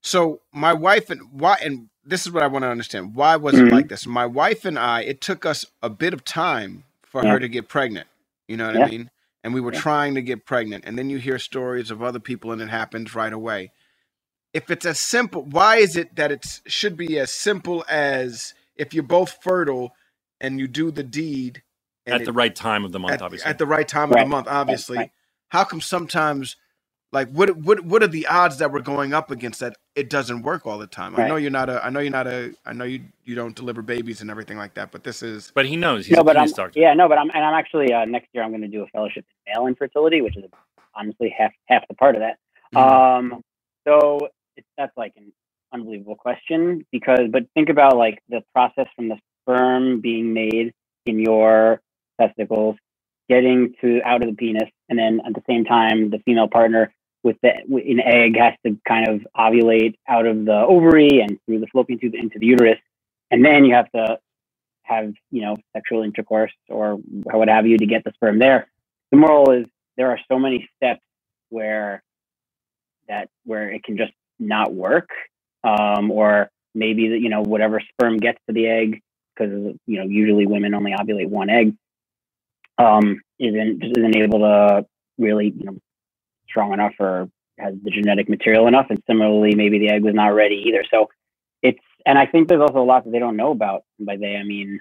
So 0.04 0.42
my 0.54 0.74
wife 0.74 1.10
and 1.10 1.22
why 1.34 1.58
and 1.64 1.90
this 2.06 2.26
is 2.26 2.32
what 2.34 2.44
I 2.44 2.48
want 2.48 2.64
to 2.64 2.70
understand. 2.70 3.16
Why 3.16 3.36
was 3.36 3.60
it 3.60 3.68
Mhm. 3.68 3.72
like 3.72 3.90
this? 3.90 4.08
My 4.08 4.26
wife 4.26 4.66
and 4.66 4.80
I, 4.80 5.02
it 5.02 5.22
took 5.22 5.46
us 5.46 5.66
a 5.84 5.90
bit 5.90 6.14
of 6.14 6.24
time 6.26 6.86
for 7.04 7.24
Yeah. 7.24 7.34
her 7.34 7.40
to 7.40 7.50
get 7.50 7.70
pregnant. 7.70 8.08
You 8.48 8.58
know 8.58 8.68
what 8.68 8.76
Yeah. 8.76 8.86
I 8.86 8.90
mean? 8.90 9.12
And 9.44 9.54
we 9.54 9.62
were 9.62 9.72
Yeah. 9.74 9.82
trying 9.82 10.16
to 10.16 10.22
get 10.24 10.46
pregnant, 10.46 10.86
and 10.86 10.98
then 10.98 11.10
you 11.10 11.18
hear 11.20 11.40
stories 11.40 11.92
of 11.92 12.04
other 12.04 12.20
people, 12.20 12.52
and 12.52 12.62
it 12.62 12.70
happens 12.70 13.16
right 13.16 13.34
away. 13.34 13.72
If 14.54 14.72
it's 14.72 14.86
as 14.86 15.00
simple, 15.00 15.44
why 15.44 15.78
is 15.78 15.96
it 15.98 16.16
that 16.16 16.32
it 16.32 16.62
should 16.68 16.98
be 16.98 17.20
as 17.20 17.32
simple 17.34 17.86
as 17.90 18.54
if 18.76 18.94
you're 18.94 19.04
both 19.04 19.38
fertile 19.44 19.94
and 20.42 20.60
you 20.60 20.68
do 20.68 20.92
the 20.92 21.04
deed 21.04 21.64
and 22.06 22.16
At 22.16 22.22
it- 22.22 22.26
the 22.26 22.34
right 22.34 22.56
time 22.56 22.86
of 22.86 22.92
the 22.92 23.00
month, 23.00 23.14
at, 23.16 23.22
obviously. 23.22 23.50
at 23.50 23.58
the 23.60 23.68
right 23.68 23.88
time 23.88 24.12
of 24.12 24.18
the 24.18 24.26
month, 24.26 24.48
obviously. 24.50 24.98
right. 24.98 25.12
How 25.50 25.64
come 25.64 25.82
sometimes 25.82 26.56
like 27.14 27.30
what 27.32 27.58
what 27.58 27.82
what 27.86 28.04
are 28.04 28.08
the 28.08 28.28
odds 28.28 28.58
that 28.60 28.72
we're 28.72 28.82
going 28.82 29.14
up 29.14 29.32
against 29.32 29.62
that 29.62 29.76
it 29.96 30.10
doesn't 30.10 30.44
work 30.44 30.68
all 30.68 30.78
the 30.78 30.88
time? 30.88 31.16
I 31.16 31.28
know 31.30 31.38
you're 31.38 31.52
not 31.52 31.70
a 31.70 31.84
I 31.86 31.90
know 31.90 32.02
you're 32.02 32.12
not 32.12 32.28
a 32.28 32.54
I 32.66 32.74
know 32.74 32.86
you 32.86 33.02
you 33.26 33.36
don't 33.36 33.56
deliver 33.56 33.82
babies 33.82 34.22
and 34.22 34.30
everything 34.32 34.58
like 34.58 34.76
that, 34.76 34.92
but 34.92 35.04
this 35.06 35.24
is 35.24 35.52
But 35.56 35.66
he 35.68 35.78
knows. 35.78 36.06
He's 36.06 36.18
no, 36.18 36.24
but 36.24 36.38
I'm 36.38 36.50
doctor. 36.52 36.80
yeah, 36.80 36.94
no, 36.94 37.08
but 37.10 37.18
I'm 37.18 37.30
and 37.34 37.46
I'm 37.46 37.54
actually 37.56 37.94
uh, 37.94 38.06
next 38.06 38.28
year 38.34 38.44
I'm 38.44 38.52
going 38.52 38.62
to 38.62 38.68
do 38.68 38.84
a 38.84 38.88
fellowship 38.88 39.26
in 39.48 39.54
male 39.56 39.68
infertility, 39.68 40.22
which 40.22 40.38
is 40.38 40.44
honestly 40.96 41.34
half 41.38 41.52
half 41.68 41.88
the 41.88 41.96
part 41.96 42.16
of 42.16 42.22
that. 42.22 42.38
Um, 42.80 43.42
so 43.88 44.30
it's, 44.58 44.68
that's 44.78 44.96
like 44.98 45.14
an 45.16 45.32
unbelievable 45.74 46.16
question 46.16 46.86
because, 46.92 47.22
but 47.32 47.46
think 47.54 47.70
about 47.70 47.98
like 47.98 48.20
the 48.30 48.42
process 48.54 48.88
from 48.96 49.10
the 49.10 49.18
sperm 49.42 50.02
being 50.02 50.34
made 50.34 50.74
in 51.06 51.20
your 51.20 51.82
testicles, 52.20 52.76
getting 53.30 53.74
to 53.82 54.02
out 54.04 54.22
of 54.22 54.30
the 54.30 54.36
penis, 54.36 54.70
and 54.90 55.00
then 55.00 55.22
at 55.26 55.34
the 55.34 55.44
same 55.48 55.66
time 55.66 56.10
the 56.10 56.20
female 56.20 56.48
partner 56.48 56.94
with 57.24 57.38
the 57.42 57.50
an 57.50 58.00
egg 58.00 58.38
has 58.38 58.54
to 58.66 58.78
kind 58.88 59.08
of 59.08 59.22
ovulate 59.36 59.96
out 60.08 60.26
of 60.26 60.46
the 60.46 60.54
ovary 60.54 61.20
and 61.22 61.38
through 61.46 61.60
the 61.60 61.68
fallopian 61.68 62.00
tube 62.00 62.16
into 62.16 62.40
the 62.40 62.46
uterus, 62.46 62.80
and 63.32 63.44
then 63.44 63.66
you 63.66 63.74
have 63.74 63.92
to 63.92 64.18
have 64.84 65.14
you 65.32 65.42
know 65.42 65.56
sexual 65.74 66.04
intercourse 66.04 66.54
or 66.70 66.94
what 66.96 67.50
have 67.50 67.68
you 67.68 67.78
to 67.78 67.86
get 67.86 68.04
the 68.04 68.12
sperm 68.14 68.40
there. 68.40 68.68
The 69.12 69.18
moral 69.18 69.52
is 69.52 69.66
there 69.98 70.12
are 70.12 70.20
so 70.30 70.40
many 70.40 70.70
steps 70.78 71.02
where 71.50 72.04
that 73.08 73.30
where 73.46 73.70
it 73.70 73.84
can 73.84 73.98
just 73.98 74.14
not 74.40 74.74
work, 74.74 75.10
um, 75.64 76.12
or 76.12 76.50
maybe 76.74 77.10
that 77.10 77.20
you 77.20 77.30
know 77.30 77.42
whatever 77.42 77.80
sperm 77.80 78.18
gets 78.18 78.40
to 78.48 78.54
the 78.54 78.68
egg 78.68 79.02
because 79.36 79.76
you 79.86 80.00
know 80.00 80.06
usually 80.06 80.46
women 80.46 80.74
only 80.74 80.92
ovulate 80.92 81.30
one 81.30 81.50
egg 81.50 81.76
um, 82.78 83.22
isn't 83.40 83.84
isn't 83.84 84.16
able 84.16 84.40
to 84.40 84.86
really 85.18 85.54
you 85.58 85.66
know 85.66 85.78
strong 86.50 86.74
enough 86.74 86.94
or 87.00 87.30
has 87.60 87.74
the 87.84 87.92
genetic 87.92 88.30
material 88.30 88.68
enough, 88.68 88.88
and 88.90 89.02
similarly 89.08 89.56
maybe 89.56 89.80
the 89.80 89.90
egg 89.90 90.04
was 90.04 90.14
not 90.14 90.28
ready 90.28 90.64
either. 90.68 90.84
So 90.92 91.10
it's 91.62 91.80
and 92.06 92.18
I 92.18 92.26
think 92.26 92.48
there's 92.48 92.62
also 92.62 92.80
a 92.80 92.86
lot 92.86 93.04
that 93.06 93.12
they 93.12 93.20
don't 93.20 93.38
know 93.38 93.52
about. 93.52 93.84
By 94.00 94.18
they 94.18 94.36
I 94.36 94.44
mean 94.44 94.80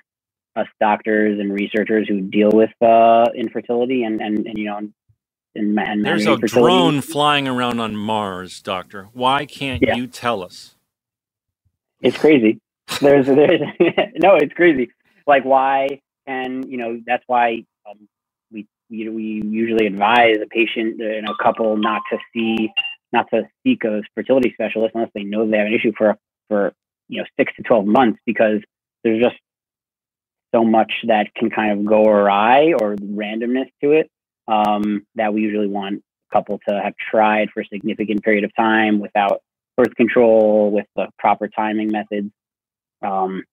us 0.55 0.67
doctors 0.81 1.39
and 1.39 1.53
researchers 1.53 2.09
who 2.09 2.21
deal 2.23 2.51
with 2.51 2.71
uh, 2.81 3.27
infertility 3.35 4.05
and, 4.05 4.21
and 4.21 4.47
and 4.47 4.59
you 4.59 4.67
know 4.67 4.89
and, 5.57 5.79
and, 5.79 6.05
There's 6.05 6.27
a 6.27 6.33
infertility. 6.35 6.73
drone 6.73 7.01
flying 7.01 7.49
around 7.49 7.81
on 7.81 7.97
Mars, 7.97 8.61
Doctor. 8.61 9.09
Why 9.13 9.47
can't 9.47 9.83
Yeah. 9.83 9.95
you 9.97 10.07
tell 10.07 10.43
us? 10.43 10.75
It's 12.03 12.17
crazy. 12.17 12.61
There's 13.01 13.27
there's 13.27 13.61
no, 14.17 14.37
it's 14.37 14.53
crazy. 14.55 14.91
Like 15.27 15.45
why 15.45 16.01
can 16.27 16.69
you 16.69 16.77
know 16.77 17.01
that's 17.07 17.25
why 17.27 17.65
um, 17.89 18.09
we 18.53 18.67
we 18.91 19.09
we 19.09 19.43
usually 19.45 19.87
advise 19.87 20.37
a 20.43 20.47
patient 20.47 21.01
and 21.01 21.29
a 21.29 21.35
couple 21.43 21.77
not 21.77 22.03
to 22.11 22.19
see 22.33 22.71
not 23.13 23.29
to 23.31 23.43
seek 23.65 23.85
a 23.85 24.03
fertility 24.15 24.53
specialist 24.53 24.95
unless 24.95 25.11
they 25.15 25.25
know 25.25 25.49
they 25.51 25.57
have 25.59 25.67
an 25.67 25.75
issue 25.75 25.93
for 25.97 26.17
for 26.49 26.73
you 27.09 27.21
know 27.21 27.27
six 27.39 27.53
to 27.57 27.63
twelve 27.63 27.87
months 27.87 28.19
because 28.27 28.61
there's 29.03 29.23
just 29.23 29.37
so 30.55 30.65
much 30.65 30.93
that 31.09 31.35
can 31.35 31.51
kind 31.51 31.73
of 31.79 31.85
go 31.85 32.05
awry 32.05 32.73
or 32.81 32.95
randomness 32.97 33.69
to 33.83 33.93
it 33.93 34.11
um, 34.49 35.07
that 35.15 35.33
we 35.35 35.43
usually 35.43 35.69
want 35.69 36.03
a 36.31 36.35
couple 36.35 36.59
to 36.69 36.81
have 36.83 36.95
tried 37.11 37.51
for 37.53 37.61
a 37.61 37.67
significant 37.67 38.23
period 38.23 38.45
of 38.45 38.55
time 38.57 39.01
without 39.01 39.43
birth 39.77 39.95
control 39.97 40.71
with 40.71 40.87
the 40.97 41.09
proper 41.19 41.49
timing 41.49 41.91
methods. 41.91 42.31
Um, 43.03 43.45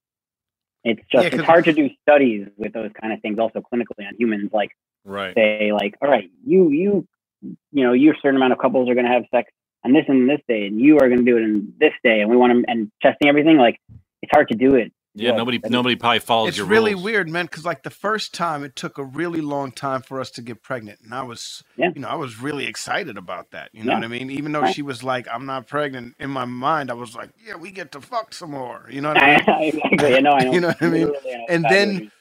it's 0.83 1.01
just 1.11 1.23
Yeah, 1.23 1.35
it's 1.35 1.43
hard 1.45 1.65
to 1.65 1.73
do 1.73 1.89
studies 2.01 2.47
with 2.57 2.73
those 2.73 2.91
kind 2.99 3.13
of 3.13 3.21
things 3.21 3.39
also 3.39 3.61
clinically 3.61 4.07
on 4.07 4.15
humans 4.17 4.49
like 4.53 4.71
Right. 5.05 5.33
say 5.35 5.73
like 5.73 5.95
all 6.01 6.09
right 6.09 6.29
you 6.45 6.69
you 6.69 7.05
you 7.43 7.83
know 7.83 7.91
you 7.91 8.11
a 8.11 8.15
certain 8.21 8.37
amount 8.37 8.53
of 8.53 8.59
couples 8.59 8.89
are 8.89 8.93
going 8.93 9.05
to 9.05 9.11
have 9.11 9.23
sex 9.35 9.51
on 9.83 9.91
this 9.91 10.05
and 10.07 10.29
this 10.29 10.39
day 10.47 10.65
and 10.65 10.79
you 10.79 10.95
are 10.95 11.09
going 11.09 11.17
to 11.17 11.25
do 11.25 11.35
it 11.37 11.41
in 11.43 11.73
this 11.77 11.91
day 12.05 12.21
and 12.21 12.29
we 12.29 12.37
want 12.37 12.53
to 12.53 12.71
and 12.71 12.89
testing 13.01 13.27
everything 13.27 13.57
like 13.57 13.79
it's 14.21 14.31
hard 14.33 14.47
to 14.47 14.55
do 14.55 14.75
it 14.75 14.93
Yeah, 15.15 15.31
Well, 15.31 15.33
nobody 15.33 15.61
nobody 15.67 15.95
probably 15.95 16.19
follows 16.19 16.55
it's 16.55 16.57
your 16.57 16.67
really 16.67 16.95
rules. 16.95 16.95
weird, 16.95 17.29
man. 17.29 17.45
Because 17.45 17.65
like 17.65 17.83
the 17.83 17.89
first 17.91 18.33
time, 18.33 18.63
it 18.63 18.75
took 18.75 18.97
a 18.97 19.03
really 19.05 19.41
long 19.41 19.71
time 19.71 20.01
for 20.03 20.21
us 20.21 20.31
to 20.31 20.41
get 20.43 20.63
pregnant, 20.63 20.99
and 21.03 21.13
I 21.13 21.23
was, 21.23 21.63
Yeah. 21.77 21.91
you 21.93 22.01
know, 22.01 22.09
I 22.09 22.15
was 22.15 22.39
really 22.41 22.67
excited 22.67 23.17
about 23.17 23.51
that. 23.51 23.71
You 23.73 23.85
know 23.85 23.93
Yeah. 23.93 23.95
what 23.95 24.03
I 24.03 24.07
mean? 24.07 24.31
Even 24.31 24.53
though 24.53 24.63
Right. 24.63 24.65
she 24.65 24.81
was 24.83 25.03
like, 25.03 25.27
"I'm 25.31 25.45
not 25.47 25.67
pregnant," 25.67 26.15
in 26.19 26.29
my 26.31 26.45
mind, 26.45 26.91
I 26.91 26.95
was 26.95 27.15
like, 27.15 27.31
"Yeah, 27.45 27.55
we 27.57 27.71
get 27.71 27.91
to 27.93 28.01
fuck 28.01 28.33
some 28.33 28.51
more." 28.51 28.87
You 28.91 29.01
know 29.01 29.09
what 29.09 29.19
I 29.19 29.23
mean? 29.25 29.49
exactly 29.59 30.15
I 30.15 30.21
know 30.21 30.33
I 30.33 30.43
know 30.45 30.51
You 30.51 30.61
know 30.61 30.69
what 30.69 30.81
I 30.83 30.89
mean? 30.89 31.11
Literally, 31.11 31.35
I 31.35 31.47
And 31.47 31.69
then 31.69 31.93
you 31.95 32.01
mean. 32.01 32.11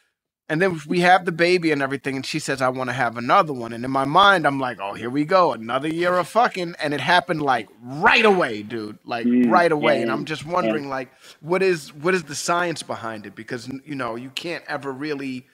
And 0.53 0.63
then 0.63 0.79
we 0.87 1.01
have 1.01 1.25
the 1.25 1.33
baby 1.33 1.73
and 1.73 1.83
everything, 1.83 2.17
and 2.19 2.27
she 2.27 2.39
says, 2.39 2.63
"I 2.63 2.69
want 2.69 2.91
to 2.91 2.95
have 2.95 3.17
another 3.17 3.55
one." 3.55 3.73
And 3.73 3.87
in 3.87 3.91
my 3.91 4.05
mind, 4.05 4.47
I'm 4.47 4.61
like, 4.61 4.79
"Oh, 4.83 4.95
here 4.95 5.11
we 5.11 5.25
go, 5.25 5.55
another 5.55 5.89
year 5.89 6.15
of 6.19 6.29
fucking." 6.29 6.77
And 6.79 6.95
it 6.95 7.01
happened 7.01 7.43
like 7.43 7.71
right 7.83 8.27
away, 8.27 8.63
dude, 8.63 8.99
like 9.07 9.31
Mm, 9.31 9.45
right 9.47 9.73
away. 9.73 10.03
yeah, 10.03 10.03
and 10.03 10.13
I'm 10.13 10.27
just 10.27 10.47
wondering, 10.47 10.91
like, 10.91 11.11
what 11.41 11.65
is 11.65 11.95
what 11.95 12.15
is 12.15 12.25
the 12.25 12.37
science 12.37 12.85
behind 12.85 13.27
it? 13.27 13.35
Because 13.35 13.69
you 13.87 13.97
know, 13.97 14.17
you 14.17 14.31
can't 14.31 14.65
ever 14.69 14.93
really, 14.93 15.49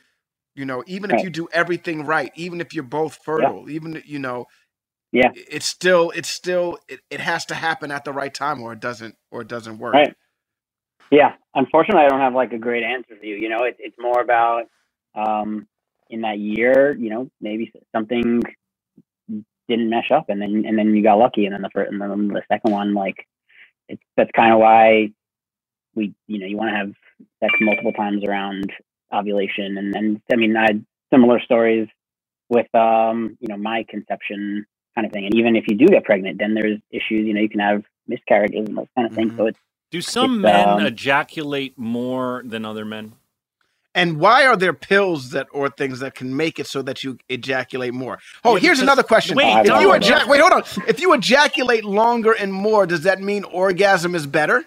you 0.57 0.66
know, 0.66 0.85
even 0.89 1.11
if 1.11 1.23
you 1.23 1.31
do 1.31 1.49
everything 1.53 2.07
right, 2.07 2.33
even 2.37 2.61
if 2.61 2.75
you're 2.75 2.85
both 2.85 3.16
fertile, 3.25 3.70
even 3.70 4.03
you 4.07 4.19
know, 4.20 4.47
yeah 5.12 5.33
it's 5.35 5.66
still 5.66 6.11
it's 6.12 6.31
still 6.31 6.79
it, 6.89 7.01
it 7.11 7.20
has 7.20 7.45
to 7.47 7.55
happen 7.57 7.93
at 7.93 8.05
the 8.05 8.12
right 8.12 8.35
time, 8.35 8.62
or 8.62 8.75
it 8.75 8.81
doesn't 8.81 9.16
or 9.31 9.43
it 9.43 9.49
doesn't 9.49 9.79
work. 9.79 9.95
Right. 9.95 10.15
Yeah. 11.11 11.35
Unfortunately, 11.55 12.05
I 12.05 12.09
don't 12.09 12.20
have 12.20 12.35
like 12.35 12.53
a 12.53 12.59
great 12.59 12.85
answer 12.85 13.16
for 13.19 13.25
you. 13.25 13.37
You 13.37 13.49
know, 13.49 13.65
it, 13.65 13.77
it's 13.79 13.97
more 14.01 14.20
about 14.20 14.65
um, 15.19 15.66
in 16.11 16.20
that 16.23 16.39
year, 16.39 16.97
you 16.99 17.11
know, 17.11 17.31
maybe 17.40 17.73
something 17.95 18.43
didn't 19.69 19.90
mesh 19.90 20.11
up, 20.11 20.27
and 20.31 20.40
then 20.40 20.65
and 20.66 20.78
then 20.78 20.95
you 20.95 21.03
got 21.03 21.19
lucky, 21.19 21.45
and 21.45 21.55
then 21.55 21.62
the 21.62 21.70
first, 21.74 21.90
and 21.93 22.01
then 22.01 22.28
the 22.28 22.43
second 22.51 22.73
one, 22.73 22.95
like, 22.95 23.27
it's 23.89 24.03
that's 24.16 24.31
kind 24.35 24.53
of 24.53 24.61
why 24.61 25.11
we, 25.95 26.15
you 26.27 26.39
know, 26.39 26.47
you 26.47 26.57
want 26.57 26.70
to 26.70 26.77
have 26.77 26.93
sex 27.40 27.53
multiple 27.61 27.93
times 27.93 28.24
around 28.24 28.73
ovulation, 29.12 29.77
and 29.77 29.95
and 29.95 30.20
I 30.32 30.36
mean, 30.36 30.57
I 30.57 30.66
had 30.70 30.86
similar 31.12 31.40
stories 31.40 31.89
with 32.49 32.73
um, 32.74 33.36
you 33.40 33.49
know, 33.49 33.59
my 33.59 33.85
conception 33.89 34.66
kind 34.95 35.07
of 35.07 35.12
thing, 35.12 35.27
and 35.27 35.35
even 35.35 35.57
if 35.57 35.65
you 35.69 35.77
do 35.77 35.86
get 35.86 36.05
pregnant, 36.05 36.39
then 36.39 36.55
there's 36.55 36.81
issues. 36.90 37.27
You 37.27 37.35
know, 37.35 37.40
you 37.40 37.49
can 37.49 37.61
have 37.61 37.82
miscarriages 38.07 38.69
and 38.69 38.77
those 38.78 38.86
kind 38.97 39.07
of 39.09 39.15
things. 39.15 39.35
So 39.36 39.47
it's 39.47 39.59
Do 39.90 40.01
some 40.01 40.36
It's, 40.36 40.43
men 40.43 40.69
um, 40.69 40.86
ejaculate 40.86 41.78
more 41.78 42.43
than 42.45 42.65
other 42.65 42.85
men? 42.85 43.12
And 43.99 44.20
why 44.20 44.47
are 44.47 44.57
there 44.57 44.73
pills 44.73 45.31
that 45.31 45.49
or 45.53 45.69
things 45.70 45.99
that 45.99 46.15
can 46.15 46.37
make 46.37 46.61
it 46.61 46.66
so 46.69 46.83
that 46.83 47.03
you 47.03 47.19
ejaculate 47.29 47.93
more? 47.93 48.20
Oh, 48.45 48.55
Yeah, 48.55 48.61
here's 48.61 48.81
another 48.81 49.03
question. 49.03 49.37
wait, 49.37 49.53
if 49.59 49.66
you 49.66 49.89
ejac- 49.89 50.29
wait, 50.29 50.41
hold 50.41 50.53
on. 50.53 50.62
If 50.87 51.01
you 51.01 51.12
ejaculate 51.15 51.85
longer 51.85 52.33
and 52.33 52.53
more, 52.53 52.87
does 52.87 53.03
that 53.03 53.20
mean 53.20 53.43
orgasm 53.45 54.15
is 54.15 54.27
better? 54.27 54.65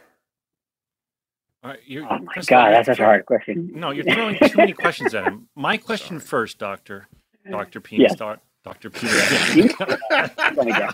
All 1.63 1.69
right, 1.69 1.79
oh 1.97 2.19
my 2.19 2.33
first 2.33 2.49
god, 2.49 2.71
that's 2.73 2.87
such 2.87 2.99
a 2.99 3.05
hard 3.05 3.25
question. 3.25 3.69
No, 3.73 3.91
you're 3.91 4.03
throwing 4.03 4.37
too 4.37 4.57
many 4.57 4.73
questions 4.73 5.13
at 5.15 5.23
him. 5.25 5.47
My 5.55 5.77
question 5.87 6.19
first, 6.19 6.57
Doctor. 6.57 7.07
Doctor 7.49 7.79
Penis. 7.79 8.09
Yes. 8.09 8.15
Doc, 8.19 8.39
Doctor 8.65 8.89
Penis. 8.95 9.79
Let 9.79 10.57
me 10.65 10.71
guess. 10.73 10.93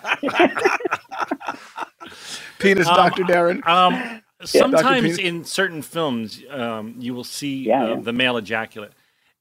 Penis, 2.60 2.88
Um, 2.88 2.96
Doctor 2.96 3.24
Darren. 3.24 3.66
Um, 3.68 4.22
sometimes 4.46 5.18
in 5.18 5.46
certain 5.46 5.82
films, 5.82 6.42
um, 6.50 6.96
you 7.00 7.14
will 7.14 7.24
see 7.26 7.72
uh, 7.72 7.96
the 7.98 8.14
male 8.14 8.38
ejaculate, 8.38 8.94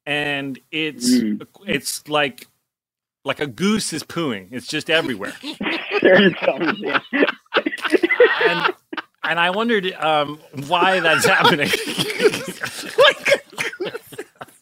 and 0.06 0.58
it's 0.72 1.10
Mm. 1.10 1.46
it's 1.66 2.08
like 2.08 2.46
like 3.24 3.40
a 3.40 3.46
goose 3.48 3.92
is 3.92 4.02
pooing. 4.04 4.48
It's 4.52 4.66
just 4.68 4.90
everywhere. 4.90 5.34
Certain 6.00 6.34
films, 6.44 6.78
yeah. 6.80 7.00
and 8.46 8.74
and 9.24 9.40
I 9.40 9.50
wondered 9.50 9.92
um, 9.94 10.40
why 10.68 11.00
that's 11.00 11.26
happening. 11.34 11.70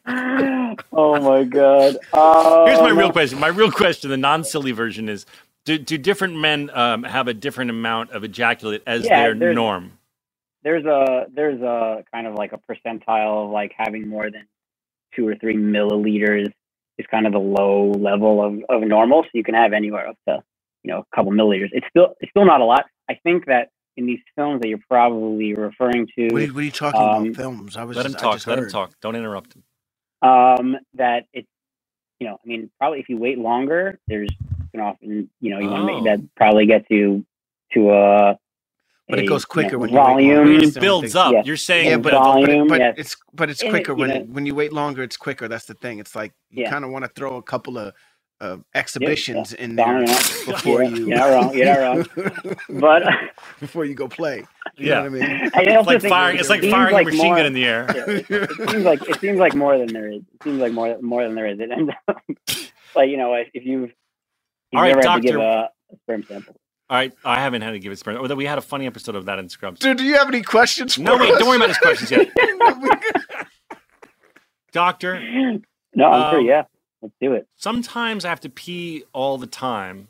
oh 0.92 1.20
my 1.20 1.44
god. 1.44 1.96
Um, 2.12 2.66
Here's 2.66 2.80
my 2.80 2.90
real 2.90 3.12
question. 3.12 3.38
My 3.40 3.48
real 3.48 3.72
question, 3.72 4.10
the 4.10 4.16
non-silly 4.16 4.72
version 4.72 5.08
is: 5.08 5.26
Do, 5.64 5.78
do 5.78 5.98
different 5.98 6.36
men 6.38 6.70
um, 6.74 7.04
have 7.04 7.28
a 7.28 7.34
different 7.34 7.70
amount 7.70 8.10
of 8.12 8.24
ejaculate 8.24 8.82
as 8.86 9.04
Yeah, 9.04 9.24
their 9.34 9.34
norm? 9.54 9.92
There's 10.64 10.84
a 10.86 11.26
there's 11.32 11.60
a 11.60 12.04
kind 12.12 12.26
of 12.26 12.34
like 12.34 12.52
a 12.52 12.58
percentile 12.58 13.44
of 13.44 13.50
like 13.50 13.72
having 13.76 14.08
more 14.08 14.30
than 14.30 14.46
two 15.14 15.28
or 15.28 15.34
three 15.36 15.56
milliliters 15.56 16.50
is 16.98 17.06
kind 17.10 17.26
of 17.26 17.32
the 17.32 17.38
low 17.38 17.90
level 17.92 18.42
of, 18.42 18.58
of 18.68 18.82
normal. 18.88 19.22
So 19.24 19.28
you 19.34 19.44
can 19.44 19.54
have 19.54 19.72
anywhere 19.72 20.08
up 20.08 20.16
to 20.28 20.42
you 20.82 20.90
know 20.90 21.00
a 21.12 21.16
couple 21.16 21.32
milliliters. 21.32 21.68
It's 21.72 21.86
still 21.90 22.14
it's 22.20 22.30
still 22.30 22.46
not 22.46 22.60
a 22.60 22.64
lot. 22.64 22.86
I 23.10 23.18
think 23.22 23.46
that 23.46 23.68
in 23.96 24.06
these 24.06 24.20
films 24.36 24.60
that 24.62 24.68
you're 24.68 24.80
probably 24.90 25.54
referring 25.54 26.08
to, 26.18 26.24
What 26.32 26.42
are, 26.42 26.46
you- 26.46 26.54
what 26.54 26.60
are 26.60 26.64
you 26.64 26.70
talking 26.72 27.00
Um, 27.00 27.22
about? 27.26 27.36
Films? 27.36 27.76
I 27.76 27.84
was 27.84 27.96
Let 27.96 28.06
him 28.06 28.12
just, 28.12 28.24
I 28.24 28.26
talk. 28.26 28.34
just 28.36 28.46
Let 28.48 28.58
him 28.58 28.68
talk. 28.68 28.92
Don't 29.00 29.14
interrupt 29.16 29.54
him. 29.54 29.62
um, 30.22 30.76
that 30.94 31.24
it's 31.34 31.48
you 32.20 32.26
know 32.28 32.34
I 32.42 32.46
mean 32.48 32.70
probably 32.78 33.00
if 33.00 33.08
you 33.10 33.18
wait 33.18 33.38
longer, 33.38 34.00
there's 34.08 34.28
you 34.40 34.68
can 34.72 34.80
often 34.80 35.30
you 35.40 35.50
know 35.50 35.58
you 35.58 35.68
want 35.68 35.86
to 35.86 35.92
Oh. 35.92 36.00
make 36.00 36.04
that 36.04 36.34
probably 36.36 36.64
get 36.66 36.88
to 36.88 37.24
to 37.74 37.90
a 37.92 38.38
But 39.08 39.18
it 39.18 39.24
a, 39.26 39.28
goes 39.28 39.42
you 39.42 39.46
quicker 39.48 39.72
know, 39.72 39.78
when 39.80 39.90
you 39.90 39.96
wait 39.96 40.02
longer. 40.02 40.34
volume. 40.44 40.60
It's 40.62 40.76
It 40.76 40.80
builds 40.80 41.14
up. 41.14 41.32
Yeah. 41.32 41.42
You're 41.44 41.56
saying 41.58 41.88
Yeah, 41.90 41.96
but, 41.98 42.10
the- 42.12 42.18
but, 42.18 42.24
volume, 42.24 42.68
but 42.68 42.80
yeah. 42.80 42.92
it's 42.96 43.16
but 43.34 43.50
it's 43.50 43.60
And 43.60 43.68
it- 43.68 43.72
quicker 43.72 43.94
when 43.94 44.08
know- 44.10 44.20
when 44.32 44.46
you 44.46 44.54
wait 44.54 44.72
longer. 44.72 45.02
It's 45.02 45.16
quicker. 45.18 45.46
That's 45.48 45.66
the 45.66 45.74
thing. 45.74 45.98
It's 45.98 46.14
like 46.16 46.32
you 46.50 46.62
Yeah. 46.62 46.70
kind 46.70 46.84
of 46.84 46.90
want 46.90 47.04
to 47.04 47.10
throw 47.10 47.36
a 47.36 47.42
couple 47.42 47.76
of 47.78 47.92
uh, 48.40 48.56
exhibitions 48.74 49.52
in 49.52 49.76
there 49.76 50.02
enough. 50.02 50.46
before 50.46 50.82
You're- 50.82 50.98
you. 50.98 51.08
you're 51.08 51.18
wrong, 51.18 51.54
you're 51.56 51.80
wrong. 51.80 52.06
But 52.80 53.02
before 53.60 53.84
you 53.84 53.94
go 53.94 54.08
play. 54.08 54.44
You 54.76 54.88
Yeah. 54.88 54.94
know 54.94 55.10
what 55.10 55.22
I 55.22 55.26
mean? 55.28 55.50
I 55.54 55.60
It's 55.62 55.86
like 55.86 56.02
firing. 56.02 56.36
it 56.36 56.40
It's 56.40 56.48
like 56.50 56.60
seems 56.62 56.72
firing 56.72 56.94
like 56.94 57.06
a 57.06 57.10
machine 57.10 57.26
more- 57.26 57.36
gun 57.36 57.46
in 57.46 57.52
the 57.52 57.64
air. 57.64 57.86
Yeah, 57.94 58.04
it, 58.08 58.26
it 58.30 58.70
seems 58.70 58.84
like 58.84 59.08
it 59.08 59.20
seems 59.20 59.38
like 59.38 59.54
more 59.54 59.78
than 59.78 59.86
there 59.88 60.10
is. 60.10 60.22
It 60.34 60.42
seems 60.42 60.60
like 60.60 60.72
more 60.72 60.98
more 61.00 61.22
than 61.24 61.34
there 61.34 61.46
is. 61.46 61.60
It 61.60 61.70
ends 61.70 61.92
up 62.08 62.22
like 62.96 63.08
you 63.10 63.16
know 63.18 63.34
if 63.34 63.48
if 63.54 63.64
you've, 63.64 63.82
you've 63.82 63.92
All 64.74 64.80
right, 64.82 64.88
never 64.96 65.08
had 65.08 65.16
to 65.16 65.20
give 65.20 65.34
doctor. 65.36 65.68
a, 65.90 65.94
a 65.94 65.96
sperm 66.02 66.22
sample. 66.24 66.56
All 66.90 66.96
right, 66.98 67.12
I 67.24 67.40
haven't 67.40 67.62
had 67.62 67.70
to 67.72 67.78
give 67.78 67.92
it 67.92 67.98
sperm. 67.98 68.16
Although 68.18 68.34
we 68.34 68.44
had 68.44 68.58
a 68.58 68.62
funny 68.62 68.86
episode 68.86 69.14
of 69.14 69.24
that 69.26 69.38
in 69.38 69.48
Scrubs. 69.48 69.80
Dude, 69.80 69.96
do 69.96 70.04
you 70.04 70.16
have 70.18 70.28
any 70.28 70.42
questions? 70.42 70.98
No, 70.98 71.16
wait, 71.16 71.32
us? 71.32 71.38
don't 71.38 71.48
worry 71.48 71.56
about 71.56 71.68
his 71.70 71.78
questions 71.78 72.10
yet. 72.10 72.28
Doctor, 74.72 75.18
No, 75.94 76.06
I'm 76.10 76.30
sure. 76.32 76.40
Um, 76.40 76.46
Yeah, 76.46 76.62
let's 77.00 77.14
do 77.20 77.32
it. 77.34 77.46
sometimes 77.56 78.24
I 78.24 78.28
have 78.28 78.40
to 78.40 78.50
pee 78.50 79.04
all 79.12 79.38
the 79.38 79.46
time. 79.46 80.08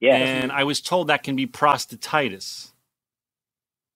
Yeah, 0.00 0.14
And 0.16 0.52
I 0.52 0.64
was 0.64 0.80
told 0.80 1.08
that 1.08 1.22
can 1.22 1.36
be 1.36 1.46
prostatitis. 1.46 2.72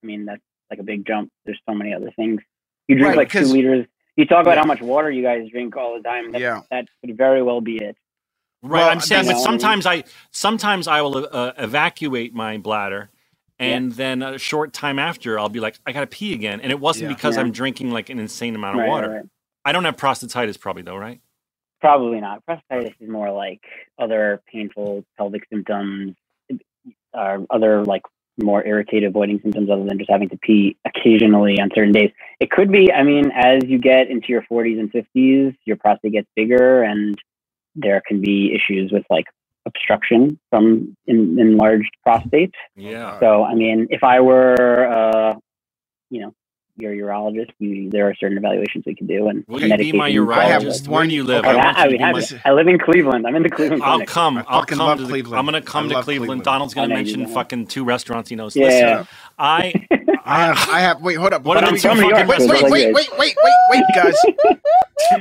I 0.03 0.07
mean 0.07 0.25
that's 0.25 0.41
like 0.71 0.81
a 0.81 0.83
big 0.83 1.07
jump. 1.07 1.31
There's 1.45 1.61
so 1.69 1.75
many 1.75 1.95
other 1.95 2.11
things. 2.17 2.41
You 2.89 2.97
drink 2.97 3.09
Right, 3.11 3.17
like 3.19 3.31
two 3.31 3.45
liters. 3.45 3.87
You 4.17 4.27
talk 4.27 4.43
about 4.43 4.57
Yeah. 4.57 4.61
how 4.63 4.67
much 4.67 4.81
water 4.81 5.11
you 5.11 5.23
guys 5.23 5.49
drink 5.51 5.77
all 5.77 5.97
the 5.97 6.03
time. 6.03 6.33
That, 6.33 6.41
Yeah. 6.41 6.63
that 6.71 6.87
could 7.05 7.17
very 7.17 7.43
well 7.43 7.61
be 7.61 7.77
it. 7.77 7.97
Right, 8.63 8.81
Well, 8.81 8.91
I'm 8.91 9.01
saying, 9.01 9.27
but 9.27 9.39
sometimes 9.39 9.87
I 9.87 10.05
sometimes 10.33 10.87
I 10.87 11.01
will 11.01 11.27
uh, 11.33 11.53
evacuate 11.57 12.35
my 12.35 12.59
bladder, 12.59 13.09
and 13.59 13.93
then 13.93 14.23
a 14.23 14.37
short 14.39 14.75
time 14.75 14.99
after 14.99 15.39
I'll 15.39 15.49
be 15.49 15.61
like, 15.61 15.79
I 15.87 15.93
gotta 15.93 16.07
pee 16.07 16.35
again, 16.35 16.61
and 16.61 16.71
it 16.71 16.79
wasn't 16.79 17.11
Yeah. 17.11 17.17
because 17.17 17.37
Yeah. 17.37 17.43
I'm 17.43 17.53
drinking 17.53 17.91
like 17.91 18.11
an 18.11 18.19
insane 18.19 18.55
amount 18.55 18.77
of 18.77 18.81
Right, 18.81 18.89
water. 18.89 19.11
right. 19.11 19.25
I 19.65 19.73
don't 19.73 19.85
have 19.85 19.97
prostatitis, 19.97 20.61
probably 20.61 20.83
though, 20.83 20.97
right? 20.97 21.21
Probably 21.81 22.21
not. 22.21 22.43
Prostatitis 22.47 22.95
is 23.01 23.09
more 23.09 23.31
like 23.31 23.63
other 23.99 24.43
painful 24.53 25.07
pelvic 25.17 25.47
symptoms, 25.51 26.15
or 27.15 27.47
other 27.49 27.83
like 27.85 28.03
more 28.43 28.65
irritated 28.67 29.13
voiding 29.15 29.41
symptoms 29.43 29.71
other 29.71 29.85
than 29.85 29.99
just 29.99 30.11
having 30.11 30.29
to 30.29 30.37
pee 30.39 30.77
occasionally 30.87 31.59
on 31.61 31.71
certain 31.75 31.93
days. 31.93 32.11
It 32.41 32.51
could 32.51 32.71
be, 32.71 32.93
I 32.93 33.03
mean, 33.03 33.31
as 33.35 33.65
you 33.65 33.79
get 33.79 34.09
into 34.11 34.29
your 34.29 34.43
40s 34.51 34.79
and 34.79 34.93
50s, 34.93 35.57
your 35.65 35.77
prostate 35.77 36.13
gets 36.13 36.29
bigger 36.37 36.83
and 36.83 37.19
there 37.75 38.03
can 38.07 38.21
be 38.21 38.55
issues 38.55 38.93
with 38.93 39.05
like 39.11 39.27
obstruction 39.67 40.39
from 40.51 40.97
in, 41.07 41.39
enlarged 41.39 41.91
prostate. 42.03 42.55
Yeah. 42.77 43.19
So, 43.21 43.45
I 43.45 43.55
mean, 43.55 43.89
if 43.91 44.03
I 44.03 44.21
were, 44.21 44.87
uh, 44.87 45.35
you 46.11 46.21
know, 46.23 46.35
your 46.77 46.93
urologist, 46.93 47.51
you, 47.59 47.91
there 47.91 48.09
are 48.09 48.15
certain 48.15 48.39
evaluations 48.39 48.85
we 48.87 48.95
can 48.95 49.07
do 49.07 49.29
and 49.29 49.45
Will 49.47 49.61
you 49.63 49.77
be 49.77 49.93
my 49.93 50.11
medications, 50.11 50.15
all 50.17 50.51
of 50.57 50.63
urologist? 50.63 50.89
Where 50.89 51.07
do 51.07 51.15
you 51.15 51.25
live? 51.25 51.45
I, 51.45 51.51
I 51.51 51.73
I, 51.73 51.85
you 51.87 51.99
to 51.99 52.05
I, 52.05 52.13
my- 52.13 52.41
I 52.47 52.53
live 52.53 52.69
in 52.69 52.79
Cleveland. 52.79 53.27
I'm 53.27 53.37
in 53.37 53.43
the 53.43 53.51
Cleveland 53.51 53.83
I'll 53.83 53.97
clinic. 53.97 54.09
come. 54.09 54.39
I 54.39 54.45
I'll 54.49 54.61
fucking 54.61 54.79
come 54.79 54.87
love 54.87 54.99
to 54.99 55.05
the, 55.05 55.09
Cleveland. 55.11 55.39
I'm 55.39 55.45
gonna 55.45 55.61
come 55.61 55.89
to 55.91 55.95
Cleveland. 56.03 56.05
Cleveland. 56.05 56.43
Donald's 56.45 56.73
gonna 56.75 56.87
I 56.87 56.89
know 56.89 57.01
you 57.01 57.17
mention 57.19 57.35
fucking 57.35 57.67
two 57.67 57.85
restaurants 57.85 58.31
he 58.31 58.37
knows. 58.37 58.57
Yeah. 58.57 58.65
Listen, 58.65 59.09
I 59.41 59.73
I 60.25 60.45
have, 60.47 60.69
I 60.69 60.81
have. 60.81 61.01
Wait, 61.03 61.15
hold 61.15 61.33
up. 61.33 61.43
What 61.45 61.55
But 61.55 61.65
are 61.65 61.67
I'm 61.69 61.75
the 61.75 61.81
from 61.81 61.97
two 61.97 62.03
New 62.03 62.09
York. 62.11 62.27
fucking 62.29 62.49
Wait, 62.49 62.63
wait, 62.63 62.71
wait, 62.71 62.95
wait, 62.95 63.09
wait, 63.19 63.37
wait, 63.43 63.55
wait, 63.71 63.85
guys. 63.95 64.15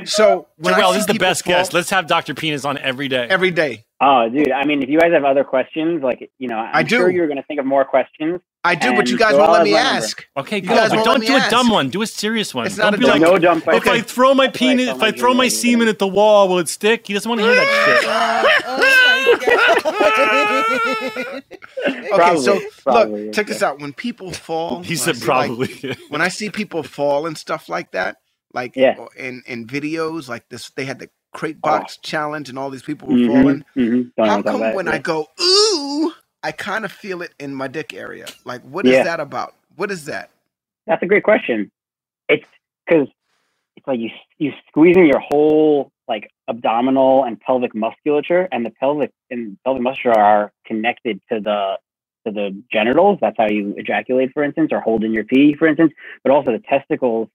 So 0.04 0.46
when 0.58 0.74
I 0.74 0.92
this 0.92 1.00
is 1.00 1.06
the 1.06 1.14
best 1.14 1.44
fall 1.44 1.54
guest. 1.54 1.72
Let's 1.72 1.90
have 1.90 2.06
Dr. 2.06 2.34
Penis 2.34 2.64
on 2.64 2.78
every 2.78 3.08
day. 3.08 3.26
every 3.28 3.50
day. 3.50 3.84
Oh, 4.02 4.28
dude. 4.28 4.50
I 4.52 4.64
mean, 4.64 4.82
if 4.82 4.88
you 4.88 4.98
guys 5.00 5.12
have 5.12 5.24
other 5.24 5.42
questions, 5.42 6.02
like 6.02 6.30
you 6.38 6.48
know, 6.48 6.56
I'm 6.58 6.70
I 6.74 6.82
do. 6.82 6.96
sure 6.96 7.10
you're 7.10 7.26
going 7.26 7.38
to 7.38 7.42
think 7.44 7.60
of 7.60 7.66
more 7.66 7.84
questions. 7.84 8.40
I 8.62 8.74
do, 8.74 8.94
but 8.94 9.08
you 9.08 9.16
guys 9.16 9.32
so 9.32 9.38
won't 9.38 9.52
let 9.52 9.64
me 9.64 9.70
remember. 9.72 9.96
ask. 9.96 10.26
Okay, 10.36 10.56
You 10.56 10.62
good. 10.62 10.68
guys 10.76 10.90
But 10.90 11.02
don't 11.04 11.24
do 11.26 11.34
a 11.34 11.46
dumb 11.50 11.70
one. 11.70 11.88
Do 11.88 12.02
a 12.02 12.06
serious 12.06 12.54
one. 12.54 12.66
It's 12.66 12.76
don't 12.76 12.84
not 12.86 12.94
a 12.94 12.98
be 12.98 13.04
dumb 13.06 13.12
like, 13.20 13.22
no 13.22 13.38
dumb 13.38 13.62
if. 13.62 13.86
I 13.86 14.00
throw 14.02 14.34
my 14.34 14.46
That's 14.48 14.60
why 14.60 14.66
I 14.66 14.70
penis, 14.76 14.88
if 14.88 15.02
I 15.02 15.12
throw 15.12 15.32
my 15.34 15.48
semen 15.48 15.88
at 15.88 15.98
the 15.98 16.06
wall, 16.06 16.46
will 16.48 16.58
it 16.58 16.68
stick? 16.68 17.06
He 17.06 17.14
doesn't 17.14 17.28
want 17.28 17.40
to 17.40 17.46
hear 17.46 17.54
that 17.54 18.46
shit. 18.46 19.19
Okay, 22.12 22.36
Probably, 22.36 22.36
so 22.36 22.60
probably, 22.84 23.26
look, 23.26 23.34
check 23.34 23.46
this 23.48 23.62
out. 23.62 23.80
When 23.80 23.92
people 23.92 24.32
fall, 24.32 24.82
He 24.82 24.96
said 24.96 25.16
see, 25.16 25.30
like, 25.32 25.58
probably. 25.58 25.96
when 26.08 26.20
I 26.22 26.28
see 26.28 26.50
people 26.50 26.82
fall 26.82 27.26
and 27.26 27.38
stuff 27.38 27.68
like 27.68 27.92
that, 27.92 28.18
like 28.54 28.74
Yeah. 28.76 28.96
in 29.16 29.42
in 29.46 29.66
videos 29.66 30.28
like 30.28 30.48
this, 30.50 30.70
they 30.70 30.84
had 30.86 30.98
the 31.00 31.10
crate 31.34 31.62
box 31.62 31.98
challenge 31.98 32.48
and 32.48 32.58
all 32.58 32.70
these 32.70 32.82
people 32.82 33.08
were 33.08 33.16
Mhm, 33.16 33.26
falling. 33.26 33.64
mhm. 33.76 34.12
How 34.20 34.42
come 34.42 34.60
that, 34.60 34.72
when 34.72 34.88
yeah. 34.88 34.94
I 34.94 34.98
go 34.98 35.28
ooh, 35.40 36.12
I 36.42 36.52
kind 36.52 36.84
of 36.84 36.92
feel 36.92 37.22
it 37.22 37.34
in 37.40 37.54
my 37.54 37.68
dick 37.68 37.94
area? 37.94 38.34
Like, 38.44 38.62
what 38.62 38.86
is 38.86 38.92
Yeah. 38.92 39.02
that 39.02 39.20
about? 39.20 39.54
What 39.76 39.90
is 39.90 40.06
that? 40.06 40.30
That's 40.86 41.02
a 41.02 41.06
great 41.06 41.24
question. 41.24 41.70
It's 42.28 42.46
because 42.86 43.08
it's 43.76 43.86
like 43.86 44.00
you 44.00 44.10
you 44.38 44.52
squeezing 44.68 45.06
your 45.06 45.20
whole 45.20 45.92
like 46.08 46.30
abdominal 46.50 47.24
and 47.24 47.40
pelvic 47.40 47.74
musculature, 47.74 48.48
and 48.52 48.66
the 48.66 48.70
pelvic 48.70 49.10
and 49.30 49.56
pelvic 49.64 49.82
musculature 49.82 50.18
are 50.20 50.52
connected 50.66 51.20
to 51.30 51.40
the 51.40 51.78
to 52.26 52.32
the 52.32 52.62
genitals. 52.70 53.18
That's 53.22 53.36
how 53.38 53.48
you 53.48 53.74
ejaculate, 53.78 54.32
for 54.34 54.42
instance, 54.44 54.70
or 54.72 54.80
hold 54.80 55.04
in 55.04 55.12
your 55.14 55.24
pee, 55.24 55.54
for 55.54 55.66
instance. 55.66 55.92
But 56.22 56.32
also 56.32 56.52
the 56.52 56.58
testicles. 56.58 57.28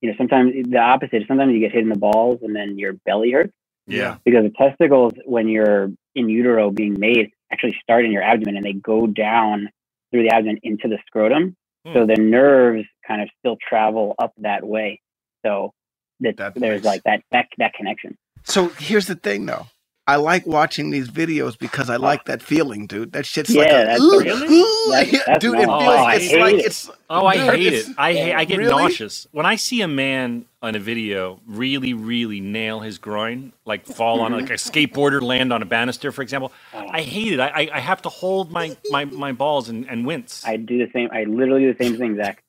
You 0.00 0.10
know, 0.10 0.16
sometimes 0.18 0.52
the 0.68 0.78
opposite. 0.78 1.22
Sometimes 1.28 1.52
you 1.52 1.60
get 1.60 1.72
hit 1.72 1.82
in 1.82 1.88
the 1.88 1.98
balls, 1.98 2.40
and 2.42 2.54
then 2.54 2.76
your 2.78 2.94
belly 3.06 3.30
hurts 3.30 3.52
yeah. 3.86 4.16
because 4.24 4.44
the 4.44 4.50
testicles, 4.50 5.12
when 5.24 5.46
you're 5.48 5.90
in 6.14 6.28
utero 6.28 6.70
being 6.70 6.96
made, 6.98 7.30
actually 7.52 7.76
start 7.82 8.04
in 8.04 8.10
your 8.12 8.22
abdomen 8.22 8.56
and 8.56 8.64
they 8.64 8.72
go 8.74 9.06
down 9.06 9.70
through 10.10 10.22
the 10.24 10.30
abdomen 10.34 10.58
into 10.62 10.88
the 10.88 10.98
scrotum. 11.06 11.56
So 11.92 12.00
Hmm. 12.00 12.06
the 12.06 12.16
nerves 12.16 12.86
kind 13.06 13.20
of 13.22 13.28
still 13.38 13.56
travel 13.66 14.14
up 14.18 14.32
that 14.38 14.64
way. 14.64 15.00
So 15.44 15.72
that 16.20 16.36
That 16.38 16.54
there's 16.54 16.82
makes- 16.82 16.86
like 16.86 17.02
that, 17.04 17.22
that 17.30 17.46
that 17.58 17.74
connection. 17.74 18.16
So 18.44 18.68
here's 18.68 19.06
the 19.06 19.14
thing, 19.14 19.46
though. 19.46 19.66
I 20.06 20.16
like 20.16 20.46
watching 20.46 20.90
these 20.90 21.08
videos 21.08 21.58
because 21.58 21.88
I 21.88 21.96
like 21.96 22.26
that 22.26 22.42
feeling, 22.42 22.86
dude. 22.86 23.12
That 23.12 23.24
shit's 23.24 23.54
like, 23.54 23.68
Yeah, 23.68 23.80
a, 23.80 23.86
that's 23.86 24.02
ooh, 24.02 24.20
really- 24.20 24.46
ooh, 24.48 24.86
that's- 24.90 25.24
that's 25.24 25.38
dude. 25.38 25.54
It 25.54 25.64
feels 25.64 25.68
Oh, 25.70 25.88
I 25.88 26.14
it's 26.16 26.30
hate 26.30 26.40
like 26.40 26.54
it. 26.56 26.66
it's. 26.66 26.90
Oh, 27.08 27.24
I 27.26 27.36
dude, 27.36 27.54
hate 27.54 27.72
it. 27.72 27.86
I 27.96 28.12
hate. 28.12 28.34
I 28.34 28.44
get 28.44 28.58
Really? 28.58 28.70
nauseous 28.70 29.26
when 29.32 29.46
I 29.46 29.56
see 29.56 29.80
a 29.80 29.88
man 29.88 30.44
on 30.60 30.74
a 30.74 30.78
video 30.78 31.40
really, 31.46 31.94
really 31.94 32.40
nail 32.40 32.80
his 32.80 32.98
groin, 32.98 33.54
like 33.64 33.86
fall 33.86 34.20
on 34.20 34.32
like 34.32 34.50
a 34.50 34.54
mm-hmm. 34.54 34.78
skateboarder 34.78 35.22
land 35.22 35.54
on 35.54 35.62
a 35.62 35.66
banister, 35.66 36.12
for 36.12 36.20
example. 36.20 36.52
I 36.74 37.00
oh. 37.00 37.02
hate 37.02 37.32
it. 37.32 37.40
I 37.40 37.48
I, 37.48 37.68
I 37.74 37.80
have 37.80 38.02
to 38.02 38.10
hold 38.10 38.50
my 38.52 38.76
my, 38.90 39.06
my 39.06 39.32
balls 39.32 39.70
and, 39.70 39.88
and 39.88 40.04
wince. 40.04 40.44
I 40.46 40.58
do 40.58 40.76
the 40.76 40.90
same. 40.92 41.08
I 41.12 41.24
literally 41.24 41.62
do 41.62 41.72
the 41.72 41.82
same 41.82 41.96
thing, 41.96 42.16
Zach. 42.16 42.42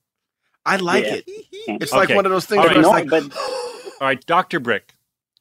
I 0.66 0.76
like 0.76 1.06
Yeah. 1.06 1.14
it. 1.16 1.26
Can't- 1.68 1.82
It's 1.82 1.94
like 1.94 2.10
one 2.10 2.26
of 2.26 2.34
those 2.34 2.46
things 2.46 2.60
All 2.60 2.66
where 2.66 2.78
it's 2.80 2.82
No, 2.84 2.90
like, 2.90 3.10
but 3.10 3.24
All 4.02 4.08
right, 4.08 4.26
Doctor 4.26 4.60
Brick. 4.60 4.95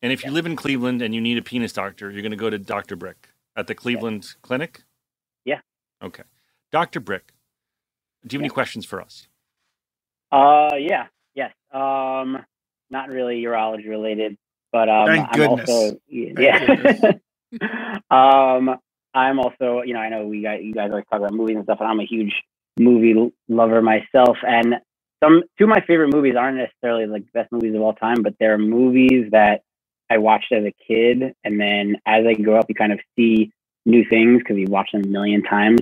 And 0.05 0.13
if 0.13 0.23
you 0.23 0.33
live 0.33 0.45
in 0.45 0.55
Cleveland 0.55 1.01
and 1.01 1.15
you 1.15 1.21
need 1.23 1.39
a 1.39 1.43
penis 1.43 1.73
doctor, 1.73 2.11
you're 2.11 2.21
going 2.21 2.31
to 2.31 2.37
go 2.37 2.51
to 2.51 2.59
Doctor 2.59 2.95
Brick 2.95 3.31
at 3.57 3.67
the 3.67 3.75
Cleveland 3.75 4.35
Clinic. 4.43 4.83
Yeah. 5.47 5.61
Okay, 6.03 6.25
Doctor 6.71 7.01
Brick. 7.01 7.33
Do 8.27 8.35
you 8.35 8.39
have 8.39 8.43
any 8.43 8.51
questions 8.51 8.85
for 8.85 9.01
us? 9.01 9.29
uh, 10.31 10.77
yeah, 10.77 11.07
yes. 11.35 11.53
Um, 11.73 12.45
not 12.91 13.09
really 13.09 13.41
urology 13.43 13.89
related, 13.89 14.37
but 14.73 14.91
um, 14.91 15.07
Thank 15.07 15.27
I'm 15.31 15.39
goodness. 15.39 15.71
also 15.71 15.99
yeah. 16.07 17.13
um, 18.11 18.77
I'm 19.15 19.39
also, 19.39 19.81
you 19.87 19.95
know, 19.95 20.01
I 20.01 20.11
know 20.11 20.27
we 20.27 20.43
guys, 20.43 20.61
you 20.63 20.75
guys 20.75 20.91
always 20.91 21.07
talk 21.11 21.21
about 21.21 21.33
movies 21.33 21.57
and 21.57 21.65
stuff, 21.65 21.79
and 21.81 21.89
I'm 21.89 22.01
a 22.01 22.05
huge 22.05 22.43
movie 22.79 23.33
lover 23.49 23.81
myself. 23.81 24.37
And 24.47 24.75
some 25.23 25.45
two 25.57 25.65
of 25.65 25.71
my 25.71 25.81
favorite 25.87 26.13
movies 26.13 26.35
aren't 26.37 26.59
necessarily 26.59 27.07
like 27.07 27.25
the 27.25 27.41
best 27.41 27.51
movies 27.53 27.75
of 27.75 27.81
all 27.81 27.95
time, 27.95 28.23
but 28.23 28.35
they're 28.39 28.59
movies 28.59 29.31
that 29.31 29.63
I 30.15 30.19
watched 30.19 30.53
as 30.53 30.65
a 30.65 30.73
kid, 30.87 31.35
and 31.45 31.61
then 31.61 31.97
as 32.07 32.25
I 32.27 32.35
grow 32.35 32.57
up, 32.59 32.67
you 32.69 32.75
kind 32.75 32.93
of 32.93 33.01
see 33.17 33.53
new 33.85 34.05
things 34.09 34.39
because 34.39 34.57
you 34.57 34.67
watch 34.69 34.91
them 34.93 35.03
a 35.05 35.09
million 35.09 35.43
times. 35.43 35.81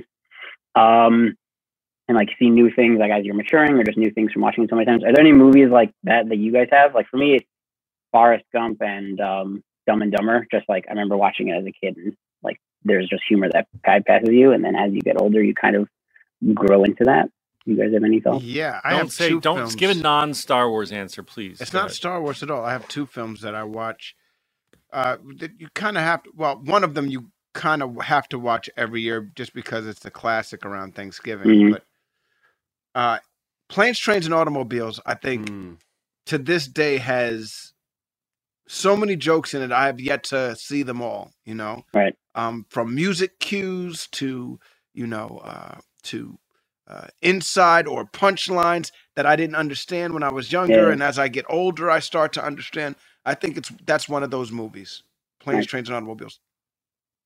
Um, 0.74 1.36
and 2.08 2.16
like 2.16 2.28
see 2.38 2.50
new 2.50 2.70
things 2.74 2.98
like 2.98 3.10
as 3.10 3.24
you're 3.24 3.34
maturing 3.34 3.74
or 3.78 3.84
just 3.84 3.98
new 3.98 4.10
things 4.10 4.32
from 4.32 4.42
watching 4.42 4.64
it 4.64 4.70
so 4.70 4.76
many 4.76 4.86
times. 4.86 5.04
Are 5.04 5.12
there 5.12 5.20
any 5.20 5.32
movies 5.32 5.68
like 5.70 5.92
that 6.04 6.28
that 6.28 6.36
you 6.36 6.52
guys 6.52 6.68
have? 6.72 6.94
Like 6.94 7.06
for 7.08 7.16
me, 7.16 7.36
it's 7.36 7.46
Forrest 8.10 8.44
Gump 8.52 8.78
and 8.82 9.20
um, 9.20 9.62
Dumb 9.86 10.02
and 10.02 10.12
Dumber. 10.12 10.46
Just 10.50 10.68
like 10.68 10.86
I 10.88 10.90
remember 10.92 11.16
watching 11.16 11.48
it 11.48 11.58
as 11.58 11.64
a 11.66 11.72
kid, 11.72 11.96
and 11.96 12.16
like 12.42 12.58
there's 12.84 13.08
just 13.08 13.22
humor 13.28 13.48
that 13.52 13.66
passes 13.84 14.30
you, 14.30 14.52
and 14.52 14.64
then 14.64 14.74
as 14.74 14.92
you 14.92 15.00
get 15.00 15.20
older, 15.20 15.42
you 15.42 15.54
kind 15.54 15.76
of 15.76 15.88
grow 16.54 16.84
into 16.84 17.04
that. 17.04 17.30
You 17.64 17.76
guys 17.76 17.92
have 17.94 18.02
any 18.02 18.20
thoughts? 18.20 18.42
yeah, 18.42 18.80
I 18.82 18.90
don't 18.90 18.98
have 19.00 19.12
say. 19.12 19.28
two 19.28 19.40
Don't 19.40 19.56
films. 19.58 19.76
give 19.76 19.90
a 19.90 19.94
non-Star 19.94 20.68
Wars 20.68 20.90
answer, 20.90 21.22
please. 21.22 21.60
It's 21.60 21.70
Go 21.70 21.78
not 21.78 21.84
ahead. 21.86 21.94
Star 21.94 22.20
Wars 22.20 22.42
at 22.42 22.50
all. 22.50 22.64
I 22.64 22.72
have 22.72 22.88
two 22.88 23.06
films 23.06 23.40
that 23.42 23.54
I 23.54 23.62
watch. 23.62 24.16
Uh, 24.92 25.18
that 25.38 25.52
you 25.60 25.68
kind 25.74 25.98
of 25.98 26.04
have 26.04 26.22
to. 26.24 26.30
Well, 26.36 26.60
one 26.64 26.84
of 26.84 26.94
them 26.94 27.08
you 27.08 27.30
kind 27.54 27.82
of 27.82 27.96
have 28.02 28.28
to 28.30 28.38
watch 28.40 28.70
every 28.76 29.02
year 29.02 29.30
just 29.36 29.54
because 29.54 29.86
it's 29.86 30.04
a 30.06 30.10
classic 30.12 30.66
around 30.66 30.94
Thanksgiving. 30.96 31.48
Mhm. 31.48 31.68
But 31.68 31.84
uh, 32.94 33.18
Planes, 33.68 33.98
Trains, 33.98 34.26
and 34.26 34.34
Automobiles, 34.34 35.00
I 35.06 35.14
think 35.14 35.46
Mm. 35.48 35.78
to 36.26 36.38
this 36.38 36.66
day 36.68 36.98
has 36.98 37.72
so 38.68 38.96
many 38.96 39.16
jokes 39.16 39.54
in 39.54 39.62
it. 39.62 39.72
I 39.72 39.86
have 39.86 40.00
yet 40.00 40.24
to 40.26 40.56
see 40.56 40.82
them 40.82 41.02
all. 41.02 41.32
You 41.44 41.56
know, 41.56 41.84
Right. 41.94 42.16
um, 42.34 42.66
from 42.70 42.94
music 42.94 43.40
cues 43.40 44.08
to 44.12 44.60
you 44.94 45.06
know 45.08 45.42
uh, 45.44 45.80
to 46.04 46.38
uh, 46.88 47.08
inside 47.22 47.86
or 47.88 48.04
punchlines 48.06 48.92
that 49.16 49.26
I 49.26 49.36
didn't 49.36 49.56
understand 49.56 50.14
when 50.14 50.24
I 50.24 50.32
was 50.32 50.52
younger, 50.52 50.88
Yeah. 50.88 50.92
and 50.92 51.02
as 51.02 51.18
I 51.18 51.28
get 51.28 51.46
older, 51.48 51.90
I 51.90 52.00
start 52.00 52.32
to 52.34 52.44
understand. 52.44 52.96
I 53.24 53.34
think 53.34 53.56
it's 53.56 53.70
that's 53.86 54.08
one 54.08 54.22
of 54.22 54.30
those 54.30 54.50
movies, 54.52 55.02
Planes, 55.40 55.60
Right. 55.60 55.68
Trains, 55.68 55.88
and 55.88 55.96
Automobiles. 55.96 56.40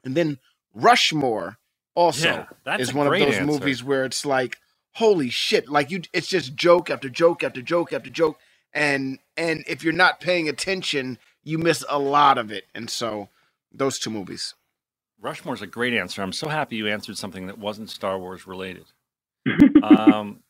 And 0.05 0.15
then 0.15 0.39
Rushmore 0.75 1.59
also 1.95 2.29
Yeah, 2.29 2.47
that's 2.65 2.83
is 2.83 2.95
one 2.95 3.07
of 3.07 3.13
those 3.13 3.35
answer. 3.37 3.45
movies 3.45 3.83
where 3.83 4.05
it's 4.05 4.25
like, 4.27 4.59
holy 4.95 5.31
shit, 5.31 5.69
like 5.69 5.91
you 5.91 6.03
it's 6.13 6.29
just 6.29 6.55
joke 6.55 6.91
after 6.91 7.09
joke 7.09 7.43
after 7.43 7.63
joke 7.63 7.93
after 7.93 8.11
joke. 8.11 8.39
And 8.75 9.19
and 9.37 9.65
if 9.67 9.83
you're 9.83 9.93
not 9.95 10.21
paying 10.21 10.49
attention, 10.49 11.19
you 11.43 11.57
miss 11.59 11.85
a 11.89 11.99
lot 11.99 12.37
of 12.39 12.53
it. 12.53 12.65
And 12.75 12.91
so 12.91 13.29
those 13.73 13.99
two 13.99 14.11
movies. 14.11 14.55
Rushmore's 15.21 15.63
a 15.63 15.67
great 15.67 15.95
answer. 15.95 16.21
I'm 16.23 16.33
so 16.33 16.49
happy 16.49 16.77
you 16.77 16.87
answered 16.89 17.17
something 17.17 17.47
that 17.47 17.59
wasn't 17.59 17.89
Star 17.89 18.19
Wars 18.19 18.47
related. 18.47 18.85
Um, 19.83 20.41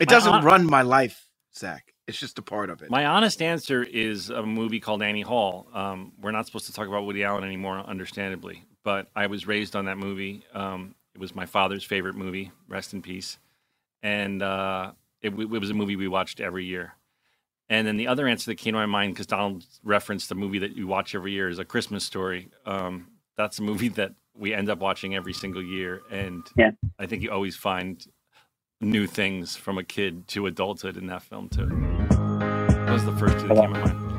It 0.00 0.08
doesn't 0.08 0.32
hon- 0.32 0.44
run 0.44 0.66
my 0.66 0.82
life, 0.82 1.28
Zach. 1.54 1.94
It's 2.10 2.18
just 2.18 2.40
a 2.40 2.42
part 2.42 2.70
of 2.70 2.82
it. 2.82 2.90
My 2.90 3.06
honest 3.06 3.40
answer 3.40 3.84
is 3.84 4.30
a 4.30 4.42
movie 4.42 4.80
called 4.80 5.00
Annie 5.00 5.20
Hall. 5.22 5.68
Um, 5.72 6.12
we're 6.20 6.32
not 6.32 6.44
supposed 6.44 6.66
to 6.66 6.72
talk 6.72 6.88
about 6.88 7.06
Woody 7.06 7.22
Allen 7.22 7.44
anymore, 7.44 7.78
understandably, 7.78 8.64
but 8.82 9.08
I 9.14 9.28
was 9.28 9.46
raised 9.46 9.76
on 9.76 9.84
that 9.84 9.96
movie. 9.96 10.42
Um, 10.52 10.96
it 11.14 11.20
was 11.20 11.36
my 11.36 11.46
father's 11.46 11.84
favorite 11.84 12.16
movie. 12.16 12.50
Rest 12.68 12.94
in 12.94 13.00
peace. 13.00 13.38
And 14.02 14.42
uh, 14.42 14.90
it, 15.22 15.28
it 15.28 15.48
was 15.48 15.70
a 15.70 15.74
movie 15.74 15.94
we 15.94 16.08
watched 16.08 16.40
every 16.40 16.64
year. 16.64 16.94
And 17.68 17.86
then 17.86 17.96
the 17.96 18.08
other 18.08 18.26
answer 18.26 18.50
that 18.50 18.56
came 18.56 18.72
to 18.72 18.78
my 18.80 18.86
mind, 18.86 19.14
because 19.14 19.28
Donald 19.28 19.64
referenced 19.84 20.28
the 20.30 20.34
movie 20.34 20.58
that 20.58 20.74
you 20.76 20.88
watch 20.88 21.14
every 21.14 21.30
year, 21.30 21.48
is 21.48 21.60
A 21.60 21.64
Christmas 21.64 22.02
Story. 22.04 22.48
Um, 22.66 23.06
that's 23.36 23.60
a 23.60 23.62
movie 23.62 23.88
that 23.90 24.14
we 24.36 24.52
end 24.52 24.68
up 24.68 24.80
watching 24.80 25.14
every 25.14 25.32
single 25.32 25.62
year, 25.62 26.00
and 26.10 26.44
Yeah. 26.56 26.72
I 26.98 27.06
think 27.06 27.22
you 27.22 27.30
always 27.30 27.54
find 27.54 28.04
new 28.80 29.06
things 29.06 29.56
from 29.56 29.78
a 29.78 29.84
kid 29.84 30.26
to 30.28 30.46
adulthood 30.46 30.96
in 30.96 31.06
that 31.08 31.22
film 31.22 31.48
too. 31.48 31.66
Those 32.86 33.02
are 33.02 33.10
the 33.10 33.16
first 33.18 33.38
two 33.38 33.48
that 33.48 33.56
came 33.56 33.74
to 33.74 33.80
mind. 33.80 34.10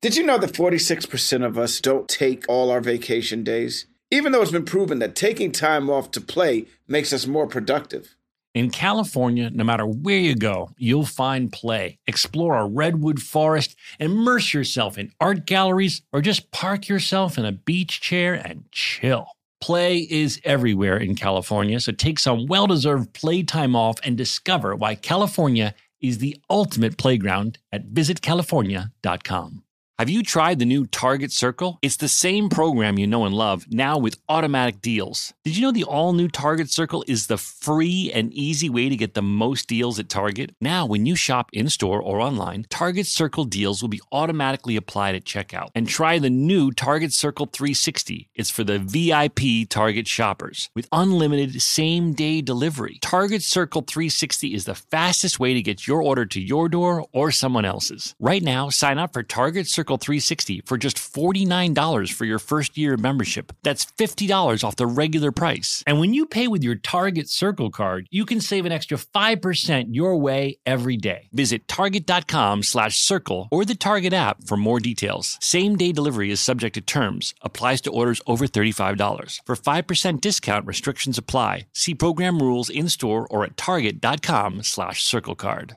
Did 0.00 0.16
you 0.16 0.24
know 0.24 0.38
that 0.38 0.52
46% 0.52 1.46
of 1.46 1.56
us 1.56 1.80
don't 1.80 2.08
take 2.08 2.44
all 2.48 2.70
our 2.70 2.80
vacation 2.80 3.42
days? 3.42 3.86
Even 4.10 4.32
though 4.32 4.42
it's 4.42 4.50
been 4.50 4.64
proven 4.64 4.98
that 4.98 5.16
taking 5.16 5.50
time 5.50 5.88
off 5.88 6.10
to 6.10 6.20
play 6.20 6.66
makes 6.86 7.12
us 7.12 7.26
more 7.26 7.46
productive. 7.46 8.14
In 8.54 8.70
California, 8.70 9.50
no 9.50 9.64
matter 9.64 9.86
where 9.86 10.18
you 10.18 10.36
go, 10.36 10.70
you'll 10.76 11.06
find 11.06 11.50
play. 11.50 11.98
Explore 12.06 12.56
a 12.56 12.66
redwood 12.66 13.20
forest, 13.20 13.76
immerse 13.98 14.54
yourself 14.54 14.96
in 14.96 15.10
art 15.20 15.46
galleries, 15.46 16.02
or 16.12 16.20
just 16.20 16.52
park 16.52 16.86
yourself 16.86 17.36
in 17.36 17.44
a 17.44 17.52
beach 17.52 18.00
chair 18.00 18.34
and 18.34 18.64
chill. 18.70 19.26
Play 19.64 20.00
is 20.10 20.42
everywhere 20.44 20.98
in 20.98 21.14
California, 21.14 21.80
so 21.80 21.90
take 21.90 22.18
some 22.18 22.44
well 22.44 22.66
deserved 22.66 23.14
playtime 23.14 23.74
off 23.74 23.96
and 24.04 24.14
discover 24.14 24.76
why 24.76 24.94
California 24.94 25.74
is 26.02 26.18
the 26.18 26.36
ultimate 26.50 26.98
playground 26.98 27.56
at 27.72 27.88
visitcalifornia.com. 27.88 29.63
Have 30.00 30.10
you 30.10 30.24
tried 30.24 30.58
the 30.58 30.64
new 30.64 30.86
Target 30.86 31.30
Circle? 31.30 31.78
It's 31.80 31.98
the 31.98 32.08
same 32.08 32.48
program 32.48 32.98
you 32.98 33.06
know 33.06 33.26
and 33.26 33.32
love, 33.34 33.64
now 33.70 33.96
with 33.96 34.18
automatic 34.28 34.82
deals. 34.82 35.32
Did 35.44 35.56
you 35.56 35.62
know 35.62 35.70
the 35.70 35.84
all 35.84 36.12
new 36.12 36.26
Target 36.26 36.68
Circle 36.68 37.04
is 37.06 37.28
the 37.28 37.38
free 37.38 38.10
and 38.12 38.32
easy 38.32 38.68
way 38.68 38.88
to 38.88 38.96
get 38.96 39.14
the 39.14 39.22
most 39.22 39.68
deals 39.68 40.00
at 40.00 40.08
Target? 40.08 40.56
Now, 40.60 40.84
when 40.84 41.06
you 41.06 41.14
shop 41.14 41.48
in 41.52 41.68
store 41.68 42.02
or 42.02 42.20
online, 42.20 42.66
Target 42.70 43.06
Circle 43.06 43.44
deals 43.44 43.82
will 43.82 43.88
be 43.88 44.00
automatically 44.10 44.74
applied 44.74 45.14
at 45.14 45.22
checkout. 45.22 45.68
And 45.76 45.86
try 45.86 46.18
the 46.18 46.28
new 46.28 46.72
Target 46.72 47.12
Circle 47.12 47.46
360. 47.52 48.30
It's 48.34 48.50
for 48.50 48.64
the 48.64 48.80
VIP 48.80 49.68
Target 49.68 50.08
shoppers 50.08 50.70
with 50.74 50.88
unlimited 50.90 51.62
same 51.62 52.14
day 52.14 52.42
delivery. 52.42 52.98
Target 53.00 53.44
Circle 53.44 53.82
360 53.82 54.54
is 54.54 54.64
the 54.64 54.74
fastest 54.74 55.38
way 55.38 55.54
to 55.54 55.62
get 55.62 55.86
your 55.86 56.02
order 56.02 56.26
to 56.26 56.40
your 56.40 56.68
door 56.68 57.06
or 57.12 57.30
someone 57.30 57.64
else's. 57.64 58.16
Right 58.18 58.42
now, 58.42 58.70
sign 58.70 58.98
up 58.98 59.12
for 59.12 59.22
Target 59.22 59.68
Circle 59.68 59.83
360 59.84 60.62
for 60.66 60.76
just 60.76 60.96
$49 60.98 62.12
for 62.12 62.24
your 62.24 62.38
first 62.38 62.76
year 62.76 62.96
membership. 62.96 63.52
That's 63.62 63.84
$50 63.84 64.64
off 64.64 64.76
the 64.76 64.86
regular 64.86 65.32
price. 65.32 65.82
And 65.86 66.00
when 66.00 66.14
you 66.14 66.26
pay 66.26 66.48
with 66.48 66.62
your 66.64 66.74
Target 66.74 67.28
Circle 67.28 67.70
card, 67.70 68.08
you 68.10 68.24
can 68.24 68.40
save 68.40 68.66
an 68.66 68.72
extra 68.72 68.98
5% 68.98 69.86
your 69.90 70.16
way 70.16 70.58
every 70.66 70.96
day. 70.96 71.28
Visit 71.32 71.68
target.com 71.68 72.62
slash 72.62 72.98
circle 72.98 73.48
or 73.50 73.64
the 73.64 73.74
Target 73.74 74.12
app 74.12 74.44
for 74.44 74.56
more 74.56 74.80
details. 74.80 75.38
Same 75.40 75.76
day 75.76 75.92
delivery 75.92 76.30
is 76.30 76.40
subject 76.40 76.74
to 76.74 76.80
terms, 76.80 77.34
applies 77.42 77.80
to 77.82 77.90
orders 77.90 78.20
over 78.26 78.46
$35. 78.46 79.40
For 79.44 79.56
5% 79.56 80.20
discount, 80.20 80.66
restrictions 80.66 81.18
apply. 81.18 81.66
See 81.72 81.94
program 81.94 82.40
rules 82.40 82.70
in 82.70 82.88
store 82.88 83.26
or 83.30 83.44
at 83.44 83.56
target.com 83.56 84.62
slash 84.62 85.02
circle 85.02 85.34
card. 85.34 85.76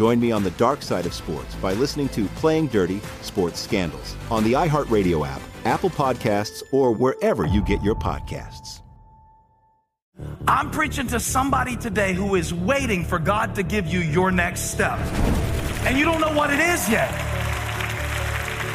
Join 0.00 0.18
me 0.18 0.32
on 0.32 0.42
the 0.42 0.50
dark 0.52 0.80
side 0.80 1.04
of 1.04 1.12
sports 1.12 1.54
by 1.56 1.74
listening 1.74 2.08
to 2.08 2.24
Playing 2.36 2.68
Dirty 2.68 3.02
Sports 3.20 3.60
Scandals 3.60 4.16
on 4.30 4.42
the 4.44 4.54
iHeartRadio 4.54 5.28
app, 5.28 5.42
Apple 5.66 5.90
Podcasts, 5.90 6.62
or 6.72 6.90
wherever 6.90 7.44
you 7.44 7.60
get 7.60 7.82
your 7.82 7.94
podcasts. 7.94 8.80
I'm 10.48 10.70
preaching 10.70 11.06
to 11.08 11.20
somebody 11.20 11.76
today 11.76 12.14
who 12.14 12.34
is 12.36 12.54
waiting 12.54 13.04
for 13.04 13.18
God 13.18 13.54
to 13.56 13.62
give 13.62 13.88
you 13.88 14.00
your 14.00 14.30
next 14.30 14.70
step. 14.70 14.98
And 15.84 15.98
you 15.98 16.06
don't 16.06 16.22
know 16.22 16.32
what 16.32 16.50
it 16.50 16.60
is 16.60 16.88
yet. 16.88 17.10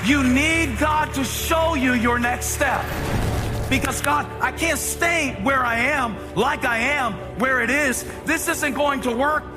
You 0.06 0.24
need 0.24 0.78
God 0.78 1.12
to 1.16 1.24
show 1.24 1.74
you 1.74 1.94
your 1.94 2.20
next 2.20 2.50
step. 2.50 2.86
Because 3.68 4.00
God, 4.00 4.28
I 4.42 4.52
can't 4.52 4.78
stay 4.78 5.40
where 5.42 5.66
I 5.66 5.80
am, 5.80 6.36
like 6.36 6.66
I 6.66 6.78
am, 6.78 7.14
where 7.40 7.62
it 7.62 7.72
is. 7.72 8.06
This 8.26 8.48
isn't 8.48 8.76
going 8.76 9.02
to 9.02 9.12
work. 9.12 9.55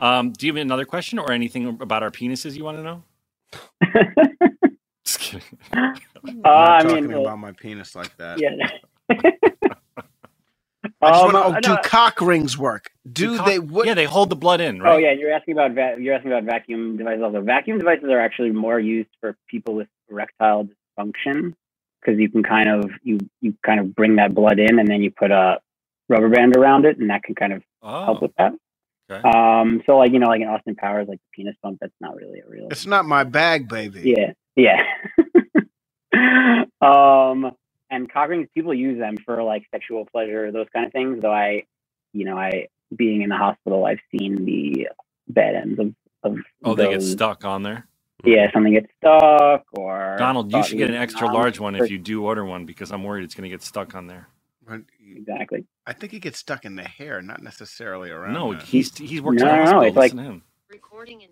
Um, 0.00 0.32
do 0.32 0.46
you 0.46 0.52
have 0.54 0.60
another 0.60 0.84
question 0.84 1.18
or 1.18 1.32
anything 1.32 1.66
about 1.80 2.02
our 2.02 2.10
penises 2.10 2.56
you 2.56 2.64
want 2.64 2.76
to 2.78 2.82
know? 2.82 3.02
Just 5.04 5.18
kidding. 5.20 5.42
Uh, 5.72 5.76
I'm 5.76 6.44
I 6.44 6.82
not 6.82 6.86
mean, 6.86 7.02
talking 7.04 7.14
uh, 7.14 7.20
about 7.20 7.38
my 7.38 7.52
penis 7.52 7.94
like 7.96 8.16
that. 8.18 8.38
Yeah. 8.38 8.50
I 11.00 11.10
just 11.10 11.24
Um, 11.24 11.32
wanna- 11.32 11.38
oh, 11.38 11.52
uh, 11.54 11.60
do 11.60 11.68
no. 11.70 11.80
cock 11.84 12.20
rings 12.20 12.56
work? 12.58 12.90
Do, 13.10 13.36
cock- 13.36 13.46
they? 13.46 13.58
What? 13.58 13.86
Yeah, 13.86 13.94
they 13.94 14.04
hold 14.04 14.30
the 14.30 14.36
blood 14.36 14.60
in, 14.60 14.80
right? 14.80 14.94
Oh 14.94 14.96
yeah, 14.96 15.12
you're 15.12 15.32
asking 15.32 15.54
about 15.54 15.72
va- 15.72 15.96
you're 15.98 16.14
asking 16.14 16.32
about 16.32 16.44
vacuum 16.44 16.96
devices. 16.96 17.22
Also, 17.22 17.40
vacuum 17.40 17.78
devices 17.78 18.04
are 18.10 18.20
actually 18.20 18.50
more 18.50 18.78
used 18.80 19.08
for 19.20 19.36
people 19.48 19.74
with 19.74 19.88
erectile 20.10 20.68
dysfunction 20.98 21.54
because 22.00 22.18
you 22.18 22.28
can 22.28 22.42
kind 22.42 22.68
of 22.68 22.90
you 23.02 23.18
you 23.40 23.54
kind 23.64 23.80
of 23.80 23.94
bring 23.94 24.16
that 24.16 24.34
blood 24.34 24.58
in 24.58 24.78
and 24.78 24.88
then 24.88 25.02
you 25.02 25.10
put 25.10 25.30
a 25.30 25.58
rubber 26.08 26.28
band 26.28 26.56
around 26.56 26.84
it 26.84 26.98
and 26.98 27.10
that 27.10 27.22
can 27.22 27.34
kind 27.34 27.52
of 27.52 27.62
help 27.82 28.18
Oh, 28.18 28.22
with 28.22 28.34
that. 28.38 28.52
Okay. 29.10 29.28
Um, 29.28 29.82
so 29.86 29.96
like 29.96 30.12
you 30.12 30.18
know 30.18 30.28
like 30.28 30.40
in 30.40 30.48
Austin 30.48 30.74
Powers 30.74 31.08
like 31.08 31.18
the 31.18 31.42
penis 31.42 31.56
bump, 31.62 31.78
that's 31.80 31.94
not 32.00 32.16
really 32.16 32.40
a 32.40 32.48
real. 32.48 32.68
It's 32.70 32.86
not 32.86 33.04
my 33.04 33.24
bag, 33.24 33.68
baby. 33.68 34.14
Yeah, 34.16 34.32
yeah. 34.56 34.82
um, 36.80 37.52
and 37.90 38.12
cock 38.12 38.28
rings, 38.28 38.48
people 38.54 38.74
use 38.74 38.98
them 38.98 39.16
for 39.24 39.42
like 39.42 39.64
sexual 39.70 40.06
pleasure, 40.06 40.52
those 40.52 40.66
kind 40.72 40.86
of 40.86 40.92
things. 40.92 41.22
Though 41.22 41.32
I, 41.32 41.64
you 42.12 42.24
know, 42.24 42.36
I 42.36 42.68
being 42.94 43.22
in 43.22 43.28
the 43.30 43.36
hospital, 43.36 43.84
I've 43.86 44.00
seen 44.10 44.44
the 44.44 44.88
bad 45.28 45.54
ends 45.54 45.78
of 45.78 45.94
of 46.22 46.38
Oh, 46.64 46.74
they 46.74 46.88
get 46.88 47.02
stuck 47.02 47.44
on 47.44 47.62
there. 47.62 47.86
Yeah, 48.24 48.50
something 48.52 48.72
gets 48.72 48.88
stuck 48.98 49.64
or 49.72 50.16
Donald, 50.18 50.52
you 50.52 50.64
should 50.64 50.78
get 50.78 50.90
an 50.90 50.96
extra 50.96 51.32
large 51.32 51.60
one 51.60 51.76
if 51.76 51.88
you 51.88 51.98
do 51.98 52.24
order 52.24 52.44
one 52.44 52.66
because 52.66 52.90
I'm 52.90 53.04
worried 53.04 53.24
it's 53.24 53.34
going 53.34 53.44
to 53.44 53.48
get 53.48 53.62
stuck 53.62 53.94
on 53.94 54.08
there. 54.08 54.28
But 54.68 54.82
Exactly. 55.16 55.64
I 55.86 55.92
think 55.94 56.12
he 56.12 56.18
gets 56.18 56.38
stuck 56.38 56.64
in 56.64 56.76
the 56.76 56.82
hair, 56.84 57.22
not 57.22 57.42
necessarily 57.42 58.10
around. 58.10 58.34
No, 58.34 58.52
the- 58.54 58.60
he's 58.64 58.96
he's 58.96 59.20
working. 59.22 59.44
No, 59.44 59.52
in 59.54 59.60
a 59.60 59.64
no, 59.72 59.80
it's 59.82 59.96
like- 59.96 60.12
Listen 60.12 60.18
to 60.18 60.30
him. 60.30 60.42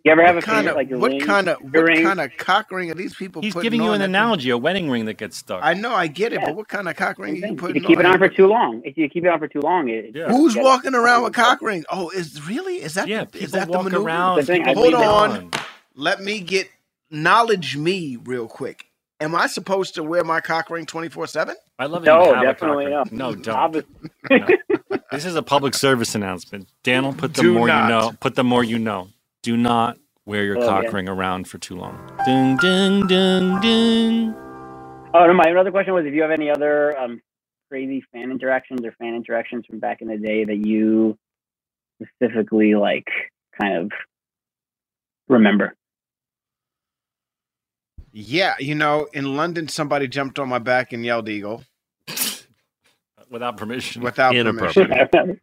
You 0.04 0.12
ever 0.12 0.24
have 0.24 0.36
what 0.36 0.44
a 0.44 0.46
kind 0.46 0.58
finger, 0.58 0.70
of 0.70 0.76
like 0.76 0.88
your 0.88 0.98
what 0.98 1.10
ring, 1.10 1.20
kind 1.20 1.48
of 1.48 1.60
your 1.60 1.82
what 1.82 1.88
ring? 1.88 2.02
kind 2.04 2.20
of 2.20 2.30
cock 2.38 2.70
ring 2.70 2.90
are 2.90 2.94
these 2.94 3.14
people? 3.14 3.42
He's 3.42 3.52
putting 3.52 3.64
giving 3.66 3.82
you 3.82 3.88
on 3.88 3.96
an 3.96 4.00
that- 4.00 4.04
analogy, 4.06 4.48
a 4.50 4.56
wedding 4.56 4.88
ring 4.88 5.04
that 5.06 5.18
gets 5.18 5.36
stuck. 5.36 5.60
I 5.62 5.74
know, 5.74 5.92
I 5.92 6.06
get 6.06 6.32
it, 6.32 6.36
Yeah. 6.40 6.46
but 6.46 6.56
what 6.56 6.68
kind 6.68 6.88
of 6.88 6.96
cock 6.96 7.18
ring 7.18 7.34
are 7.34 7.46
you 7.48 7.52
If 7.52 7.58
putting 7.58 7.82
you 7.82 7.86
keep 7.86 7.98
it 7.98 8.06
on? 8.06 8.12
on 8.14 8.18
for 8.18 8.28
too 8.30 8.46
long, 8.46 8.80
if 8.84 8.96
you 8.96 9.08
keep 9.10 9.24
it 9.24 9.28
on 9.28 9.38
for 9.38 9.48
too 9.48 9.60
long, 9.60 9.88
it, 9.88 10.12
Yeah. 10.14 10.28
Who's 10.28 10.54
Yeah. 10.56 10.62
walking 10.62 10.94
around 10.94 11.24
with 11.24 11.34
cock 11.34 11.60
ring? 11.60 11.84
Oh, 11.90 12.08
is 12.10 12.48
really 12.48 12.76
is 12.80 12.94
that 12.94 13.08
Yeah, 13.08 13.24
the, 13.24 13.26
people 13.26 13.44
is 13.44 13.52
that 13.52 13.66
the 13.66 13.72
walk 13.72 13.84
maneuver? 13.84 14.06
around. 14.06 14.36
The 14.38 14.44
thing, 14.44 14.64
Hold 14.64 14.94
on. 14.94 15.50
Let 15.94 16.20
me 16.22 16.40
get 16.40 16.70
knowledge 17.10 17.76
me 17.76 18.16
real 18.24 18.46
quick. 18.48 18.86
Am 19.20 19.34
I 19.34 19.46
supposed 19.46 19.94
to 19.94 20.02
wear 20.02 20.24
my 20.24 20.40
cock 20.40 20.68
ring 20.70 20.84
twenty 20.86 21.08
four 21.08 21.26
seven? 21.26 21.56
I 21.78 21.86
love 21.86 22.02
it. 22.02 22.06
No, 22.06 22.34
a 22.34 22.42
definitely 22.42 22.86
cock 22.90 23.06
ring. 23.10 23.18
no. 23.18 23.30
No, 23.30 23.34
don't. 23.34 23.56
Obviously- 23.56 23.88
This 25.10 25.24
is 25.24 25.36
a 25.36 25.42
public 25.42 25.74
service 25.74 26.14
announcement. 26.14 26.68
Daniel, 26.82 27.12
put 27.14 27.34
the 27.34 27.42
Do 27.42 27.54
more 27.54 27.66
not. 27.68 27.84
you 27.84 27.88
know. 27.88 28.12
Put 28.20 28.34
the 28.34 28.44
more 28.44 28.62
you 28.62 28.78
know. 28.78 29.08
Do 29.42 29.56
not 29.56 29.96
wear 30.26 30.44
your 30.44 30.58
Oh, 30.58 30.66
cock 30.68 30.84
yeah. 30.84 30.90
ring 30.90 31.08
around 31.08 31.48
for 31.48 31.58
too 31.58 31.76
long. 31.76 31.96
Ding, 32.26 32.56
ding, 32.58 33.06
ding, 33.06 33.60
ding. 33.60 34.34
Oh 35.14 35.26
no, 35.26 35.32
my 35.32 35.50
other 35.58 35.70
question 35.70 35.94
was 35.94 36.04
if 36.04 36.12
you 36.12 36.20
have 36.22 36.30
any 36.32 36.50
other 36.50 36.98
um, 36.98 37.22
crazy 37.70 38.04
fan 38.12 38.30
interactions 38.30 38.84
or 38.84 38.92
fan 38.92 39.14
interactions 39.14 39.64
from 39.64 39.78
back 39.78 40.02
in 40.02 40.08
the 40.08 40.18
day 40.18 40.44
that 40.44 40.66
you 40.66 41.16
specifically 42.02 42.74
like 42.74 43.06
kind 43.58 43.76
of 43.78 43.92
remember. 45.28 45.74
Yeah, 48.18 48.54
you 48.58 48.74
know, 48.74 49.08
in 49.12 49.36
London, 49.36 49.68
somebody 49.68 50.08
jumped 50.08 50.38
on 50.38 50.48
my 50.48 50.58
back 50.58 50.94
and 50.94 51.04
yelled 51.04 51.28
"eagle" 51.28 51.64
Without 53.28 53.58
permission. 53.58 54.00
without 54.02 54.32
permission. 54.32 55.38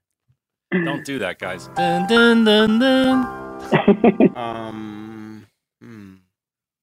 Don't 0.71 1.05
do 1.05 1.19
that, 1.19 1.37
guys. 1.37 1.67
Dun, 1.75 2.07
dun, 2.07 2.43
dun, 2.45 2.79
dun. 2.79 4.29
Um, 4.35 5.45
hmm. 5.79 6.15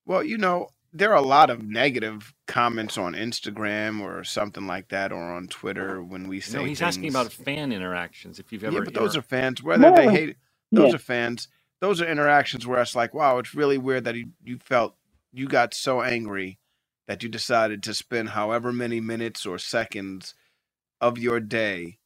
well, 0.05 0.23
you 0.23 0.37
know, 0.37 0.69
there 0.93 1.11
are 1.11 1.17
a 1.17 1.21
lot 1.21 1.49
of 1.49 1.61
negative 1.61 2.33
comments 2.47 2.97
on 2.97 3.13
Instagram 3.13 3.99
or 3.99 4.23
something 4.23 4.65
like 4.67 4.87
that, 4.89 5.11
or 5.11 5.21
on 5.21 5.49
Twitter 5.49 6.01
when 6.01 6.29
we 6.29 6.39
say. 6.39 6.59
No, 6.59 6.63
he's 6.63 6.81
asking 6.81 7.09
about 7.09 7.33
fan 7.33 7.73
interactions. 7.73 8.39
If 8.39 8.53
you've 8.53 8.63
ever, 8.63 8.77
Yeah, 8.77 8.83
but 8.85 8.93
those 8.93 9.15
inter- 9.15 9.19
are 9.19 9.23
fans. 9.23 9.61
Whether 9.61 9.91
they 9.91 10.05
No. 10.05 10.11
hate, 10.11 10.37
those 10.71 10.91
Yeah. 10.91 10.95
are 10.95 10.99
fans. 10.99 11.49
Those 11.81 11.99
are 12.01 12.07
interactions 12.07 12.65
where 12.65 12.81
it's 12.81 12.95
like, 12.95 13.13
wow, 13.13 13.39
it's 13.39 13.53
really 13.53 13.77
weird 13.77 14.05
that 14.05 14.15
you, 14.15 14.29
you 14.45 14.57
felt 14.57 14.95
you 15.33 15.47
got 15.47 15.73
so 15.73 16.01
angry 16.01 16.59
that 17.07 17.23
you 17.23 17.29
decided 17.29 17.83
to 17.83 17.93
spend 17.93 18.29
however 18.29 18.73
many 18.73 18.99
minutes 19.01 19.45
or 19.45 19.57
seconds 19.59 20.35
of 21.01 21.17
your 21.17 21.39
day, 21.39 21.99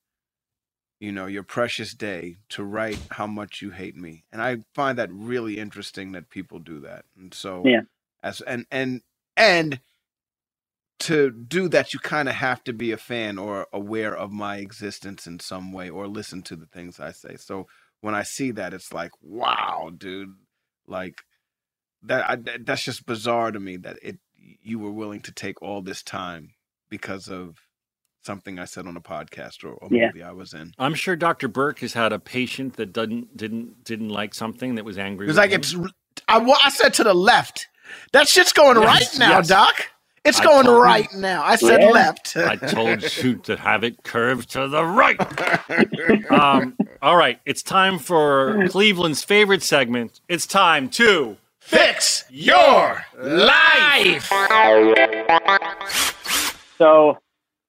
you 0.99 1.11
know, 1.11 1.27
your 1.27 1.43
precious 1.43 1.93
day, 1.93 2.37
to 2.49 2.63
write 2.63 3.01
how 3.11 3.27
much 3.27 3.61
you 3.61 3.71
hate 3.71 3.97
me. 3.97 4.25
And 4.31 4.41
I 4.41 4.59
find 4.75 4.97
that 4.99 5.11
really 5.13 5.59
interesting 5.59 6.13
that 6.13 6.29
people 6.29 6.59
do 6.59 6.81
that. 6.81 7.05
And 7.17 7.33
so, 7.33 7.71
Yeah. 7.71 7.81
as 8.23 8.41
and 8.41 8.65
and 8.71 9.01
and 9.37 9.79
to 10.99 11.31
do 11.31 11.67
that, 11.69 11.93
you 11.93 11.99
kind 11.99 12.29
of 12.29 12.35
have 12.35 12.63
to 12.65 12.73
be 12.73 12.91
a 12.91 12.97
fan 12.97 13.37
or 13.37 13.67
aware 13.73 14.15
of 14.15 14.31
my 14.31 14.57
existence 14.57 15.27
in 15.27 15.39
some 15.39 15.71
way 15.73 15.89
or 15.89 16.07
listen 16.07 16.41
to 16.43 16.55
the 16.55 16.65
things 16.67 16.99
I 16.99 17.11
say. 17.11 17.35
So 17.37 17.67
when 18.01 18.15
I 18.15 18.23
see 18.23 18.51
that, 18.51 18.73
it's 18.73 18.93
like, 18.93 19.11
wow, 19.21 19.91
dude, 19.97 20.35
like 20.87 21.21
that. 22.03 22.29
I, 22.29 22.35
that's 22.61 22.83
just 22.83 23.05
bizarre 23.05 23.51
to 23.51 23.59
me 23.59 23.77
that 23.77 23.97
it 24.01 24.17
you 24.61 24.79
were 24.79 24.91
willing 24.91 25.21
to 25.21 25.31
take 25.31 25.61
all 25.61 25.81
this 25.81 26.03
time 26.03 26.51
because 26.89 27.27
of 27.29 27.57
something 28.23 28.57
I 28.59 28.65
said 28.65 28.87
on 28.87 28.97
a 28.97 29.01
podcast 29.01 29.63
or 29.63 29.73
a 29.85 29.87
Yeah. 29.93 30.07
movie 30.07 30.23
I 30.23 30.31
was 30.31 30.53
in. 30.53 30.71
I'm 30.79 30.93
sure 30.95 31.15
Dr. 31.15 31.47
Burke 31.47 31.79
has 31.79 31.93
had 31.93 32.11
a 32.13 32.19
patient 32.19 32.75
that 32.77 32.93
doesn't 32.93 33.35
didn't 33.37 33.83
didn't 33.83 34.09
like 34.09 34.33
something 34.33 34.75
that 34.75 34.85
was 34.85 34.97
angry. 34.97 35.25
It's 35.27 35.31
with 35.31 35.37
like 35.37 35.51
him. 35.51 35.59
it's. 35.59 35.75
I, 36.27 36.39
I 36.63 36.69
said 36.69 36.93
to 36.95 37.03
the 37.03 37.13
left. 37.13 37.67
That 38.13 38.27
shit's 38.27 38.51
going 38.53 38.77
Yes, 38.81 38.85
right 38.85 39.19
now, 39.19 39.37
yes. 39.37 39.47
Doc. 39.47 39.87
It's 40.23 40.39
I 40.39 40.43
going 40.43 40.65
told- 40.65 40.81
right 40.81 41.07
now. 41.13 41.43
I 41.43 41.55
said 41.55 41.81
Yeah. 41.81 41.89
left. 41.91 42.35
I 42.35 42.55
told 42.55 43.03
you 43.23 43.35
to 43.35 43.55
have 43.57 43.83
it 43.83 44.01
curved 44.03 44.49
to 44.53 44.67
the 44.67 44.83
right. 44.83 45.19
Um, 46.31 46.75
all 47.01 47.15
right, 47.15 47.39
it's 47.45 47.61
time 47.61 47.99
for 47.99 48.67
Cleveland's 48.69 49.23
favorite 49.23 49.61
segment. 49.61 50.21
It's 50.27 50.47
time 50.47 50.89
to 50.91 51.37
Fix 51.65 52.25
your 52.29 53.03
life. 53.17 54.29
So, 56.77 57.17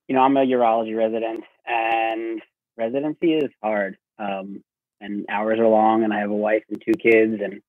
you 0.06 0.14
know, 0.14 0.20
I'm 0.20 0.36
a 0.36 0.44
urology 0.44 0.94
resident, 0.94 1.44
and 1.64 2.42
residency 2.76 3.32
is 3.32 3.50
hard. 3.62 3.96
Um, 4.18 4.62
and 5.00 5.24
hours 5.30 5.58
are 5.58 5.66
long, 5.66 6.04
and 6.04 6.12
I 6.12 6.18
have 6.20 6.30
a 6.30 6.34
wife 6.34 6.64
and 6.68 6.80
two 6.80 6.92
kids. 6.92 7.40
And 7.42 7.62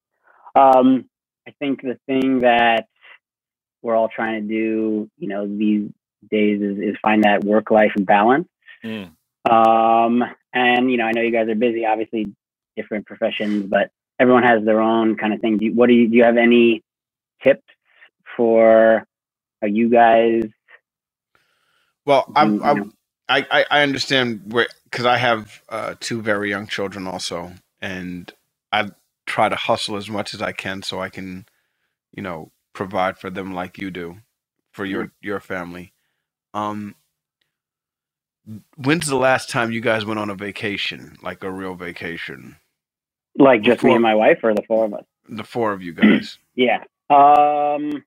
um, 0.53 1.05
I 1.47 1.51
think 1.59 1.81
the 1.81 1.97
thing 2.07 2.39
that 2.39 2.87
we're 3.81 3.95
all 3.95 4.09
trying 4.09 4.41
to 4.41 4.47
do, 4.47 5.09
you 5.17 5.29
know, 5.29 5.47
these 5.47 5.89
days 6.29 6.61
is, 6.61 6.77
is 6.77 6.97
find 7.01 7.23
that 7.23 7.45
work 7.45 7.71
life 7.71 7.93
balance. 7.95 8.49
Mm. 8.83 9.11
Um, 9.49 10.25
and 10.51 10.91
you 10.91 10.97
know, 10.97 11.05
I 11.05 11.13
know 11.13 11.21
you 11.21 11.31
guys 11.31 11.47
are 11.47 11.55
busy, 11.55 11.85
obviously 11.85 12.35
different 12.75 13.05
professions, 13.05 13.65
but 13.67 13.91
everyone 14.19 14.43
has 14.43 14.63
their 14.63 14.81
own 14.81 15.15
kind 15.15 15.33
of 15.33 15.41
thing. 15.41 15.57
Do 15.57 15.65
you, 15.65 15.73
what 15.73 15.87
do 15.87 15.93
you 15.93 16.07
do? 16.07 16.17
You 16.17 16.23
have 16.23 16.37
any 16.37 16.83
tips 17.43 17.63
for 18.35 19.05
how 19.61 19.67
you 19.67 19.89
guys? 19.89 20.43
Well, 22.05 22.31
I'm, 22.35 22.63
I'm. 22.63 22.93
I, 23.29 23.45
I, 23.51 23.65
I 23.69 23.83
understand 23.83 24.53
where 24.53 24.67
because 24.85 25.05
I 25.05 25.17
have 25.17 25.61
uh, 25.67 25.95
two 25.99 26.21
very 26.21 26.49
young 26.49 26.67
children 26.67 27.07
also, 27.07 27.53
and 27.81 28.31
I 28.71 28.91
try 29.25 29.49
to 29.49 29.55
hustle 29.55 29.97
as 29.97 30.09
much 30.09 30.33
as 30.33 30.41
I 30.41 30.53
can 30.53 30.81
so 30.81 31.01
I 31.01 31.09
can, 31.09 31.45
you 32.13 32.23
know, 32.23 32.51
provide 32.73 33.17
for 33.17 33.29
them 33.29 33.53
like 33.53 33.77
you 33.77 33.91
do 33.91 34.17
for 34.71 34.85
your 34.85 35.11
your 35.21 35.41
family. 35.41 35.91
Um, 36.53 36.95
when's 38.77 39.07
the 39.07 39.17
last 39.17 39.49
time 39.49 39.71
you 39.71 39.81
guys 39.81 40.05
went 40.05 40.19
on 40.19 40.29
a 40.29 40.35
vacation, 40.35 41.17
like 41.21 41.43
a 41.43 41.51
real 41.51 41.75
vacation? 41.75 42.57
Like 43.37 43.61
just 43.61 43.83
me 43.83 43.93
and 43.93 44.01
my 44.01 44.15
wife, 44.15 44.39
or 44.43 44.53
the 44.53 44.63
four 44.67 44.85
of 44.85 44.93
us? 44.93 45.05
The 45.29 45.43
four 45.43 45.71
of 45.73 45.81
you 45.81 45.93
guys. 45.93 46.37
Yeah. 46.55 46.83
Um, 47.11 48.03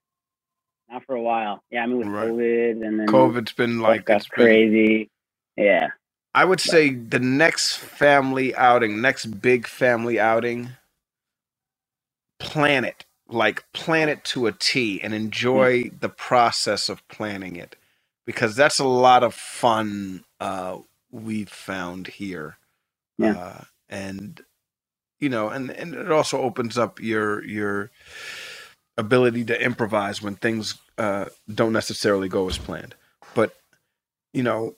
not 0.89 1.05
for 1.05 1.15
a 1.15 1.21
while. 1.21 1.63
Yeah, 1.71 1.83
I 1.83 1.85
mean 1.87 1.99
with 1.99 2.07
Right. 2.09 2.27
COVID 2.29 2.85
and 2.85 2.99
then 2.99 3.07
COVID's 3.07 3.53
been 3.53 3.79
like 3.79 4.03
got 4.05 4.17
it's 4.17 4.27
been- 4.27 4.45
crazy. 4.45 5.09
Yeah. 5.55 5.87
I 6.33 6.43
would 6.43 6.59
say 6.59 6.93
the 6.93 7.19
next 7.19 7.77
family 7.77 8.53
outing, 8.55 8.99
next 9.01 9.25
big 9.41 9.67
family 9.67 10.19
outing, 10.19 10.71
plan 12.39 12.83
it. 12.85 13.05
Like 13.29 13.63
plan 13.71 14.09
it 14.09 14.25
to 14.25 14.47
a 14.47 14.51
T 14.51 14.99
and 15.01 15.13
enjoy 15.13 15.91
the 15.97 16.09
process 16.09 16.89
of 16.89 17.07
planning 17.07 17.55
it. 17.55 17.77
Because 18.25 18.55
that's 18.55 18.79
a 18.79 18.85
lot 18.85 19.23
of 19.23 19.33
fun 19.33 20.25
uh 20.41 20.79
we've 21.09 21.49
found 21.49 22.07
here. 22.07 22.57
Yeah. 23.17 23.37
Uh 23.37 23.63
and 23.89 24.41
you 25.21 25.29
know, 25.29 25.49
and, 25.49 25.71
and 25.71 25.95
it 25.95 26.11
also 26.11 26.41
opens 26.41 26.77
up 26.79 27.01
your 27.01 27.45
your 27.45 27.91
ability 28.97 29.45
to 29.45 29.61
improvise 29.63 30.21
when 30.21 30.35
things 30.35 30.77
uh 30.97 31.25
don't 31.53 31.73
necessarily 31.73 32.29
go 32.29 32.47
as 32.49 32.57
planned. 32.59 32.95
But 33.35 33.53
you 34.33 34.43
know, 34.43 34.75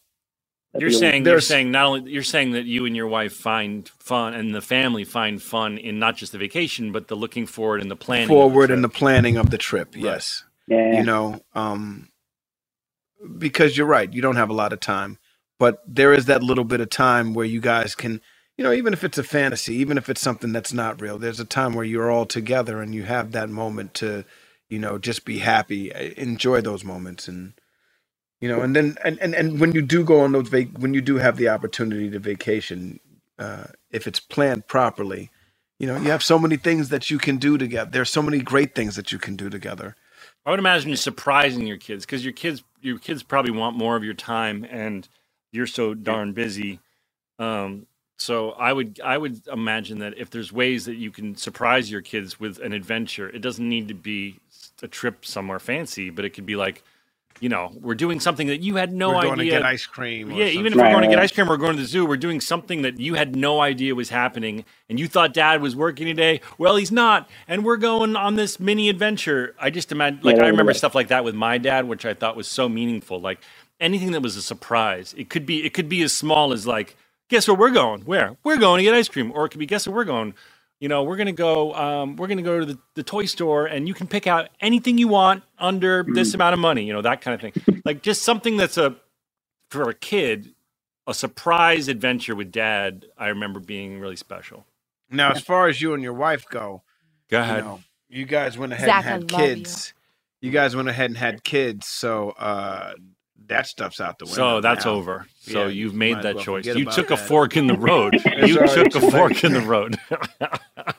You're 0.76 0.92
saying 0.92 1.28
you're 1.28 1.42
saying 1.42 1.72
not 1.72 1.86
only 1.88 2.12
you're 2.12 2.24
saying 2.24 2.52
that 2.54 2.66
you 2.66 2.86
and 2.86 2.96
your 2.96 3.08
wife 3.08 3.34
find 3.34 3.90
fun 4.00 4.34
and 4.36 4.56
the 4.56 4.62
family 4.62 5.06
find 5.06 5.42
fun 5.42 5.78
in 5.78 6.00
not 6.00 6.18
just 6.18 6.32
the 6.34 6.40
vacation 6.40 6.92
but 6.94 7.10
the 7.10 7.16
looking 7.16 7.46
forward 7.48 7.82
and 7.82 7.92
the 7.92 7.96
planning. 7.98 8.42
of 8.42 8.52
the 8.52 8.58
forward 8.58 8.72
in 8.72 8.82
the 8.82 8.90
trip. 8.90 8.90
planning 8.90 9.38
of 9.38 9.50
the 9.52 9.58
trip. 9.60 9.96
Yes, 9.96 10.44
Yeah. 10.68 10.78
you 10.90 11.04
know, 11.04 11.42
um, 11.56 12.10
because 13.38 13.78
you're 13.78 13.88
right, 13.88 14.12
you 14.14 14.22
don't 14.22 14.38
have 14.38 14.50
a 14.50 14.54
lot 14.56 14.74
of 14.74 14.80
time, 14.82 15.20
but 15.60 15.82
there 15.88 16.14
is 16.14 16.26
that 16.26 16.44
little 16.44 16.64
bit 16.66 16.82
of 16.82 16.90
time 16.90 17.34
where 17.34 17.46
you 17.46 17.62
guys 17.62 17.96
can, 17.96 18.22
you 18.64 18.70
know, 18.70 18.74
even 18.76 18.94
if 18.94 19.04
it's 19.04 19.20
a 19.20 19.24
fantasy, 19.26 19.76
even 19.76 20.00
if 20.00 20.10
it's 20.10 20.22
something 20.22 20.54
that's 20.54 20.74
not 20.74 21.02
real, 21.02 21.20
there's 21.20 21.42
a 21.42 21.46
time 21.46 21.74
where 21.74 21.86
you're 21.86 22.10
all 22.12 22.26
together 22.26 22.82
and 22.82 22.96
you 22.96 23.04
have 23.04 23.34
that 23.34 23.50
moment 23.50 23.94
to, 23.96 24.26
you 24.70 24.80
know, 24.80 24.98
just 24.98 25.26
be 25.26 25.40
happy, 25.40 25.94
uh, 25.94 26.14
enjoy 26.18 26.62
those 26.62 26.86
moments, 26.86 27.28
and 27.28 27.56
you 28.42 28.50
know, 28.50 28.62
and 28.62 28.76
then 28.76 28.98
and 29.04 29.20
and, 29.22 29.36
and 29.36 29.60
when 29.60 29.74
you 29.74 29.82
do 29.84 30.04
go 30.06 30.22
on 30.22 30.34
those 30.34 30.50
vac- 30.50 30.78
when 30.80 30.94
you 30.94 31.02
do 31.02 31.18
have 31.18 31.38
the 31.38 31.50
opportunity 31.50 32.10
to 32.12 32.20
vacation, 32.20 33.00
uh, 33.40 33.66
if 33.92 34.08
it's 34.08 34.22
planned 34.22 34.68
properly. 34.68 35.32
You 35.80 35.88
know, 35.88 35.98
you 35.98 36.12
have 36.12 36.24
so 36.24 36.40
many 36.40 36.58
things 36.58 36.90
that 36.90 37.12
you 37.12 37.20
can 37.20 37.38
do 37.38 37.58
together. 37.58 37.92
There's 37.92 38.10
so 38.12 38.22
many 38.22 38.40
great 38.42 38.76
things 38.76 38.96
that 38.98 39.12
you 39.12 39.20
can 39.20 39.36
do 39.36 39.50
together. 39.50 39.96
I 40.46 40.52
would 40.52 40.60
imagine 40.60 40.90
you 40.92 40.98
surprising 40.98 41.68
your 41.68 41.78
kids 41.78 42.06
because 42.06 42.24
your 42.26 42.34
kids 42.34 42.64
your 42.82 43.00
kids 43.00 43.24
probably 43.24 43.52
want 43.52 43.78
more 43.78 43.96
of 43.96 44.04
your 44.04 44.16
time 44.16 44.66
and 44.70 45.08
you're 45.54 45.68
so 45.68 45.94
darn 45.96 46.34
busy. 46.34 46.82
Um, 47.40 47.88
so 48.18 48.52
I 48.52 48.74
would 48.74 49.00
I 49.04 49.18
would 49.18 49.48
imagine 49.48 50.00
that 50.00 50.18
if 50.18 50.30
there's 50.30 50.52
ways 50.54 50.86
that 50.86 50.96
you 50.96 51.12
can 51.12 51.36
surprise 51.36 51.92
your 51.92 52.02
kids 52.02 52.40
with 52.40 52.60
an 52.60 52.74
adventure, 52.74 53.30
it 53.30 53.42
doesn't 53.42 53.68
need 53.68 53.88
to 53.90 53.94
be 53.96 54.40
a 54.82 54.88
trip 54.88 55.26
somewhere 55.26 55.60
fancy, 55.60 56.10
but 56.10 56.26
it 56.26 56.32
could 56.32 56.46
be 56.46 56.56
like 56.56 56.84
you 57.40 57.50
know, 57.50 57.72
we're 57.82 57.96
doing 57.96 58.20
something 58.20 58.48
that 58.48 58.62
you 58.62 58.76
had 58.78 58.94
no 58.94 59.10
we're 59.10 59.18
idea. 59.18 59.28
going 59.30 59.40
to 59.40 59.46
get 59.46 59.64
ice 59.64 59.86
cream. 59.86 60.32
or 60.32 60.34
Yeah, 60.34 60.46
even 60.46 60.68
if 60.68 60.74
something. 60.74 60.86
we're 60.86 60.92
going 60.92 61.04
to 61.04 61.10
get 61.10 61.20
ice 61.20 61.32
cream 61.32 61.52
or 61.52 61.58
going 61.58 61.76
to 61.76 61.82
the 61.82 61.88
zoo, 61.88 62.06
we're 62.06 62.18
doing 62.18 62.42
something 62.42 62.84
that 62.84 63.00
you 63.00 63.16
had 63.16 63.36
no 63.36 63.62
idea 63.62 63.96
was 63.96 64.10
happening, 64.10 64.66
and 64.90 65.00
you 65.00 65.08
thought 65.08 65.34
Dad 65.34 65.62
was 65.62 65.76
working 65.76 66.08
today. 66.08 66.42
Well, 66.58 66.78
he's 66.78 66.92
not, 66.92 67.30
and 67.48 67.66
we're 67.66 67.78
going 67.78 68.16
on 68.16 68.36
this 68.36 68.60
mini 68.60 68.90
adventure. 68.90 69.56
I 69.60 69.72
just 69.72 69.92
imagine, 69.92 70.22
like, 70.24 70.38
Yeah, 70.38 70.46
I 70.46 70.48
remember 70.48 70.74
yeah. 70.74 70.74
stuff 70.74 70.96
like 70.96 71.10
that 71.10 71.24
with 71.26 71.36
my 71.36 71.58
dad, 71.58 71.88
which 71.88 72.06
I 72.06 72.14
thought 72.14 72.38
was 72.38 72.48
so 72.48 72.70
meaningful. 72.70 73.20
Like 73.22 73.42
anything 73.80 74.12
that 74.14 74.22
was 74.22 74.38
a 74.38 74.42
surprise. 74.42 75.14
It 75.18 75.30
could 75.30 75.46
be, 75.46 75.66
it 75.66 75.74
could 75.74 75.90
be 75.90 76.02
as 76.04 76.14
small 76.14 76.54
as 76.54 76.68
like, 76.68 76.96
guess 77.30 77.48
where 77.48 77.58
we're 77.58 77.72
going? 77.72 78.02
Where 78.02 78.36
we're 78.44 78.58
going 78.58 78.80
to 78.80 78.84
get 78.84 78.94
ice 78.94 79.08
cream, 79.08 79.32
or 79.34 79.46
it 79.46 79.50
could 79.50 79.60
be, 79.60 79.66
guess 79.66 79.88
where 79.88 79.96
we're 79.96 80.04
going. 80.06 80.34
You 80.80 80.90
know, 80.90 81.04
we're 81.04 81.16
gonna 81.16 81.32
go. 81.32 81.74
Um, 81.76 82.18
we're 82.18 82.28
gonna 82.28 82.42
go 82.42 82.60
to 82.60 82.66
the, 82.66 82.78
the 82.96 83.04
toy 83.04 83.26
store, 83.26 83.68
and 83.68 83.88
you 83.88 83.94
can 83.94 84.06
pick 84.08 84.28
out 84.28 84.50
anything 84.60 84.98
you 84.98 85.08
want 85.08 85.44
under 85.58 86.04
Mm-hmm. 86.04 86.14
this 86.14 86.34
amount 86.34 86.54
of 86.54 86.60
money. 86.60 86.86
You 86.86 86.92
know, 86.94 87.02
that 87.04 87.22
kind 87.22 87.36
of 87.36 87.42
thing. 87.54 87.82
like 87.86 88.02
just 88.02 88.24
something 88.24 88.58
that's 88.58 88.78
a 88.78 88.96
for 89.70 89.90
a 89.90 89.94
kid, 89.94 90.54
a 91.08 91.14
surprise 91.14 91.88
adventure 91.88 92.36
with 92.36 92.52
dad. 92.52 93.06
I 93.18 93.30
remember 93.30 93.62
being 93.62 94.00
really 94.02 94.18
special. 94.18 94.66
Now, 95.10 95.32
as 95.32 95.42
far 95.42 95.70
as 95.70 95.82
you 95.82 95.94
and 95.94 96.04
your 96.04 96.14
wife 96.14 96.48
go, 96.50 96.84
Go 97.30 97.42
you 97.42 97.48
know, 97.62 97.82
you 98.10 98.26
guys 98.26 98.58
went 98.58 98.74
ahead 98.74 98.88
Zach, 98.88 99.06
and 99.06 99.24
had 99.24 99.32
love 99.32 99.50
you. 99.50 99.64
kids. 99.64 99.94
You. 100.42 100.52
guys 100.52 100.76
went 100.76 100.90
ahead 100.90 101.12
and 101.12 101.18
had 101.18 101.44
kids, 101.46 101.88
so 101.88 102.32
uh, 102.32 102.94
that 103.48 103.68
stuff's 103.68 104.00
out 104.00 104.18
the 104.20 104.26
window. 104.26 104.36
So 104.36 104.62
that's 104.62 104.86
now. 104.86 104.92
over. 104.92 105.28
So 105.42 105.64
Yeah, 105.66 105.68
you've 105.68 105.94
made 105.94 106.22
that 106.22 106.36
well 106.36 106.44
choice. 106.44 106.66
You 106.66 106.84
about 106.84 106.94
took 106.94 107.12
a 107.12 107.18
fork 107.18 107.58
in 107.58 107.68
the 107.68 107.78
road. 107.78 108.16
You 108.46 108.66
took 108.68 108.96
a 108.96 109.12
fork 109.12 109.44
in 109.44 109.54
the 109.54 109.62
road. 109.62 110.00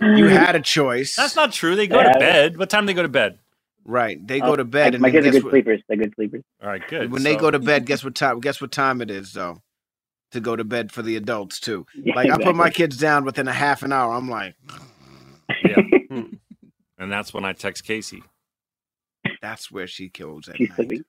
You 0.01 0.29
had 0.29 0.57
a 0.57 0.61
choice. 0.61 1.17
That's 1.17 1.37
not 1.37 1.53
true. 1.53 1.77
They 1.77 1.87
go 1.87 2.03
to 2.03 2.19
bed. 2.19 2.57
What 2.59 2.71
time 2.71 2.85
do 2.85 2.87
they 2.89 2.95
go 2.95 3.03
to 3.03 3.09
bed? 3.09 3.39
right. 3.85 4.25
They 4.27 4.41
Oh, 4.41 4.47
go 4.51 4.57
to 4.57 4.65
bed, 4.65 4.93
my, 4.93 4.95
and 4.95 5.03
my 5.03 5.11
then 5.11 5.23
kids 5.25 5.27
are 5.27 5.39
good 5.41 5.45
what, 5.45 5.51
sleepers. 5.51 5.83
They're 5.89 5.97
good 5.99 6.15
sleepers. 6.15 6.43
All 6.63 6.69
right, 6.69 6.83
good. 6.89 7.11
when 7.13 7.23
they 7.23 7.37
go 7.37 7.51
to 7.51 7.59
bed, 7.59 7.85
guess 7.87 8.03
what 8.03 8.15
time? 8.15 8.41
Guess 8.41 8.61
what 8.61 8.73
time 8.73 9.01
it 9.03 9.11
is, 9.11 9.33
though. 9.35 9.63
To 10.33 10.41
go 10.41 10.57
to 10.57 10.65
bed 10.65 10.91
for 10.91 11.03
the 11.03 11.17
adults 11.17 11.61
too. 11.61 11.87
Yeah, 11.95 12.15
Like 12.15 12.31
I 12.31 12.37
put 12.43 12.57
my 12.57 12.71
kids 12.71 12.97
down 12.97 13.25
within 13.25 13.47
a 13.47 13.53
half 13.53 13.83
an 13.83 13.93
hour. 13.93 14.13
I'm 14.15 14.29
like, 14.29 14.55
yeah. 15.65 15.77
Hmm. 16.11 16.23
and 16.99 17.13
that's 17.13 17.33
when 17.35 17.45
I 17.45 17.53
text 17.53 17.85
CaCee. 17.85 18.23
that's 19.43 19.71
where 19.71 19.87
she 19.87 20.09
kills 20.09 20.49
at 20.49 20.57
She's 20.57 20.69
night. 20.71 20.77
sleeping. 20.77 21.05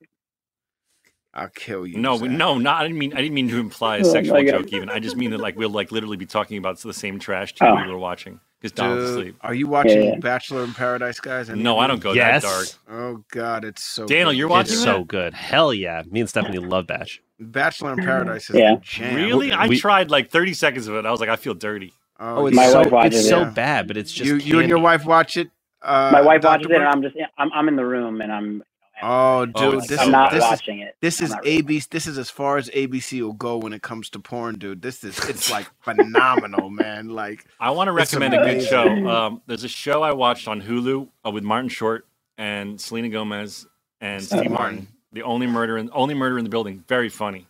I'll 1.35 1.49
kill 1.49 1.85
you. 1.85 1.97
No, 1.97 2.15
Zach. 2.17 2.29
no, 2.29 2.57
not. 2.57 2.81
I 2.81 2.83
didn't 2.87 2.97
mean. 2.97 3.13
I 3.13 3.17
didn't 3.17 3.33
mean 3.33 3.49
to 3.49 3.59
imply 3.59 3.97
a 3.97 3.99
Oh, 4.05 4.11
sexual 4.11 4.35
my 4.35 4.43
God. 4.43 4.51
joke. 4.63 4.73
Even 4.73 4.89
I 4.89 4.99
just 4.99 5.17
mean 5.17 5.31
that 5.31 5.39
like 5.39 5.57
we'll 5.57 5.69
like 5.69 5.91
literally 5.91 6.17
be 6.17 6.25
talking 6.25 6.57
about 6.57 6.79
the 6.79 6.93
same 6.93 7.19
trash 7.19 7.53
TV 7.55 7.67
Oh. 7.69 7.85
we 7.85 7.91
were 7.91 7.97
watching 7.97 8.39
because 8.61 8.71
Donald's 8.71 9.09
Dude, 9.11 9.19
asleep. 9.19 9.35
are 9.41 9.53
you 9.53 9.67
watching 9.67 10.01
Yeah, 10.01 10.09
yeah. 10.13 10.19
Bachelor 10.19 10.63
in 10.63 10.73
Paradise, 10.73 11.19
guys? 11.19 11.49
Any 11.49 11.61
No, 11.61 11.77
I 11.77 11.87
don't 11.87 11.99
go 12.01 12.13
Yes. 12.13 12.43
that 12.43 12.49
dark. 12.49 12.67
Oh 12.89 13.23
God, 13.31 13.65
it's 13.65 13.83
so. 13.83 14.05
Daniel, 14.07 14.31
good. 14.31 14.37
you're 14.37 14.47
watching 14.47 14.73
It's 14.73 14.85
that? 14.85 14.95
so 14.95 15.03
good. 15.03 15.33
Hell 15.33 15.73
yeah. 15.73 16.03
Me 16.09 16.21
and 16.21 16.29
Stephanie 16.29 16.59
love 16.59 16.87
Batch. 16.87 17.21
Bachelor 17.39 17.91
in 17.93 17.97
Paradise 17.99 18.49
is 18.49 18.55
Yeah. 18.55 18.75
jam. 18.81 19.15
Really? 19.15 19.51
I 19.51 19.67
We- 19.67 19.77
tried 19.77 20.09
like 20.09 20.29
30 20.31 20.53
seconds 20.53 20.87
of 20.87 20.95
it. 20.95 21.05
I 21.05 21.11
was 21.11 21.19
like, 21.19 21.29
I 21.29 21.35
feel 21.35 21.53
dirty. 21.53 21.91
Oh, 22.17 22.45
it's 22.47 22.55
My 22.55 22.67
so 22.67 22.79
wife 22.79 22.91
watches 22.91 23.19
it's 23.19 23.27
it. 23.27 23.29
so 23.29 23.39
Yeah. 23.41 23.49
bad, 23.49 23.87
but 23.87 23.97
it's 23.97 24.13
just 24.13 24.25
you, 24.25 24.37
you 24.37 24.59
and 24.61 24.69
your 24.69 24.79
wife 24.79 25.03
watch 25.05 25.35
it. 25.35 25.49
Uh, 25.81 26.11
my 26.13 26.21
wife 26.21 26.39
Dr. 26.41 26.51
watches 26.59 26.67
it, 26.71 26.75
and 26.77 26.85
I'm 26.85 27.01
just 27.01 27.15
I'm 27.37 27.51
I'm 27.51 27.67
in 27.67 27.75
the 27.75 27.85
room, 27.85 28.21
and 28.21 28.31
I'm 28.31 28.63
Oh, 29.03 29.45
dude, 29.45 29.75
it's 29.75 29.87
this 29.87 29.99
I'm 29.99 30.11
not 30.11 30.31
this 30.31 30.43
is 30.43 30.49
watching 30.49 30.79
it. 30.79 30.95
this 31.01 31.21
is 31.21 31.31
ABC. 31.35 31.89
This 31.89 32.07
is 32.07 32.17
as 32.17 32.29
far 32.29 32.57
as 32.57 32.69
ABC 32.69 33.21
will 33.21 33.33
go 33.33 33.57
when 33.57 33.73
it 33.73 33.81
comes 33.81 34.09
to 34.11 34.19
porn, 34.19 34.57
dude. 34.57 34.81
This 34.81 35.03
is 35.03 35.17
it's 35.29 35.51
like 35.51 35.67
phenomenal, 35.81 36.69
man. 36.69 37.09
Like 37.09 37.45
I 37.59 37.71
want 37.71 37.89
to 37.89 37.97
It's 37.97 38.13
recommend 38.13 38.33
a 38.33 38.45
good 38.53 38.63
show. 38.63 38.87
Um, 39.09 39.41
there's 39.47 39.63
a 39.63 39.69
show 39.69 40.01
I 40.01 40.13
watched 40.13 40.47
on 40.47 40.61
Hulu 40.61 41.09
uh, 41.25 41.31
with 41.31 41.43
Martin 41.43 41.69
Short 41.69 42.07
and 42.37 42.79
Selena 42.79 43.09
Gomez 43.09 43.65
and 44.01 44.23
Steve 44.23 44.39
Steve 44.39 44.51
Martin. 44.51 44.75
Martin. 44.75 44.87
The 45.13 45.23
only 45.23 45.47
murder 45.47 45.77
in 45.77 45.89
only 45.93 46.13
murder 46.13 46.37
in 46.37 46.43
the 46.43 46.49
building. 46.49 46.83
Very 46.87 47.09
funny. 47.09 47.47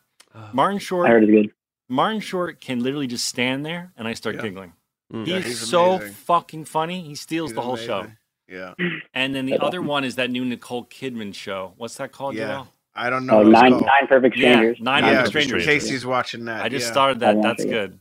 Martin 0.53 0.79
Short. 0.79 1.05
I 1.07 1.09
Short. 1.11 1.21
heard 1.21 1.29
it's 1.29 1.47
good. 1.47 1.55
Martin 1.87 2.19
Short 2.19 2.59
can 2.59 2.81
literally 2.83 3.07
just 3.07 3.25
stand 3.27 3.65
there 3.65 3.93
and 3.97 4.07
I 4.07 4.13
start 4.13 4.35
Yeah. 4.35 4.41
giggling. 4.41 4.73
Mm. 5.13 5.25
He 5.25 5.31
Yeah, 5.33 5.39
he's 5.39 5.59
so 5.59 5.99
fucking 5.99 6.65
funny. 6.65 7.01
He 7.03 7.15
steals 7.15 7.51
he's 7.51 7.55
the 7.55 7.61
whole 7.61 7.77
show. 7.77 8.07
Amazing. 8.49 8.71
Yeah, 8.79 8.99
And 9.13 9.35
then 9.35 9.45
the 9.45 9.53
That's 9.53 9.63
other 9.63 9.79
awesome. 9.79 9.87
one 9.87 10.03
is 10.03 10.15
that 10.15 10.29
new 10.29 10.45
Nicole 10.45 10.85
Kidman 10.85 11.33
show. 11.33 11.73
What's 11.77 11.95
that 11.95 12.11
called, 12.11 12.35
Yeah. 12.35 12.47
Joelle? 12.63 12.67
I 12.97 13.09
don't 13.09 13.25
know. 13.25 13.33
Oh, 13.33 13.37
what 13.39 13.47
it's 13.47 13.61
nine 13.61 13.71
nine 13.71 14.07
perfect 14.07 14.37
Yeah, 14.37 14.53
strangers. 14.53 14.79
Nine 14.79 15.03
yeah, 15.03 15.23
Perfect 15.23 15.29
Strangers. 15.47 15.65
CaCee's 15.67 16.05
watching 16.05 16.45
that. 16.45 16.63
I 16.63 16.69
just 16.69 16.85
yeah. 16.87 16.91
started 16.93 17.19
that. 17.19 17.41
That's 17.41 17.63
it, 17.63 17.69
good. 17.69 17.99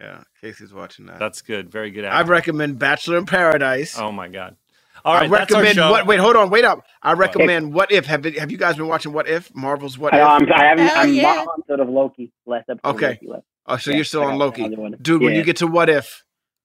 Yeah, 0.00 0.22
CaCee's 0.42 0.72
watching 0.72 1.04
that. 1.06 1.18
That's 1.18 1.42
good. 1.42 1.70
Very 1.70 1.90
good. 1.90 2.06
I 2.06 2.22
recommend 2.22 2.78
Bachelor 2.78 3.18
in 3.18 3.26
Paradise. 3.26 3.98
Oh 3.98 4.10
my 4.10 4.28
god. 4.28 4.56
All 5.04 5.12
right, 5.14 5.24
I 5.24 5.28
that's 5.28 5.52
our 5.52 5.58
recommend 5.60 5.74
show. 5.76 5.90
what? 5.90 6.06
Wait, 6.06 6.18
hold 6.18 6.36
on, 6.36 6.48
wait 6.48 6.64
up. 6.64 6.86
I 7.02 7.12
recommend 7.12 7.74
What 7.74 7.92
If. 7.92 8.06
Have 8.06 8.24
Have 8.24 8.50
you 8.50 8.56
guys 8.56 8.76
been 8.76 8.88
watching 8.88 9.12
What 9.12 9.28
If? 9.28 9.54
Marvel's 9.54 9.98
What 9.98 10.14
I 10.14 10.20
If? 10.22 10.26
I'm, 10.42 10.52
I 10.52 10.64
haven't. 10.64 10.86
Hell 10.86 10.96
I'm 10.98 11.12
yeah. 11.12 11.36
one 11.44 11.48
episode 11.58 11.80
of 11.80 11.88
Loki. 11.90 12.32
Last 12.46 12.70
episode. 12.70 12.88
Okay. 12.94 13.06
Of 13.06 13.10
Loki 13.12 13.26
left. 13.28 13.44
Oh, 13.66 13.76
so 13.76 13.90
Yeah, 13.90 13.96
you're 13.96 14.04
still 14.06 14.22
I 14.22 14.26
on 14.32 14.38
Loki, 14.38 14.62
another 14.64 14.80
one. 14.80 14.96
dude. 15.02 15.20
When 15.22 15.34
you 15.34 15.42
get 15.44 15.56
to 15.58 15.66
What 15.66 15.90
If, 15.90 16.21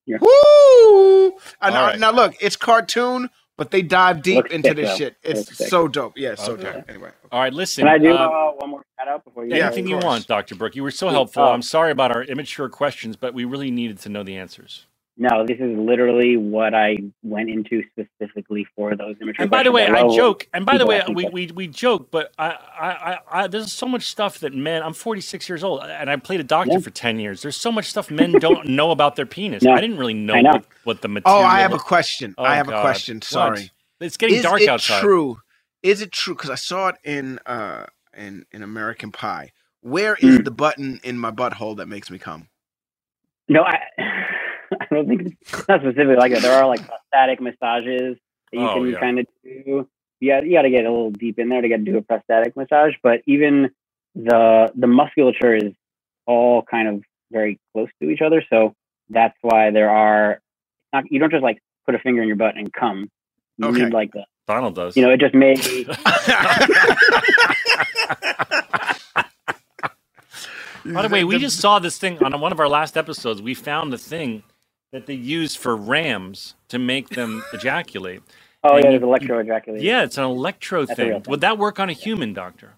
Yeah. 0.07 0.17
woo! 0.21 1.27
And 1.61 1.73
now, 1.73 1.81
All 1.81 1.87
right. 1.87 1.99
now 1.99 2.11
look, 2.11 2.35
it's 2.41 2.55
cartoon, 2.55 3.29
but 3.57 3.71
they 3.71 3.81
dive 3.83 4.21
deep 4.23 4.37
Looks 4.37 4.51
into 4.53 4.69
sick, 4.69 4.75
this 4.77 4.89
though. 4.89 4.95
shit. 4.95 5.15
It's 5.21 5.39
Looks 5.41 5.57
sick. 5.57 5.67
so 5.67 5.87
dope. 5.87 6.13
Yeah, 6.15 6.33
so 6.35 6.53
Okay. 6.53 6.63
dope. 6.73 6.89
Anyway, 6.89 7.11
All 7.31 7.39
right, 7.41 7.53
listen. 7.53 7.83
Can 7.85 7.93
I 7.93 7.97
do 7.99 8.11
uh, 8.11 8.15
uh, 8.15 8.51
one 8.53 8.69
more 8.71 8.83
shout 8.97 9.07
out 9.07 9.23
before 9.25 9.45
you? 9.45 9.55
Yeah, 9.55 9.67
anything 9.67 9.83
of 9.85 9.89
you 9.91 9.97
want, 9.97 10.25
Dr. 10.25 10.55
Brooke. 10.55 10.75
You 10.75 10.81
were 10.83 10.89
so 10.91 11.09
helpful. 11.09 11.43
uh, 11.43 11.51
I'm 11.51 11.61
sorry 11.61 11.91
about 11.91 12.11
our 12.11 12.23
immature 12.23 12.69
questions, 12.69 13.15
but 13.15 13.35
we 13.35 13.45
really 13.45 13.69
needed 13.69 13.99
to 13.99 14.09
know 14.09 14.23
the 14.23 14.35
answers. 14.37 14.86
No, 15.17 15.45
this 15.47 15.57
is 15.59 15.77
literally 15.77 16.37
what 16.37 16.75
I 16.75 16.97
went 17.23 17.49
into 17.49 17.83
specifically 17.91 18.67
for 18.75 18.95
those 18.95 19.15
immature 19.21 19.43
And 19.43 19.51
by 19.51 19.63
the 19.63 19.71
way, 19.71 19.87
questions. 19.87 20.13
I 20.13 20.15
joke. 20.15 20.47
And 20.53 20.65
by 20.65 20.77
the 20.77 20.85
way, 20.85 21.01
we, 21.13 21.25
we, 21.29 21.47
we 21.53 21.67
joke, 21.67 22.11
but 22.11 22.31
I, 22.37 22.49
I, 22.49 22.89
I, 22.89 23.19
I 23.43 23.47
there's 23.47 23.71
so 23.73 23.87
much 23.87 24.05
stuff 24.05 24.39
that 24.39 24.53
men. 24.53 24.83
I'm 24.83 24.93
46 24.93 25.49
years 25.49 25.63
old, 25.63 25.81
and 25.83 26.09
I 26.09 26.15
played 26.17 26.39
a 26.39 26.43
doctor 26.43 26.73
Yeah. 26.73 26.79
for 26.79 26.91
10 26.91 27.19
years. 27.19 27.41
There's 27.43 27.57
so 27.57 27.71
much 27.71 27.85
stuff 27.85 28.11
men 28.11 28.39
don't 28.39 28.67
know 28.69 28.91
about 28.91 29.15
their 29.15 29.25
penis. 29.25 29.63
No, 29.63 29.73
I 29.73 29.81
didn't 29.81 29.97
really 29.97 30.13
know, 30.13 30.41
know. 30.41 30.51
What, 30.53 30.65
what 30.83 31.01
the 31.01 31.07
material. 31.07 31.41
oh, 31.41 31.45
I 31.45 31.59
have 31.61 31.73
a 31.73 31.79
question. 31.79 32.35
Oh, 32.37 32.43
I 32.43 32.55
have 32.55 32.67
God. 32.67 32.77
a 32.79 32.81
question. 32.81 33.17
What? 33.17 33.23
Sorry. 33.25 33.71
It's 33.99 34.17
getting 34.17 34.37
is 34.37 34.43
dark 34.43 34.61
it 34.61 34.69
outside. 34.69 35.01
true? 35.01 35.39
Is 35.83 36.01
it 36.01 36.11
true? 36.11 36.35
Because 36.35 36.49
I 36.51 36.55
saw 36.55 36.89
it 36.89 36.95
in 37.03 37.39
uh 37.45 37.85
in 38.15 38.45
in 38.51 38.63
American 38.63 39.11
Pie. 39.11 39.51
Where 39.81 40.15
is 40.15 40.39
Mm. 40.39 40.45
the 40.45 40.51
button 40.51 40.99
in 41.03 41.17
my 41.17 41.31
butthole 41.31 41.77
that 41.77 41.87
makes 41.87 42.11
me 42.11 42.19
come? 42.19 42.49
No, 43.49 43.63
I, 43.63 43.79
I 44.81 44.87
don't 44.93 45.07
think 45.07 45.21
it's 45.41 45.67
not 45.67 45.81
specifically 45.81 46.15
like 46.15 46.31
that. 46.33 46.41
There 46.41 46.53
are 46.53 46.67
like 46.67 46.87
prostatic 46.87 47.39
massages 47.41 48.17
that 48.51 48.57
you 48.59 48.67
Oh, 48.69 48.75
can 48.75 48.87
yeah. 48.91 48.99
kind 48.99 49.19
of 49.19 49.27
do. 49.43 49.87
Yeah, 50.19 50.41
you 50.41 50.53
got 50.53 50.63
to 50.63 50.69
get 50.69 50.85
a 50.85 50.89
little 50.89 51.11
deep 51.11 51.37
in 51.39 51.49
there 51.49 51.61
to 51.61 51.67
get 51.67 51.83
do 51.85 51.97
a 51.97 52.01
prostatic 52.01 52.55
massage. 52.55 52.93
But 53.03 53.21
even 53.25 53.69
the 54.15 54.71
the 54.75 54.87
musculature 54.87 55.53
is 55.55 55.73
all 56.25 56.61
kind 56.63 56.87
of 56.87 57.03
very 57.31 57.59
close 57.73 57.89
to 58.01 58.09
each 58.09 58.21
other, 58.21 58.43
so 58.49 58.73
that's 59.09 59.37
why 59.41 59.71
there 59.71 59.89
are. 59.89 60.41
Not, 60.93 61.11
you 61.11 61.19
don't 61.19 61.31
just 61.31 61.43
like 61.43 61.61
put 61.85 61.95
a 61.95 61.99
finger 61.99 62.21
in 62.21 62.27
your 62.27 62.37
butt 62.37 62.55
and 62.57 62.71
come. 62.73 63.09
You 63.57 63.67
Okay. 63.67 63.83
need 63.85 63.93
like 63.93 64.11
the, 64.13 64.25
Donald 64.47 64.75
does. 64.75 64.95
you 64.97 65.03
know, 65.03 65.11
it 65.11 65.19
just 65.19 65.35
may. 65.35 65.55
By 70.85 71.01
the 71.01 71.09
way, 71.09 71.23
we 71.25 71.37
just 71.37 71.59
saw 71.59 71.79
this 71.79 71.97
thing 71.97 72.23
on 72.23 72.39
one 72.39 72.51
of 72.51 72.59
our 72.59 72.69
last 72.69 72.95
episodes. 72.97 73.41
We 73.41 73.53
found 73.53 73.91
the 73.91 73.97
thing 73.97 74.43
that 74.91 75.05
they 75.05 75.13
use 75.13 75.55
for 75.55 75.75
rams 75.75 76.55
to 76.69 76.79
make 76.79 77.09
them 77.09 77.43
ejaculate. 77.53 78.21
Oh 78.63 78.75
And 78.75 78.83
yeah, 78.85 78.91
you- 78.91 78.99
there's 78.99 79.03
electro 79.03 79.39
ejaculation. 79.41 79.85
Yeah, 79.85 80.03
it's 80.03 80.17
an 80.17 80.23
electro 80.25 80.85
That's 80.85 80.97
thing. 80.97 81.11
thing. 81.21 81.23
Would 81.27 81.41
that 81.41 81.57
work 81.57 81.79
on 81.79 81.89
a 81.89 81.93
human, 81.93 82.33
doctor? 82.33 82.73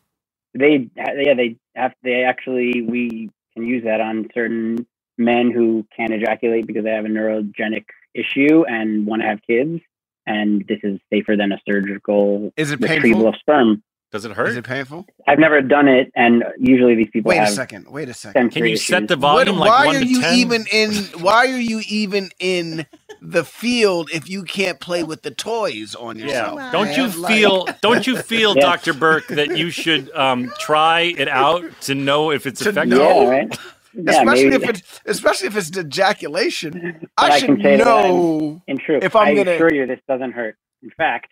they 0.56 0.90
yeah 0.96 1.36
they 1.36 1.56
have 1.76 1.94
they 2.02 2.24
actually 2.24 2.82
we 2.82 3.30
can 3.54 3.68
use 3.68 3.84
that 3.84 4.02
on 4.02 4.28
certain 4.34 4.84
men 5.16 5.52
who 5.52 5.86
can't 5.96 6.12
ejaculate 6.12 6.66
because 6.66 6.84
they 6.84 6.90
have 6.90 7.06
a 7.06 7.08
neurogenic 7.08 7.86
issue 8.16 8.66
and 8.68 9.06
want 9.06 9.22
to 9.22 9.28
have 9.28 9.40
kids 9.46 9.80
and 10.26 10.66
this 10.68 10.80
is 10.82 11.00
safer 11.14 11.36
than 11.38 11.52
a 11.52 11.60
surgical 11.70 12.52
Is 12.58 12.72
it 12.72 12.80
retrieval 12.82 13.02
painful? 13.12 13.28
of 13.28 13.36
sperm 13.36 13.84
Does 14.12 14.26
it 14.26 14.32
hurt? 14.32 14.50
Is 14.50 14.58
it 14.58 14.66
painful? 14.66 15.06
i've 15.28 15.38
never 15.40 15.62
done 15.62 15.88
it 15.88 16.12
and 16.16 16.44
usually 16.58 16.96
these 16.96 17.10
people 17.14 17.30
Wait 17.30 17.38
a 17.40 17.48
second. 17.48 17.88
Wait 17.92 18.10
a 18.10 18.14
second. 18.14 18.42
Can 18.42 18.52
sensory 18.52 18.72
you 18.72 18.78
set 18.78 19.04
issues. 19.04 19.08
the 19.10 19.16
What, 19.18 19.46
volume 19.48 19.58
like 19.60 19.70
why 19.70 19.86
one 19.86 19.96
are 19.98 20.00
to 20.00 20.06
you 20.08 20.22
10? 20.22 20.36
even 20.36 20.66
in? 20.72 20.92
Why 21.22 21.46
are 21.48 21.60
you 21.60 21.82
even 21.88 22.30
in 22.40 22.86
the 23.22 23.44
field 23.44 24.10
if 24.12 24.28
you 24.30 24.44
can't 24.44 24.80
play 24.80 25.04
with 25.04 25.22
the 25.22 25.32
toys 25.32 25.94
on 25.94 26.18
yourself? 26.18 26.58
Yeah. 26.60 26.72
Don't 26.72 26.98
you 26.98 27.10
feel? 27.12 27.68
Don't 27.82 28.08
you 28.08 28.18
feel, 28.18 28.56
Yeah. 28.56 28.62
Doctor 28.62 28.94
Burke, 28.94 29.28
that 29.28 29.56
you 29.58 29.70
should 29.70 30.10
um, 30.16 30.52
try 30.60 31.02
it 31.18 31.28
out 31.28 31.64
to 31.82 31.94
know 31.94 32.32
if 32.32 32.48
it's 32.48 32.62
To 32.62 32.70
effective? 32.70 32.98
know? 32.98 33.22
yeah 33.24 33.30
right 33.30 33.60
yeah, 33.94 34.12
especially 34.20 34.50
maybe, 34.50 34.64
if 34.64 34.70
it's 34.70 35.02
especially 35.06 35.48
if 35.48 35.58
it's 35.58 35.76
ejaculation. 35.78 37.10
but 37.18 37.32
I 37.32 37.36
I 37.36 37.40
should 37.40 37.48
can 37.48 37.62
say 37.62 37.78
know. 37.78 38.62
in 38.68 38.78
truth 38.78 39.04
if 39.04 39.16
I'm 39.16 39.28
i 39.30 39.34
gonna- 39.36 39.52
assure 39.54 39.74
you 39.74 39.86
this 39.88 40.00
doesn't 40.08 40.32
hurt 40.32 40.58
in 40.84 40.90
fact 40.92 41.32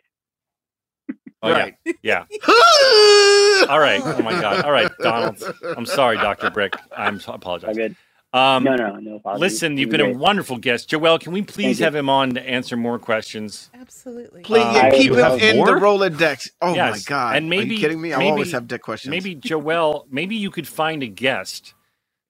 Oh, 1.44 1.52
Right. 1.52 1.76
yeah. 1.86 1.94
Yeah. 2.02 2.26
All 3.70 3.80
right. 3.80 4.02
Oh 4.04 4.22
my 4.24 4.40
God. 4.40 4.64
All 4.66 4.72
right, 4.72 4.90
Donald. 5.02 5.42
I'm 5.76 5.86
sorry, 5.86 6.18
Doctor 6.18 6.50
Brick. 6.50 6.74
I'm 6.96 7.20
I 7.28 7.34
I'm 7.34 7.74
good 7.74 7.96
Um, 8.34 8.64
no, 8.64 8.76
no, 8.76 8.96
no. 8.98 9.16
apologies. 9.16 9.42
Listen, 9.42 9.78
you've 9.78 9.90
been 9.90 10.02
a 10.02 10.14
wonderful 10.14 10.58
guest. 10.58 10.90
Joelle, 10.90 11.20
can 11.20 11.32
we 11.34 11.42
please 11.42 11.80
you. 11.80 11.86
have 11.86 11.96
him 11.96 12.10
on 12.10 12.32
to 12.36 12.42
answer 12.42 12.76
more 12.78 13.00
questions? 13.00 13.70
Absolutely. 13.80 14.42
Please 14.44 14.64
Uh, 14.64 14.92
keep 14.92 15.12
you 15.12 15.16
him 15.16 15.40
in 15.40 15.58
more? 15.58 15.68
the 15.68 15.74
Rolodex. 15.74 16.50
Oh 16.62 16.76
my 16.76 17.00
god! 17.06 17.36
And 17.38 17.50
maybe 17.50 17.72
Are 17.72 17.74
you 17.74 17.80
kidding 17.80 18.02
me? 18.02 18.14
I 18.14 18.26
always 18.26 18.52
have 18.52 18.68
dick 18.68 18.82
questions. 18.82 19.10
Maybe 19.12 19.36
Joelle, 19.36 20.06
maybe 20.12 20.36
you 20.36 20.52
could 20.52 20.68
find 20.68 21.02
a 21.04 21.08
guest 21.08 21.74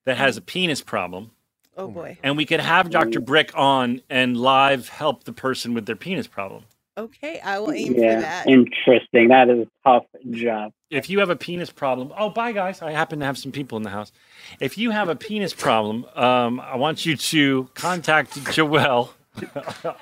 that 0.05 0.17
has 0.17 0.37
a 0.37 0.41
penis 0.41 0.81
problem, 0.81 1.31
Oh 1.75 1.87
boy. 1.89 2.17
and 2.23 2.37
we 2.37 2.45
could 2.45 2.59
have 2.61 2.89
Dr. 2.89 3.19
Brick 3.19 3.51
on 3.55 4.01
and 4.09 4.37
live 4.37 4.87
help 4.89 5.23
the 5.25 5.33
person 5.33 5.73
with 5.73 5.85
their 5.85 5.95
penis 5.97 6.27
problem. 6.27 6.63
Okay, 6.97 7.39
I 7.41 7.59
will 7.59 7.73
aim 7.73 7.93
Yeah, 7.95 8.15
for 8.15 8.21
that. 8.21 8.47
interesting. 8.47 9.29
That 9.29 9.49
is 9.49 9.67
a 9.67 9.67
tough 9.87 10.05
job. 10.31 10.71
If 10.89 11.09
you 11.09 11.19
have 11.19 11.29
a 11.29 11.35
penis 11.35 11.69
problem, 11.71 12.11
oh, 12.17 12.29
bye 12.29 12.53
guys. 12.53 12.81
I 12.81 12.91
happen 12.91 13.19
to 13.19 13.25
have 13.25 13.37
some 13.37 13.51
people 13.51 13.77
in 13.77 13.83
the 13.83 13.89
house. 13.91 14.11
If 14.59 14.77
you 14.77 14.91
have 14.91 15.09
a 15.09 15.15
penis 15.15 15.53
problem, 15.53 16.05
um, 16.15 16.59
I 16.61 16.75
want 16.77 17.05
you 17.05 17.15
to 17.17 17.69
contact 17.75 18.31
Joelle. 18.45 19.09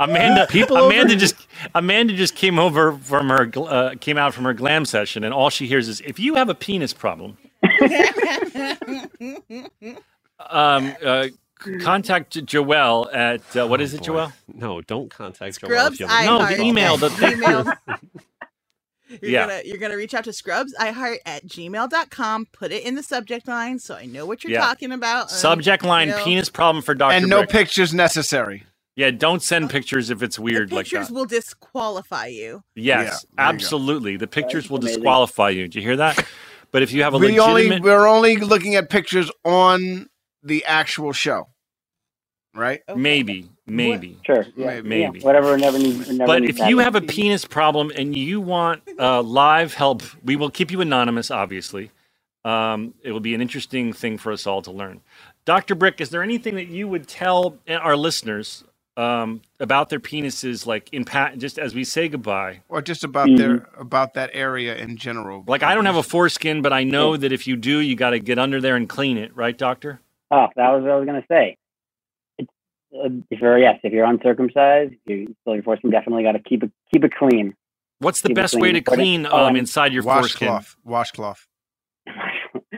Amanda, 0.00 0.46
People 0.48 0.76
Amanda 0.76 1.14
over- 1.14 1.20
just 1.20 1.46
Amanda 1.74 2.14
just 2.14 2.34
came 2.34 2.58
over 2.58 2.92
from 2.92 3.28
her 3.30 3.50
uh, 3.56 3.94
came 4.00 4.18
out 4.18 4.34
from 4.34 4.44
her 4.44 4.54
glam 4.54 4.84
session, 4.84 5.24
and 5.24 5.34
all 5.34 5.50
she 5.50 5.66
hears 5.66 5.88
is, 5.88 6.00
"If 6.02 6.18
you 6.18 6.34
have 6.36 6.48
a 6.48 6.54
penis 6.54 6.92
problem, 6.92 7.38
um, 10.50 10.94
uh, 11.04 11.28
c- 11.28 11.34
contact 11.80 12.34
Joelle 12.46 13.14
at 13.14 13.56
uh, 13.56 13.66
what 13.66 13.80
is 13.80 13.94
it, 13.94 14.02
Joelle? 14.02 14.32
No, 14.52 14.80
don't 14.82 15.10
contact 15.10 15.56
Scrubs 15.56 15.74
Joelle. 15.74 15.92
if 15.92 16.00
you 16.00 16.06
have 16.06 16.22
a 16.22 16.26
No, 16.26 16.38
iHeart. 16.40 16.56
the 16.56 16.62
email. 16.62 16.96
The, 16.96 17.08
the- 17.10 17.32
Email. 17.32 17.72
You're 19.20 19.30
Yeah. 19.32 19.46
gonna 19.48 19.62
you're 19.64 19.78
gonna 19.78 19.96
reach 19.96 20.14
out 20.14 20.22
to 20.24 20.32
scrubs 20.32 20.72
iheart 20.80 21.16
at 21.26 21.44
gmail.com, 21.44 22.46
put 22.52 22.70
it 22.70 22.84
in 22.84 22.94
the 22.94 23.02
subject 23.02 23.48
line 23.48 23.80
so 23.80 23.96
I 23.96 24.06
know 24.06 24.24
what 24.24 24.44
you're 24.44 24.52
Yeah. 24.52 24.60
talking 24.60 24.92
about. 24.92 25.22
and, 25.22 25.30
subject 25.32 25.82
line: 25.84 26.08
you 26.08 26.14
know, 26.14 26.22
penis 26.24 26.48
problem 26.48 26.80
for 26.82 26.94
Doctor. 26.94 27.16
and 27.16 27.28
no 27.28 27.38
Brick. 27.40 27.50
pictures 27.50 27.92
necessary. 27.92 28.64
Yeah, 28.94 29.10
don't 29.10 29.42
send 29.42 29.68
pictures 29.70 30.10
if 30.10 30.22
it's 30.22 30.38
weird 30.38 30.70
like 30.72 30.84
Pictures 30.86 31.08
that. 31.08 31.14
will 31.14 31.24
disqualify 31.24 32.26
you. 32.26 32.62
Yes, 32.76 32.84
Yeah, 32.86 33.02
there 33.04 33.10
you 33.10 33.12
go. 33.12 33.42
absolutely. 33.42 34.16
The 34.16 34.26
pictures 34.28 34.70
will 34.70 34.78
amazing. 34.78 34.98
disqualify 35.00 35.48
you. 35.50 35.62
Did 35.64 35.74
you 35.76 35.82
hear 35.82 35.96
that? 35.96 36.24
But 36.70 36.82
if 36.82 36.92
you 36.92 37.02
have 37.02 37.14
a 37.14 37.18
we 37.18 37.40
only 37.40 37.64
legitimate, 37.64 37.82
we're 37.82 38.06
only 38.06 38.36
looking 38.36 38.76
at 38.76 38.90
pictures 38.90 39.28
on 39.44 40.08
the 40.44 40.64
actual 40.66 41.12
show, 41.12 41.48
right? 42.54 42.82
maybe, 42.94 43.50
maybe, 43.66 44.18
Sure. 44.26 44.46
Yeah. 44.56 44.66
Maybe. 44.66 44.88
maybe. 44.88 45.20
Yeah, 45.20 45.26
whatever. 45.26 45.56
Never 45.58 45.78
need. 45.78 46.08
Never 46.08 46.26
But 46.26 46.42
needs 46.42 46.50
if 46.50 46.58
you 46.68 46.78
have 46.78 46.94
a 46.94 47.00
penis 47.02 47.44
problem 47.44 47.92
and 47.94 48.16
you 48.16 48.40
want 48.40 48.82
uh, 48.98 49.22
live 49.22 49.74
help, 49.74 50.02
we 50.24 50.36
will 50.36 50.50
keep 50.50 50.70
you 50.70 50.80
anonymous. 50.80 51.30
Obviously, 51.30 51.90
um, 52.44 52.94
it 53.02 53.12
will 53.12 53.20
be 53.20 53.34
an 53.34 53.40
interesting 53.42 53.92
thing 53.92 54.18
for 54.18 54.32
us 54.32 54.46
all 54.46 54.62
to 54.62 54.72
learn. 54.72 55.00
Doctor 55.46 55.74
Brick, 55.74 56.00
is 56.00 56.10
there 56.10 56.22
anything 56.22 56.54
that 56.56 56.68
you 56.68 56.88
would 56.88 57.08
tell 57.08 57.58
our 57.68 57.96
listeners 57.96 58.64
um, 58.96 59.42
about 59.60 59.88
their 59.90 60.00
penises, 60.00 60.66
like 60.66 60.90
in 60.92 61.04
pa- 61.04 61.32
just 61.36 61.58
as 61.58 61.74
we 61.74 61.84
say 61.84 62.08
goodbye? 62.08 62.60
Or 62.68 62.82
just 62.82 63.04
about 63.04 63.28
Mm-hmm. 63.28 63.36
their 63.36 63.68
about 63.78 64.14
that 64.14 64.30
area 64.34 64.76
in 64.76 64.96
general. 64.96 65.44
Like 65.46 65.62
I 65.62 65.74
don't 65.74 65.86
have 65.86 65.96
a 65.96 66.02
foreskin, 66.02 66.62
but 66.62 66.72
I 66.72 66.84
know 66.84 67.16
that 67.16 67.32
if 67.32 67.46
you 67.46 67.56
do, 67.56 67.78
you 67.80 67.96
got 67.96 68.10
to 68.10 68.20
get 68.20 68.38
under 68.38 68.60
there 68.60 68.76
and 68.76 68.88
clean 68.88 69.18
it, 69.18 69.34
right, 69.36 69.56
Doctor? 69.56 70.00
Oh, 70.30 70.48
that 70.56 70.70
was 70.70 70.82
what 70.82 70.92
I 70.92 70.96
was 70.96 71.06
gonna 71.06 71.24
say. 71.30 71.56
It's, 72.92 73.04
uh, 73.04 73.22
if 73.30 73.40
you're 73.40 73.58
yes, 73.58 73.78
if 73.82 73.92
you're 73.92 74.04
uncircumcised, 74.04 74.94
you 75.06 75.34
still 75.42 75.54
your 75.54 75.62
foreskin 75.62 75.90
definitely 75.90 76.22
got 76.22 76.32
to 76.32 76.38
keep 76.40 76.62
it 76.62 76.70
keep 76.92 77.04
it 77.04 77.12
clean. 77.14 77.54
What's 77.98 78.22
the 78.22 78.28
Keep 78.28 78.38
it 78.38 78.40
best 78.40 78.54
way 78.58 78.72
to 78.72 78.80
Put 78.80 78.94
it- 78.94 78.96
clean 78.96 79.26
oh, 79.26 79.46
um, 79.46 79.56
inside 79.56 79.92
your 79.92 80.02
foreskin? 80.02 80.48
washcloth. 80.48 80.76
Washcloth. 80.84 81.46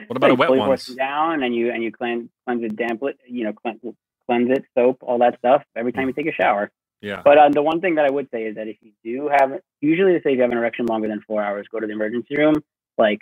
What 0.09 0.17
about 0.17 0.31
a 0.31 0.35
wet 0.35 0.49
pull 0.49 0.59
one? 0.59 0.79
down 0.97 1.43
and 1.43 1.55
you 1.55 1.71
and 1.73 1.83
you 1.83 1.91
cleanse 1.91 2.29
cleanse 2.47 2.63
it, 2.65 2.77
damp 2.77 3.03
it, 3.05 3.17
you 3.27 3.45
know, 3.45 3.53
cleanse, 3.55 3.81
cleanse 4.27 4.51
it, 4.51 4.65
soap, 4.77 4.99
all 5.01 5.19
that 5.19 5.39
stuff 5.39 5.63
every 5.75 5.93
time 5.93 6.07
you 6.07 6.13
take 6.13 6.27
a 6.27 6.33
shower. 6.33 6.71
Yeah. 7.01 7.23
But 7.25 7.39
uh, 7.39 7.49
the 7.49 7.63
one 7.63 7.81
thing 7.81 7.95
that 7.95 8.05
I 8.05 8.11
would 8.11 8.29
say 8.31 8.43
is 8.43 8.57
that 8.57 8.69
if 8.69 8.77
you 8.83 8.93
do 9.03 9.31
have, 9.33 9.61
usually 9.81 10.13
they 10.13 10.19
say 10.19 10.33
if 10.33 10.37
you 10.37 10.43
have 10.43 10.51
an 10.51 10.59
erection 10.59 10.85
longer 10.87 11.09
than 11.09 11.21
four 11.27 11.43
hours, 11.43 11.67
go 11.73 11.81
to 11.81 11.87
the 11.87 11.93
emergency 11.95 12.37
room. 12.37 12.55
Like, 12.99 13.21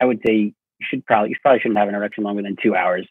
I 0.00 0.04
would 0.04 0.20
say 0.26 0.34
you 0.34 0.52
should 0.80 1.04
probably, 1.04 1.30
you 1.30 1.36
probably 1.42 1.60
shouldn't 1.60 1.78
have 1.78 1.88
an 1.88 1.94
erection 1.96 2.22
longer 2.22 2.42
than 2.42 2.56
two 2.62 2.76
hours. 2.76 3.06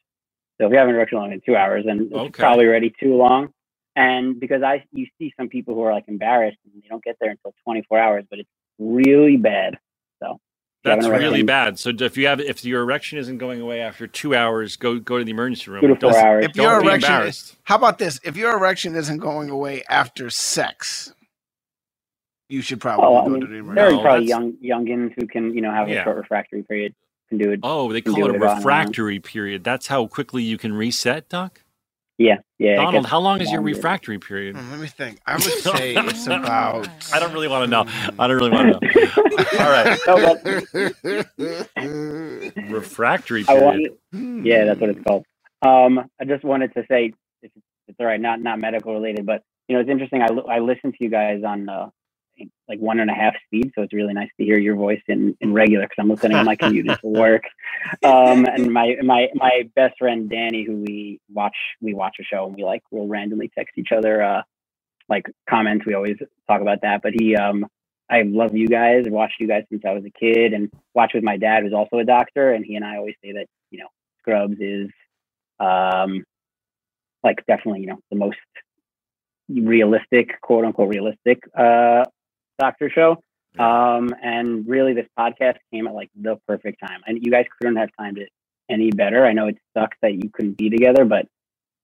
So 0.59 0.65
if 0.67 0.71
you 0.71 0.77
have 0.79 0.87
an 0.87 0.95
erection 0.95 1.19
longer 1.19 1.35
than 1.35 1.41
two 1.45 1.55
hours, 1.55 1.85
then 1.85 2.01
it's 2.01 2.13
Okay. 2.13 2.29
probably 2.41 2.65
already 2.65 2.93
too 2.99 3.15
long. 3.15 3.49
And 3.95 4.39
because 4.39 4.61
I, 4.63 4.83
you 4.91 5.07
see 5.19 5.33
some 5.37 5.49
people 5.49 5.73
who 5.75 5.81
are 5.83 5.93
like 5.93 6.05
embarrassed 6.07 6.57
and 6.71 6.81
they 6.83 6.87
don't 6.87 7.03
get 7.03 7.17
there 7.19 7.31
until 7.31 7.53
24 7.63 7.97
hours, 7.99 8.25
but 8.29 8.39
it's 8.39 8.49
really 8.79 9.37
bad. 9.37 9.77
So 10.21 10.33
if 10.33 10.85
you 10.85 10.91
have 10.91 10.99
That's 11.01 11.05
an 11.07 11.11
really 11.19 11.43
bad. 11.43 11.79
So 11.79 11.89
if 11.89 12.17
you 12.17 12.27
have 12.27 12.39
if 12.39 12.63
your 12.63 12.81
erection 12.81 13.17
isn't 13.17 13.37
going 13.39 13.59
away 13.61 13.81
after 13.81 14.05
two 14.07 14.35
hours, 14.35 14.75
go 14.75 14.99
go 14.99 15.17
to 15.17 15.23
the 15.23 15.31
emergency 15.31 15.69
room. 15.71 15.81
Two 15.81 15.87
to 15.87 15.95
four 15.95 16.11
Don't- 16.11 16.25
hours. 16.25 16.45
If 16.45 16.53
Don't 16.53 16.63
your 16.65 16.81
be 16.81 16.87
erection, 16.87 17.11
embarrassed. 17.11 17.55
how 17.63 17.75
about 17.75 17.97
this? 17.97 18.19
If 18.23 18.37
your 18.37 18.55
erection 18.55 18.95
isn't 18.95 19.17
going 19.17 19.49
away 19.49 19.83
after 19.89 20.29
sex, 20.29 21.13
you 22.49 22.61
should 22.61 22.79
probably 22.79 23.05
Oh, 23.05 23.17
I 23.17 23.23
go 23.25 23.29
mean, 23.29 23.41
to 23.41 23.47
the 23.47 23.51
there 23.53 23.59
emergency. 23.61 23.95
are 23.97 24.01
probably 24.01 24.27
that's- 24.27 24.53
young 24.61 24.85
youngins 24.85 25.13
who 25.19 25.27
can, 25.27 25.53
you 25.55 25.61
know, 25.61 25.71
have 25.71 25.89
Yeah. 25.89 26.01
a 26.01 26.03
short 26.03 26.17
refractory 26.17 26.63
period, 26.63 26.93
can 27.29 27.37
do 27.37 27.51
it. 27.51 27.59
Oh, 27.63 27.91
they 27.91 28.01
call 28.01 28.15
it 28.15 28.21
a 28.21 28.33
on 28.33 28.39
their 28.39 28.49
own. 28.49 28.55
refractory 28.57 29.19
period. 29.19 29.63
That's 29.63 29.87
how 29.87 30.07
quickly 30.07 30.43
you 30.43 30.57
can 30.57 30.73
reset, 30.73 31.29
Doc. 31.29 31.61
Yeah, 32.19 32.37
yeah. 32.57 32.77
Donald, 32.77 33.05
how 33.05 33.19
long 33.19 33.41
is 33.41 33.51
your 33.51 33.61
refractory 33.61 34.17
period? 34.17 34.55
Hmm, 34.55 34.71
Let 34.71 34.79
me 34.79 34.87
think. 34.87 35.19
I 35.27 35.33
would 35.33 35.43
say 35.43 35.93
it's 35.95 36.25
about. 36.27 36.87
I 37.13 37.19
don't 37.19 37.31
really 37.31 37.47
want 37.47 37.65
to 37.65 37.69
know. 37.69 37.85
I 38.17 38.27
don't 38.27 38.37
really 38.37 38.49
want 38.49 38.73
to 38.73 38.87
know. 38.87 39.03
All 39.59 39.69
right, 39.69 39.99
refractory 42.71 43.43
period. 43.43 43.63
wanted, 43.63 44.45
yeah, 44.45 44.65
that's 44.65 44.79
what 44.79 44.89
it's 44.89 45.03
called. 45.05 45.25
Um, 45.61 46.09
I 46.19 46.25
just 46.25 46.43
wanted 46.43 46.73
to 46.73 46.83
say, 46.89 47.13
if 47.43 47.51
it's, 47.55 47.65
it's 47.87 47.99
all 47.99 48.05
right, 48.07 48.19
not 48.19 48.41
not 48.41 48.59
medical 48.59 48.93
related, 48.93 49.25
but 49.25 49.43
you 49.67 49.75
know, 49.75 49.81
it's 49.81 49.89
interesting. 49.89 50.21
I 50.23 50.27
li- 50.33 50.45
I 50.49 50.59
listen 50.59 50.91
to 50.91 50.97
you 50.99 51.09
guys 51.09 51.43
on 51.45 51.69
uh, 51.69 51.89
like 52.67 52.79
one 52.79 52.99
and 52.99 53.09
a 53.09 53.13
half 53.13 53.33
speed, 53.45 53.71
so 53.75 53.81
it's 53.81 53.93
really 53.93 54.13
nice 54.13 54.29
to 54.37 54.45
hear 54.45 54.57
your 54.57 54.75
voice 54.75 55.01
in 55.07 55.35
in 55.41 55.53
regular 55.53 55.85
because 55.85 55.97
I'm 55.99 56.09
listening 56.09 56.37
on 56.37 56.45
my 56.45 56.55
commute 56.55 56.87
to 57.01 57.07
work. 57.07 57.43
Um, 58.03 58.45
and 58.45 58.71
my 58.71 58.95
my 59.03 59.29
my 59.33 59.69
best 59.75 59.97
friend 59.97 60.29
Danny, 60.29 60.63
who 60.63 60.77
we 60.77 61.19
watch 61.31 61.55
we 61.81 61.93
watch 61.93 62.17
a 62.19 62.23
show 62.23 62.45
and 62.45 62.55
we 62.55 62.63
like 62.63 62.83
we'll 62.91 63.07
randomly 63.07 63.49
text 63.57 63.77
each 63.77 63.91
other 63.91 64.21
uh 64.21 64.41
like 65.09 65.25
comments. 65.49 65.85
We 65.85 65.93
always 65.93 66.17
talk 66.47 66.61
about 66.61 66.81
that, 66.81 67.01
but 67.01 67.13
he 67.13 67.35
um. 67.35 67.65
I 68.09 68.21
love 68.21 68.55
you 68.55 68.69
guys. 68.69 69.03
I've 69.05 69.11
watched 69.11 69.37
you 69.37 69.49
guys 69.49 69.65
since 69.69 69.83
I 69.85 69.91
was 69.91 70.05
a 70.05 70.09
kid 70.09 70.53
and 70.53 70.71
watched 70.93 71.13
with 71.13 71.25
my 71.25 71.35
dad, 71.35 71.63
who's 71.63 71.73
also 71.73 71.97
a 71.97 72.05
doctor. 72.05 72.53
And 72.53 72.63
he 72.63 72.75
and 72.77 72.85
I 72.85 72.95
always 72.95 73.15
say 73.21 73.33
that, 73.33 73.47
you 73.69 73.79
know, 73.79 73.89
Scrubs 74.21 74.55
is 74.61 74.89
um, 75.59 76.23
like 77.21 77.45
definitely, 77.47 77.81
you 77.81 77.87
know, 77.87 77.99
the 78.09 78.15
most 78.15 78.37
realistic, 79.49 80.39
quote 80.41 80.65
unquote, 80.65 80.89
realistic 80.89 81.39
uh, 81.57 82.03
doctor 82.59 82.89
show. 82.89 83.21
Um, 83.59 84.13
and 84.21 84.67
really, 84.67 84.93
this 84.93 85.07
podcast 85.17 85.57
came 85.73 85.87
at 85.87 85.93
like 85.93 86.09
the 86.15 86.39
perfect 86.47 86.79
time. 86.79 87.01
And 87.07 87.23
you 87.25 87.31
guys 87.31 87.45
couldn't 87.59 87.77
have 87.77 87.89
timed 87.99 88.19
it 88.19 88.29
any 88.69 88.91
better. 88.91 89.25
I 89.25 89.33
know 89.33 89.47
it 89.47 89.57
sucks 89.75 89.97
that 90.01 90.13
you 90.13 90.29
couldn't 90.31 90.57
be 90.57 90.69
together, 90.69 91.05
but 91.05 91.25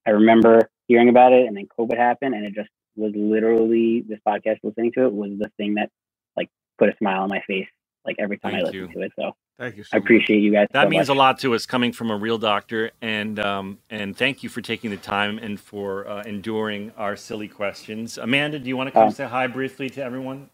I 0.06 0.12
remember 0.12 0.70
hearing 0.88 1.10
about 1.10 1.34
it 1.34 1.48
and 1.48 1.56
then 1.58 1.68
COVID 1.80 1.98
happened, 1.98 2.36
and 2.36 2.46
it 2.46 2.54
just 2.54 2.70
was 2.96 3.14
literally 3.16 4.04
this 4.08 4.20
podcast 4.28 4.58
listening 4.64 4.92
to 4.94 5.06
it 5.06 5.14
was 5.14 5.32
the 5.40 5.50
thing 5.58 5.76
that 5.76 5.90
like 6.38 6.50
put 6.78 6.90
a 6.90 6.98
smile 6.98 7.24
on 7.24 7.30
my 7.30 7.42
face 7.48 7.68
like 8.06 8.18
every 8.20 8.38
time 8.38 8.50
I 8.54 8.58
Thank 8.62 8.66
listen 8.66 8.80
you. 8.82 8.88
to 8.90 9.02
it. 9.02 9.12
So 9.18 9.32
Thank 9.58 9.78
you. 9.78 9.84
So 9.84 9.90
I 9.94 9.98
appreciate 9.98 10.42
you 10.42 10.52
guys. 10.52 10.68
That 10.74 10.84
so 10.86 10.90
means 10.90 11.08
much. 11.08 11.16
a 11.16 11.18
lot 11.18 11.40
to 11.40 11.56
us 11.56 11.66
coming 11.66 11.92
from 11.92 12.12
a 12.12 12.18
real 12.18 12.38
doctor, 12.38 12.92
and 13.02 13.40
um, 13.40 13.80
and 13.90 14.16
thank 14.16 14.44
you 14.44 14.50
for 14.50 14.62
taking 14.62 14.92
the 14.92 14.98
time 14.98 15.38
and 15.40 15.60
for 15.60 16.08
uh, 16.08 16.24
enduring 16.24 16.92
our 16.98 17.16
silly 17.16 17.48
questions. 17.48 18.18
Amanda, 18.20 18.60
do 18.60 18.68
you 18.68 18.76
want 18.78 18.88
to 18.88 18.92
come 18.92 19.08
Oh. 19.08 19.12
say 19.12 19.26
hi 19.26 19.48
briefly 19.48 19.90
to 19.92 20.04
everyone? 20.04 20.50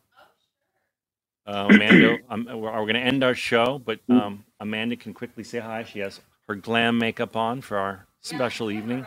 Uh, 1.50 1.68
Amanda, 1.68 2.20
um, 2.30 2.46
we're, 2.46 2.58
we're 2.58 2.86
going 2.86 2.94
to 2.94 3.00
end 3.00 3.24
our 3.24 3.34
show, 3.34 3.80
but 3.84 4.00
um, 4.08 4.46
Amanda 4.60 4.96
can 4.96 5.16
quickly 5.16 5.44
say 5.44 5.58
hi. 5.58 5.84
She 5.84 5.98
has 5.98 6.20
her 6.48 6.54
glam 6.54 7.00
makeup 7.00 7.36
on 7.36 7.62
for 7.62 7.76
our 7.76 8.06
special 8.22 8.70
evening. 8.70 9.04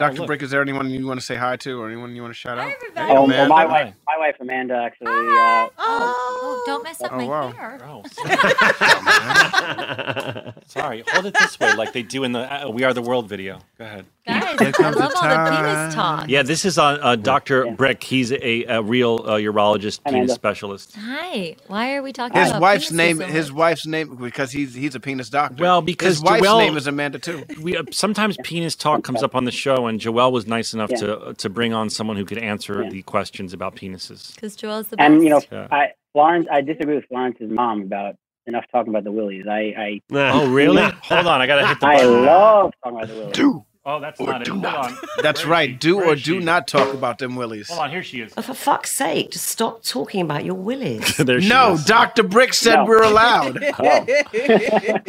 Dr. 0.00 0.16
look. 0.18 0.26
Brick, 0.28 0.42
is 0.42 0.50
there 0.50 0.62
anyone 0.62 0.88
you 0.90 1.06
want 1.06 1.20
to 1.20 1.24
say 1.26 1.36
hi 1.36 1.56
to 1.58 1.80
or 1.80 1.86
anyone 1.86 2.14
you 2.16 2.22
want 2.22 2.32
to 2.34 2.38
shout 2.38 2.58
out? 2.58 2.68
Hey, 2.68 2.74
Oh, 2.96 3.26
well, 3.26 3.48
my 3.48 3.64
wife, 3.66 3.94
my 4.06 4.16
wife 4.18 4.36
Amanda 4.40 4.74
actually. 4.74 5.08
Uh, 5.08 5.68
Oh, 5.78 6.62
don't 6.66 6.82
mess 6.82 7.00
up 7.02 7.12
Oh, 7.12 7.16
my 7.18 7.26
wow. 7.26 7.52
hair. 7.52 7.78
Oh, 7.84 8.02
sorry. 10.66 11.04
Hold 11.08 11.26
it 11.26 11.34
this 11.34 11.58
way, 11.60 11.74
like 11.74 11.92
they 11.92 12.02
do 12.02 12.24
in 12.24 12.32
the 12.32 12.40
uh, 12.66 12.70
"We 12.70 12.84
Are 12.84 12.94
the 12.94 13.02
World" 13.02 13.28
video. 13.28 13.60
Go 13.78 13.84
ahead. 13.84 14.06
Guys, 14.26 14.56
I 14.60 14.72
comes 14.72 14.96
a 14.96 15.00
love 15.00 15.12
all 15.16 15.22
the 15.22 15.50
penis 15.50 15.94
talk. 15.94 16.28
Yeah, 16.28 16.42
this 16.42 16.64
is 16.64 16.78
uh, 16.78 16.84
uh, 16.84 17.16
Dr. 17.16 17.64
Yeah. 17.66 17.72
Brick. 17.72 18.02
He's 18.02 18.32
a, 18.32 18.64
a 18.64 18.82
real 18.82 19.24
uh, 19.26 19.32
urologist, 19.38 20.00
Hi, 20.06 20.12
penis 20.12 20.32
specialist. 20.34 20.94
Hi. 20.96 21.56
Why 21.66 21.94
are 21.94 22.02
we 22.02 22.12
talking 22.12 22.38
His 22.38 22.50
about 22.50 22.60
wife's 22.62 22.90
penises 22.90 22.94
name. 22.96 23.16
so 23.18 23.26
His 23.26 23.52
wife's 23.52 23.86
name 23.86 24.16
because 24.16 24.52
he's 24.52 24.74
he's 24.74 24.94
a 24.94 25.00
penis 25.00 25.30
doctor. 25.30 25.62
Well, 25.62 25.82
because 25.82 26.16
his 26.16 26.22
wife's 26.22 26.46
Joelle- 26.46 26.58
name 26.58 26.76
is 26.76 26.86
Amanda 26.86 27.18
too. 27.18 27.44
We 27.60 27.76
uh, 27.76 27.84
sometimes 27.90 28.36
penis 28.44 28.76
talk 28.76 29.02
comes 29.04 29.22
up 29.22 29.34
on 29.34 29.44
the 29.44 29.52
show, 29.52 29.86
and 29.90 30.00
Joelle 30.00 30.32
was 30.32 30.46
nice 30.46 30.72
enough 30.72 30.90
Yeah. 30.90 30.96
to 30.98 31.18
uh, 31.18 31.32
to 31.34 31.50
bring 31.50 31.74
on 31.74 31.90
someone 31.90 32.16
who 32.16 32.24
could 32.24 32.38
answer 32.38 32.82
Yeah. 32.82 32.88
the 32.90 33.02
questions 33.02 33.52
about 33.52 33.76
penises. 33.76 34.34
Because 34.34 34.56
Joelle's 34.56 34.88
the 34.88 34.96
best. 34.96 35.06
and 35.10 35.22
you 35.22 35.28
know, 35.28 35.42
Yeah. 35.52 35.68
I 35.70 35.88
Florence. 36.14 36.46
I 36.50 36.62
disagree 36.62 36.94
with 36.96 37.04
Florence's 37.06 37.50
mom 37.50 37.82
about 37.82 38.14
enough 38.46 38.64
talking 38.72 38.90
about 38.90 39.04
the 39.04 39.12
Willies. 39.12 39.44
I, 39.46 39.74
I 39.78 40.00
Oh, 40.12 40.48
really? 40.50 40.82
Hold 40.82 41.26
on, 41.26 41.40
I 41.42 41.46
gotta 41.46 41.66
hit 41.66 41.78
the 41.80 41.86
Button. 41.86 42.06
I 42.06 42.08
love 42.08 42.72
talking 42.82 42.98
about 42.98 43.08
the 43.08 43.14
Willies. 43.14 43.32
Do. 43.34 43.64
Oh, 43.86 43.98
that's 43.98 44.20
not 44.20 44.42
it. 44.42 44.48
Hold 44.48 44.64
on. 44.66 44.94
That's 45.22 45.46
right. 45.46 45.78
Do 45.80 46.02
or 46.04 46.14
do 46.14 46.38
not 46.38 46.68
talk 46.68 46.92
about 46.92 47.16
them 47.18 47.34
willies. 47.34 47.68
Hold 47.70 47.80
on, 47.80 47.90
here 47.90 48.02
she 48.02 48.20
is. 48.20 48.32
Oh, 48.36 48.42
for 48.42 48.52
fuck's 48.52 48.90
sake, 48.94 49.30
just 49.30 49.46
stop 49.46 49.82
talking 49.82 50.20
about 50.20 50.44
your 50.44 50.54
willies. 50.54 51.16
there 51.18 51.40
she 51.40 51.48
No, 51.48 51.72
is. 51.72 51.84
Dr. 51.86 52.22
Brick 52.22 52.52
said 52.52 52.76
No. 52.76 52.84
we're 52.84 53.02
allowed. 53.02 53.58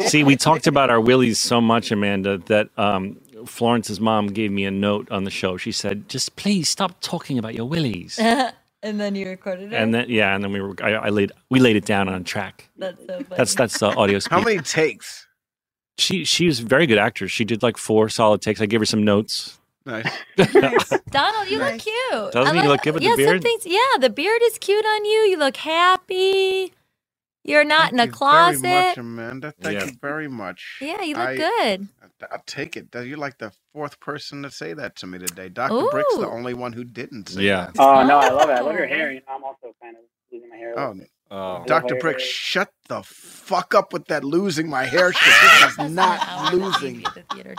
See, 0.06 0.24
we 0.24 0.36
talked 0.36 0.66
about 0.66 0.88
our 0.88 1.00
willies 1.02 1.38
so 1.38 1.60
much, 1.60 1.90
Amanda, 1.92 2.38
that 2.46 2.70
um, 2.78 3.18
Florence's 3.46 4.00
mom 4.00 4.28
gave 4.28 4.50
me 4.52 4.64
a 4.64 4.70
note 4.70 5.10
on 5.10 5.24
the 5.24 5.30
show. 5.30 5.56
She 5.56 5.72
said, 5.72 6.08
"Just 6.08 6.36
please 6.36 6.68
stop 6.68 7.00
talking 7.00 7.38
about 7.38 7.54
your 7.54 7.66
willies." 7.66 8.18
and 8.82 9.00
then 9.00 9.14
you 9.14 9.28
recorded 9.28 9.72
it. 9.72 9.76
and 9.76 9.94
then 9.94 10.06
yeah, 10.08 10.34
and 10.34 10.44
then 10.44 10.52
we 10.52 10.60
were 10.60 10.74
I, 10.82 10.92
I 10.94 11.08
laid 11.10 11.32
we 11.50 11.60
laid 11.60 11.76
it 11.76 11.84
down 11.84 12.08
on 12.08 12.24
track. 12.24 12.68
That's 12.76 13.00
so 13.06 13.14
funny. 13.14 13.26
That's 13.36 13.54
that's 13.54 13.78
the 13.78 13.88
audio. 13.96 14.18
Speed. 14.18 14.34
How 14.34 14.40
many 14.42 14.58
takes? 14.60 15.26
She 15.98 16.24
she 16.24 16.46
was 16.46 16.60
a 16.60 16.64
very 16.64 16.86
good 16.86 16.98
actor. 16.98 17.28
She 17.28 17.44
did 17.44 17.62
like 17.62 17.76
four 17.76 18.08
solid 18.08 18.42
takes. 18.42 18.60
I 18.60 18.66
gave 18.66 18.80
her 18.80 18.86
some 18.86 19.04
notes. 19.04 19.58
Nice. 19.84 20.06
Donald, 21.10 21.48
you 21.50 21.58
look 21.58 21.78
cute. 21.78 22.32
Doesn't 22.32 22.56
I 22.56 22.62
he 22.62 22.68
look 22.68 22.82
good 22.82 22.94
with 22.94 23.02
the 23.02 23.16
beard? 23.16 23.42
Some 23.42 23.50
things, 23.50 23.66
yeah, 23.66 23.98
the 24.00 24.10
beard 24.10 24.40
is 24.44 24.58
cute 24.58 24.84
on 24.84 25.04
you. 25.04 25.18
You 25.30 25.38
look 25.38 25.56
happy. 25.56 26.72
You're 27.44 27.64
not 27.64 27.92
in 27.92 27.98
a 28.00 28.04
you 28.06 28.10
closet. 28.12 28.60
Very 28.62 28.72
much, 28.74 28.94
closet. 28.94 29.00
Amanda. 29.00 29.54
Thank 29.60 29.78
Yeah. 29.80 29.84
you 29.86 29.92
very 30.00 30.28
much. 30.28 30.78
Yeah, 30.80 31.02
you 31.02 31.16
look 31.16 31.28
I- 31.28 31.36
good. 31.36 31.88
I'll 32.30 32.42
take 32.46 32.76
it. 32.76 32.86
You're 32.94 33.18
like 33.18 33.38
the 33.38 33.52
fourth 33.72 33.98
person 33.98 34.44
to 34.44 34.50
say 34.50 34.74
that 34.74 34.94
to 34.96 35.08
me 35.08 35.18
today. 35.18 35.48
Dr. 35.48 35.88
Brick's 35.90 36.14
the 36.16 36.22
Ooh. 36.22 36.30
only 36.30 36.54
one 36.54 36.72
who 36.72 36.84
didn't 36.84 37.30
say 37.30 37.42
Yeah. 37.42 37.66
that. 37.74 37.80
Oh 37.80 38.04
no, 38.06 38.18
I 38.18 38.28
love 38.28 38.48
it. 38.48 38.52
I 38.52 38.60
love 38.60 38.74
your 38.76 38.86
hair. 38.86 39.10
You 39.10 39.18
know, 39.20 39.34
I'm 39.34 39.42
also 39.42 39.74
kind 39.82 39.96
of 39.96 40.02
losing 40.30 40.48
my 40.48 40.56
hair. 40.56 40.72
a 40.72 40.76
little 40.76 40.90
Oh, 40.90 40.94
bit. 40.94 41.10
Oh. 41.32 41.64
Dr. 41.66 41.96
Brick, 41.96 42.20
shut 42.20 42.70
the 42.88 43.02
fuck 43.02 43.74
up 43.74 43.92
with 43.92 44.06
that 44.06 44.22
losing 44.22 44.68
my 44.70 44.84
hair 44.84 45.12
shit. 45.12 45.34
This 45.76 45.78
is 45.86 45.90
not 45.90 46.52
losing. 46.54 47.04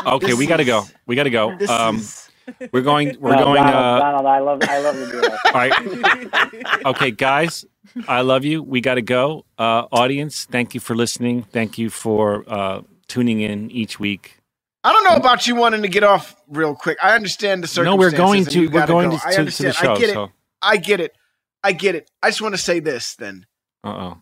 Okay, 0.06 0.28
This 0.28 0.38
we 0.38 0.46
got 0.46 0.58
to 0.58 0.64
is- 0.64 0.68
go. 0.68 0.86
We 1.08 1.16
got 1.18 1.24
to 1.24 1.30
go. 1.30 1.58
this 1.58 1.70
Um, 1.70 1.98
is- 1.98 2.30
we're 2.72 2.82
going. 2.82 3.18
We're 3.20 3.36
No, 3.36 3.44
going. 3.46 3.64
Donald, 3.64 3.76
Uh, 3.76 4.00
Donald, 4.00 4.26
I 4.28 4.40
love, 4.40 4.60
I 4.64 4.80
love 4.80 4.98
the 4.98 5.08
duo. 5.08 5.30
all 5.46 5.54
right. 5.54 6.86
Okay, 6.86 7.12
guys, 7.12 7.66
I 8.08 8.22
love 8.22 8.44
you. 8.46 8.64
We 8.64 8.82
got 8.82 8.96
to 8.96 9.02
go. 9.02 9.46
Uh, 9.58 9.86
audience, 9.92 10.46
thank 10.46 10.74
you 10.74 10.80
for 10.80 10.96
listening. 10.96 11.44
Thank 11.44 11.78
you 11.78 11.90
for 11.90 12.44
uh, 12.48 12.82
tuning 13.08 13.42
in 13.42 13.70
each 13.72 14.00
week. 14.00 14.38
I 14.84 14.92
don't 14.92 15.04
know 15.06 15.16
about 15.16 15.48
you 15.48 15.56
wanting 15.56 15.82
to 15.84 15.88
get 15.88 16.04
off 16.04 16.36
real 16.48 16.76
quick. 16.76 16.98
I 17.02 17.16
understand 17.16 17.64
the 17.64 17.68
circumstances. 17.68 18.14
No, 18.18 18.26
we're 18.26 18.28
going 18.28 18.46
to- 18.46 18.68
we're 18.68 18.88
going 18.88 19.10
go. 19.12 19.18
to- 19.18 19.28
I 19.28 19.32
to- 19.32 19.36
to 19.52 19.64
the 19.64 19.68
understand. 19.70 19.76
show, 19.76 19.94
I 19.94 19.98
get 20.00 20.10
it. 20.10 20.14
so- 20.14 20.32
I 20.62 20.78
get 20.78 21.00
it. 21.00 21.16
I 21.64 21.72
get 21.72 21.96
it. 21.96 22.12
I 22.22 22.30
just 22.30 22.42
want 22.42 22.54
to 22.56 22.58
say 22.62 22.80
this 22.80 23.16
then. 23.16 23.46
Uh 23.84 23.90
oh. 23.90 24.18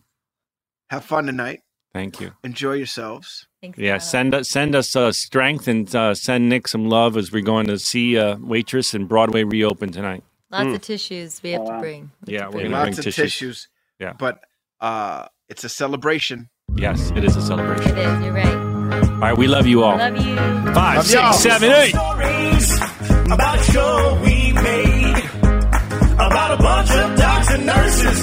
Have 0.90 1.04
fun 1.04 1.26
tonight. 1.26 1.60
Thank 1.92 2.20
you. 2.20 2.32
Enjoy 2.44 2.72
yourselves. 2.74 3.46
Yeah, 3.76 3.98
send 3.98 4.34
us 4.34 4.48
send 4.48 4.74
us 4.74 4.94
uh, 4.96 5.12
strength 5.12 5.68
and 5.68 5.94
uh, 5.94 6.14
send 6.14 6.48
Nick 6.48 6.66
some 6.68 6.88
love 6.88 7.16
as 7.16 7.30
we're 7.32 7.42
going 7.42 7.66
to 7.66 7.78
see 7.78 8.16
uh, 8.18 8.36
Waitress 8.40 8.92
and 8.94 9.08
Broadway 9.08 9.44
reopen 9.44 9.92
tonight. 9.92 10.24
Lots 10.52 10.66
Mm. 10.66 10.74
of 10.74 10.82
tissues 10.82 11.40
we 11.42 11.50
have 11.52 11.64
to 11.64 11.78
bring. 11.80 12.10
Yeah, 12.26 12.48
we're 12.48 12.64
gonna 12.64 12.68
Lots 12.76 12.82
bring 12.84 12.98
of 12.98 13.04
tissues. 13.04 13.14
tissues. 13.16 13.68
Yeah. 13.98 14.12
But 14.18 14.40
uh, 14.80 15.26
it's 15.48 15.64
a 15.64 15.68
celebration. 15.68 16.50
Yes, 16.76 17.10
it 17.16 17.24
is 17.24 17.36
a 17.36 17.42
celebration. 17.42 17.96
It 17.96 17.98
is. 17.98 18.24
You're 18.24 18.32
right. 18.34 18.54
All 19.04 19.18
right, 19.28 19.36
we 19.38 19.46
love 19.46 19.66
you 19.66 19.82
all. 19.84 19.96
Love 19.96 20.16
you. 20.16 20.36
Five, 20.74 20.96
Love 20.96 21.06
six, 21.06 21.14
y'all. 21.14 21.32
seven, 21.32 21.70
eight. 21.70 21.90
Stories 21.94 22.76
about 23.32 23.58
a 23.58 23.62
show 23.72 24.20
we 24.22 24.52
made. 24.52 25.24
About 26.14 26.58
a 26.58 26.62
bunch 26.62 26.90
of 26.90 27.16
docs 27.18 27.50
and 27.50 27.66
nurses 27.66 28.22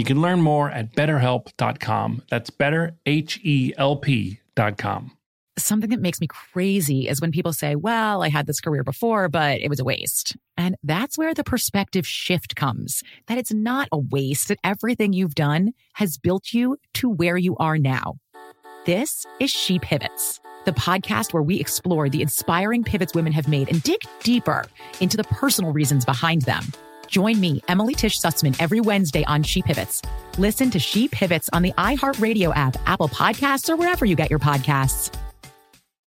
You 0.00 0.04
can 0.04 0.22
learn 0.22 0.40
more 0.40 0.70
at 0.70 0.94
betterhelp.com. 0.94 2.22
That's 2.30 2.48
better, 2.48 2.96
H 3.04 3.38
E 3.42 3.74
L 3.76 3.96
P.com. 3.96 5.10
Something 5.58 5.90
that 5.90 6.00
makes 6.00 6.22
me 6.22 6.26
crazy 6.26 7.06
is 7.06 7.20
when 7.20 7.32
people 7.32 7.52
say, 7.52 7.76
Well, 7.76 8.22
I 8.22 8.30
had 8.30 8.46
this 8.46 8.62
career 8.62 8.82
before, 8.82 9.28
but 9.28 9.60
it 9.60 9.68
was 9.68 9.78
a 9.78 9.84
waste. 9.84 10.38
And 10.56 10.74
that's 10.82 11.18
where 11.18 11.34
the 11.34 11.44
perspective 11.44 12.06
shift 12.06 12.56
comes 12.56 13.02
that 13.26 13.36
it's 13.36 13.52
not 13.52 13.88
a 13.92 13.98
waste, 13.98 14.48
that 14.48 14.56
everything 14.64 15.12
you've 15.12 15.34
done 15.34 15.74
has 15.92 16.16
built 16.16 16.54
you 16.54 16.78
to 16.94 17.10
where 17.10 17.36
you 17.36 17.54
are 17.58 17.76
now. 17.76 18.14
This 18.86 19.26
is 19.38 19.50
She 19.50 19.78
Pivots, 19.80 20.40
the 20.64 20.72
podcast 20.72 21.34
where 21.34 21.42
we 21.42 21.60
explore 21.60 22.08
the 22.08 22.22
inspiring 22.22 22.84
pivots 22.84 23.14
women 23.14 23.34
have 23.34 23.48
made 23.48 23.68
and 23.68 23.82
dig 23.82 24.00
deeper 24.22 24.64
into 25.00 25.18
the 25.18 25.24
personal 25.24 25.74
reasons 25.74 26.06
behind 26.06 26.40
them. 26.42 26.64
Join 27.10 27.40
me, 27.40 27.60
Emily 27.66 27.94
Tish 27.94 28.20
Sussman, 28.20 28.54
every 28.60 28.80
Wednesday 28.80 29.24
on 29.24 29.42
She 29.42 29.62
Pivots. 29.62 30.00
Listen 30.38 30.70
to 30.70 30.78
She 30.78 31.08
Pivots 31.08 31.50
on 31.52 31.62
the 31.62 31.72
iHeartRadio 31.72 32.54
app, 32.54 32.76
Apple 32.86 33.08
Podcasts, 33.08 33.68
or 33.68 33.74
wherever 33.74 34.04
you 34.04 34.14
get 34.14 34.30
your 34.30 34.38
podcasts. 34.38 35.12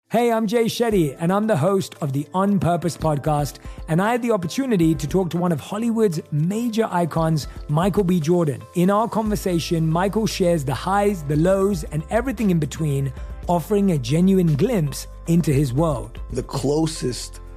Hey, 0.09 0.33
I'm 0.33 0.47
Jay 0.47 0.65
Shetty, 0.65 1.15
and 1.17 1.31
I'm 1.31 1.47
the 1.47 1.55
host 1.55 1.95
of 2.01 2.11
the 2.11 2.27
On 2.33 2.59
Purpose 2.59 2.97
podcast. 2.97 3.59
And 3.87 4.01
I 4.01 4.11
had 4.11 4.21
the 4.21 4.31
opportunity 4.31 4.93
to 4.93 5.07
talk 5.07 5.29
to 5.29 5.37
one 5.37 5.53
of 5.53 5.61
Hollywood's 5.61 6.19
major 6.33 6.89
icons, 6.91 7.47
Michael 7.69 8.03
B. 8.03 8.19
Jordan. 8.19 8.61
In 8.75 8.89
our 8.89 9.07
conversation, 9.07 9.87
Michael 9.87 10.27
shares 10.27 10.65
the 10.65 10.73
highs, 10.73 11.23
the 11.23 11.37
lows, 11.37 11.85
and 11.85 12.03
everything 12.09 12.49
in 12.49 12.59
between, 12.59 13.13
offering 13.47 13.91
a 13.91 13.97
genuine 13.97 14.57
glimpse 14.57 15.07
into 15.27 15.53
his 15.53 15.71
world. 15.71 16.19
The 16.31 16.43
closest 16.43 17.39